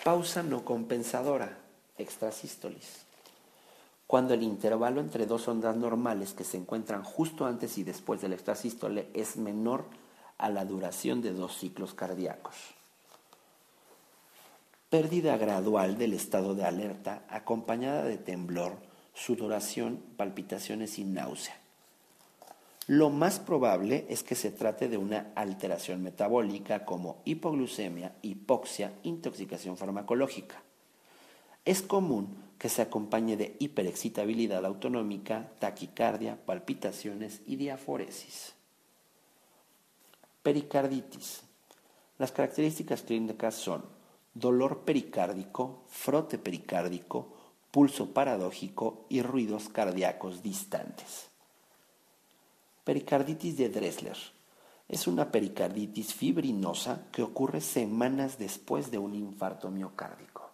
Pausa 0.06 0.44
no 0.44 0.64
compensadora 0.64 1.58
extrasístolis. 1.98 3.04
Cuando 4.06 4.34
el 4.34 4.44
intervalo 4.44 5.00
entre 5.00 5.26
dos 5.26 5.48
ondas 5.48 5.74
normales 5.74 6.32
que 6.32 6.44
se 6.44 6.56
encuentran 6.56 7.02
justo 7.02 7.44
antes 7.44 7.76
y 7.76 7.82
después 7.82 8.20
del 8.20 8.32
extrasístole 8.32 9.08
es 9.14 9.36
menor 9.36 9.84
a 10.38 10.48
la 10.48 10.64
duración 10.64 11.22
de 11.22 11.32
dos 11.32 11.58
ciclos 11.58 11.92
cardíacos. 11.92 12.54
Pérdida 14.90 15.36
gradual 15.38 15.98
del 15.98 16.12
estado 16.12 16.54
de 16.54 16.64
alerta 16.64 17.24
acompañada 17.28 18.04
de 18.04 18.16
temblor, 18.16 18.76
sudoración, 19.12 20.00
palpitaciones 20.16 21.00
y 21.00 21.04
náusea. 21.04 21.56
Lo 22.88 23.10
más 23.10 23.40
probable 23.40 24.06
es 24.08 24.22
que 24.22 24.36
se 24.36 24.52
trate 24.52 24.88
de 24.88 24.96
una 24.96 25.32
alteración 25.34 26.04
metabólica 26.04 26.84
como 26.84 27.20
hipoglucemia, 27.24 28.14
hipoxia, 28.22 28.92
intoxicación 29.02 29.76
farmacológica. 29.76 30.62
Es 31.64 31.82
común 31.82 32.36
que 32.60 32.68
se 32.68 32.82
acompañe 32.82 33.36
de 33.36 33.56
hiperexcitabilidad 33.58 34.64
autonómica, 34.64 35.50
taquicardia, 35.58 36.38
palpitaciones 36.46 37.40
y 37.44 37.56
diaforesis. 37.56 38.54
Pericarditis. 40.44 41.42
Las 42.18 42.30
características 42.30 43.02
clínicas 43.02 43.56
son 43.56 43.84
dolor 44.32 44.82
pericárdico, 44.84 45.82
frote 45.88 46.38
pericárdico, 46.38 47.32
pulso 47.72 48.14
paradójico 48.14 49.06
y 49.08 49.22
ruidos 49.22 49.68
cardíacos 49.68 50.40
distantes. 50.44 51.30
Pericarditis 52.86 53.56
de 53.56 53.68
Dressler. 53.68 54.16
Es 54.88 55.08
una 55.08 55.32
pericarditis 55.32 56.14
fibrinosa 56.14 57.08
que 57.10 57.24
ocurre 57.24 57.60
semanas 57.60 58.38
después 58.38 58.92
de 58.92 58.98
un 58.98 59.16
infarto 59.16 59.72
miocárdico. 59.72 60.48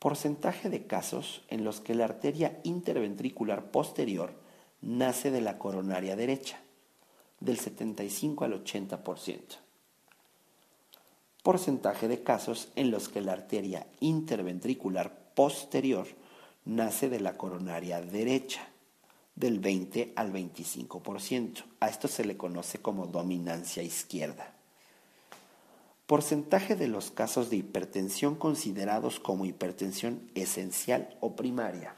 Porcentaje 0.00 0.68
de 0.68 0.88
casos 0.88 1.42
en 1.50 1.62
los 1.62 1.80
que 1.80 1.94
la 1.94 2.06
arteria 2.06 2.58
interventricular 2.64 3.70
posterior 3.70 4.34
nace 4.80 5.30
de 5.30 5.40
la 5.40 5.56
coronaria 5.56 6.16
derecha, 6.16 6.60
del 7.38 7.56
75 7.56 8.44
al 8.44 8.64
80% 8.64 9.58
porcentaje 11.42 12.06
de 12.08 12.22
casos 12.22 12.68
en 12.76 12.90
los 12.90 13.08
que 13.08 13.20
la 13.20 13.32
arteria 13.32 13.86
interventricular 14.00 15.32
posterior 15.34 16.06
nace 16.64 17.08
de 17.08 17.20
la 17.20 17.36
coronaria 17.38 18.02
derecha, 18.02 18.68
del 19.40 19.58
20 19.58 20.12
al 20.16 20.32
25%. 20.32 21.64
A 21.80 21.88
esto 21.88 22.08
se 22.08 22.24
le 22.24 22.36
conoce 22.36 22.78
como 22.78 23.06
dominancia 23.06 23.82
izquierda. 23.82 24.52
Porcentaje 26.06 26.76
de 26.76 26.88
los 26.88 27.10
casos 27.10 27.48
de 27.48 27.56
hipertensión 27.56 28.34
considerados 28.34 29.18
como 29.18 29.46
hipertensión 29.46 30.30
esencial 30.34 31.16
o 31.20 31.36
primaria, 31.36 31.94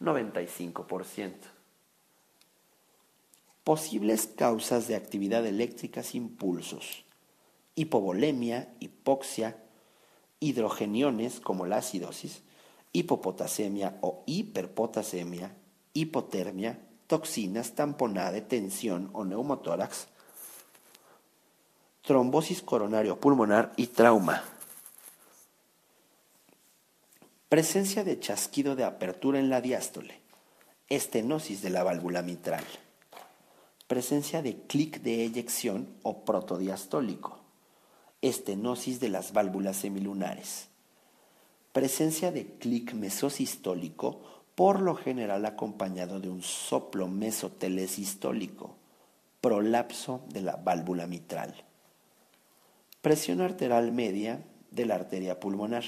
95%. 0.00 1.34
Posibles 3.62 4.26
causas 4.26 4.88
de 4.88 4.96
actividad 4.96 5.46
eléctrica 5.46 6.02
sin 6.02 6.30
pulsos, 6.30 7.04
hipovolemia, 7.74 8.74
hipoxia, 8.80 9.56
hidrogeniones 10.40 11.40
como 11.40 11.66
la 11.66 11.78
acidosis, 11.78 12.42
hipopotasemia 12.92 13.98
o 14.00 14.22
hiperpotasemia, 14.26 15.54
hipotermia, 15.96 16.78
toxinas, 17.06 17.74
tamponade, 17.74 18.42
tensión 18.42 19.10
o 19.12 19.24
neumotórax, 19.24 20.08
trombosis 22.02 22.62
coronario 22.62 23.18
pulmonar 23.18 23.72
y 23.76 23.88
trauma. 23.88 24.44
Presencia 27.48 28.04
de 28.04 28.20
chasquido 28.20 28.76
de 28.76 28.84
apertura 28.84 29.38
en 29.38 29.48
la 29.48 29.60
diástole, 29.60 30.20
estenosis 30.88 31.62
de 31.62 31.70
la 31.70 31.82
válvula 31.82 32.22
mitral, 32.22 32.64
presencia 33.86 34.42
de 34.42 34.60
clic 34.66 35.00
de 35.00 35.24
eyección 35.24 35.88
o 36.02 36.24
protodiastólico, 36.24 37.40
estenosis 38.20 39.00
de 39.00 39.08
las 39.08 39.32
válvulas 39.32 39.76
semilunares. 39.76 40.68
Presencia 41.72 42.32
de 42.32 42.46
clic 42.58 42.94
mesosistólico, 42.94 44.35
por 44.56 44.80
lo 44.80 44.96
general 44.96 45.46
acompañado 45.46 46.18
de 46.18 46.28
un 46.28 46.42
soplo 46.42 47.06
mesotelesistólico, 47.06 48.74
prolapso 49.40 50.22
de 50.28 50.40
la 50.40 50.56
válvula 50.56 51.06
mitral. 51.06 51.54
Presión 53.00 53.40
arterial 53.40 53.92
media 53.92 54.44
de 54.72 54.86
la 54.86 54.96
arteria 54.96 55.38
pulmonar, 55.38 55.84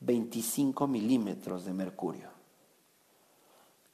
25 0.00 0.86
milímetros 0.86 1.66
de 1.66 1.74
mercurio. 1.74 2.30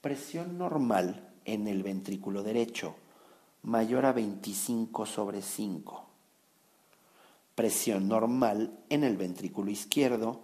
Presión 0.01 0.57
normal 0.57 1.29
en 1.45 1.67
el 1.67 1.83
ventrículo 1.83 2.45
derecho, 2.45 2.95
mayor 3.63 4.07
a 4.07 4.13
25 4.13 5.07
sobre 5.07 5.43
5 5.43 6.11
presión 7.61 8.09
normal 8.09 8.73
en 8.89 9.05
el 9.05 9.19
ventrículo 9.19 9.71
izquierdo 9.71 10.41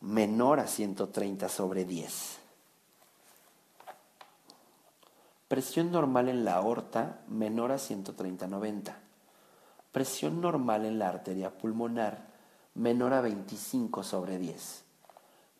menor 0.00 0.60
a 0.60 0.66
130 0.66 1.48
sobre 1.48 1.84
10. 1.84 2.38
Presión 5.48 5.90
normal 5.90 6.28
en 6.28 6.44
la 6.44 6.54
aorta 6.54 7.20
menor 7.28 7.72
a 7.72 7.76
130-90. 7.76 8.94
Presión 9.92 10.40
normal 10.40 10.84
en 10.86 10.98
la 10.98 11.08
arteria 11.08 11.50
pulmonar 11.50 12.28
menor 12.74 13.12
a 13.12 13.20
25 13.20 14.02
sobre 14.02 14.38
10. 14.38 14.84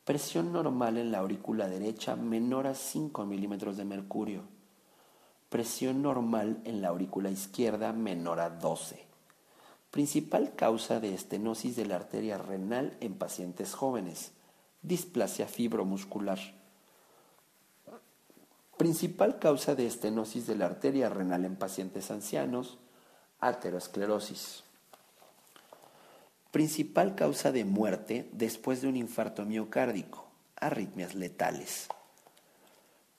Presión 0.04 0.52
normal 0.52 0.96
en 0.96 1.12
la 1.12 1.18
aurícula 1.18 1.68
derecha 1.68 2.16
menor 2.16 2.66
a 2.66 2.74
5 2.74 3.26
milímetros 3.26 3.76
de 3.76 3.84
mercurio. 3.84 4.42
Presión 5.48 6.00
normal 6.00 6.60
en 6.64 6.80
la 6.80 6.88
aurícula 6.88 7.30
izquierda 7.30 7.92
menor 7.92 8.40
a 8.40 8.50
12. 8.50 9.09
Principal 9.90 10.54
causa 10.54 11.00
de 11.00 11.12
estenosis 11.12 11.74
de 11.74 11.84
la 11.84 11.96
arteria 11.96 12.38
renal 12.38 12.96
en 13.00 13.14
pacientes 13.14 13.74
jóvenes. 13.74 14.30
Displasia 14.82 15.48
fibromuscular. 15.48 16.38
Principal 18.76 19.40
causa 19.40 19.74
de 19.74 19.86
estenosis 19.86 20.46
de 20.46 20.54
la 20.54 20.66
arteria 20.66 21.08
renal 21.08 21.44
en 21.44 21.56
pacientes 21.56 22.12
ancianos. 22.12 22.78
Aterosclerosis. 23.40 24.62
Principal 26.52 27.16
causa 27.16 27.50
de 27.50 27.64
muerte 27.64 28.28
después 28.30 28.82
de 28.82 28.88
un 28.88 28.96
infarto 28.96 29.44
miocárdico. 29.44 30.28
Arritmias 30.54 31.16
letales. 31.16 31.88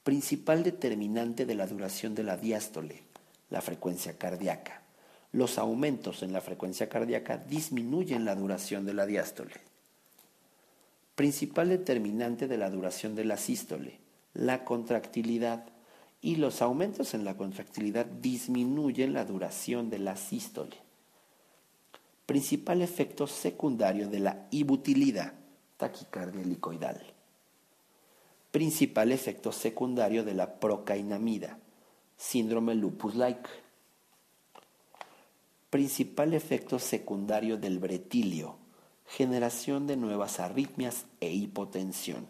Principal 0.04 0.64
determinante 0.64 1.46
de 1.46 1.56
la 1.56 1.68
duración 1.68 2.16
de 2.16 2.24
la 2.24 2.38
diástole. 2.38 3.04
La 3.50 3.62
frecuencia 3.62 4.18
cardíaca 4.18 4.81
los 5.32 5.58
aumentos 5.58 6.24
en 6.24 6.34
la 6.34 6.42
frecuencia 6.42 6.90
cardíaca 6.90 7.38
disminuyen 7.38 8.26
la 8.26 8.36
duración 8.36 8.86
de 8.86 8.94
la 8.94 9.06
diástole. 9.06 9.54
Principal 11.16 11.70
determinante 11.70 12.48
de 12.48 12.58
la 12.58 12.70
duración 12.70 13.16
de 13.16 13.26
la 13.26 13.38
sístole, 13.38 14.00
la 14.34 14.66
contractilidad, 14.66 15.66
y 16.22 16.36
los 16.36 16.62
aumentos 16.62 17.16
en 17.16 17.26
la 17.26 17.36
contractilidad 17.36 18.06
disminuyen 18.06 19.14
la 19.14 19.26
duración 19.26 19.90
de 19.90 20.00
la 20.00 20.16
sístole. 20.16 20.78
Principal 22.28 22.82
efecto 22.82 23.26
secundario 23.26 24.08
de 24.08 24.20
la 24.20 24.48
ibutilida, 24.52 25.34
taquicardia 25.78 26.42
helicoidal. 26.42 27.02
Principal 28.52 29.12
efecto 29.12 29.52
secundario 29.52 30.24
de 30.24 30.36
la 30.36 30.60
procainamida, 30.60 31.58
síndrome 32.18 32.76
lupus-like 32.76 33.50
Principal 35.72 36.34
efecto 36.34 36.80
secundario 36.80 37.56
del 37.56 37.80
bretilio, 37.80 38.58
generación 39.08 39.88
de 39.88 39.96
nuevas 39.96 40.42
arritmias 40.42 41.06
e 41.22 41.32
hipotensión. 41.32 42.28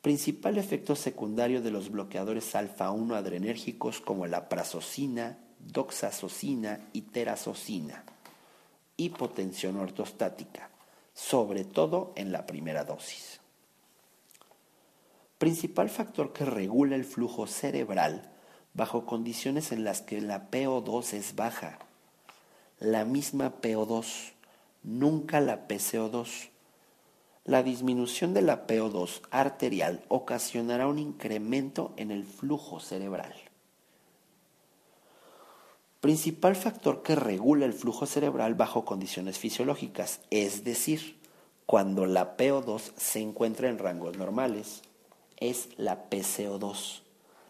Principal 0.00 0.56
efecto 0.56 0.96
secundario 0.96 1.60
de 1.60 1.70
los 1.70 1.90
bloqueadores 1.90 2.54
alfa-1 2.54 3.14
adrenérgicos 3.14 4.00
como 4.00 4.26
la 4.26 4.48
prazosina, 4.48 5.36
doxazosina 5.58 6.80
y 6.94 7.02
terazosina. 7.02 8.04
Hipotensión 8.96 9.76
ortostática, 9.76 10.70
sobre 11.12 11.66
todo 11.66 12.14
en 12.16 12.32
la 12.32 12.46
primera 12.46 12.84
dosis. 12.84 13.42
Principal 15.36 15.90
factor 15.90 16.32
que 16.32 16.46
regula 16.46 16.96
el 16.96 17.04
flujo 17.04 17.46
cerebral 17.46 18.32
bajo 18.72 19.04
condiciones 19.04 19.72
en 19.72 19.84
las 19.84 20.00
que 20.00 20.22
la 20.22 20.50
PO2 20.50 21.12
es 21.12 21.36
baja 21.36 21.80
la 22.80 23.04
misma 23.04 23.60
PO2, 23.60 24.34
nunca 24.84 25.40
la 25.40 25.66
PCO2. 25.66 26.50
La 27.44 27.62
disminución 27.62 28.34
de 28.34 28.42
la 28.42 28.66
PO2 28.66 29.22
arterial 29.30 30.04
ocasionará 30.08 30.86
un 30.86 30.98
incremento 30.98 31.92
en 31.96 32.10
el 32.10 32.24
flujo 32.24 32.78
cerebral. 32.78 33.34
Principal 36.00 36.54
factor 36.54 37.02
que 37.02 37.16
regula 37.16 37.66
el 37.66 37.72
flujo 37.72 38.06
cerebral 38.06 38.54
bajo 38.54 38.84
condiciones 38.84 39.38
fisiológicas, 39.38 40.20
es 40.30 40.62
decir, 40.62 41.18
cuando 41.66 42.06
la 42.06 42.36
PO2 42.36 42.92
se 42.96 43.20
encuentra 43.20 43.68
en 43.68 43.78
rangos 43.78 44.16
normales, 44.16 44.82
es 45.38 45.70
la 45.76 46.08
PCO2. 46.08 47.00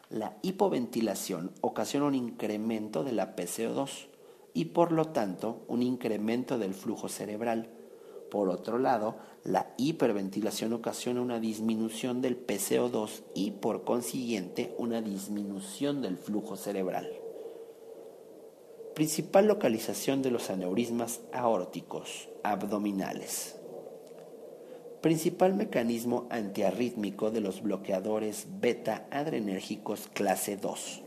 La 0.08 0.38
hipoventilación 0.40 1.52
ocasiona 1.60 2.06
un 2.06 2.14
incremento 2.14 3.04
de 3.04 3.12
la 3.12 3.36
PCO2 3.36 4.08
y 4.54 4.66
por 4.66 4.92
lo 4.92 5.06
tanto 5.06 5.62
un 5.68 5.82
incremento 5.82 6.58
del 6.58 6.74
flujo 6.74 7.08
cerebral. 7.08 7.70
Por 8.30 8.48
otro 8.50 8.78
lado, 8.78 9.16
la 9.44 9.72
hiperventilación 9.78 10.72
ocasiona 10.72 11.22
una 11.22 11.40
disminución 11.40 12.20
del 12.20 12.46
PCO2 12.46 13.22
y 13.34 13.52
por 13.52 13.84
consiguiente 13.84 14.74
una 14.78 15.00
disminución 15.00 16.02
del 16.02 16.18
flujo 16.18 16.56
cerebral. 16.56 17.10
Principal 18.94 19.46
localización 19.46 20.22
de 20.22 20.30
los 20.30 20.50
aneurismas 20.50 21.20
aórticos 21.32 22.28
abdominales. 22.42 23.56
Principal 25.00 25.54
mecanismo 25.54 26.26
antiarrítmico 26.30 27.30
de 27.30 27.40
los 27.40 27.62
bloqueadores 27.62 28.46
beta 28.60 29.06
adrenérgicos 29.12 30.08
clase 30.12 30.56
2. 30.56 31.04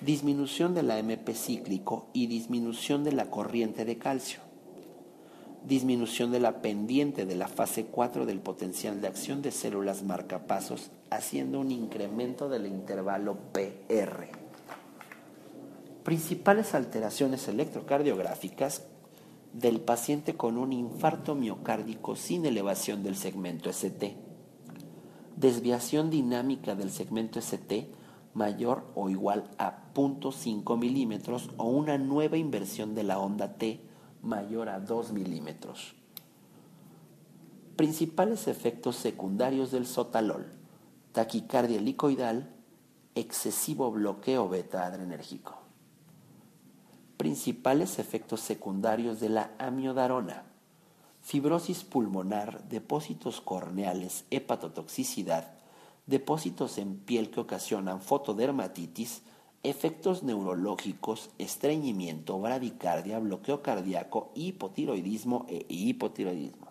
Disminución 0.00 0.74
de 0.74 0.82
la 0.82 0.98
MP 0.98 1.34
cíclico 1.34 2.06
y 2.14 2.26
disminución 2.26 3.04
de 3.04 3.12
la 3.12 3.26
corriente 3.26 3.84
de 3.84 3.98
calcio. 3.98 4.40
Disminución 5.66 6.32
de 6.32 6.40
la 6.40 6.62
pendiente 6.62 7.26
de 7.26 7.34
la 7.34 7.48
fase 7.48 7.84
4 7.84 8.24
del 8.24 8.40
potencial 8.40 9.02
de 9.02 9.08
acción 9.08 9.42
de 9.42 9.50
células 9.50 10.02
marcapasos, 10.02 10.90
haciendo 11.10 11.60
un 11.60 11.70
incremento 11.70 12.48
del 12.48 12.66
intervalo 12.66 13.36
PR. 13.52 14.28
Principales 16.02 16.74
alteraciones 16.74 17.46
electrocardiográficas 17.48 18.84
del 19.52 19.80
paciente 19.80 20.34
con 20.34 20.56
un 20.56 20.72
infarto 20.72 21.34
miocárdico 21.34 22.16
sin 22.16 22.46
elevación 22.46 23.02
del 23.02 23.16
segmento 23.16 23.68
ST. 23.68 24.16
Desviación 25.36 26.08
dinámica 26.08 26.74
del 26.74 26.90
segmento 26.90 27.38
ST 27.38 27.99
mayor 28.34 28.86
o 28.94 29.08
igual 29.08 29.50
a 29.58 29.92
0.5 29.94 30.78
milímetros 30.78 31.50
o 31.56 31.64
una 31.64 31.98
nueva 31.98 32.36
inversión 32.36 32.94
de 32.94 33.04
la 33.04 33.18
onda 33.18 33.54
T 33.56 33.80
mayor 34.22 34.68
a 34.68 34.80
2 34.80 35.12
milímetros. 35.12 35.94
Principales 37.76 38.48
efectos 38.48 38.96
secundarios 38.96 39.70
del 39.70 39.86
sotalol. 39.86 40.52
Taquicardia 41.12 41.78
helicoidal, 41.78 42.50
excesivo 43.14 43.90
bloqueo 43.90 44.48
beta 44.48 44.86
adrenérgico 44.86 45.60
principales 47.20 47.98
efectos 47.98 48.40
secundarios 48.40 49.20
de 49.20 49.28
la 49.28 49.50
amiodarona. 49.58 50.44
Fibrosis 51.20 51.84
pulmonar, 51.84 52.66
depósitos 52.70 53.42
corneales, 53.42 54.24
hepatotoxicidad, 54.30 55.52
depósitos 56.10 56.76
en 56.78 56.96
piel 56.96 57.30
que 57.30 57.40
ocasionan 57.40 58.02
fotodermatitis, 58.02 59.22
efectos 59.62 60.22
neurológicos, 60.22 61.30
estreñimiento, 61.38 62.38
bradicardia, 62.38 63.18
bloqueo 63.18 63.62
cardíaco, 63.62 64.32
hipotiroidismo 64.34 65.46
e 65.48 65.64
hipotiroidismo. 65.68 66.68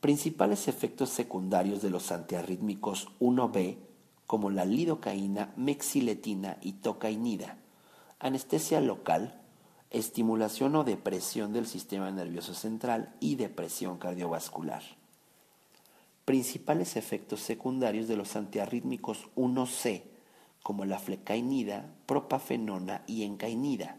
Principales 0.00 0.68
efectos 0.68 1.10
secundarios 1.10 1.82
de 1.82 1.90
los 1.90 2.10
antiarrítmicos 2.12 3.08
1B 3.20 3.76
como 4.26 4.50
la 4.50 4.64
lidocaína, 4.64 5.52
mexiletina 5.56 6.58
y 6.62 6.72
tocainida. 6.72 7.58
Anestesia 8.20 8.80
local, 8.80 9.40
estimulación 9.90 10.76
o 10.76 10.84
depresión 10.84 11.52
del 11.52 11.66
sistema 11.66 12.10
nervioso 12.10 12.54
central 12.54 13.14
y 13.20 13.36
depresión 13.36 13.98
cardiovascular. 13.98 14.97
Principales 16.28 16.98
efectos 16.98 17.40
secundarios 17.40 18.06
de 18.06 18.14
los 18.14 18.36
antiarrítmicos 18.36 19.30
1C, 19.34 20.02
como 20.62 20.84
la 20.84 20.98
flecainida, 20.98 21.90
propafenona 22.04 23.02
y 23.06 23.22
encainida. 23.22 23.96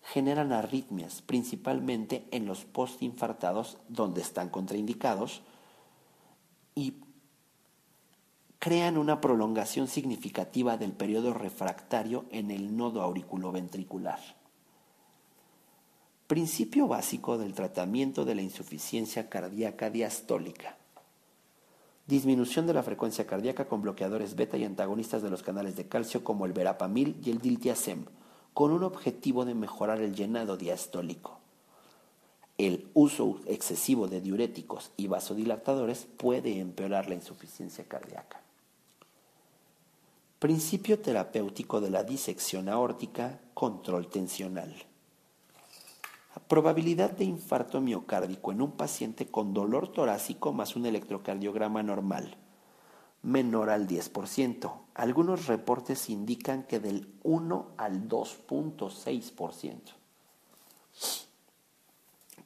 Generan 0.00 0.52
arritmias, 0.52 1.20
principalmente 1.20 2.28
en 2.30 2.46
los 2.46 2.64
postinfartados 2.64 3.78
donde 3.88 4.20
están 4.20 4.50
contraindicados 4.50 5.42
y 6.76 6.94
crean 8.60 8.96
una 8.96 9.20
prolongación 9.20 9.88
significativa 9.88 10.76
del 10.76 10.92
periodo 10.92 11.34
refractario 11.34 12.26
en 12.30 12.52
el 12.52 12.76
nodo 12.76 13.02
auriculoventricular. 13.02 14.20
Principio 16.28 16.86
básico 16.86 17.36
del 17.36 17.52
tratamiento 17.54 18.24
de 18.24 18.36
la 18.36 18.42
insuficiencia 18.42 19.28
cardíaca 19.28 19.90
diastólica. 19.90 20.77
Disminución 22.08 22.66
de 22.66 22.72
la 22.72 22.82
frecuencia 22.82 23.26
cardíaca 23.26 23.68
con 23.68 23.82
bloqueadores 23.82 24.34
beta 24.34 24.56
y 24.56 24.64
antagonistas 24.64 25.20
de 25.20 25.28
los 25.28 25.42
canales 25.42 25.76
de 25.76 25.88
calcio 25.88 26.24
como 26.24 26.46
el 26.46 26.54
verapamil 26.54 27.20
y 27.22 27.30
el 27.30 27.38
diltiazem, 27.38 28.06
con 28.54 28.72
un 28.72 28.82
objetivo 28.82 29.44
de 29.44 29.54
mejorar 29.54 30.00
el 30.00 30.14
llenado 30.14 30.56
diastólico. 30.56 31.38
El 32.56 32.88
uso 32.94 33.40
excesivo 33.46 34.08
de 34.08 34.22
diuréticos 34.22 34.90
y 34.96 35.06
vasodilatadores 35.06 36.08
puede 36.16 36.58
empeorar 36.60 37.10
la 37.10 37.14
insuficiencia 37.14 37.84
cardíaca. 37.84 38.40
Principio 40.38 41.00
terapéutico 41.00 41.82
de 41.82 41.90
la 41.90 42.04
disección 42.04 42.70
aórtica, 42.70 43.38
control 43.52 44.08
tensional. 44.08 44.87
Probabilidad 46.46 47.10
de 47.12 47.24
infarto 47.24 47.80
miocárdico 47.80 48.52
en 48.52 48.62
un 48.62 48.72
paciente 48.72 49.26
con 49.26 49.54
dolor 49.54 49.92
torácico 49.92 50.52
más 50.52 50.76
un 50.76 50.86
electrocardiograma 50.86 51.82
normal, 51.82 52.36
menor 53.22 53.70
al 53.70 53.88
10%. 53.88 54.72
Algunos 54.94 55.46
reportes 55.46 56.10
indican 56.10 56.62
que 56.62 56.80
del 56.80 57.12
1 57.22 57.72
al 57.76 58.08
2.6%. 58.08 59.80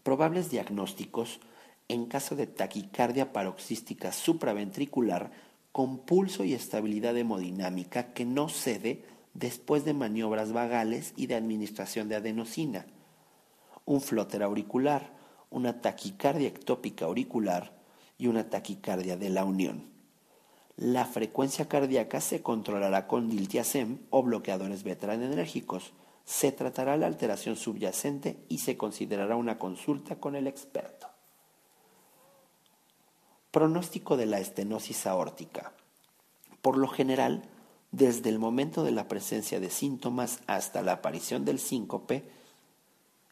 Probables 0.03 0.51
diagnósticos 0.51 1.41
en 1.89 2.07
caso 2.07 2.35
de 2.37 2.47
taquicardia 2.47 3.33
paroxística 3.33 4.13
supraventricular 4.13 5.31
con 5.73 5.99
pulso 5.99 6.45
y 6.45 6.55
estabilidad 6.55 7.17
hemodinámica 7.17 8.13
que 8.13 8.25
no 8.25 8.49
cede 8.49 9.05
después 9.35 9.85
de 9.85 9.95
maniobras 9.95 10.53
vagales 10.53 11.13
y 11.17 11.27
de 11.27 11.35
administración 11.35 12.09
de 12.09 12.17
adenosina, 12.17 12.87
un 13.85 14.01
flóter 14.01 14.43
auricular, 14.43 15.11
una 15.51 15.81
taquicardia 15.81 16.49
ectópica 16.49 17.05
auricular 17.05 17.73
y 18.19 18.27
una 18.27 18.49
taquicardia 18.49 19.17
de 19.17 19.31
la 19.31 19.45
unión. 19.45 19.93
La 20.77 21.05
frecuencia 21.05 21.69
cardíaca 21.69 22.21
se 22.21 22.43
controlará 22.43 23.07
con 23.07 23.29
diltiazem 23.29 23.99
o 24.11 24.23
bloqueadores 24.23 24.83
beta 24.83 25.13
enérgicos. 25.13 25.93
Se 26.25 26.51
tratará 26.51 26.97
la 26.97 27.07
alteración 27.07 27.57
subyacente 27.57 28.45
y 28.49 28.59
se 28.59 28.77
considerará 28.77 29.37
una 29.37 29.59
consulta 29.59 30.17
con 30.17 30.35
el 30.35 30.47
experto. 30.47 31.09
Pronóstico 33.51 34.17
de 34.17 34.27
la 34.27 34.41
estenosis 34.41 35.07
aórtica. 35.07 35.73
Por 36.63 36.79
lo 36.79 36.89
general, 36.89 37.43
desde 37.91 38.31
el 38.31 38.39
momento 38.39 38.83
de 38.83 38.93
la 38.93 39.09
presencia 39.09 39.61
de 39.61 39.69
síntomas 39.69 40.41
hasta 40.47 40.81
la 40.81 40.93
aparición 40.93 41.45
del 41.45 41.59
síncope, 41.59 42.31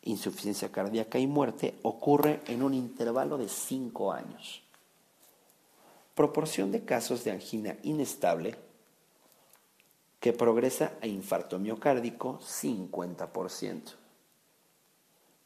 insuficiencia 0.03 0.71
cardíaca 0.73 1.19
y 1.19 1.27
muerte 1.27 1.75
ocurre 1.83 2.41
en 2.47 2.63
un 2.63 2.75
intervalo 2.75 3.39
de 3.39 3.49
5 3.49 4.13
años. 4.13 4.63
Proporción 6.15 6.73
de 6.73 6.85
casos 6.85 7.25
de 7.25 7.31
angina 7.31 7.77
inestable 7.83 8.57
que 10.21 10.33
progresa 10.33 10.93
a 11.01 11.07
infarto 11.07 11.59
miocárdico 11.59 12.39
50%. 12.41 13.95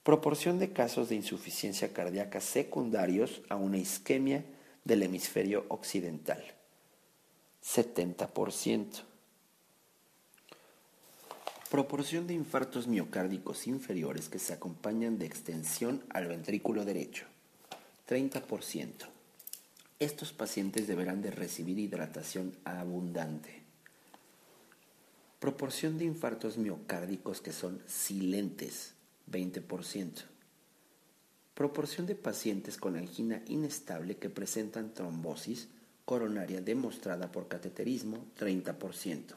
Proporción 0.03 0.59
de 0.59 0.73
casos 0.73 1.09
de 1.09 1.15
insuficiencia 1.15 1.93
cardíaca 1.93 2.41
secundarios 2.41 3.43
a 3.49 3.57
una 3.57 3.79
isquemia 3.79 4.45
del 4.85 5.03
hemisferio 5.03 5.65
occidental. 5.69 6.45
70%. 7.65 9.14
Proporción 11.75 12.29
de 12.29 12.35
infartos 12.35 12.87
miocárdicos 12.87 13.67
inferiores 13.67 14.29
que 14.29 14.39
se 14.39 14.53
acompañan 14.53 15.19
de 15.19 15.27
extensión 15.27 16.05
al 16.09 16.29
ventrículo 16.29 16.85
derecho. 16.85 17.27
30%. 18.09 19.09
Estos 19.99 20.33
pacientes 20.33 20.87
deberán 20.87 21.21
de 21.21 21.33
recibir 21.33 21.81
hidratación 21.81 22.57
abundante. 22.63 23.65
Proporción 25.41 25.99
de 25.99 26.05
infartos 26.05 26.59
miocárdicos 26.59 27.41
que 27.41 27.51
son 27.53 27.83
silentes, 27.89 28.95
20%. 29.29 30.23
Proporción 31.55 32.07
de 32.07 32.15
pacientes 32.15 32.77
con 32.77 32.95
angina 32.95 33.43
inestable 33.49 34.17
que 34.17 34.31
presentan 34.31 34.95
trombosis 34.95 35.67
coronaria 36.05 36.61
demostrada 36.61 37.33
por 37.33 37.49
cateterismo 37.49 38.25
30%. 38.39 39.35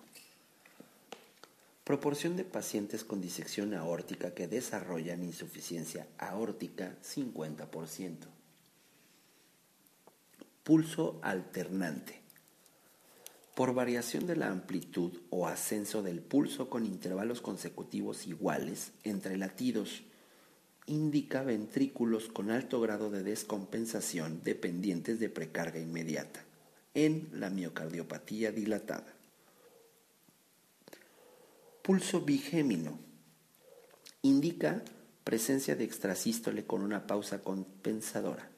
Proporción 1.88 2.36
de 2.36 2.44
pacientes 2.44 3.06
con 3.06 3.22
disección 3.22 3.74
aórtica 3.74 4.34
que 4.34 4.50
desarrollan 4.50 5.24
insuficiencia 5.24 6.06
aórtica 6.18 6.98
50%. 7.02 8.28
Pulso 10.66 11.18
alternante. 11.22 12.20
Por 13.56 13.74
variación 13.74 14.28
de 14.28 14.36
la 14.36 14.52
amplitud 14.52 15.14
o 15.30 15.48
ascenso 15.48 16.04
del 16.04 16.20
pulso 16.20 16.70
con 16.70 16.86
intervalos 16.86 17.40
consecutivos 17.40 18.28
iguales 18.28 18.92
entre 19.06 19.38
latidos 19.38 20.04
indica 20.88 21.42
ventrículos 21.42 22.28
con 22.28 22.52
alto 22.52 22.82
grado 22.82 23.10
de 23.10 23.24
descompensación 23.24 24.42
dependientes 24.44 25.22
de 25.22 25.30
precarga 25.30 25.80
inmediata 25.80 26.44
en 26.94 27.30
la 27.32 27.50
miocardiopatía 27.50 28.52
dilatada. 28.52 29.17
Pulso 31.88 32.20
bigémino 32.20 33.00
indica 34.22 34.84
presencia 35.24 35.74
de 35.78 35.86
extrasístole 35.86 36.66
con 36.66 36.82
una 36.82 37.08
pausa 37.08 37.42
compensadora, 37.42 38.52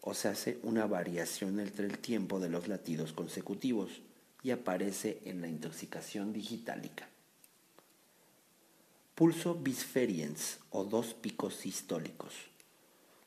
o 0.00 0.14
se 0.14 0.28
hace 0.28 0.58
una 0.62 0.86
variación 0.86 1.60
entre 1.60 1.84
el 1.84 1.98
tiempo 1.98 2.40
de 2.40 2.48
los 2.48 2.66
latidos 2.66 3.12
consecutivos 3.12 4.00
y 4.42 4.52
aparece 4.52 5.20
en 5.26 5.42
la 5.42 5.48
intoxicación 5.48 6.32
digitálica. 6.32 7.10
Pulso 9.14 9.54
bisferiens 9.54 10.60
o 10.70 10.84
dos 10.84 11.12
picos 11.12 11.54
sistólicos. 11.56 12.32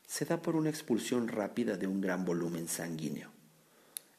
Se 0.08 0.24
da 0.24 0.42
por 0.42 0.56
una 0.56 0.70
expulsión 0.70 1.28
rápida 1.28 1.76
de 1.76 1.86
un 1.86 2.00
gran 2.00 2.24
volumen 2.24 2.66
sanguíneo. 2.66 3.33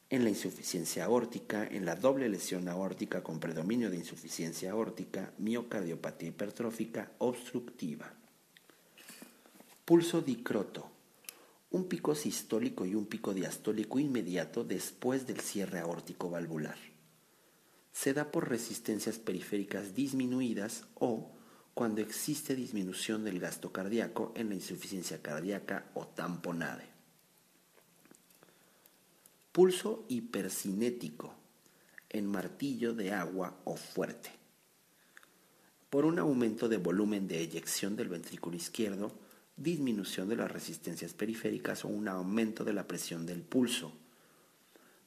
En 0.08 0.22
la 0.22 0.30
insuficiencia 0.30 1.04
aórtica, 1.04 1.66
en 1.66 1.84
la 1.84 1.96
doble 1.96 2.28
lesión 2.28 2.68
aórtica 2.68 3.24
con 3.24 3.40
predominio 3.40 3.90
de 3.90 3.96
insuficiencia 3.96 4.70
aórtica, 4.70 5.32
miocardiopatía 5.38 6.28
hipertrófica 6.28 7.10
obstructiva. 7.18 8.14
Pulso 9.84 10.20
dicroto. 10.20 10.88
Un 11.72 11.88
pico 11.88 12.14
sistólico 12.14 12.86
y 12.86 12.94
un 12.94 13.06
pico 13.06 13.34
diastólico 13.34 13.98
inmediato 13.98 14.62
después 14.62 15.26
del 15.26 15.40
cierre 15.40 15.80
aórtico 15.80 16.30
valvular. 16.30 16.78
Se 17.90 18.14
da 18.14 18.30
por 18.30 18.48
resistencias 18.48 19.18
periféricas 19.18 19.96
disminuidas 19.96 20.84
o 20.94 21.32
cuando 21.74 22.00
existe 22.00 22.54
disminución 22.54 23.24
del 23.24 23.40
gasto 23.40 23.72
cardíaco 23.72 24.32
en 24.36 24.50
la 24.50 24.54
insuficiencia 24.54 25.20
cardíaca 25.20 25.90
o 25.94 26.06
tamponade. 26.06 26.95
Pulso 29.56 30.04
hipercinético 30.10 31.32
en 32.10 32.26
martillo 32.26 32.92
de 32.92 33.14
agua 33.14 33.56
o 33.64 33.74
fuerte. 33.74 34.28
Por 35.88 36.04
un 36.04 36.18
aumento 36.18 36.68
de 36.68 36.76
volumen 36.76 37.26
de 37.26 37.40
eyección 37.40 37.96
del 37.96 38.10
ventrículo 38.10 38.54
izquierdo, 38.54 39.18
disminución 39.56 40.28
de 40.28 40.36
las 40.36 40.50
resistencias 40.50 41.14
periféricas 41.14 41.86
o 41.86 41.88
un 41.88 42.06
aumento 42.06 42.64
de 42.64 42.74
la 42.74 42.86
presión 42.86 43.24
del 43.24 43.40
pulso. 43.40 43.94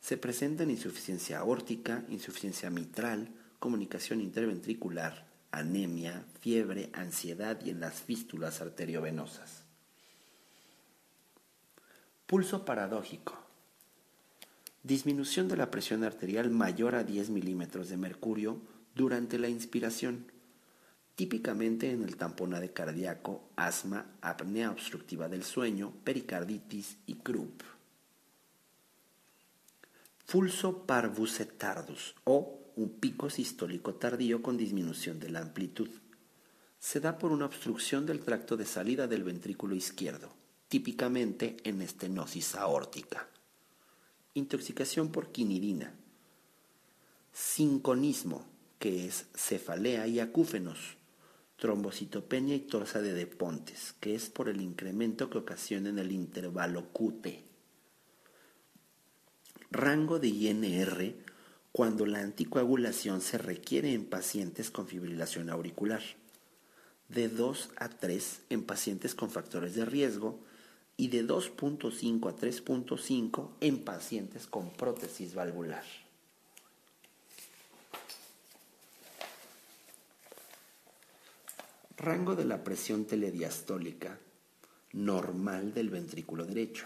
Se 0.02 0.18
presenta 0.18 0.64
en 0.64 0.72
insuficiencia 0.72 1.38
aórtica, 1.38 2.04
insuficiencia 2.10 2.72
mitral, 2.72 3.32
comunicación 3.60 4.20
interventricular, 4.20 5.28
anemia, 5.52 6.26
fiebre, 6.42 6.90
ansiedad 6.94 7.64
y 7.64 7.70
en 7.70 7.82
las 7.82 8.02
fístulas 8.02 8.62
arteriovenosas. 8.62 9.64
Pulso 12.26 12.66
paradójico. 12.66 13.49
Disminución 14.84 15.48
de 15.48 15.58
la 15.58 15.72
presión 15.72 16.04
arterial 16.04 16.50
mayor 16.50 16.96
a 16.96 17.04
10 17.04 17.30
milímetros 17.30 17.90
de 17.90 17.98
mercurio 17.98 18.62
durante 18.96 19.38
la 19.38 19.50
inspiración 19.50 20.26
típicamente 21.20 21.92
en 21.92 22.04
el 22.04 22.16
tamponade 22.16 22.72
cardíaco, 22.72 23.44
asma, 23.58 24.06
apnea 24.22 24.72
obstructiva 24.72 25.28
del 25.28 25.44
sueño, 25.44 25.92
pericarditis 26.06 26.96
y 27.08 27.16
Krupp. 27.16 27.62
Pulso 30.26 30.86
parvus 30.86 31.42
tardus 31.58 32.16
o 32.24 32.72
un 32.78 33.02
pico 33.02 33.30
sistólico 33.30 33.96
tardío 33.96 34.42
con 34.42 34.56
disminución 34.56 35.20
de 35.20 35.30
la 35.30 35.42
amplitud. 35.42 35.90
Se 36.80 37.02
da 37.02 37.18
por 37.18 37.34
una 37.34 37.48
obstrucción 37.48 38.06
del 38.06 38.22
tracto 38.22 38.56
de 38.56 38.66
salida 38.66 39.06
del 39.06 39.26
ventrículo 39.26 39.76
izquierdo, 39.76 40.34
típicamente 40.70 41.58
en 41.66 41.82
estenosis 41.82 42.56
aórtica. 42.56 43.28
Intoxicación 44.40 45.12
por 45.12 45.32
quinidina. 45.32 45.94
Sinconismo, 47.32 48.46
que 48.80 49.06
es 49.06 49.28
cefalea 49.36 50.08
y 50.08 50.20
acúfenos 50.20 50.98
trombocitopenia 51.60 52.56
y 52.56 52.62
torsa 52.62 53.02
de 53.02 53.14
Depontes, 53.14 53.94
que 54.00 54.16
es 54.16 54.30
por 54.30 54.50
el 54.50 54.62
incremento 54.62 55.30
que 55.30 55.38
ocasiona 55.38 55.90
en 55.90 56.00
el 56.00 56.12
intervalo 56.12 56.92
QT. 56.94 57.28
Rango 59.70 60.20
de 60.20 60.30
INR 60.30 61.16
cuando 61.72 62.06
la 62.06 62.22
anticoagulación 62.22 63.22
se 63.22 63.38
requiere 63.38 63.94
en 63.94 64.06
pacientes 64.06 64.72
con 64.72 64.88
fibrilación 64.88 65.50
auricular, 65.50 66.02
de 67.10 67.28
2 67.28 67.70
a 67.76 67.90
3 67.90 68.42
en 68.50 68.64
pacientes 68.64 69.14
con 69.14 69.30
factores 69.30 69.76
de 69.76 69.86
riesgo 69.86 70.40
y 71.00 71.08
de 71.08 71.26
2.5 71.26 72.30
a 72.30 72.36
3.5 72.36 73.48
en 73.62 73.86
pacientes 73.86 74.48
con 74.48 74.70
prótesis 74.70 75.34
valvular. 75.34 75.86
Rango 81.96 82.36
de 82.36 82.44
la 82.44 82.66
presión 82.66 83.06
telediastólica 83.06 84.20
normal 84.92 85.74
del 85.74 85.90
ventrículo 85.90 86.46
derecho, 86.46 86.86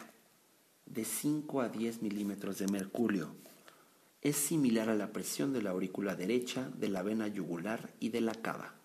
de 0.86 1.06
5 1.06 1.62
a 1.62 1.70
10 1.70 2.04
milímetros 2.04 2.60
de 2.60 2.68
mercurio. 2.68 3.34
Es 4.22 4.36
similar 4.36 4.90
a 4.90 4.96
la 4.96 5.12
presión 5.12 5.54
de 5.54 5.64
la 5.64 5.72
aurícula 5.72 6.16
derecha, 6.16 6.70
de 6.78 6.90
la 6.90 7.02
vena 7.02 7.28
yugular 7.28 7.90
y 8.00 8.10
de 8.10 8.22
la 8.22 8.36
cava. 8.36 8.76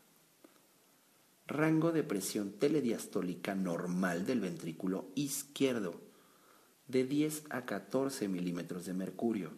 Rango 1.49 1.91
de 1.91 2.05
presión 2.05 2.53
telediastólica 2.53 3.57
normal 3.57 4.25
del 4.25 4.41
ventrículo 4.41 5.07
izquierdo, 5.17 6.01
de 6.87 7.05
10 7.05 7.45
a 7.51 7.67
14 7.67 8.29
milímetros 8.29 8.87
de 8.87 8.95
mercurio. 8.95 9.51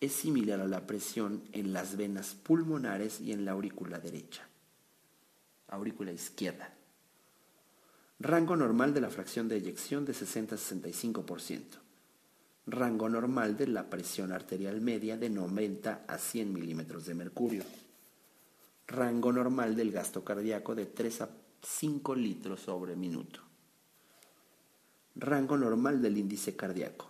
Es 0.00 0.12
similar 0.12 0.60
a 0.60 0.66
la 0.66 0.86
presión 0.86 1.42
en 1.52 1.74
las 1.74 1.96
venas 1.96 2.34
pulmonares 2.34 3.20
y 3.20 3.32
en 3.32 3.44
la 3.44 3.52
aurícula 3.52 3.98
derecha 3.98 4.48
aurícula 5.68 6.12
izquierda. 6.12 6.72
Rango 8.18 8.56
normal 8.56 8.94
de 8.94 9.00
la 9.00 9.10
fracción 9.10 9.48
de 9.48 9.56
eyección 9.56 10.04
de 10.04 10.14
60 10.14 10.54
a 10.54 10.58
65%. 10.58 11.62
Rango 12.66 13.08
normal 13.08 13.56
de 13.56 13.68
la 13.68 13.88
presión 13.88 14.32
arterial 14.32 14.80
media 14.80 15.16
de 15.16 15.30
90 15.30 16.04
a 16.08 16.18
100 16.18 16.52
milímetros 16.52 17.06
de 17.06 17.14
mercurio. 17.14 17.62
Rango 18.86 19.32
normal 19.32 19.74
del 19.74 19.92
gasto 19.92 20.24
cardíaco 20.24 20.74
de 20.74 20.86
3 20.86 21.20
a 21.22 21.30
5 21.62 22.14
litros 22.14 22.60
sobre 22.60 22.96
minuto. 22.96 23.40
Rango 25.16 25.56
normal 25.56 26.00
del 26.02 26.18
índice 26.18 26.54
cardíaco 26.54 27.08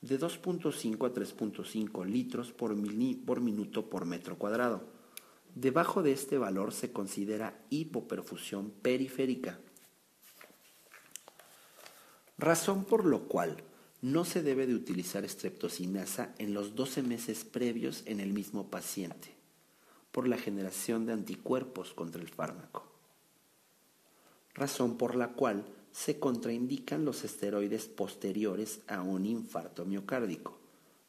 de 0.00 0.18
2.5 0.18 1.06
a 1.06 1.12
3.5 1.12 2.06
litros 2.06 2.52
por, 2.52 2.74
por 3.24 3.40
minuto 3.40 3.90
por 3.90 4.04
metro 4.04 4.38
cuadrado. 4.38 4.82
Debajo 5.54 6.02
de 6.02 6.12
este 6.12 6.38
valor 6.38 6.72
se 6.72 6.92
considera 6.92 7.58
hipoperfusión 7.70 8.70
periférica, 8.70 9.58
razón 12.36 12.84
por 12.84 13.04
lo 13.04 13.26
cual 13.26 13.56
no 14.00 14.24
se 14.24 14.42
debe 14.42 14.68
de 14.68 14.76
utilizar 14.76 15.24
estreptocinasa 15.24 16.32
en 16.38 16.54
los 16.54 16.76
12 16.76 17.02
meses 17.02 17.44
previos 17.44 18.04
en 18.06 18.20
el 18.20 18.32
mismo 18.32 18.70
paciente, 18.70 19.34
por 20.12 20.28
la 20.28 20.38
generación 20.38 21.06
de 21.06 21.12
anticuerpos 21.12 21.94
contra 21.94 22.20
el 22.20 22.28
fármaco. 22.28 22.84
Razón 24.54 24.96
por 24.96 25.14
la 25.14 25.28
cual 25.28 25.64
se 25.92 26.18
contraindican 26.18 27.04
los 27.04 27.24
esteroides 27.24 27.86
posteriores 27.86 28.80
a 28.86 29.02
un 29.02 29.26
infarto 29.26 29.84
miocárdico, 29.84 30.58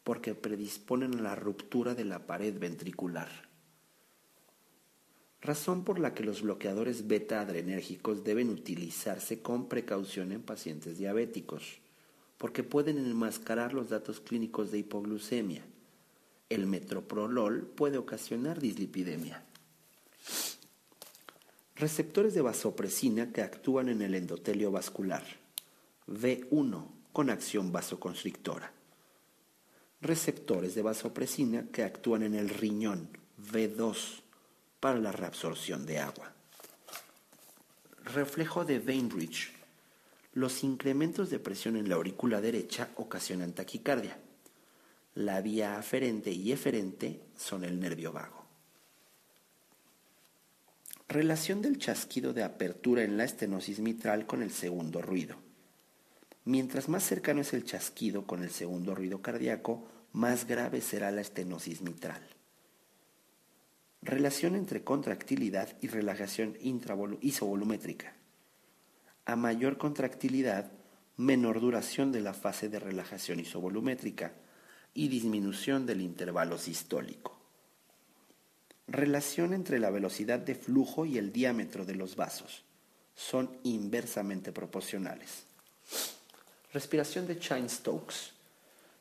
porque 0.03 0.35
predisponen 0.35 1.19
a 1.19 1.21
la 1.21 1.35
ruptura 1.35 1.95
de 1.95 2.05
la 2.05 2.26
pared 2.26 2.57
ventricular 2.57 3.49
razón 5.41 5.84
por 5.84 5.99
la 5.99 6.13
que 6.13 6.23
los 6.23 6.41
bloqueadores 6.41 7.07
beta 7.07 7.41
adrenérgicos 7.41 8.23
deben 8.23 8.49
utilizarse 8.49 9.41
con 9.41 9.69
precaución 9.69 10.31
en 10.31 10.41
pacientes 10.41 10.97
diabéticos, 10.97 11.80
porque 12.38 12.63
pueden 12.63 12.97
enmascarar 12.97 13.73
los 13.73 13.89
datos 13.89 14.19
clínicos 14.19 14.71
de 14.71 14.80
hipoglucemia. 14.80 15.63
El 16.49 16.65
metoprolol 16.65 17.61
puede 17.61 17.99
ocasionar 17.99 18.59
dislipidemia. 18.59 19.43
Receptores 21.76 22.34
de 22.34 22.41
vasopresina 22.41 23.31
que 23.31 23.43
actúan 23.43 23.88
en 23.88 24.01
el 24.01 24.15
endotelio 24.15 24.71
vascular. 24.71 25.23
V1 26.07 26.88
con 27.13 27.30
acción 27.30 27.71
vasoconstrictora. 27.71 28.73
Receptores 30.01 30.73
de 30.73 30.81
vasopresina 30.81 31.67
que 31.71 31.84
actúan 31.84 32.23
en 32.23 32.34
el 32.34 32.49
riñón. 32.49 33.09
V2 33.51 34.21
para 34.80 34.99
la 34.99 35.11
reabsorción 35.11 35.85
de 35.85 35.99
agua. 35.99 36.34
Reflejo 38.05 38.65
de 38.65 38.80
Bainbridge. 38.80 39.53
Los 40.34 40.63
incrementos 40.63 41.30
de 41.30 41.39
presión 41.39 41.76
en 41.76 41.89
la 41.89 41.95
aurícula 41.95 42.41
derecha 42.41 42.89
ocasionan 42.95 43.53
taquicardia. 43.53 44.17
La 45.15 45.41
vía 45.41 45.77
aferente 45.77 46.31
y 46.31 46.52
eferente 46.52 47.22
son 47.36 47.64
el 47.64 47.80
nervio 47.80 48.14
vago. 48.14 48.45
Relación 51.07 51.64
del 51.64 51.80
chasquido 51.80 52.34
de 52.34 52.44
apertura 52.44 53.03
en 53.03 53.18
la 53.18 53.23
estenosis 53.23 53.80
mitral 53.80 54.27
con 54.27 54.44
el 54.44 54.52
segundo 54.52 55.02
ruido. 55.02 55.38
Mientras 56.45 56.88
más 56.88 57.03
cercano 57.03 57.41
es 57.41 57.53
el 57.53 57.64
chasquido 57.65 58.27
con 58.27 58.44
el 58.44 58.52
segundo 58.52 58.94
ruido 58.94 59.22
cardíaco, 59.22 59.88
más 60.14 60.45
grave 60.45 60.81
será 60.81 61.10
la 61.10 61.22
estenosis 61.22 61.81
mitral. 61.81 62.22
Relación 64.03 64.56
entre 64.56 64.84
contractilidad 64.84 65.76
y 65.81 65.88
relajación 65.88 66.56
isovolumétrica. 66.61 68.14
A 69.26 69.36
mayor 69.36 69.77
contractilidad, 69.77 70.72
menor 71.18 71.60
duración 71.60 72.11
de 72.11 72.22
la 72.22 72.34
fase 72.34 72.69
de 72.69 72.80
relajación 72.80 73.40
isovolumétrica 73.40 74.34
y 74.94 75.07
disminución 75.07 75.86
del 75.86 76.02
intervalo 76.02 76.57
sistólico. 76.57 77.38
Relación 78.88 79.53
entre 79.53 79.80
la 79.80 79.90
velocidad 79.90 80.40
de 80.40 80.56
flujo 80.56 81.06
y 81.06 81.18
el 81.18 81.32
diámetro 81.32 81.86
de 81.86 81.95
los 81.95 82.16
vasos. 82.16 82.64
Son 83.16 83.57
inversamente 83.64 84.52
proporcionales. 84.52 85.44
Respiración 86.74 87.28
de 87.28 87.40
Chine-Stokes. 87.40 88.32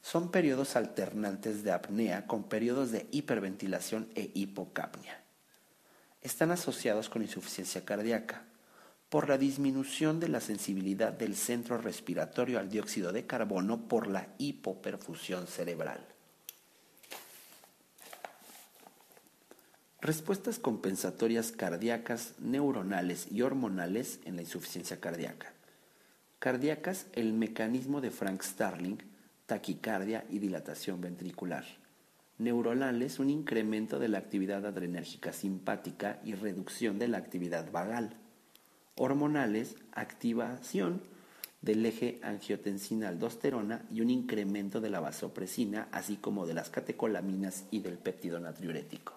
Son 0.03 0.31
periodos 0.31 0.77
alternantes 0.77 1.63
de 1.63 1.73
apnea 1.73 2.27
con 2.27 2.45
periodos 2.45 2.93
de 2.93 3.07
hiperventilación 3.11 4.09
e 4.15 4.31
hipocapnia. 4.35 5.23
Están 6.23 6.51
asociados 6.51 7.09
con 7.09 7.23
insuficiencia 7.23 7.85
cardíaca 7.85 8.48
por 9.09 9.29
la 9.29 9.39
disminución 9.39 10.21
de 10.21 10.29
la 10.29 10.41
sensibilidad 10.41 11.13
del 11.13 11.35
centro 11.35 11.79
respiratorio 11.79 12.59
al 12.59 12.69
dióxido 12.69 13.13
de 13.13 13.27
carbono 13.27 13.89
por 13.89 14.07
la 14.07 14.29
hipoperfusión 14.39 15.47
cerebral. 15.47 16.07
Respuestas 20.01 20.59
compensatorias 20.59 21.53
cardíacas, 21.53 22.35
neuronales 22.39 23.33
y 23.33 23.43
hormonales 23.43 24.21
en 24.25 24.37
la 24.37 24.43
insuficiencia 24.43 25.01
cardíaca. 25.01 25.53
Cardíacas, 26.39 27.07
el 27.15 27.33
mecanismo 27.33 28.01
de 28.01 28.11
Frank 28.11 28.43
Starling, 28.43 28.99
taquicardia 29.47 30.25
y 30.29 30.39
dilatación 30.39 31.01
ventricular. 31.01 31.65
Neuronales, 32.37 33.19
un 33.19 33.31
incremento 33.31 33.99
de 33.99 34.09
la 34.09 34.19
actividad 34.19 34.65
adrenérgica 34.67 35.33
simpática 35.33 36.21
y 36.23 36.35
reducción 36.35 36.99
de 37.01 37.09
la 37.09 37.19
actividad 37.19 37.73
vagal 37.73 38.15
hormonales, 38.99 39.77
activación 39.93 41.01
del 41.63 41.85
eje 41.87 42.21
angiotensina-aldosterona 42.23 43.87
y 43.91 44.01
un 44.01 44.11
incremento 44.11 44.81
de 44.81 44.91
la 44.91 45.01
vasopresina, 45.01 45.89
así 45.91 46.17
como 46.17 46.47
de 46.47 46.55
las 46.55 46.71
catecolaminas 46.71 47.65
y 47.71 47.81
del 47.81 47.99
péptido 47.99 48.39
natriurético. 48.39 49.15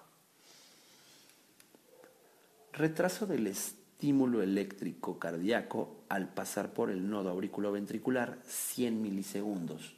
Retraso 2.74 3.28
del 3.28 3.48
estímulo 3.48 4.42
eléctrico 4.42 5.20
cardíaco 5.20 6.04
al 6.10 6.34
pasar 6.34 6.74
por 6.74 6.90
el 6.90 7.10
nodo 7.10 7.30
auriculoventricular 7.30 8.40
100 8.46 9.02
milisegundos. 9.02 9.96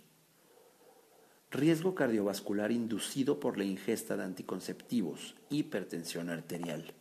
Riesgo 1.52 1.94
cardiovascular 1.94 2.72
inducido 2.72 3.40
por 3.40 3.60
la 3.60 3.64
ingesta 3.64 4.18
de 4.18 4.24
anticonceptivos, 4.24 5.36
hipertensión 5.50 6.30
arterial. 6.30 6.94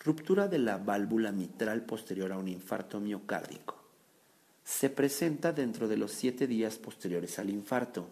Ruptura 0.00 0.48
de 0.48 0.58
la 0.58 0.76
válvula 0.76 1.32
mitral 1.32 1.86
posterior 1.86 2.30
a 2.32 2.38
un 2.38 2.48
infarto 2.48 3.00
miocárdico. 3.00 3.82
Se 4.62 4.90
presenta 4.90 5.52
dentro 5.52 5.88
de 5.88 5.96
los 5.96 6.12
siete 6.12 6.46
días 6.46 6.76
posteriores 6.76 7.38
al 7.38 7.50
infarto. 7.50 8.06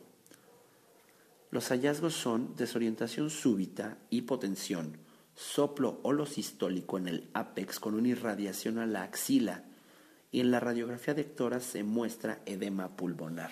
Los 1.51 1.69
hallazgos 1.69 2.15
son 2.15 2.57
desorientación 2.57 3.29
súbita, 3.29 3.99
hipotensión, 4.09 4.97
soplo 5.35 6.01
holosistólico 6.03 6.97
en 6.97 7.09
el 7.09 7.31
apex 7.35 7.79
con 7.79 7.95
una 7.95 8.09
irradiación 8.09 8.79
a 8.79 8.87
la 8.87 9.03
axila 9.03 9.65
y 10.31 10.41
en 10.41 10.51
la 10.51 10.61
radiografía 10.61 11.13
de 11.13 11.25
tórax 11.25 11.65
se 11.65 11.83
muestra 11.85 12.41
edema 12.47 12.97
pulmonar. 12.97 13.51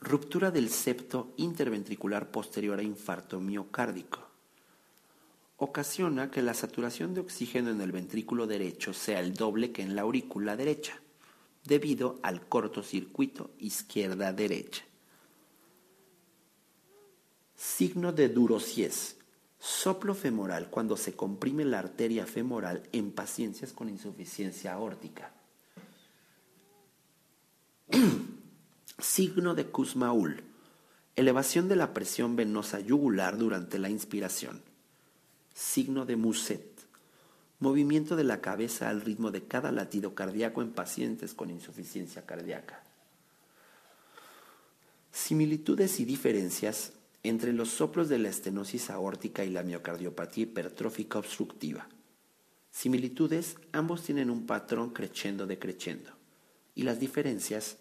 Ruptura 0.00 0.50
del 0.50 0.70
septo 0.70 1.34
interventricular 1.36 2.30
posterior 2.30 2.78
a 2.78 2.82
infarto 2.82 3.40
miocárdico 3.40 4.29
ocasiona 5.60 6.30
que 6.30 6.40
la 6.40 6.54
saturación 6.54 7.12
de 7.12 7.20
oxígeno 7.20 7.70
en 7.70 7.82
el 7.82 7.92
ventrículo 7.92 8.46
derecho 8.46 8.94
sea 8.94 9.20
el 9.20 9.34
doble 9.34 9.72
que 9.72 9.82
en 9.82 9.94
la 9.94 10.02
aurícula 10.02 10.56
derecha, 10.56 10.98
debido 11.64 12.18
al 12.22 12.48
cortocircuito 12.48 13.50
izquierda-derecha. 13.58 14.82
Signo 17.54 18.12
de 18.12 18.30
Durosies. 18.30 19.18
Soplo 19.58 20.14
femoral 20.14 20.70
cuando 20.70 20.96
se 20.96 21.12
comprime 21.14 21.66
la 21.66 21.80
arteria 21.80 22.24
femoral 22.24 22.88
en 22.92 23.12
pacientes 23.12 23.74
con 23.74 23.90
insuficiencia 23.90 24.72
aórtica. 24.72 25.34
Signo 28.98 29.54
de 29.54 29.66
Kussmaul. 29.66 30.42
Elevación 31.16 31.68
de 31.68 31.76
la 31.76 31.92
presión 31.92 32.34
venosa 32.34 32.80
yugular 32.80 33.36
durante 33.36 33.78
la 33.78 33.90
inspiración 33.90 34.69
signo 35.54 36.06
de 36.06 36.16
Muset, 36.16 36.80
movimiento 37.58 38.16
de 38.16 38.24
la 38.24 38.40
cabeza 38.40 38.88
al 38.88 39.02
ritmo 39.02 39.30
de 39.30 39.44
cada 39.44 39.70
latido 39.70 40.14
cardíaco 40.14 40.62
en 40.62 40.70
pacientes 40.70 41.34
con 41.34 41.50
insuficiencia 41.50 42.24
cardíaca. 42.24 42.82
Similitudes 45.12 46.00
y 46.00 46.04
diferencias 46.04 46.92
entre 47.22 47.52
los 47.52 47.68
soplos 47.68 48.08
de 48.08 48.18
la 48.18 48.30
estenosis 48.30 48.88
aórtica 48.88 49.44
y 49.44 49.50
la 49.50 49.62
miocardiopatía 49.62 50.44
hipertrófica 50.44 51.18
obstructiva. 51.18 51.88
Similitudes, 52.70 53.56
ambos 53.72 54.02
tienen 54.02 54.30
un 54.30 54.46
patrón 54.46 54.90
creciendo 54.90 55.46
decreciendo. 55.46 56.12
Y 56.74 56.84
las 56.84 57.00
diferencias, 57.00 57.76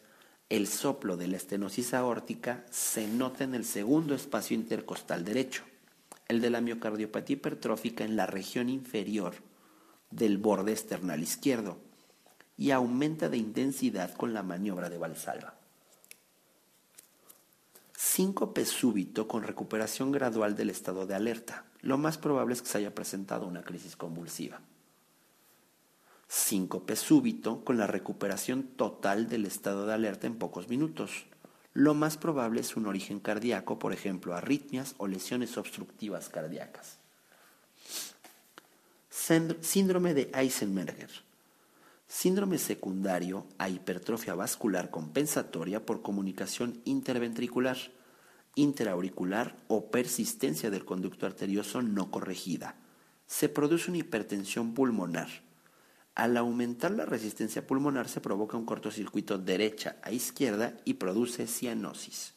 el 0.50 0.68
soplo 0.68 1.16
de 1.16 1.28
la 1.28 1.38
estenosis 1.38 1.94
aórtica 1.94 2.66
se 2.72 3.08
nota 3.08 3.44
en 3.44 3.54
el 3.56 3.64
segundo 3.64 4.16
espacio 4.16 4.56
intercostal 4.56 5.24
derecho 5.24 5.69
el 6.30 6.41
de 6.41 6.51
la 6.51 6.61
miocardiopatía 6.61 7.38
hipertrófica 7.38 8.06
en 8.06 8.15
la 8.15 8.27
región 8.27 8.69
inferior 8.69 9.34
del 10.11 10.38
borde 10.38 10.72
external 10.72 11.22
izquierdo 11.23 11.80
y 12.56 12.69
aumenta 12.72 13.30
de 13.30 13.38
intensidad 13.38 14.14
con 14.14 14.34
la 14.34 14.43
maniobra 14.43 14.89
de 14.89 14.99
Valsalva. 14.99 15.56
Síncope 17.97 18.65
súbito 18.65 19.27
con 19.27 19.43
recuperación 19.43 20.11
gradual 20.11 20.56
del 20.56 20.69
estado 20.69 21.07
de 21.07 21.15
alerta. 21.15 21.65
Lo 21.81 21.97
más 21.97 22.18
probable 22.18 22.53
es 22.53 22.61
que 22.61 22.69
se 22.69 22.77
haya 22.77 22.93
presentado 22.93 23.47
una 23.47 23.64
crisis 23.64 23.95
convulsiva. 23.95 24.61
Síncope 26.27 26.95
súbito 26.95 27.65
con 27.65 27.77
la 27.77 27.88
recuperación 27.88 28.64
total 28.64 29.30
del 29.30 29.45
estado 29.45 29.88
de 29.88 29.93
alerta 29.93 30.27
en 30.27 30.38
pocos 30.38 30.69
minutos 30.69 31.26
lo 31.80 31.93
más 31.93 32.18
probable 32.18 32.60
es 32.60 32.76
un 32.76 32.88
origen 32.88 33.22
cardíaco, 33.22 33.80
por 33.80 33.93
ejemplo, 33.93 34.35
arritmias 34.35 34.95
o 34.97 35.07
lesiones 35.07 35.57
obstructivas 35.57 36.27
cardíacas. 36.27 36.97
Síndrome 39.10 40.14
de 40.14 40.30
Eisenberger. 40.34 41.10
Síndrome 42.06 42.57
secundario 42.57 43.45
a 43.57 43.69
hipertrofia 43.69 44.35
vascular 44.35 44.89
compensatoria 44.89 45.85
por 45.85 46.01
comunicación 46.01 46.81
interventricular, 46.84 47.77
interauricular 48.56 49.56
o 49.69 49.89
persistencia 49.89 50.69
del 50.69 50.84
conducto 50.84 51.27
arterioso 51.27 51.81
no 51.81 52.11
corregida. 52.11 52.76
Se 53.26 53.47
produce 53.47 53.89
una 53.89 53.99
hipertensión 53.99 54.73
pulmonar 54.73 55.30
al 56.20 56.36
aumentar 56.36 56.91
la 56.91 57.06
resistencia 57.06 57.66
pulmonar 57.66 58.10
se 58.10 58.20
provoca 58.20 58.58
un 58.58 58.66
cortocircuito 58.66 59.38
derecha 59.38 59.96
a 60.02 60.12
izquierda 60.12 60.74
y 60.84 60.96
produce 60.96 61.48
cianosis. 61.48 62.34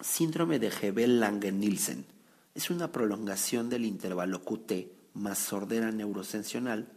Síndrome 0.00 0.58
de 0.58 0.70
Hebel-Lange-Nielsen 0.70 2.06
es 2.54 2.70
una 2.70 2.90
prolongación 2.90 3.68
del 3.68 3.84
intervalo 3.84 4.42
QT 4.42 4.72
más 5.12 5.38
sordera 5.38 5.90
neurosensorial 5.92 6.88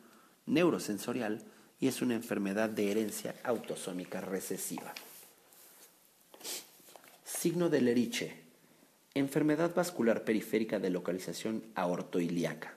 y 1.77 1.87
es 1.87 2.01
una 2.01 2.15
enfermedad 2.15 2.69
de 2.69 2.91
herencia 2.91 3.35
autosómica 3.43 4.21
recesiva. 4.21 4.93
Signo 7.25 7.67
de 7.69 7.81
Leriche, 7.81 8.41
enfermedad 9.13 9.75
vascular 9.75 10.23
periférica 10.23 10.79
de 10.79 10.91
localización 10.91 11.61
aortoiliaca 11.75 12.75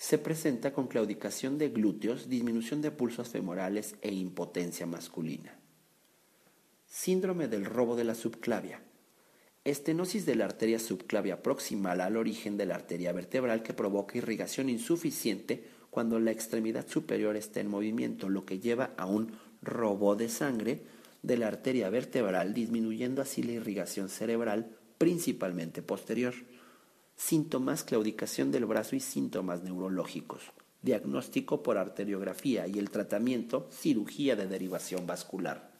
se 0.00 0.16
presenta 0.16 0.72
con 0.72 0.88
claudicación 0.88 1.58
de 1.58 1.68
glúteos, 1.68 2.30
disminución 2.30 2.80
de 2.80 2.90
pulsos 2.90 3.28
femorales 3.28 3.96
e 4.00 4.10
impotencia 4.10 4.86
masculina. 4.86 5.54
Síndrome 6.86 7.48
del 7.48 7.66
robo 7.66 7.96
de 7.96 8.04
la 8.04 8.14
subclavia. 8.14 8.80
Estenosis 9.62 10.24
de 10.24 10.36
la 10.36 10.46
arteria 10.46 10.78
subclavia 10.78 11.42
proximal 11.42 12.00
al 12.00 12.16
origen 12.16 12.56
de 12.56 12.64
la 12.64 12.76
arteria 12.76 13.12
vertebral 13.12 13.62
que 13.62 13.74
provoca 13.74 14.16
irrigación 14.16 14.70
insuficiente 14.70 15.64
cuando 15.90 16.18
la 16.18 16.30
extremidad 16.30 16.88
superior 16.88 17.36
está 17.36 17.60
en 17.60 17.68
movimiento, 17.68 18.30
lo 18.30 18.46
que 18.46 18.58
lleva 18.58 18.94
a 18.96 19.04
un 19.04 19.36
robo 19.60 20.16
de 20.16 20.30
sangre 20.30 20.80
de 21.22 21.36
la 21.36 21.48
arteria 21.48 21.90
vertebral, 21.90 22.54
disminuyendo 22.54 23.20
así 23.20 23.42
la 23.42 23.52
irrigación 23.52 24.08
cerebral, 24.08 24.78
principalmente 24.96 25.82
posterior 25.82 26.32
síntomas 27.20 27.84
claudicación 27.84 28.50
del 28.50 28.64
brazo 28.64 28.96
y 28.96 29.00
síntomas 29.00 29.62
neurológicos, 29.62 30.40
diagnóstico 30.80 31.62
por 31.62 31.76
arteriografía 31.76 32.66
y 32.66 32.78
el 32.78 32.90
tratamiento 32.90 33.68
cirugía 33.70 34.36
de 34.36 34.46
derivación 34.46 35.06
vascular. 35.06 35.70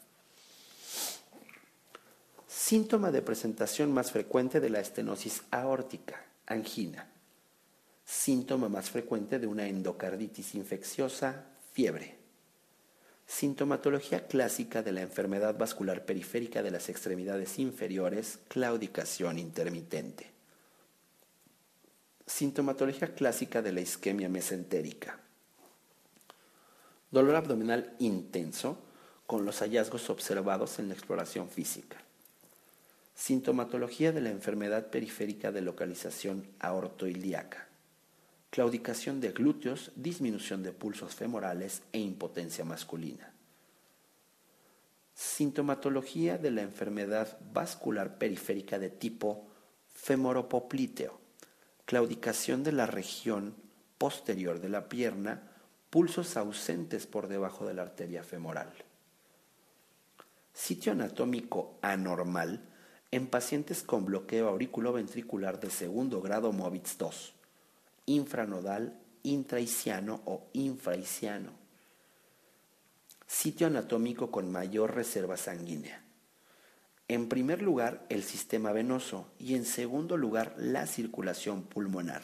Síntoma 2.47 3.11
de 3.11 3.23
presentación 3.23 3.91
más 3.91 4.11
frecuente 4.11 4.59
de 4.59 4.69
la 4.69 4.79
estenosis 4.79 5.41
aórtica, 5.49 6.23
angina. 6.45 7.09
Síntoma 8.05 8.69
más 8.69 8.91
frecuente 8.91 9.39
de 9.39 9.47
una 9.47 9.67
endocarditis 9.67 10.53
infecciosa, 10.53 11.47
fiebre. 11.73 12.17
Sintomatología 13.25 14.27
clásica 14.27 14.83
de 14.83 14.91
la 14.91 15.01
enfermedad 15.01 15.57
vascular 15.57 16.05
periférica 16.05 16.61
de 16.61 16.71
las 16.71 16.87
extremidades 16.87 17.57
inferiores, 17.57 18.39
claudicación 18.47 19.39
intermitente. 19.39 20.40
Sintomatología 22.25 23.13
clásica 23.13 23.61
de 23.61 23.71
la 23.71 23.81
isquemia 23.81 24.29
mesentérica. 24.29 25.19
Dolor 27.09 27.35
abdominal 27.35 27.95
intenso 27.99 28.77
con 29.25 29.45
los 29.45 29.59
hallazgos 29.59 30.09
observados 30.09 30.79
en 30.79 30.87
la 30.87 30.93
exploración 30.93 31.49
física. 31.49 31.97
Sintomatología 33.15 34.11
de 34.11 34.21
la 34.21 34.29
enfermedad 34.29 34.87
periférica 34.87 35.51
de 35.51 35.61
localización 35.61 36.47
aortoilíaca. 36.59 37.67
Claudicación 38.49 39.21
de 39.21 39.31
glúteos, 39.31 39.91
disminución 39.95 40.63
de 40.63 40.71
pulsos 40.71 41.15
femorales 41.15 41.83
e 41.93 41.99
impotencia 41.99 42.65
masculina. 42.65 43.31
Sintomatología 45.13 46.37
de 46.37 46.51
la 46.51 46.61
enfermedad 46.61 47.37
vascular 47.53 48.17
periférica 48.17 48.79
de 48.79 48.89
tipo 48.89 49.47
femoropoplíteo. 49.93 51.20
Claudicación 51.91 52.63
de 52.63 52.71
la 52.71 52.85
región 52.85 53.53
posterior 53.97 54.61
de 54.61 54.69
la 54.69 54.87
pierna, 54.87 55.51
pulsos 55.89 56.37
ausentes 56.37 57.05
por 57.05 57.27
debajo 57.27 57.67
de 57.67 57.73
la 57.73 57.81
arteria 57.81 58.23
femoral. 58.23 58.71
Sitio 60.53 60.93
anatómico 60.93 61.77
anormal 61.81 62.61
en 63.11 63.27
pacientes 63.27 63.83
con 63.83 64.05
bloqueo 64.05 64.47
auriculoventricular 64.47 65.59
de 65.59 65.69
segundo 65.69 66.21
grado 66.21 66.53
MOVITS 66.53 66.97
2, 66.97 67.33
infranodal, 68.05 68.97
intraisiano 69.23 70.21
o 70.23 70.47
infraisiano. 70.53 71.51
Sitio 73.27 73.67
anatómico 73.67 74.31
con 74.31 74.49
mayor 74.49 74.95
reserva 74.95 75.35
sanguínea. 75.35 76.01
En 77.11 77.27
primer 77.27 77.61
lugar, 77.61 78.05
el 78.09 78.23
sistema 78.23 78.71
venoso 78.71 79.27
y 79.37 79.55
en 79.55 79.65
segundo 79.65 80.17
lugar, 80.17 80.55
la 80.57 80.87
circulación 80.87 81.63
pulmonar. 81.63 82.23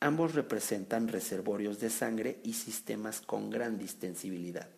Ambos 0.00 0.34
representan 0.34 1.08
reservorios 1.08 1.80
de 1.80 1.90
sangre 1.90 2.40
y 2.44 2.52
sistemas 2.52 3.20
con 3.20 3.50
gran 3.50 3.78
distensibilidad 3.78 4.68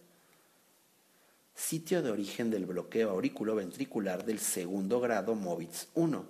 sitio 1.61 2.03
de 2.03 2.11
origen 2.11 2.51
del 2.51 2.65
bloqueo 2.65 3.11
auriculoventricular 3.11 4.25
del 4.25 4.39
segundo 4.39 4.99
grado 4.99 5.35
MOVITS 5.35 5.89
1, 5.95 6.25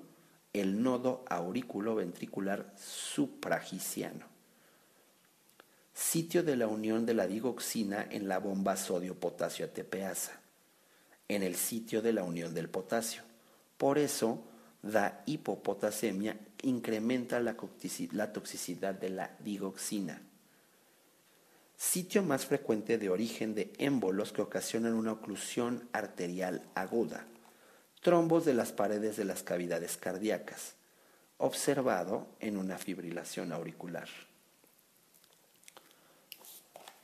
el 0.52 0.82
nodo 0.82 1.24
auriculoventricular 1.28 2.74
supragiciano. 2.76 4.26
Sitio 5.94 6.42
de 6.42 6.56
la 6.56 6.66
unión 6.66 7.06
de 7.06 7.14
la 7.14 7.28
digoxina 7.28 8.06
en 8.10 8.26
la 8.26 8.38
bomba 8.38 8.76
sodio-potasio 8.76 9.66
ATPasa, 9.66 10.39
en 11.34 11.42
el 11.42 11.56
sitio 11.56 12.02
de 12.02 12.12
la 12.12 12.22
unión 12.22 12.54
del 12.54 12.68
potasio. 12.68 13.22
Por 13.76 13.98
eso, 13.98 14.42
da 14.82 15.22
hipopotasemia, 15.26 16.38
incrementa 16.62 17.40
la 17.40 17.54
toxicidad 18.32 18.94
de 18.94 19.10
la 19.10 19.36
digoxina 19.40 20.20
sitio 21.80 22.22
más 22.22 22.44
frecuente 22.44 22.98
de 22.98 23.08
origen 23.08 23.54
de 23.54 23.72
émbolos 23.78 24.32
que 24.32 24.42
ocasionan 24.42 24.92
una 24.92 25.12
oclusión 25.12 25.88
arterial 25.94 26.60
aguda, 26.74 27.24
trombos 28.02 28.44
de 28.44 28.52
las 28.52 28.70
paredes 28.70 29.16
de 29.16 29.24
las 29.24 29.42
cavidades 29.42 29.96
cardíacas, 29.96 30.74
observado 31.38 32.28
en 32.38 32.58
una 32.58 32.76
fibrilación 32.76 33.50
auricular. 33.50 34.08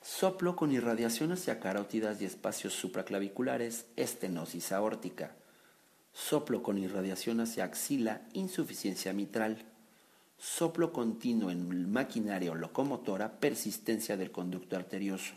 Soplo 0.06 0.54
con 0.54 0.70
irradiación 0.70 1.32
hacia 1.32 1.58
carótidas 1.58 2.22
y 2.22 2.26
espacios 2.26 2.74
supraclaviculares, 2.74 3.86
estenosis 3.96 4.70
aórtica. 4.70 5.34
Soplo 6.12 6.62
con 6.62 6.78
irradiación 6.78 7.40
hacia 7.40 7.64
axila, 7.64 8.22
insuficiencia 8.32 9.12
mitral 9.12 9.66
soplo 10.38 10.92
continuo 10.92 11.50
en 11.50 11.90
maquinaria 11.90 12.52
o 12.52 12.54
locomotora, 12.54 13.40
persistencia 13.40 14.16
del 14.16 14.30
conducto 14.30 14.76
arterioso. 14.76 15.34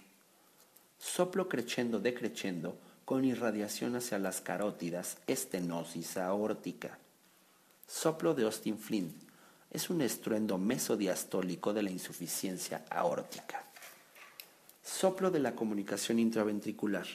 Soplo 0.98 1.48
crescendo 1.48 2.00
decreciendo 2.00 2.78
con 3.06 3.26
irradiación 3.26 3.96
hacia 3.96 4.20
las 4.20 4.42
carótidas, 4.42 5.18
estenosis 5.26 6.18
aórtica. 6.18 7.00
Soplo 7.88 8.36
de 8.36 8.44
Austin 8.44 8.78
Flint 8.78 9.24
es 9.72 9.90
un 9.90 10.02
estruendo 10.02 10.58
mesodiastólico 10.58 11.74
de 11.74 11.84
la 11.84 11.92
insuficiencia 11.92 12.86
aórtica. 12.90 13.69
Soplo 14.82 15.32
de 15.32 15.40
la 15.40 15.56
comunicación 15.56 16.20
intraventricular. 16.20 17.08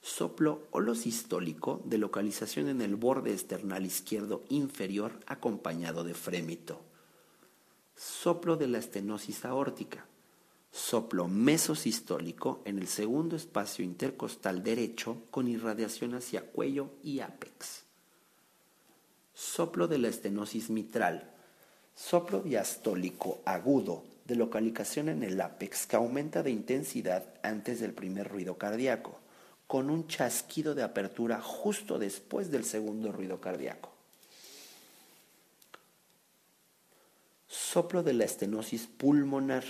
Soplo 0.00 0.66
holosistólico 0.70 1.82
de 1.84 1.98
localización 1.98 2.68
en 2.68 2.80
el 2.80 2.96
borde 2.96 3.32
esternal 3.32 3.84
izquierdo 3.84 4.44
inferior 4.48 5.12
acompañado 5.26 6.04
de 6.04 6.14
frémito 6.14 6.80
soplo 7.98 8.56
de 8.56 8.68
la 8.68 8.78
estenosis 8.78 9.44
aórtica, 9.44 10.06
soplo 10.70 11.26
mesosistólico 11.26 12.62
en 12.64 12.78
el 12.78 12.86
segundo 12.86 13.34
espacio 13.34 13.84
intercostal 13.84 14.62
derecho 14.62 15.22
con 15.30 15.48
irradiación 15.48 16.14
hacia 16.14 16.42
cuello 16.42 16.90
y 17.02 17.20
ápex. 17.20 17.82
Soplo 19.34 19.88
de 19.88 19.98
la 19.98 20.08
estenosis 20.08 20.70
mitral, 20.70 21.34
soplo 21.94 22.40
diastólico 22.40 23.40
agudo 23.44 24.04
de 24.28 24.36
localización 24.36 25.08
en 25.08 25.22
el 25.22 25.40
ápex 25.40 25.86
que 25.86 25.96
aumenta 25.96 26.42
de 26.42 26.50
intensidad 26.50 27.24
antes 27.42 27.80
del 27.80 27.94
primer 27.94 28.28
ruido 28.28 28.58
cardíaco, 28.58 29.18
con 29.66 29.88
un 29.88 30.06
chasquido 30.06 30.74
de 30.74 30.82
apertura 30.82 31.40
justo 31.40 31.98
después 31.98 32.50
del 32.50 32.64
segundo 32.64 33.10
ruido 33.10 33.40
cardíaco. 33.40 33.90
Soplo 37.48 38.02
de 38.02 38.12
la 38.12 38.24
estenosis 38.24 38.86
pulmonar. 38.86 39.64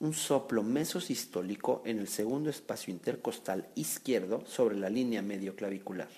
Un 0.00 0.14
soplo 0.14 0.62
mesosistólico 0.62 1.80
en 1.86 2.00
el 2.00 2.08
segundo 2.08 2.50
espacio 2.50 2.92
intercostal 2.92 3.68
izquierdo 3.76 4.44
sobre 4.46 4.76
la 4.76 4.90
línea 4.90 5.22
medio 5.22 5.54
clavicular. 5.54 6.10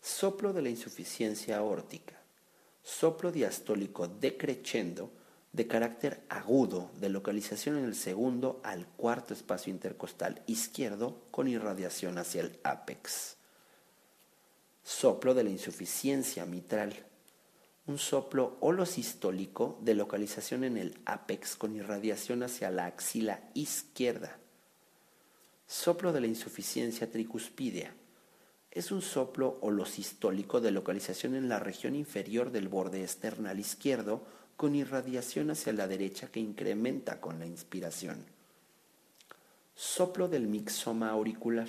Soplo 0.00 0.52
de 0.52 0.60
la 0.60 0.68
insuficiencia 0.68 1.56
aórtica. 1.56 2.14
Soplo 2.82 3.32
diastólico 3.32 4.06
decreciendo 4.06 5.10
de 5.54 5.66
carácter 5.66 6.22
agudo 6.28 6.90
de 7.00 7.08
localización 7.08 7.78
en 7.78 7.84
el 7.84 7.94
segundo 7.94 8.60
al 8.62 8.86
cuarto 8.86 9.32
espacio 9.32 9.72
intercostal 9.72 10.42
izquierdo 10.46 11.22
con 11.30 11.48
irradiación 11.48 12.18
hacia 12.18 12.42
el 12.42 12.58
ápex. 12.64 13.36
Soplo 14.82 15.32
de 15.32 15.44
la 15.44 15.50
insuficiencia 15.50 16.44
mitral 16.44 17.06
un 17.86 17.98
soplo 17.98 18.56
holosistólico 18.60 19.78
de 19.82 19.94
localización 19.94 20.64
en 20.64 20.78
el 20.78 20.98
ápex 21.04 21.54
con 21.54 21.76
irradiación 21.76 22.42
hacia 22.42 22.70
la 22.70 22.86
axila 22.86 23.50
izquierda. 23.52 24.38
Soplo 25.66 26.12
de 26.12 26.22
la 26.22 26.26
insuficiencia 26.26 27.10
tricuspidea. 27.10 27.94
Es 28.70 28.90
un 28.90 29.02
soplo 29.02 29.58
holosistólico 29.60 30.62
de 30.62 30.70
localización 30.70 31.34
en 31.34 31.48
la 31.48 31.58
región 31.58 31.94
inferior 31.94 32.50
del 32.50 32.68
borde 32.68 33.02
external 33.02 33.60
izquierdo 33.60 34.24
con 34.56 34.74
irradiación 34.74 35.50
hacia 35.50 35.72
la 35.72 35.86
derecha 35.88 36.28
que 36.28 36.40
incrementa 36.40 37.20
con 37.20 37.38
la 37.38 37.46
inspiración. 37.46 38.24
Soplo 39.74 40.28
del 40.28 40.46
mixoma 40.46 41.10
auricular 41.10 41.68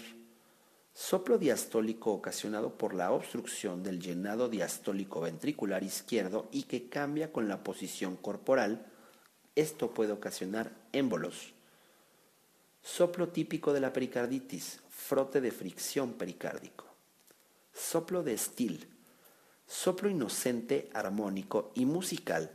Soplo 0.98 1.38
diastólico 1.38 2.14
ocasionado 2.14 2.78
por 2.78 2.94
la 2.94 3.12
obstrucción 3.12 3.84
del 3.84 4.00
llenado 4.00 4.48
diastólico 4.48 5.20
ventricular 5.20 5.84
izquierdo 5.84 6.48
y 6.54 6.64
que 6.64 6.88
cambia 6.88 7.34
con 7.34 7.50
la 7.50 7.66
posición 7.66 8.16
corporal. 8.16 8.86
Esto 9.56 9.94
puede 9.94 10.14
ocasionar 10.14 10.72
émbolos. 10.94 11.54
Soplo 12.82 13.28
típico 13.28 13.74
de 13.74 13.82
la 13.82 13.92
pericarditis, 13.92 14.80
frote 14.90 15.42
de 15.42 15.52
fricción 15.52 16.14
pericárdico. 16.14 16.86
Soplo 17.74 18.24
de 18.24 18.34
estil, 18.34 18.88
soplo 19.68 20.08
inocente, 20.08 20.90
armónico 20.94 21.74
y 21.76 21.86
musical 21.86 22.50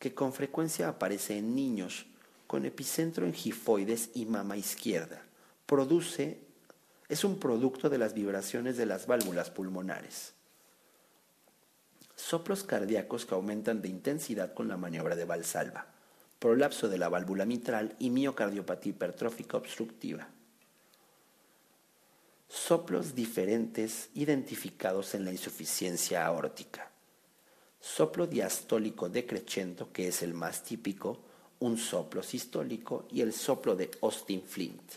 que 0.00 0.12
con 0.14 0.32
frecuencia 0.32 0.88
aparece 0.88 1.38
en 1.38 1.54
niños 1.54 2.06
con 2.48 2.64
epicentro 2.64 3.26
en 3.26 3.32
gifoides 3.32 4.10
y 4.14 4.26
mama 4.26 4.56
izquierda. 4.56 5.22
Produce 5.66 6.40
es 7.08 7.22
un 7.22 7.38
producto 7.38 7.88
de 7.88 7.98
las 7.98 8.12
vibraciones 8.12 8.76
de 8.76 8.86
las 8.86 9.06
válvulas 9.06 9.50
pulmonares. 9.50 10.32
Soplos 12.16 12.64
cardíacos 12.64 13.24
que 13.24 13.34
aumentan 13.34 13.82
de 13.82 13.88
intensidad 13.88 14.52
con 14.52 14.66
la 14.66 14.76
maniobra 14.76 15.14
de 15.14 15.26
Valsalva, 15.26 15.86
prolapso 16.40 16.88
de 16.88 16.98
la 16.98 17.08
válvula 17.08 17.44
mitral 17.44 17.94
y 18.00 18.10
miocardiopatía 18.10 18.90
hipertrófica 18.90 19.56
obstructiva. 19.56 20.28
Soplos 22.48 23.14
diferentes 23.14 24.08
identificados 24.14 25.14
en 25.14 25.24
la 25.24 25.30
insuficiencia 25.30 26.26
aórtica. 26.26 26.90
Soplo 27.80 28.26
diastólico 28.26 29.08
decreciendo, 29.08 29.92
que 29.92 30.08
es 30.08 30.22
el 30.22 30.34
más 30.34 30.62
típico, 30.62 31.18
un 31.60 31.76
soplo 31.76 32.22
sistólico 32.22 33.06
y 33.10 33.20
el 33.20 33.32
soplo 33.32 33.74
de 33.76 33.90
Austin 34.02 34.42
Flint. 34.42 34.92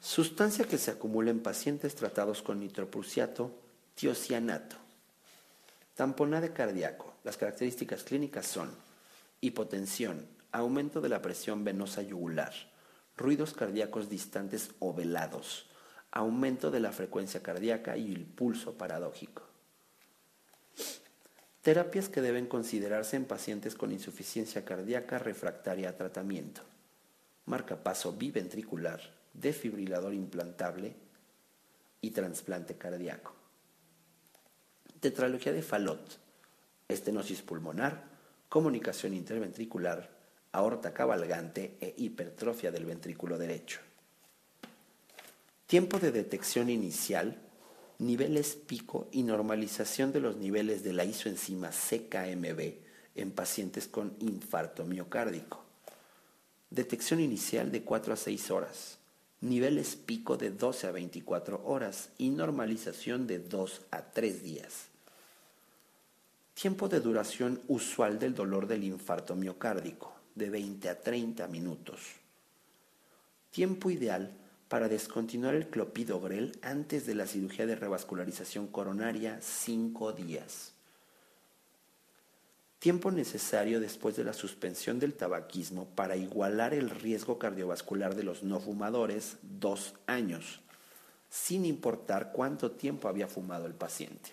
Sustancia 0.00 0.66
que 0.66 0.76
se 0.76 0.90
acumula 0.90 1.30
en 1.30 1.40
pacientes 1.40 1.94
tratados 1.94 2.42
con 2.42 2.58
nitroprusiato, 2.58 3.54
tiocianato. 3.94 4.76
Tamponade 5.94 6.52
cardíaco. 6.52 7.14
Las 7.22 7.36
características 7.36 8.02
clínicas 8.02 8.46
son 8.46 8.74
hipotensión, 9.40 10.26
aumento 10.50 11.00
de 11.00 11.10
la 11.10 11.22
presión 11.22 11.62
venosa 11.62 12.02
yugular, 12.02 12.52
ruidos 13.16 13.54
cardíacos 13.54 14.08
distantes 14.08 14.70
o 14.80 14.92
velados, 14.92 15.69
aumento 16.12 16.70
de 16.70 16.80
la 16.80 16.92
frecuencia 16.92 17.42
cardíaca 17.42 17.96
y 17.96 18.12
el 18.12 18.24
pulso 18.24 18.74
paradójico. 18.74 19.42
Terapias 21.62 22.08
que 22.08 22.22
deben 22.22 22.46
considerarse 22.46 23.16
en 23.16 23.26
pacientes 23.26 23.74
con 23.74 23.92
insuficiencia 23.92 24.64
cardíaca 24.64 25.18
refractaria 25.18 25.90
a 25.90 25.96
tratamiento. 25.96 26.62
Marcapaso 27.44 28.14
biventricular, 28.14 29.00
defibrilador 29.34 30.14
implantable 30.14 30.94
y 32.00 32.10
trasplante 32.10 32.76
cardíaco. 32.76 33.34
Tetralogía 35.00 35.52
de 35.52 35.62
Fallot, 35.62 36.18
estenosis 36.88 37.42
pulmonar, 37.42 38.04
comunicación 38.48 39.14
interventricular, 39.14 40.10
aorta 40.52 40.92
cabalgante 40.92 41.76
e 41.80 41.94
hipertrofia 41.98 42.70
del 42.72 42.86
ventrículo 42.86 43.38
derecho. 43.38 43.80
Tiempo 45.70 46.00
de 46.00 46.10
detección 46.10 46.68
inicial, 46.68 47.38
niveles 48.00 48.56
pico 48.56 49.06
y 49.12 49.22
normalización 49.22 50.10
de 50.10 50.18
los 50.18 50.36
niveles 50.36 50.82
de 50.82 50.92
la 50.92 51.04
isoenzima 51.04 51.70
CKMB 51.70 52.72
en 53.14 53.30
pacientes 53.30 53.86
con 53.86 54.12
infarto 54.18 54.84
miocárdico. 54.84 55.62
Detección 56.70 57.20
inicial 57.20 57.70
de 57.70 57.84
4 57.84 58.14
a 58.14 58.16
6 58.16 58.50
horas, 58.50 58.98
niveles 59.40 59.94
pico 59.94 60.36
de 60.36 60.50
12 60.50 60.88
a 60.88 60.90
24 60.90 61.62
horas 61.64 62.10
y 62.18 62.30
normalización 62.30 63.28
de 63.28 63.38
2 63.38 63.82
a 63.92 64.10
3 64.10 64.42
días. 64.42 64.86
Tiempo 66.54 66.88
de 66.88 66.98
duración 66.98 67.60
usual 67.68 68.18
del 68.18 68.34
dolor 68.34 68.66
del 68.66 68.82
infarto 68.82 69.36
miocárdico, 69.36 70.16
de 70.34 70.50
20 70.50 70.88
a 70.88 71.00
30 71.00 71.46
minutos. 71.46 72.00
Tiempo 73.52 73.88
ideal 73.88 74.36
para 74.70 74.88
descontinuar 74.88 75.56
el 75.56 75.66
clopidogrel 75.66 76.56
antes 76.62 77.04
de 77.04 77.16
la 77.16 77.26
cirugía 77.26 77.66
de 77.66 77.74
revascularización 77.74 78.68
coronaria, 78.68 79.40
5 79.42 80.12
días. 80.12 80.74
Tiempo 82.78 83.10
necesario 83.10 83.80
después 83.80 84.14
de 84.14 84.22
la 84.22 84.32
suspensión 84.32 85.00
del 85.00 85.14
tabaquismo 85.14 85.86
para 85.96 86.14
igualar 86.14 86.72
el 86.72 86.88
riesgo 86.88 87.36
cardiovascular 87.36 88.14
de 88.14 88.22
los 88.22 88.44
no 88.44 88.60
fumadores, 88.60 89.38
2 89.42 89.94
años, 90.06 90.60
sin 91.28 91.64
importar 91.64 92.30
cuánto 92.32 92.70
tiempo 92.70 93.08
había 93.08 93.26
fumado 93.26 93.66
el 93.66 93.74
paciente. 93.74 94.30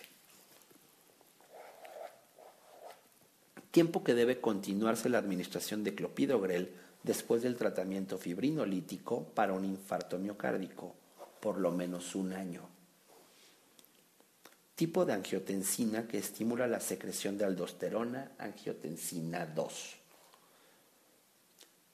Tiempo 3.72 4.04
que 4.04 4.14
debe 4.14 4.40
continuarse 4.40 5.08
la 5.08 5.18
administración 5.18 5.82
de 5.82 5.96
clopidogrel 5.96 6.72
después 7.02 7.42
del 7.42 7.56
tratamiento 7.56 8.18
fibrinolítico 8.18 9.24
para 9.34 9.52
un 9.52 9.64
infarto 9.64 10.18
miocárdico, 10.18 10.94
por 11.40 11.58
lo 11.58 11.70
menos 11.70 12.14
un 12.14 12.32
año. 12.32 12.68
Tipo 14.74 15.04
de 15.04 15.12
angiotensina 15.12 16.06
que 16.06 16.18
estimula 16.18 16.66
la 16.66 16.80
secreción 16.80 17.36
de 17.36 17.44
aldosterona, 17.44 18.32
angiotensina 18.38 19.46
2. 19.46 19.96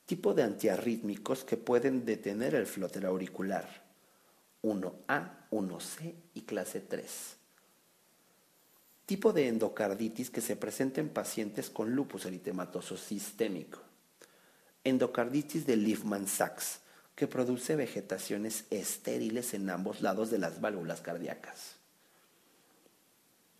Tipo 0.07 0.35
de 0.35 0.43
antiarrítmicos 0.43 1.45
que 1.45 1.57
pueden 1.57 2.05
detener 2.05 2.55
el 2.55 2.67
flóter 2.67 3.07
auricular, 3.07 3.85
1A, 4.63 5.47
1C 5.51 6.15
y 6.35 6.43
clase 6.43 6.81
3. 6.81 7.37
Tipo 9.07 9.33
de 9.33 9.49
endocarditis 9.49 10.31
que 10.31 10.43
se 10.43 10.57
presenta 10.57 11.01
en 11.01 11.09
pacientes 11.09 11.71
con 11.71 11.95
lupus 11.95 12.27
eritematoso 12.27 12.99
sistémico 12.99 13.84
endocarditis 14.85 15.67
de 15.67 15.77
Liefman-Sachs, 15.77 16.81
que 17.17 17.27
produce 17.27 17.77
vegetaciones 17.77 18.67
estériles 18.71 19.55
en 19.55 19.71
ambos 19.71 20.03
lados 20.03 20.31
de 20.31 20.39
las 20.39 20.61
válvulas 20.61 21.01
cardíacas. 21.01 21.77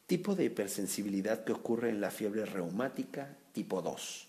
Tipo 0.07 0.35
de 0.35 0.45
hipersensibilidad 0.45 1.45
que 1.45 1.53
ocurre 1.53 1.89
en 1.89 2.01
la 2.01 2.11
fiebre 2.11 2.45
reumática 2.45 3.37
tipo 3.53 3.81
2. 3.81 4.29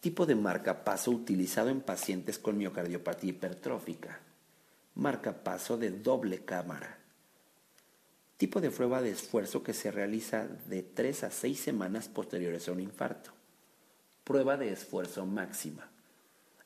Tipo 0.00 0.26
de 0.26 0.36
marcapaso 0.36 1.10
utilizado 1.10 1.70
en 1.70 1.80
pacientes 1.80 2.38
con 2.38 2.56
miocardiopatía 2.56 3.30
hipertrófica. 3.30 4.20
Marcapaso 4.94 5.76
de 5.76 5.90
doble 5.90 6.44
cámara. 6.44 6.98
Tipo 8.36 8.60
de 8.60 8.70
prueba 8.70 9.02
de 9.02 9.10
esfuerzo 9.10 9.62
que 9.62 9.72
se 9.72 9.90
realiza 9.90 10.46
de 10.68 10.82
3 10.82 11.24
a 11.24 11.30
6 11.30 11.58
semanas 11.58 12.08
posteriores 12.08 12.68
a 12.68 12.72
un 12.72 12.80
infarto 12.80 13.35
prueba 14.26 14.56
de 14.56 14.72
esfuerzo 14.72 15.24
máxima. 15.24 15.88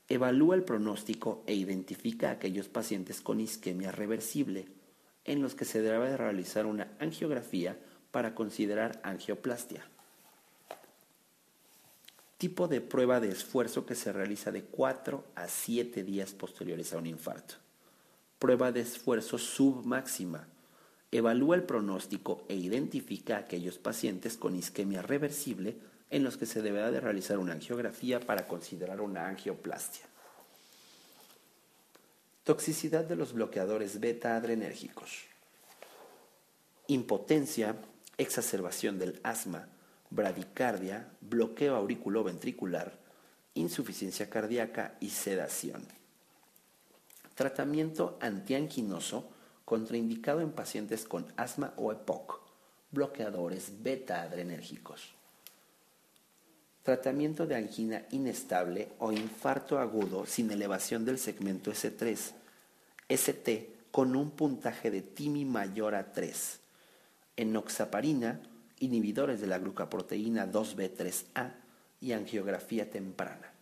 Evalúa 0.08 0.54
el 0.54 0.64
pronóstico 0.64 1.44
e 1.46 1.52
identifica 1.54 2.30
a 2.30 2.32
aquellos 2.32 2.68
pacientes 2.68 3.20
con 3.20 3.38
isquemia 3.38 3.92
reversible 3.92 4.66
en 5.26 5.42
los 5.42 5.54
que 5.54 5.66
se 5.66 5.82
debe 5.82 6.16
realizar 6.16 6.64
una 6.64 6.88
angiografía 6.98 7.78
para 8.12 8.34
considerar 8.34 8.98
angioplastia. 9.04 9.84
Tipo 12.38 12.66
de 12.66 12.80
prueba 12.80 13.20
de 13.20 13.28
esfuerzo 13.28 13.84
que 13.84 13.94
se 13.94 14.10
realiza 14.10 14.50
de 14.50 14.64
4 14.64 15.22
a 15.34 15.46
7 15.46 16.02
días 16.02 16.32
posteriores 16.32 16.94
a 16.94 16.98
un 16.98 17.06
infarto. 17.06 17.56
Prueba 18.38 18.72
de 18.72 18.80
esfuerzo 18.80 19.36
submáxima. 19.36 20.48
Evalúa 21.12 21.56
el 21.56 21.64
pronóstico 21.64 22.42
e 22.48 22.54
identifica 22.54 23.36
a 23.36 23.40
aquellos 23.40 23.76
pacientes 23.76 24.38
con 24.38 24.56
isquemia 24.56 25.02
reversible 25.02 25.89
en 26.10 26.24
los 26.24 26.36
que 26.36 26.46
se 26.46 26.60
deberá 26.60 26.90
de 26.90 27.00
realizar 27.00 27.38
una 27.38 27.52
angiografía 27.52 28.20
para 28.20 28.46
considerar 28.46 29.00
una 29.00 29.28
angioplastia. 29.28 30.04
Toxicidad 32.42 33.04
de 33.04 33.14
los 33.14 33.32
bloqueadores 33.32 34.00
beta 34.00 34.34
adrenérgicos. 34.34 35.26
Impotencia, 36.88 37.76
exacerbación 38.18 38.98
del 38.98 39.20
asma, 39.22 39.68
bradicardia, 40.10 41.08
bloqueo 41.20 41.76
auriculoventricular, 41.76 42.98
insuficiencia 43.54 44.28
cardíaca 44.28 44.96
y 44.98 45.10
sedación. 45.10 45.86
Tratamiento 47.36 48.18
antianginoso 48.20 49.30
contraindicado 49.64 50.40
en 50.40 50.50
pacientes 50.50 51.04
con 51.04 51.32
asma 51.36 51.72
o 51.76 51.92
EPOC, 51.92 52.40
bloqueadores 52.90 53.82
beta 53.84 54.22
adrenérgicos 54.22 55.14
tratamiento 56.82 57.46
de 57.46 57.56
angina 57.56 58.02
inestable 58.10 58.88
o 58.98 59.12
infarto 59.12 59.78
agudo 59.78 60.26
sin 60.26 60.50
elevación 60.50 61.04
del 61.04 61.18
segmento 61.18 61.72
S3, 61.72 62.32
ST 63.08 63.68
con 63.90 64.16
un 64.16 64.30
puntaje 64.30 64.90
de 64.90 65.02
TIMI 65.02 65.44
mayor 65.44 65.94
a 65.94 66.12
3, 66.12 66.60
enoxaparina, 67.36 68.40
inhibidores 68.78 69.40
de 69.40 69.46
la 69.46 69.58
glucoproteína 69.58 70.50
2B3A 70.50 71.52
y 72.00 72.12
angiografía 72.12 72.90
temprana. 72.90 73.52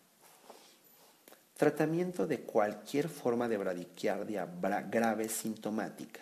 Tratamiento 1.57 2.27
de 2.27 2.43
cualquier 2.43 3.09
forma 3.09 3.49
de 3.49 3.57
bradicardia 3.57 4.49
grave 4.89 5.29
sintomática. 5.29 6.21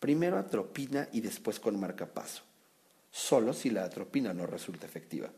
Primero 0.00 0.38
atropina 0.38 1.08
y 1.12 1.20
después 1.20 1.60
con 1.60 1.78
marcapaso, 1.78 2.42
solo 3.12 3.52
si 3.52 3.70
la 3.70 3.84
atropina 3.84 4.34
no 4.34 4.46
resulta 4.46 4.86
efectiva. 4.86 5.30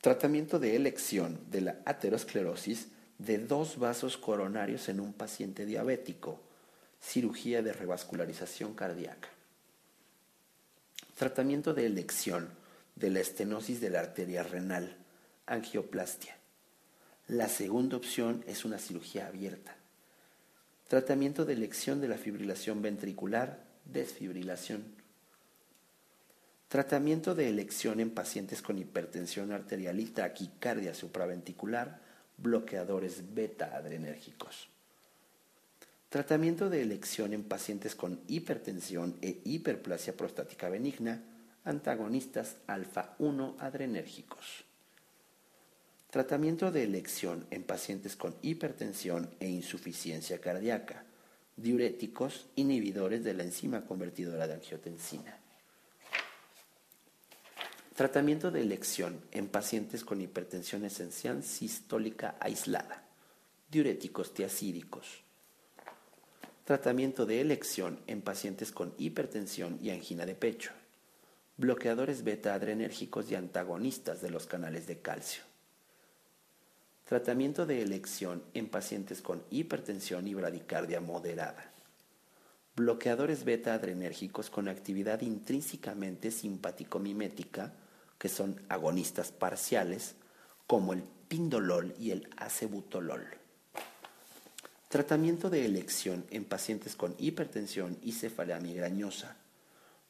Tratamiento 0.00 0.58
de 0.58 0.76
elección 0.76 1.38
de 1.50 1.60
la 1.60 1.76
aterosclerosis 1.84 2.88
de 3.18 3.36
dos 3.36 3.78
vasos 3.78 4.16
coronarios 4.16 4.88
en 4.88 4.98
un 4.98 5.12
paciente 5.12 5.66
diabético. 5.66 6.40
Cirugía 7.02 7.62
de 7.62 7.74
revascularización 7.74 8.74
cardíaca. 8.74 9.28
Tratamiento 11.16 11.74
de 11.74 11.84
elección 11.84 12.48
de 12.96 13.10
la 13.10 13.20
estenosis 13.20 13.80
de 13.82 13.90
la 13.90 14.00
arteria 14.00 14.42
renal. 14.42 14.96
Angioplastia. 15.44 16.34
La 17.28 17.48
segunda 17.48 17.98
opción 17.98 18.42
es 18.46 18.64
una 18.64 18.78
cirugía 18.78 19.26
abierta. 19.26 19.76
Tratamiento 20.88 21.44
de 21.44 21.52
elección 21.52 22.00
de 22.00 22.08
la 22.08 22.16
fibrilación 22.16 22.80
ventricular. 22.80 23.64
Desfibrilación 23.84 24.99
Tratamiento 26.70 27.34
de 27.34 27.48
elección 27.48 27.98
en 27.98 28.10
pacientes 28.10 28.62
con 28.62 28.78
hipertensión 28.78 29.50
arterial 29.50 29.98
y 29.98 30.04
taquicardia 30.04 30.94
supraventricular, 30.94 32.00
bloqueadores 32.36 33.34
beta 33.34 33.76
adrenérgicos. 33.76 34.68
Tratamiento 36.10 36.70
de 36.70 36.82
elección 36.82 37.32
en 37.32 37.42
pacientes 37.42 37.96
con 37.96 38.20
hipertensión 38.28 39.16
e 39.20 39.40
hiperplasia 39.42 40.16
prostática 40.16 40.68
benigna, 40.68 41.24
antagonistas 41.64 42.58
alfa-1 42.68 43.56
adrenérgicos. 43.58 44.64
Tratamiento 46.08 46.70
de 46.70 46.84
elección 46.84 47.48
en 47.50 47.64
pacientes 47.64 48.14
con 48.14 48.36
hipertensión 48.42 49.28
e 49.40 49.48
insuficiencia 49.48 50.40
cardíaca, 50.40 51.02
diuréticos, 51.56 52.46
inhibidores 52.54 53.24
de 53.24 53.34
la 53.34 53.42
enzima 53.42 53.84
convertidora 53.86 54.46
de 54.46 54.54
angiotensina. 54.54 55.39
Tratamiento 58.00 58.50
de 58.50 58.62
elección 58.62 59.20
en 59.30 59.46
pacientes 59.46 60.04
con 60.04 60.22
hipertensión 60.22 60.86
esencial 60.86 61.42
sistólica 61.42 62.34
aislada, 62.40 63.02
diuréticos 63.70 64.32
tiacídicos. 64.32 65.22
Tratamiento 66.64 67.26
de 67.26 67.42
elección 67.42 68.00
en 68.06 68.22
pacientes 68.22 68.72
con 68.72 68.94
hipertensión 68.96 69.78
y 69.82 69.90
angina 69.90 70.24
de 70.24 70.34
pecho, 70.34 70.70
bloqueadores 71.58 72.24
beta 72.24 72.54
adrenérgicos 72.54 73.30
y 73.30 73.34
antagonistas 73.34 74.22
de 74.22 74.30
los 74.30 74.46
canales 74.46 74.86
de 74.86 75.00
calcio. 75.00 75.42
Tratamiento 77.04 77.66
de 77.66 77.82
elección 77.82 78.42
en 78.54 78.70
pacientes 78.70 79.20
con 79.20 79.42
hipertensión 79.50 80.26
y 80.26 80.32
bradicardia 80.32 81.02
moderada. 81.02 81.70
Bloqueadores 82.76 83.44
beta 83.44 83.74
adrenérgicos 83.74 84.48
con 84.48 84.68
actividad 84.68 85.20
intrínsecamente 85.20 86.30
simpático-mimética, 86.30 87.74
que 88.20 88.28
son 88.28 88.60
agonistas 88.68 89.32
parciales, 89.32 90.14
como 90.66 90.92
el 90.92 91.02
pindolol 91.26 91.94
y 91.98 92.10
el 92.10 92.28
acebutolol. 92.36 93.26
Tratamiento 94.90 95.48
de 95.48 95.64
elección 95.64 96.26
en 96.30 96.44
pacientes 96.44 96.96
con 96.96 97.14
hipertensión 97.18 97.96
y 98.02 98.12
cefalea 98.12 98.60
migrañosa. 98.60 99.36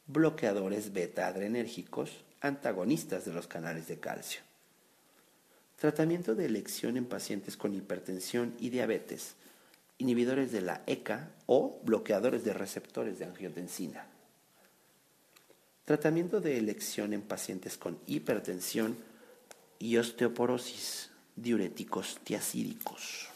Bloqueadores 0.07 0.91
beta 0.91 1.27
adrenérgicos, 1.27 2.11
antagonistas 2.41 3.23
de 3.23 3.31
los 3.31 3.47
canales 3.47 3.87
de 3.87 3.99
calcio. 3.99 4.41
Tratamiento 5.79 6.35
de 6.35 6.45
elección 6.45 6.97
en 6.97 7.05
pacientes 7.05 7.55
con 7.55 7.73
hipertensión 7.73 8.53
y 8.59 8.71
diabetes, 8.71 9.35
inhibidores 9.99 10.51
de 10.51 10.61
la 10.61 10.81
ECA 10.85 11.31
o 11.45 11.79
bloqueadores 11.85 12.43
de 12.43 12.51
receptores 12.51 13.19
de 13.19 13.25
angiotensina. 13.25 14.10
Tratamiento 15.85 16.39
de 16.39 16.57
elección 16.57 17.11
en 17.11 17.21
pacientes 17.23 17.77
con 17.77 17.99
hipertensión 18.05 18.97
y 19.79 19.97
osteoporosis, 19.97 21.09
diuréticos 21.35 22.19
tiacídicos. 22.23 23.29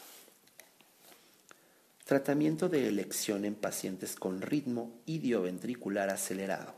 Tratamiento 2.04 2.68
de 2.68 2.86
elección 2.86 3.44
en 3.44 3.56
pacientes 3.56 4.14
con 4.14 4.40
ritmo 4.40 4.92
idioventricular 5.06 6.08
acelerado. 6.08 6.72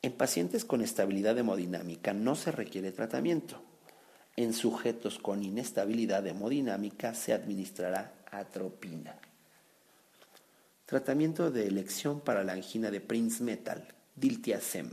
En 0.00 0.12
pacientes 0.12 0.64
con 0.64 0.80
estabilidad 0.80 1.36
hemodinámica 1.36 2.12
no 2.12 2.36
se 2.36 2.52
requiere 2.52 2.92
tratamiento. 2.92 3.60
En 4.36 4.52
sujetos 4.52 5.18
con 5.18 5.42
inestabilidad 5.42 6.24
hemodinámica 6.24 7.14
se 7.14 7.32
administrará 7.32 8.14
atropina. 8.30 9.16
Tratamiento 10.86 11.50
de 11.50 11.66
elección 11.66 12.20
para 12.20 12.44
la 12.44 12.52
angina 12.52 12.92
de 12.92 13.00
Prince 13.00 13.42
Metal, 13.42 13.92
diltiazem. 14.18 14.88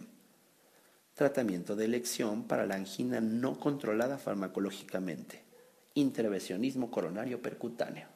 Tratamiento 1.14 1.76
de 1.76 1.86
elección 1.86 2.44
para 2.44 2.66
la 2.66 2.76
angina 2.76 3.22
no 3.22 3.60
controlada 3.60 4.18
farmacológicamente, 4.18 5.44
intervencionismo 5.94 6.92
coronario 6.92 7.42
percutáneo. 7.42 8.08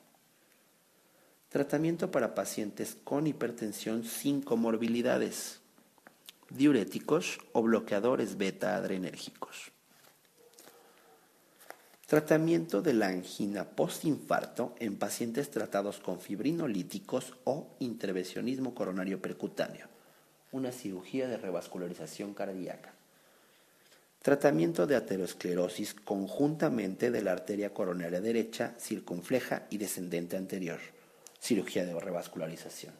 Tratamiento 1.49 2.11
para 2.11 2.35
pacientes 2.35 2.97
con 3.03 3.25
hipertensión 3.25 4.03
sin 4.03 4.41
comorbilidades, 4.41 5.61
diuréticos 6.49 7.39
o 7.53 7.63
bloqueadores 7.63 8.37
beta 8.37 8.75
adrenérgicos. 8.75 9.71
Tratamiento 12.05 12.81
de 12.81 12.93
la 12.93 13.07
angina 13.07 13.65
postinfarto 13.65 14.73
en 14.79 14.97
pacientes 14.97 15.51
tratados 15.51 15.99
con 15.99 16.19
fibrinolíticos 16.19 17.35
o 17.43 17.67
intervencionismo 17.79 18.73
coronario 18.73 19.21
percutáneo, 19.21 19.87
una 20.51 20.71
cirugía 20.71 21.27
de 21.27 21.37
revascularización 21.37 22.33
cardíaca. 22.33 22.93
Tratamiento 24.21 24.85
de 24.85 24.95
aterosclerosis 24.95 25.93
conjuntamente 25.93 27.09
de 27.09 27.21
la 27.21 27.31
arteria 27.31 27.73
coronaria 27.73 28.19
derecha, 28.19 28.73
circunfleja 28.77 29.65
y 29.69 29.77
descendente 29.77 30.35
anterior, 30.35 30.79
cirugía 31.39 31.85
de 31.85 31.97
revascularización. 31.97 32.93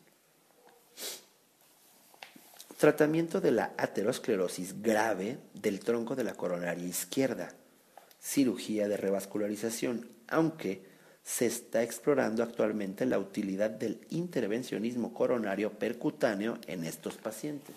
Tratamiento 2.78 3.42
de 3.42 3.52
la 3.52 3.74
aterosclerosis 3.78 4.82
grave 4.82 5.38
del 5.54 5.82
tronco 5.82 6.16
de 6.16 6.24
la 6.24 6.36
coronaria 6.36 6.88
izquierda, 6.88 7.54
cirugía 8.22 8.88
de 8.88 8.96
revascularización, 8.96 10.08
aunque 10.30 10.89
se 11.30 11.46
está 11.46 11.84
explorando 11.84 12.42
actualmente 12.42 13.06
la 13.06 13.20
utilidad 13.20 13.70
del 13.70 14.00
intervencionismo 14.10 15.14
coronario 15.14 15.72
percutáneo 15.74 16.58
en 16.66 16.84
estos 16.84 17.18
pacientes. 17.18 17.76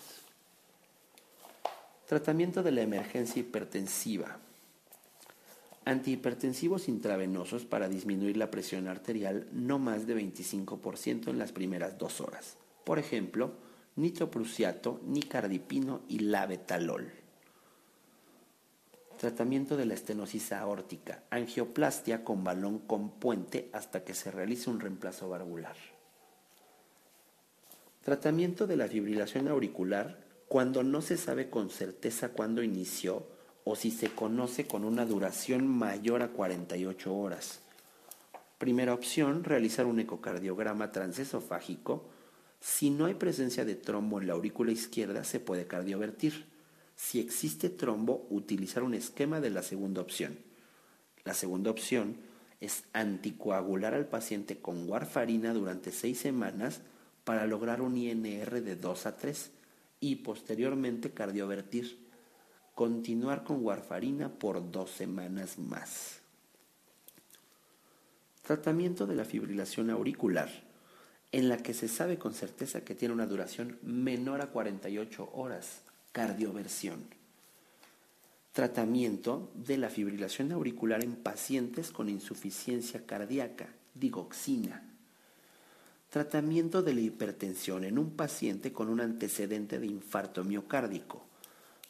Tratamiento 2.07 2.63
de 2.63 2.71
la 2.71 2.81
emergencia 2.81 3.41
hipertensiva. 3.41 4.39
Antihipertensivos 5.85 6.89
intravenosos 6.89 7.63
para 7.63 7.87
disminuir 7.87 8.37
la 8.37 8.49
presión 8.49 8.87
arterial 8.87 9.45
no 9.51 9.77
más 9.77 10.07
de 10.07 10.17
25% 10.17 11.27
en 11.27 11.37
las 11.37 11.51
primeras 11.51 11.99
dos 11.99 12.21
horas. 12.21 12.57
Por 12.83 12.97
ejemplo, 12.97 13.53
nitroprusiato, 13.97 14.99
nicardipino 15.05 16.01
y 16.09 16.19
labetalol. 16.19 17.22
Tratamiento 19.23 19.77
de 19.77 19.85
la 19.85 19.93
estenosis 19.93 20.51
aórtica. 20.51 21.23
Angioplastia 21.29 22.25
con 22.25 22.43
balón 22.43 22.79
con 22.79 23.09
puente 23.09 23.69
hasta 23.71 24.03
que 24.03 24.13
se 24.13 24.31
realice 24.31 24.69
un 24.69 24.81
reemplazo 24.81 25.29
valvular. 25.29 25.77
Tratamiento 28.03 28.67
de 28.67 28.75
la 28.75 28.89
fibrilación 28.89 29.47
auricular 29.47 30.19
cuando 30.49 30.83
no 30.83 31.01
se 31.01 31.15
sabe 31.15 31.49
con 31.49 31.69
certeza 31.69 32.33
cuándo 32.33 32.63
inició 32.63 33.25
o 33.63 33.77
si 33.77 33.91
se 33.91 34.09
conoce 34.09 34.67
con 34.67 34.83
una 34.83 35.05
duración 35.05 35.69
mayor 35.69 36.21
a 36.21 36.31
48 36.31 37.15
horas. 37.15 37.61
Primera 38.57 38.93
opción, 38.93 39.45
realizar 39.45 39.85
un 39.85 40.01
ecocardiograma 40.01 40.91
transesofágico. 40.91 42.09
Si 42.59 42.89
no 42.89 43.05
hay 43.05 43.13
presencia 43.13 43.63
de 43.63 43.75
trombo 43.75 44.19
en 44.19 44.27
la 44.27 44.33
aurícula 44.33 44.73
izquierda, 44.73 45.23
se 45.23 45.39
puede 45.39 45.65
cardiovertir. 45.65 46.51
Si 46.95 47.19
existe 47.19 47.69
trombo, 47.69 48.27
utilizar 48.29 48.83
un 48.83 48.93
esquema 48.93 49.39
de 49.39 49.49
la 49.49 49.63
segunda 49.63 50.01
opción. 50.01 50.37
La 51.23 51.33
segunda 51.33 51.71
opción 51.71 52.17
es 52.59 52.83
anticoagular 52.93 53.93
al 53.93 54.07
paciente 54.07 54.59
con 54.59 54.89
warfarina 54.89 55.53
durante 55.53 55.91
seis 55.91 56.19
semanas 56.19 56.81
para 57.23 57.45
lograr 57.45 57.81
un 57.81 57.97
INR 57.97 58.61
de 58.61 58.75
2 58.75 59.05
a 59.05 59.17
3 59.17 59.51
y 59.99 60.17
posteriormente 60.17 61.11
cardiovertir. 61.11 61.97
Continuar 62.75 63.43
con 63.43 63.63
warfarina 63.63 64.29
por 64.29 64.71
dos 64.71 64.89
semanas 64.91 65.59
más. 65.59 66.19
Tratamiento 68.41 69.05
de 69.05 69.15
la 69.15 69.25
fibrilación 69.25 69.89
auricular, 69.89 70.49
en 71.31 71.49
la 71.49 71.57
que 71.57 71.73
se 71.73 71.87
sabe 71.87 72.17
con 72.17 72.33
certeza 72.33 72.83
que 72.83 72.95
tiene 72.95 73.13
una 73.13 73.27
duración 73.27 73.77
menor 73.83 74.41
a 74.41 74.47
48 74.47 75.29
horas 75.33 75.83
cardioversión. 76.13 77.03
Tratamiento 78.53 79.49
de 79.55 79.77
la 79.77 79.89
fibrilación 79.89 80.51
auricular 80.51 81.03
en 81.03 81.15
pacientes 81.15 81.89
con 81.89 82.07
insuficiencia 82.07 83.03
cardíaca, 83.05 83.67
digoxina. 83.95 84.87
Tratamiento 86.11 86.83
de 86.83 86.93
la 86.93 87.01
hipertensión 87.01 87.83
en 87.83 87.97
un 87.97 88.11
paciente 88.11 88.71
con 88.71 88.89
un 88.89 89.01
antecedente 89.01 89.79
de 89.79 89.87
infarto 89.87 90.43
miocárdico, 90.43 91.25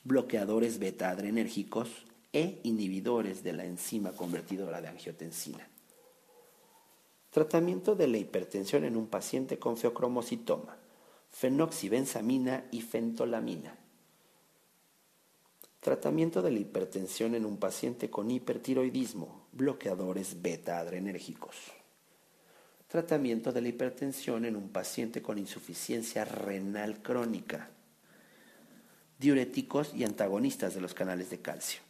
bloqueadores 0.06 0.80
beta 0.80 1.10
adrenérgicos 1.10 1.90
e 2.32 2.62
inhibidores 2.64 3.44
de 3.44 3.52
la 3.52 3.66
enzima 3.66 4.14
convertidora 4.14 4.80
de 4.80 4.88
angiotensina. 4.88 5.68
Tratamiento 7.30 7.96
de 7.96 8.08
la 8.08 8.20
hipertensión 8.20 8.86
en 8.86 8.96
un 8.96 9.08
paciente 9.08 9.60
con 9.60 9.76
feocromocitoma, 9.76 10.78
fenoxibenzamina 11.30 12.68
y 12.72 12.80
fentolamina. 12.82 13.83
Tratamiento 15.84 16.42
de 16.42 16.50
la 16.50 16.60
hipertensión 16.60 17.36
en 17.36 17.46
un 17.46 17.58
paciente 17.58 18.10
con 18.10 18.32
hipertiroidismo, 18.32 19.48
bloqueadores 19.52 20.42
beta 20.42 20.80
adrenérgicos. 20.80 21.58
Tratamiento 22.88 23.52
de 23.52 23.60
la 23.60 23.68
hipertensión 23.68 24.46
en 24.46 24.56
un 24.56 24.70
paciente 24.70 25.22
con 25.22 25.38
insuficiencia 25.38 26.24
renal 26.24 27.02
crónica, 27.02 27.70
diuréticos 29.20 29.94
y 29.94 30.06
antagonistas 30.06 30.74
de 30.74 30.80
los 30.80 30.94
canales 30.94 31.30
de 31.30 31.42
calcio. 31.42 31.82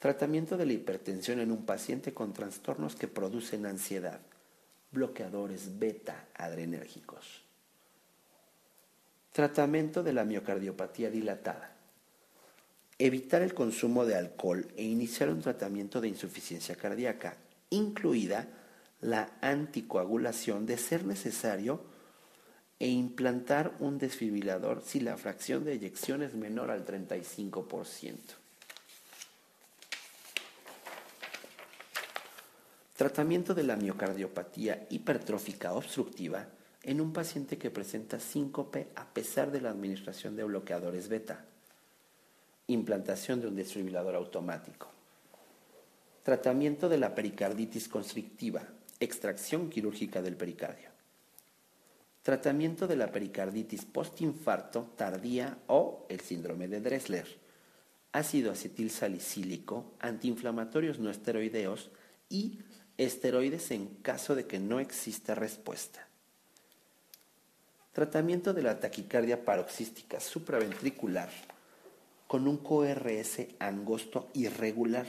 Tratamiento 0.00 0.56
de 0.56 0.66
la 0.66 0.72
hipertensión 0.72 1.38
en 1.38 1.52
un 1.52 1.64
paciente 1.64 2.12
con 2.12 2.32
trastornos 2.32 2.96
que 2.96 3.06
producen 3.06 3.66
ansiedad, 3.66 4.18
bloqueadores 4.90 5.78
beta 5.78 6.26
adrenérgicos. 6.34 7.44
Tratamiento 9.30 10.02
de 10.02 10.12
la 10.12 10.24
miocardiopatía 10.24 11.08
dilatada. 11.08 11.77
Evitar 12.98 13.42
el 13.42 13.54
consumo 13.54 14.04
de 14.04 14.16
alcohol 14.16 14.66
e 14.76 14.82
iniciar 14.82 15.28
un 15.30 15.40
tratamiento 15.40 16.00
de 16.00 16.08
insuficiencia 16.08 16.74
cardíaca, 16.74 17.36
incluida 17.70 18.48
la 19.00 19.30
anticoagulación 19.40 20.66
de 20.66 20.78
ser 20.78 21.04
necesario 21.04 21.84
e 22.80 22.88
implantar 22.88 23.76
un 23.80 23.98
desfibrilador 23.98 24.82
si 24.84 25.00
la 25.00 25.16
fracción 25.16 25.64
de 25.64 25.74
eyección 25.74 26.22
es 26.22 26.34
menor 26.34 26.70
al 26.70 26.84
35%. 26.84 28.16
Tratamiento 32.96 33.54
de 33.54 33.62
la 33.62 33.76
miocardiopatía 33.76 34.88
hipertrófica 34.90 35.72
obstructiva 35.72 36.48
en 36.82 37.00
un 37.00 37.12
paciente 37.12 37.56
que 37.56 37.70
presenta 37.70 38.18
síncope 38.18 38.88
a 38.96 39.06
pesar 39.12 39.52
de 39.52 39.60
la 39.60 39.70
administración 39.70 40.34
de 40.34 40.42
bloqueadores 40.42 41.08
beta. 41.08 41.44
Implantación 42.70 43.40
de 43.40 43.48
un 43.48 43.56
desfibrilador 43.56 44.14
automático. 44.14 44.88
Tratamiento 46.22 46.90
de 46.90 46.98
la 46.98 47.14
pericarditis 47.14 47.88
constrictiva. 47.88 48.62
Extracción 49.00 49.70
quirúrgica 49.70 50.20
del 50.20 50.36
pericardio. 50.36 50.90
Tratamiento 52.22 52.86
de 52.86 52.96
la 52.96 53.10
pericarditis 53.10 53.86
postinfarto 53.86 54.90
tardía 54.96 55.56
o 55.66 56.04
el 56.10 56.20
síndrome 56.20 56.68
de 56.68 56.82
Dressler. 56.82 57.26
Ácido 58.12 58.52
acetil 58.52 58.90
salicílico, 58.90 59.94
antiinflamatorios 60.00 60.98
no 60.98 61.08
esteroideos 61.08 61.88
y 62.28 62.58
esteroides 62.98 63.70
en 63.70 63.86
caso 64.02 64.34
de 64.34 64.46
que 64.46 64.58
no 64.58 64.78
exista 64.78 65.34
respuesta. 65.34 66.06
Tratamiento 67.94 68.52
de 68.52 68.62
la 68.62 68.78
taquicardia 68.78 69.42
paroxística 69.42 70.20
supraventricular 70.20 71.30
con 72.28 72.46
un 72.46 72.58
QRS 72.58 73.48
angosto 73.58 74.28
irregular 74.34 75.06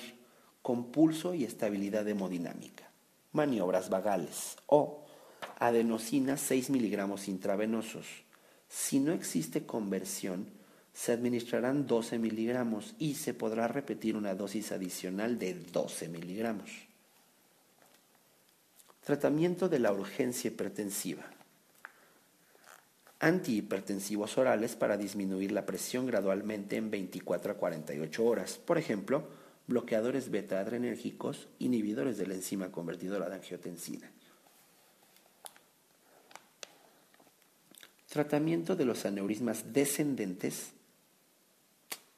con 0.64 0.92
pulso 0.92 1.34
y 1.34 1.44
estabilidad 1.44 2.08
hemodinámica. 2.08 2.90
Maniobras 3.34 3.90
vagales 3.90 4.58
o 4.66 5.06
adenosina 5.60 6.38
6 6.38 6.72
miligramos 6.72 7.28
intravenosos. 7.28 8.08
Si 8.68 9.00
no 9.00 9.12
existe 9.12 9.66
conversión, 9.66 10.48
se 10.94 11.12
administrarán 11.12 11.88
12 11.88 12.20
miligramos 12.20 12.96
y 12.98 13.16
se 13.16 13.34
podrá 13.34 13.68
repetir 13.68 14.16
una 14.16 14.34
dosis 14.34 14.72
adicional 14.72 15.38
de 15.38 15.54
12 15.54 16.08
miligramos. 16.10 16.72
Tratamiento 19.04 19.70
de 19.70 19.80
la 19.80 19.92
urgencia 19.92 20.50
hipertensiva. 20.50 21.39
Antihipertensivos 23.22 24.38
orales 24.38 24.78
para 24.78 24.96
disminuir 24.96 25.52
la 25.52 25.66
presión 25.66 26.06
gradualmente 26.06 26.78
en 26.78 26.90
24 26.90 27.52
a 27.52 27.56
48 27.56 28.24
horas. 28.24 28.58
Por 28.58 28.78
ejemplo, 28.78 29.28
bloqueadores 29.68 30.32
beta-adrenérgicos, 30.32 31.50
inhibidores 31.60 32.18
de 32.18 32.28
la 32.28 32.36
enzima 32.36 32.72
convertidora 32.72 33.28
de 33.28 33.36
angiotensina. 33.36 34.10
Tratamiento 38.08 38.78
de 38.78 38.86
los 38.86 39.06
aneurismas 39.06 39.74
descendentes. 39.74 40.72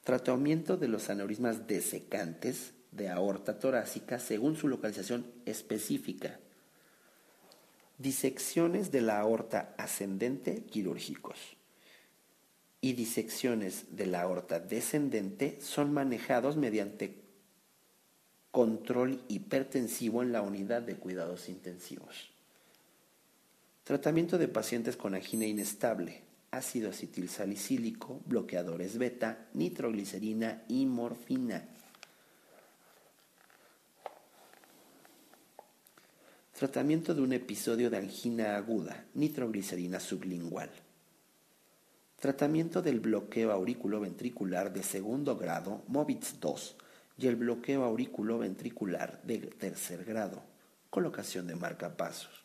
Tratamiento 0.03 0.77
de 0.77 0.87
los 0.87 1.09
aneurismas 1.09 1.67
desecantes 1.67 2.73
de 2.91 3.09
aorta 3.09 3.57
torácica 3.57 4.19
según 4.19 4.55
su 4.55 4.67
localización 4.67 5.25
específica 5.45 6.39
disecciones 8.01 8.91
de 8.91 9.01
la 9.01 9.19
aorta 9.19 9.73
ascendente 9.77 10.63
quirúrgicos 10.63 11.37
y 12.81 12.93
disecciones 12.93 13.95
de 13.95 14.07
la 14.07 14.21
aorta 14.21 14.59
descendente 14.59 15.59
son 15.61 15.93
manejados 15.93 16.57
mediante 16.57 17.21
control 18.49 19.23
hipertensivo 19.27 20.23
en 20.23 20.31
la 20.31 20.41
unidad 20.41 20.81
de 20.81 20.95
cuidados 20.95 21.47
intensivos. 21.47 22.31
Tratamiento 23.83 24.37
de 24.37 24.47
pacientes 24.47 24.97
con 24.97 25.15
angina 25.15 25.45
inestable, 25.45 26.21
ácido 26.49 26.89
acetilsalicílico, 26.89 28.21
bloqueadores 28.25 28.97
beta, 28.97 29.47
nitroglicerina 29.53 30.63
y 30.67 30.85
morfina. 30.85 31.67
Tratamiento 36.61 37.15
de 37.15 37.23
un 37.23 37.33
episodio 37.33 37.89
de 37.89 37.97
angina 37.97 38.55
aguda, 38.55 39.05
nitroglicerina 39.15 39.99
sublingual. 39.99 40.69
Tratamiento 42.19 42.83
del 42.83 42.99
bloqueo 42.99 43.51
auriculoventricular 43.51 44.71
de 44.71 44.83
segundo 44.83 45.35
grado, 45.35 45.81
MOVITS 45.88 46.39
2, 46.39 46.75
y 47.17 47.25
el 47.25 47.35
bloqueo 47.35 47.83
auriculoventricular 47.83 49.23
de 49.23 49.39
tercer 49.39 50.05
grado, 50.05 50.43
colocación 50.91 51.47
de 51.47 51.55
marcapasos. 51.55 52.43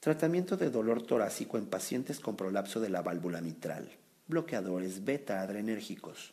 Tratamiento 0.00 0.56
de 0.56 0.70
dolor 0.70 1.02
torácico 1.02 1.58
en 1.58 1.66
pacientes 1.66 2.18
con 2.20 2.36
prolapso 2.36 2.80
de 2.80 2.88
la 2.88 3.02
válvula 3.02 3.42
mitral, 3.42 3.90
bloqueadores 4.28 5.04
beta 5.04 5.42
adrenérgicos. 5.42 6.32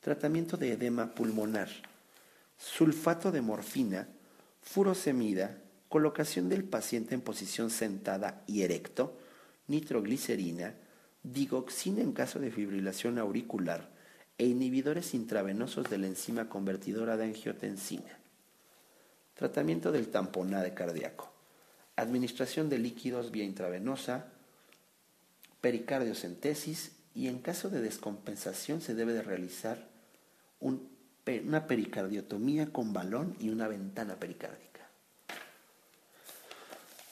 Tratamiento 0.00 0.58
de 0.58 0.72
edema 0.72 1.14
pulmonar, 1.14 1.70
sulfato 2.58 3.32
de 3.32 3.40
morfina, 3.40 4.08
furosemida, 4.60 5.56
colocación 5.88 6.48
del 6.48 6.64
paciente 6.64 7.14
en 7.14 7.20
posición 7.20 7.70
sentada 7.70 8.42
y 8.46 8.62
erecto, 8.62 9.16
nitroglicerina, 9.68 10.74
digoxina 11.22 12.02
en 12.02 12.12
caso 12.12 12.38
de 12.38 12.50
fibrilación 12.50 13.18
auricular 13.18 13.88
e 14.38 14.46
inhibidores 14.46 15.14
intravenosos 15.14 15.88
de 15.88 15.98
la 15.98 16.06
enzima 16.06 16.48
convertidora 16.48 17.16
de 17.16 17.24
angiotensina. 17.24 18.18
Tratamiento 19.34 19.92
del 19.92 20.08
tamponade 20.08 20.74
cardíaco. 20.74 21.30
Administración 21.96 22.68
de 22.68 22.78
líquidos 22.78 23.30
vía 23.30 23.44
intravenosa, 23.44 24.26
pericardiocentesis 25.60 26.92
y 27.14 27.28
en 27.28 27.38
caso 27.38 27.70
de 27.70 27.80
descompensación 27.80 28.80
se 28.80 28.94
debe 28.94 29.14
de 29.14 29.22
realizar 29.22 29.88
una 30.60 31.66
pericardiotomía 31.66 32.72
con 32.72 32.92
balón 32.92 33.36
y 33.40 33.48
una 33.48 33.68
ventana 33.68 34.16
pericárdica. 34.16 34.75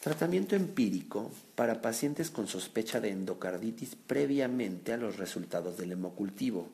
Tratamiento 0.04 0.54
empírico 0.54 1.30
para 1.54 1.80
pacientes 1.80 2.30
con 2.30 2.46
sospecha 2.46 3.00
de 3.00 3.08
endocarditis 3.08 3.96
previamente 3.96 4.92
a 4.92 4.98
los 4.98 5.16
resultados 5.16 5.78
del 5.78 5.92
hemocultivo. 5.92 6.68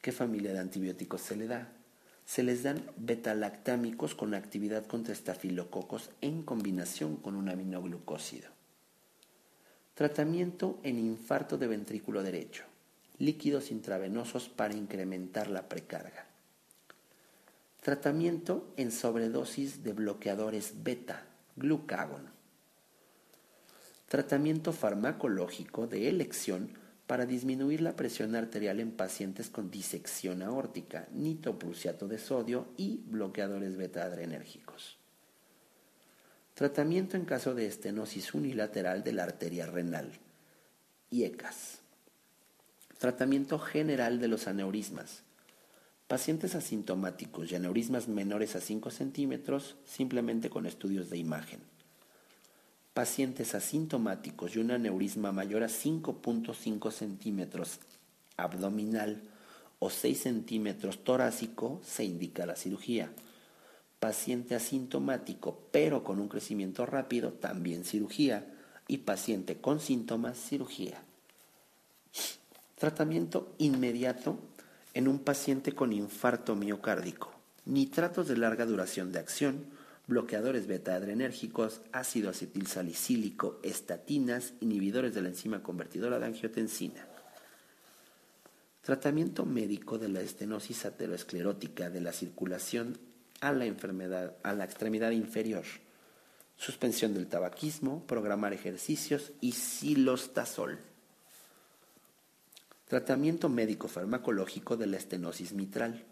¿Qué 0.00 0.12
familia 0.12 0.52
de 0.52 0.60
antibióticos 0.60 1.22
se 1.22 1.34
le 1.34 1.48
da? 1.48 1.72
Se 2.24 2.44
les 2.44 2.62
dan 2.62 2.84
betalactámicos 2.98 4.14
con 4.14 4.32
actividad 4.32 4.86
contra 4.86 5.12
estafilococos 5.12 6.10
en 6.20 6.44
combinación 6.44 7.16
con 7.16 7.34
un 7.34 7.48
aminoglucósido. 7.48 8.48
Tratamiento 9.94 10.78
en 10.84 11.00
infarto 11.00 11.58
de 11.58 11.66
ventrículo 11.66 12.22
derecho. 12.22 12.62
Líquidos 13.18 13.72
intravenosos 13.72 14.48
para 14.48 14.76
incrementar 14.76 15.50
la 15.50 15.68
precarga. 15.68 16.26
Tratamiento 17.82 18.72
en 18.76 18.92
sobredosis 18.92 19.82
de 19.82 19.94
bloqueadores 19.94 20.84
beta, 20.84 21.26
glucagón. 21.56 22.35
Tratamiento 24.08 24.72
farmacológico 24.72 25.88
de 25.88 26.08
elección 26.08 26.70
para 27.08 27.26
disminuir 27.26 27.80
la 27.80 27.96
presión 27.96 28.36
arterial 28.36 28.78
en 28.78 28.92
pacientes 28.92 29.50
con 29.50 29.68
disección 29.68 30.42
aórtica, 30.42 31.08
nitroprusiato 31.12 32.06
de 32.06 32.18
sodio 32.18 32.68
y 32.76 33.00
bloqueadores 33.08 33.76
beta-adrenérgicos. 33.76 34.96
Tratamiento 36.54 37.16
en 37.16 37.24
caso 37.24 37.56
de 37.56 37.66
estenosis 37.66 38.32
unilateral 38.32 39.02
de 39.02 39.12
la 39.12 39.24
arteria 39.24 39.66
renal, 39.66 40.12
IECAS. 41.10 41.80
Tratamiento 42.98 43.58
general 43.58 44.20
de 44.20 44.28
los 44.28 44.46
aneurismas. 44.46 45.24
Pacientes 46.06 46.54
asintomáticos 46.54 47.50
y 47.50 47.56
aneurismas 47.56 48.06
menores 48.06 48.54
a 48.54 48.60
5 48.60 48.88
centímetros 48.90 49.74
simplemente 49.84 50.48
con 50.48 50.64
estudios 50.64 51.10
de 51.10 51.18
imagen 51.18 51.75
pacientes 52.96 53.54
asintomáticos 53.54 54.56
y 54.56 54.58
un 54.58 54.70
aneurisma 54.70 55.30
mayor 55.30 55.62
a 55.62 55.66
5.5 55.66 56.90
centímetros 56.90 57.78
abdominal 58.38 59.20
o 59.78 59.90
6 59.90 60.18
centímetros 60.18 61.04
torácico, 61.04 61.82
se 61.84 62.04
indica 62.04 62.46
la 62.46 62.56
cirugía. 62.56 63.12
Paciente 64.00 64.54
asintomático 64.54 65.68
pero 65.72 66.04
con 66.04 66.20
un 66.20 66.28
crecimiento 66.28 66.86
rápido, 66.86 67.34
también 67.34 67.84
cirugía. 67.84 68.46
Y 68.88 68.98
paciente 68.98 69.60
con 69.60 69.78
síntomas, 69.78 70.38
cirugía. 70.38 71.02
Tratamiento 72.76 73.52
inmediato 73.58 74.38
en 74.94 75.06
un 75.06 75.18
paciente 75.18 75.72
con 75.72 75.92
infarto 75.92 76.56
miocárdico. 76.56 77.30
Nitratos 77.66 78.26
de 78.26 78.38
larga 78.38 78.64
duración 78.64 79.12
de 79.12 79.18
acción, 79.18 79.66
bloqueadores 80.06 80.66
beta-adrenérgicos, 80.66 81.80
ácido 81.92 82.30
acetilsalicílico, 82.30 83.58
estatinas, 83.62 84.54
inhibidores 84.60 85.14
de 85.14 85.22
la 85.22 85.28
enzima 85.28 85.62
convertidora 85.62 86.18
de 86.18 86.26
angiotensina. 86.26 87.06
Tratamiento 88.82 89.44
médico 89.44 89.98
de 89.98 90.08
la 90.08 90.20
estenosis 90.20 90.86
aterosclerótica 90.86 91.90
de 91.90 92.00
la 92.00 92.12
circulación 92.12 92.98
a 93.40 93.52
la 93.52 93.66
enfermedad 93.66 94.36
a 94.44 94.52
la 94.52 94.64
extremidad 94.64 95.10
inferior. 95.10 95.64
Suspensión 96.56 97.12
del 97.12 97.26
tabaquismo, 97.26 98.06
programar 98.06 98.52
ejercicios 98.52 99.32
y 99.40 99.52
silostazol. 99.52 100.78
Tratamiento 102.88 103.48
médico 103.48 103.88
farmacológico 103.88 104.76
de 104.76 104.86
la 104.86 104.96
estenosis 104.96 105.52
mitral. 105.52 106.04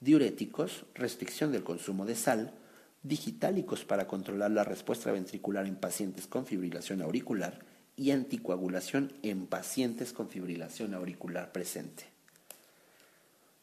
Diuréticos, 0.00 0.84
restricción 0.94 1.50
del 1.50 1.64
consumo 1.64 2.04
de 2.04 2.14
sal, 2.14 2.52
digitálicos 3.02 3.84
para 3.84 4.06
controlar 4.06 4.50
la 4.50 4.64
respuesta 4.64 5.10
ventricular 5.10 5.66
en 5.66 5.76
pacientes 5.76 6.26
con 6.26 6.46
fibrilación 6.46 7.02
auricular 7.02 7.60
y 7.96 8.10
anticoagulación 8.10 9.12
en 9.22 9.46
pacientes 9.46 10.12
con 10.12 10.28
fibrilación 10.28 10.94
auricular 10.94 11.52
presente. 11.52 12.04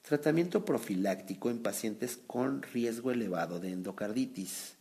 Tratamiento 0.01 0.64
profiláctico 0.64 1.49
en 1.49 1.61
pacientes 1.61 2.18
con 2.27 2.61
riesgo 2.61 3.11
elevado 3.11 3.59
de 3.59 3.72
endocarditis. 3.72 4.76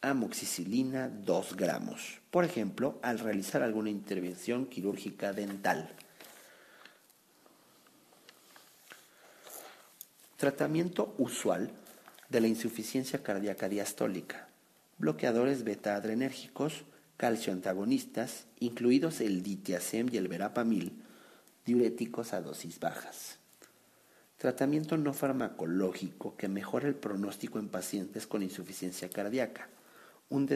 Amoxicilina 0.00 1.08
2 1.08 1.56
gramos, 1.56 2.20
por 2.30 2.44
ejemplo, 2.44 2.98
al 3.02 3.18
realizar 3.18 3.62
alguna 3.62 3.90
intervención 3.90 4.66
quirúrgica 4.66 5.32
dental. 5.32 5.90
Tratamiento 10.36 11.14
usual 11.18 11.70
de 12.34 12.40
la 12.40 12.48
insuficiencia 12.48 13.22
cardíaca 13.22 13.68
diastólica. 13.68 14.48
Bloqueadores 14.98 15.62
beta-adrenérgicos, 15.62 16.82
calcio 17.16 17.52
antagonistas, 17.52 18.46
incluidos 18.58 19.20
el 19.20 19.44
ditiazem 19.44 20.08
y 20.10 20.16
el 20.16 20.26
verapamil, 20.26 21.00
diuréticos 21.64 22.32
a 22.32 22.40
dosis 22.40 22.80
bajas. 22.80 23.38
Tratamiento 24.36 24.96
no 24.96 25.12
farmacológico 25.14 26.36
que 26.36 26.48
mejora 26.48 26.88
el 26.88 26.96
pronóstico 26.96 27.60
en 27.60 27.68
pacientes 27.68 28.26
con 28.26 28.42
insuficiencia 28.42 29.08
cardíaca. 29.08 29.68
Un, 30.28 30.50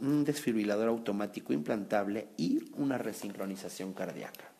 un 0.00 0.24
desfibrilador 0.24 0.88
automático 0.88 1.52
implantable 1.52 2.28
y 2.38 2.70
una 2.78 2.96
resincronización 2.96 3.92
cardíaca. 3.92 4.50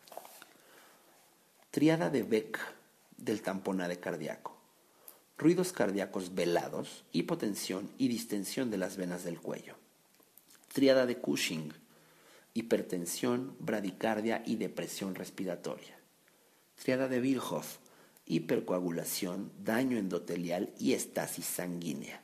Triada 1.71 2.11
de 2.11 2.21
Beck 2.21 2.59
del 3.17 3.41
tamponade 3.41 3.99
cardíaco 3.99 4.62
ruidos 5.43 5.73
cardíacos 5.73 6.33
velados, 6.33 7.03
hipotensión 7.11 7.91
y 7.97 8.07
distensión 8.07 8.71
de 8.71 8.77
las 8.77 8.95
venas 8.95 9.25
del 9.25 9.41
cuello. 9.41 9.75
Triada 10.73 11.05
de 11.05 11.17
Cushing, 11.17 11.73
hipertensión, 12.53 13.53
bradicardia 13.59 14.41
y 14.45 14.55
depresión 14.55 15.15
respiratoria. 15.15 15.99
Triada 16.81 17.09
de 17.09 17.19
Virchow, 17.19 17.61
hipercoagulación, 18.25 19.51
daño 19.61 19.97
endotelial 19.97 20.73
y 20.79 20.93
estasis 20.93 21.45
sanguínea. 21.45 22.21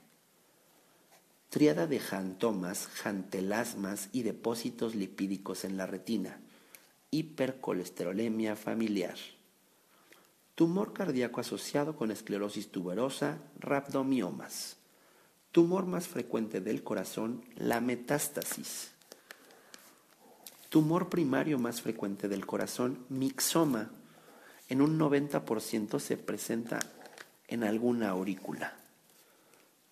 Triada 1.49 1.87
de 1.87 1.99
jantomas, 1.99 2.87
jantelasmas 2.87 4.07
y 4.13 4.23
depósitos 4.23 4.95
lipídicos 4.95 5.65
en 5.65 5.75
la 5.75 5.87
retina. 5.87 6.39
Hipercolesterolemia 7.11 8.55
familiar 8.55 9.17
tumor 10.59 10.91
cardíaco 10.91 11.39
asociado 11.39 11.95
con 11.95 12.11
esclerosis 12.11 12.69
tuberosa, 12.69 13.37
rhabdomiomas. 13.61 14.75
Tumor 15.53 15.85
más 15.85 16.09
frecuente 16.09 16.59
del 16.59 16.83
corazón, 16.83 17.45
la 17.55 17.79
metástasis. 17.79 18.91
Tumor 20.67 21.07
primario 21.07 21.59
más 21.59 21.81
frecuente 21.81 22.27
del 22.27 22.45
corazón, 22.45 23.05
mixoma. 23.07 23.89
En 24.67 24.81
un 24.81 24.99
90% 24.99 25.97
se 25.97 26.17
presenta 26.17 26.79
en 27.47 27.63
alguna 27.63 28.09
aurícula. 28.09 28.73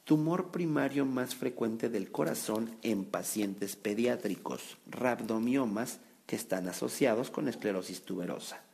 Tumor 0.03 0.51
primario 0.51 1.05
más 1.05 1.33
frecuente 1.33 1.87
del 1.87 2.11
corazón 2.11 2.75
en 2.81 3.05
pacientes 3.05 3.77
pediátricos, 3.77 4.75
rhabdomiomas 4.85 6.01
que 6.25 6.35
están 6.35 6.67
asociados 6.67 7.31
con 7.31 7.47
esclerosis 7.47 8.01
tuberosa. 8.01 8.66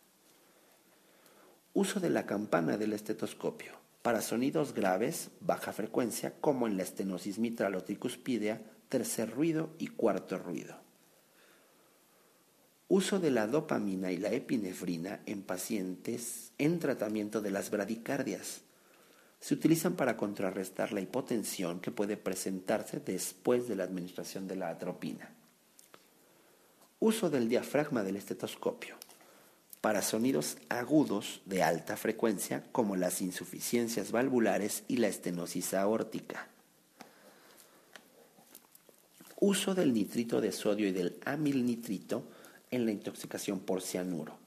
Uso 1.76 2.00
de 2.00 2.12
la 2.12 2.28
campana 2.28 2.78
del 2.78 2.94
estetoscopio 2.94 3.74
para 4.04 4.22
sonidos 4.22 4.74
graves, 4.74 5.30
baja 5.40 5.74
frecuencia, 5.74 6.34
como 6.40 6.68
en 6.68 6.78
la 6.78 6.84
estenosis 6.84 7.40
mitral 7.40 7.74
o 7.74 7.84
tricuspidea, 7.84 8.62
tercer 8.90 9.32
ruido 9.32 9.72
y 9.80 9.88
cuarto 9.88 10.38
ruido. 10.38 10.76
Uso 12.90 13.20
de 13.20 13.32
la 13.32 13.48
dopamina 13.48 14.12
y 14.12 14.18
la 14.18 14.32
epinefrina 14.32 15.22
en 15.26 15.42
pacientes 15.42 16.52
en 16.60 16.78
tratamiento 16.78 17.42
de 17.42 17.50
las 17.50 17.72
bradicardias. 17.72 18.62
Se 19.40 19.56
utilizan 19.56 19.96
para 19.96 20.16
contrarrestar 20.16 20.94
la 20.94 21.02
hipotensión 21.02 21.80
que 21.80 21.90
puede 21.90 22.18
presentarse 22.18 23.00
después 23.00 23.68
de 23.68 23.78
la 23.78 23.86
administración 23.86 24.48
de 24.48 24.58
la 24.58 24.70
atropina. 24.70 25.34
Uso 27.00 27.32
del 27.32 27.50
diafragma 27.50 28.04
del 28.04 28.18
estetoscopio 28.18 28.96
para 29.84 30.02
sonidos 30.02 30.56
agudos 30.70 31.42
de 31.46 31.62
alta 31.62 31.98
frecuencia 31.98 32.64
como 32.72 32.96
las 32.96 33.22
insuficiencias 33.22 34.14
valvulares 34.14 34.86
y 34.88 34.96
la 34.96 35.10
estenosis 35.10 35.74
aórtica. 35.74 36.48
Uso 39.42 39.76
del 39.76 39.94
nitrito 39.94 40.40
de 40.40 40.54
sodio 40.54 40.88
y 40.88 40.94
del 40.94 41.18
amilnitrito 41.26 42.24
en 42.72 42.86
la 42.86 42.94
intoxicación 42.94 43.60
por 43.60 43.82
cianuro. 43.82 44.38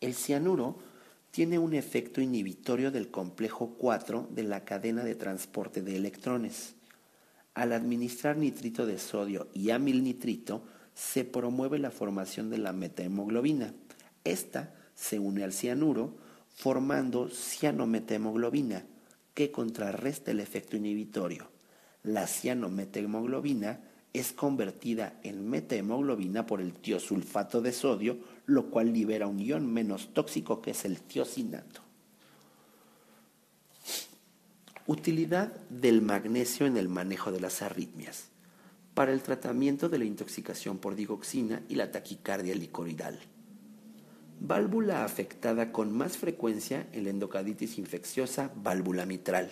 El 0.00 0.14
cianuro 0.14 0.78
tiene 1.30 1.58
un 1.58 1.74
efecto 1.74 2.22
inhibitorio 2.22 2.90
del 2.90 3.10
complejo 3.10 3.74
4 3.76 4.28
de 4.30 4.44
la 4.44 4.64
cadena 4.64 5.04
de 5.04 5.14
transporte 5.14 5.82
de 5.82 5.96
electrones. 5.96 6.72
Al 7.52 7.74
administrar 7.74 8.38
nitrito 8.38 8.86
de 8.86 8.98
sodio 8.98 9.48
y 9.52 9.72
amilnitrito, 9.72 10.62
se 10.94 11.26
promueve 11.26 11.78
la 11.78 11.90
formación 11.90 12.48
de 12.48 12.56
la 12.56 12.72
metahemoglobina 12.72 13.74
esta 14.24 14.74
se 14.94 15.18
une 15.18 15.44
al 15.44 15.52
cianuro 15.52 16.16
formando 16.54 17.28
cianometemoglobina 17.28 18.84
que 19.34 19.50
contrarresta 19.50 20.30
el 20.30 20.40
efecto 20.40 20.76
inhibitorio. 20.76 21.48
La 22.02 22.26
cianometemoglobina 22.26 23.80
es 24.12 24.32
convertida 24.32 25.18
en 25.22 25.48
metahemoglobina 25.48 26.46
por 26.46 26.60
el 26.60 26.72
tiosulfato 26.72 27.62
de 27.62 27.72
sodio, 27.72 28.18
lo 28.46 28.70
cual 28.70 28.92
libera 28.92 29.26
un 29.26 29.38
ion 29.38 29.72
menos 29.72 30.12
tóxico 30.12 30.60
que 30.60 30.72
es 30.72 30.84
el 30.84 31.00
tiosinato. 31.00 31.80
Utilidad 34.86 35.54
del 35.68 36.02
magnesio 36.02 36.66
en 36.66 36.76
el 36.76 36.88
manejo 36.88 37.30
de 37.30 37.40
las 37.40 37.62
arritmias 37.62 38.30
para 38.94 39.12
el 39.12 39.22
tratamiento 39.22 39.88
de 39.88 39.98
la 39.98 40.04
intoxicación 40.04 40.78
por 40.78 40.96
digoxina 40.96 41.62
y 41.68 41.76
la 41.76 41.92
taquicardia 41.92 42.54
licoroidal. 42.56 43.20
Válvula 44.42 45.04
afectada 45.04 45.70
con 45.70 45.92
más 45.92 46.16
frecuencia 46.16 46.88
en 46.92 47.04
la 47.04 47.10
endocarditis 47.10 47.76
infecciosa, 47.76 48.50
válvula 48.56 49.04
mitral. 49.04 49.50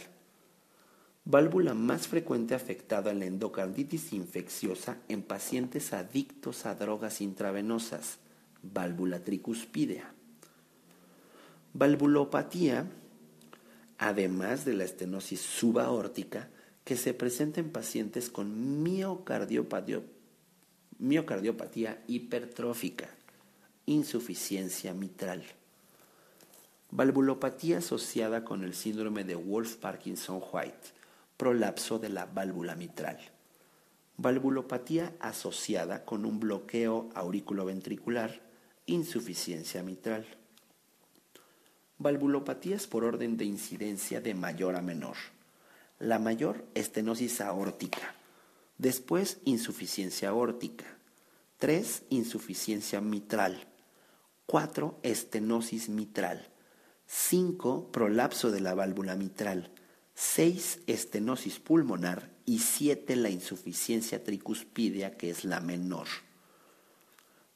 Válvula 1.27 1.75
más 1.75 2.09
frecuente 2.09 2.55
afectada 2.55 3.11
en 3.11 3.19
la 3.19 3.27
endocarditis 3.27 4.15
infecciosa 4.15 4.97
en 5.09 5.23
pacientes 5.23 5.93
adictos 5.93 6.65
a 6.65 6.75
drogas 6.75 7.21
intravenosas, 7.21 8.17
válvula 8.63 9.23
tricuspidea. 9.23 10.15
Valvulopatía, 11.75 12.87
además 13.99 14.65
de 14.65 14.73
la 14.73 14.85
estenosis 14.85 15.43
subaórtica, 15.43 16.49
que 16.85 16.97
se 16.97 17.13
presenta 17.13 17.61
en 17.61 17.73
pacientes 17.73 18.31
con 18.31 18.83
miocardiopatía 18.83 20.03
hipertrófica 22.07 23.18
insuficiencia 23.89 24.93
mitral. 24.93 25.43
Valvulopatía 26.91 27.79
asociada 27.79 28.45
con 28.45 28.63
el 28.63 28.75
síndrome 28.75 29.25
de 29.25 29.35
Wolf-Parkinson-White, 29.35 30.93
prolapso 31.39 31.99
de 31.99 32.11
la 32.11 32.27
válvula 32.27 32.75
mitral. 32.75 33.19
Valvulopatía 34.19 35.15
asociada 35.21 36.05
con 36.05 36.27
un 36.27 36.39
bloqueo 36.39 37.09
auriculoventricular, 37.15 38.43
insuficiencia 38.85 39.83
mitral. 39.83 40.27
Valvulopatías 41.97 42.87
por 42.87 43.05
orden 43.05 43.39
de 43.39 43.47
incidencia 43.47 44.21
de 44.21 44.35
mayor 44.35 44.77
a 44.77 44.83
menor. 44.83 45.17
La 45.99 46.19
mayor, 46.19 46.67
estenosis 46.75 47.41
aórtica. 47.41 48.15
Después, 48.77 49.39
insuficiencia 49.45 50.29
aórtica. 50.29 50.85
3. 51.59 52.03
Insuficiencia 52.11 53.01
mitral. 53.01 53.67
4. 54.51 55.01
Estenosis 55.03 55.91
mitral. 55.91 56.49
5. 57.07 57.93
Prolapso 57.93 58.51
de 58.51 58.61
la 58.61 58.75
válvula 58.75 59.15
mitral. 59.15 59.71
6 60.15 60.85
estenosis 60.87 61.59
pulmonar 61.59 62.31
y 62.47 62.61
7 62.61 63.15
la 63.17 63.29
insuficiencia 63.29 64.25
tricuspidea, 64.25 65.19
que 65.19 65.29
es 65.29 65.45
la 65.45 65.61
menor. 65.61 66.07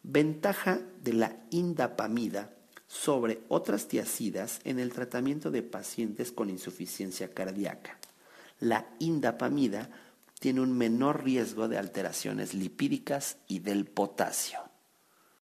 Ventaja 0.03 0.81
de 1.03 1.15
la 1.15 1.37
indapamida 1.49 2.53
sobre 2.89 3.41
otras 3.49 3.89
tiacidas 3.89 4.61
en 4.65 4.79
el 4.79 4.93
tratamiento 4.93 5.51
de 5.51 5.63
pacientes 5.63 6.31
con 6.31 6.51
insuficiencia 6.51 7.33
cardíaca. 7.33 7.99
La 8.61 8.87
indapamida 8.99 9.89
tiene 10.39 10.61
un 10.61 10.77
menor 10.77 11.25
riesgo 11.25 11.69
de 11.69 11.79
alteraciones 11.79 12.53
lipídicas 12.53 13.39
y 13.49 13.61
del 13.61 13.87
potasio. 13.87 14.72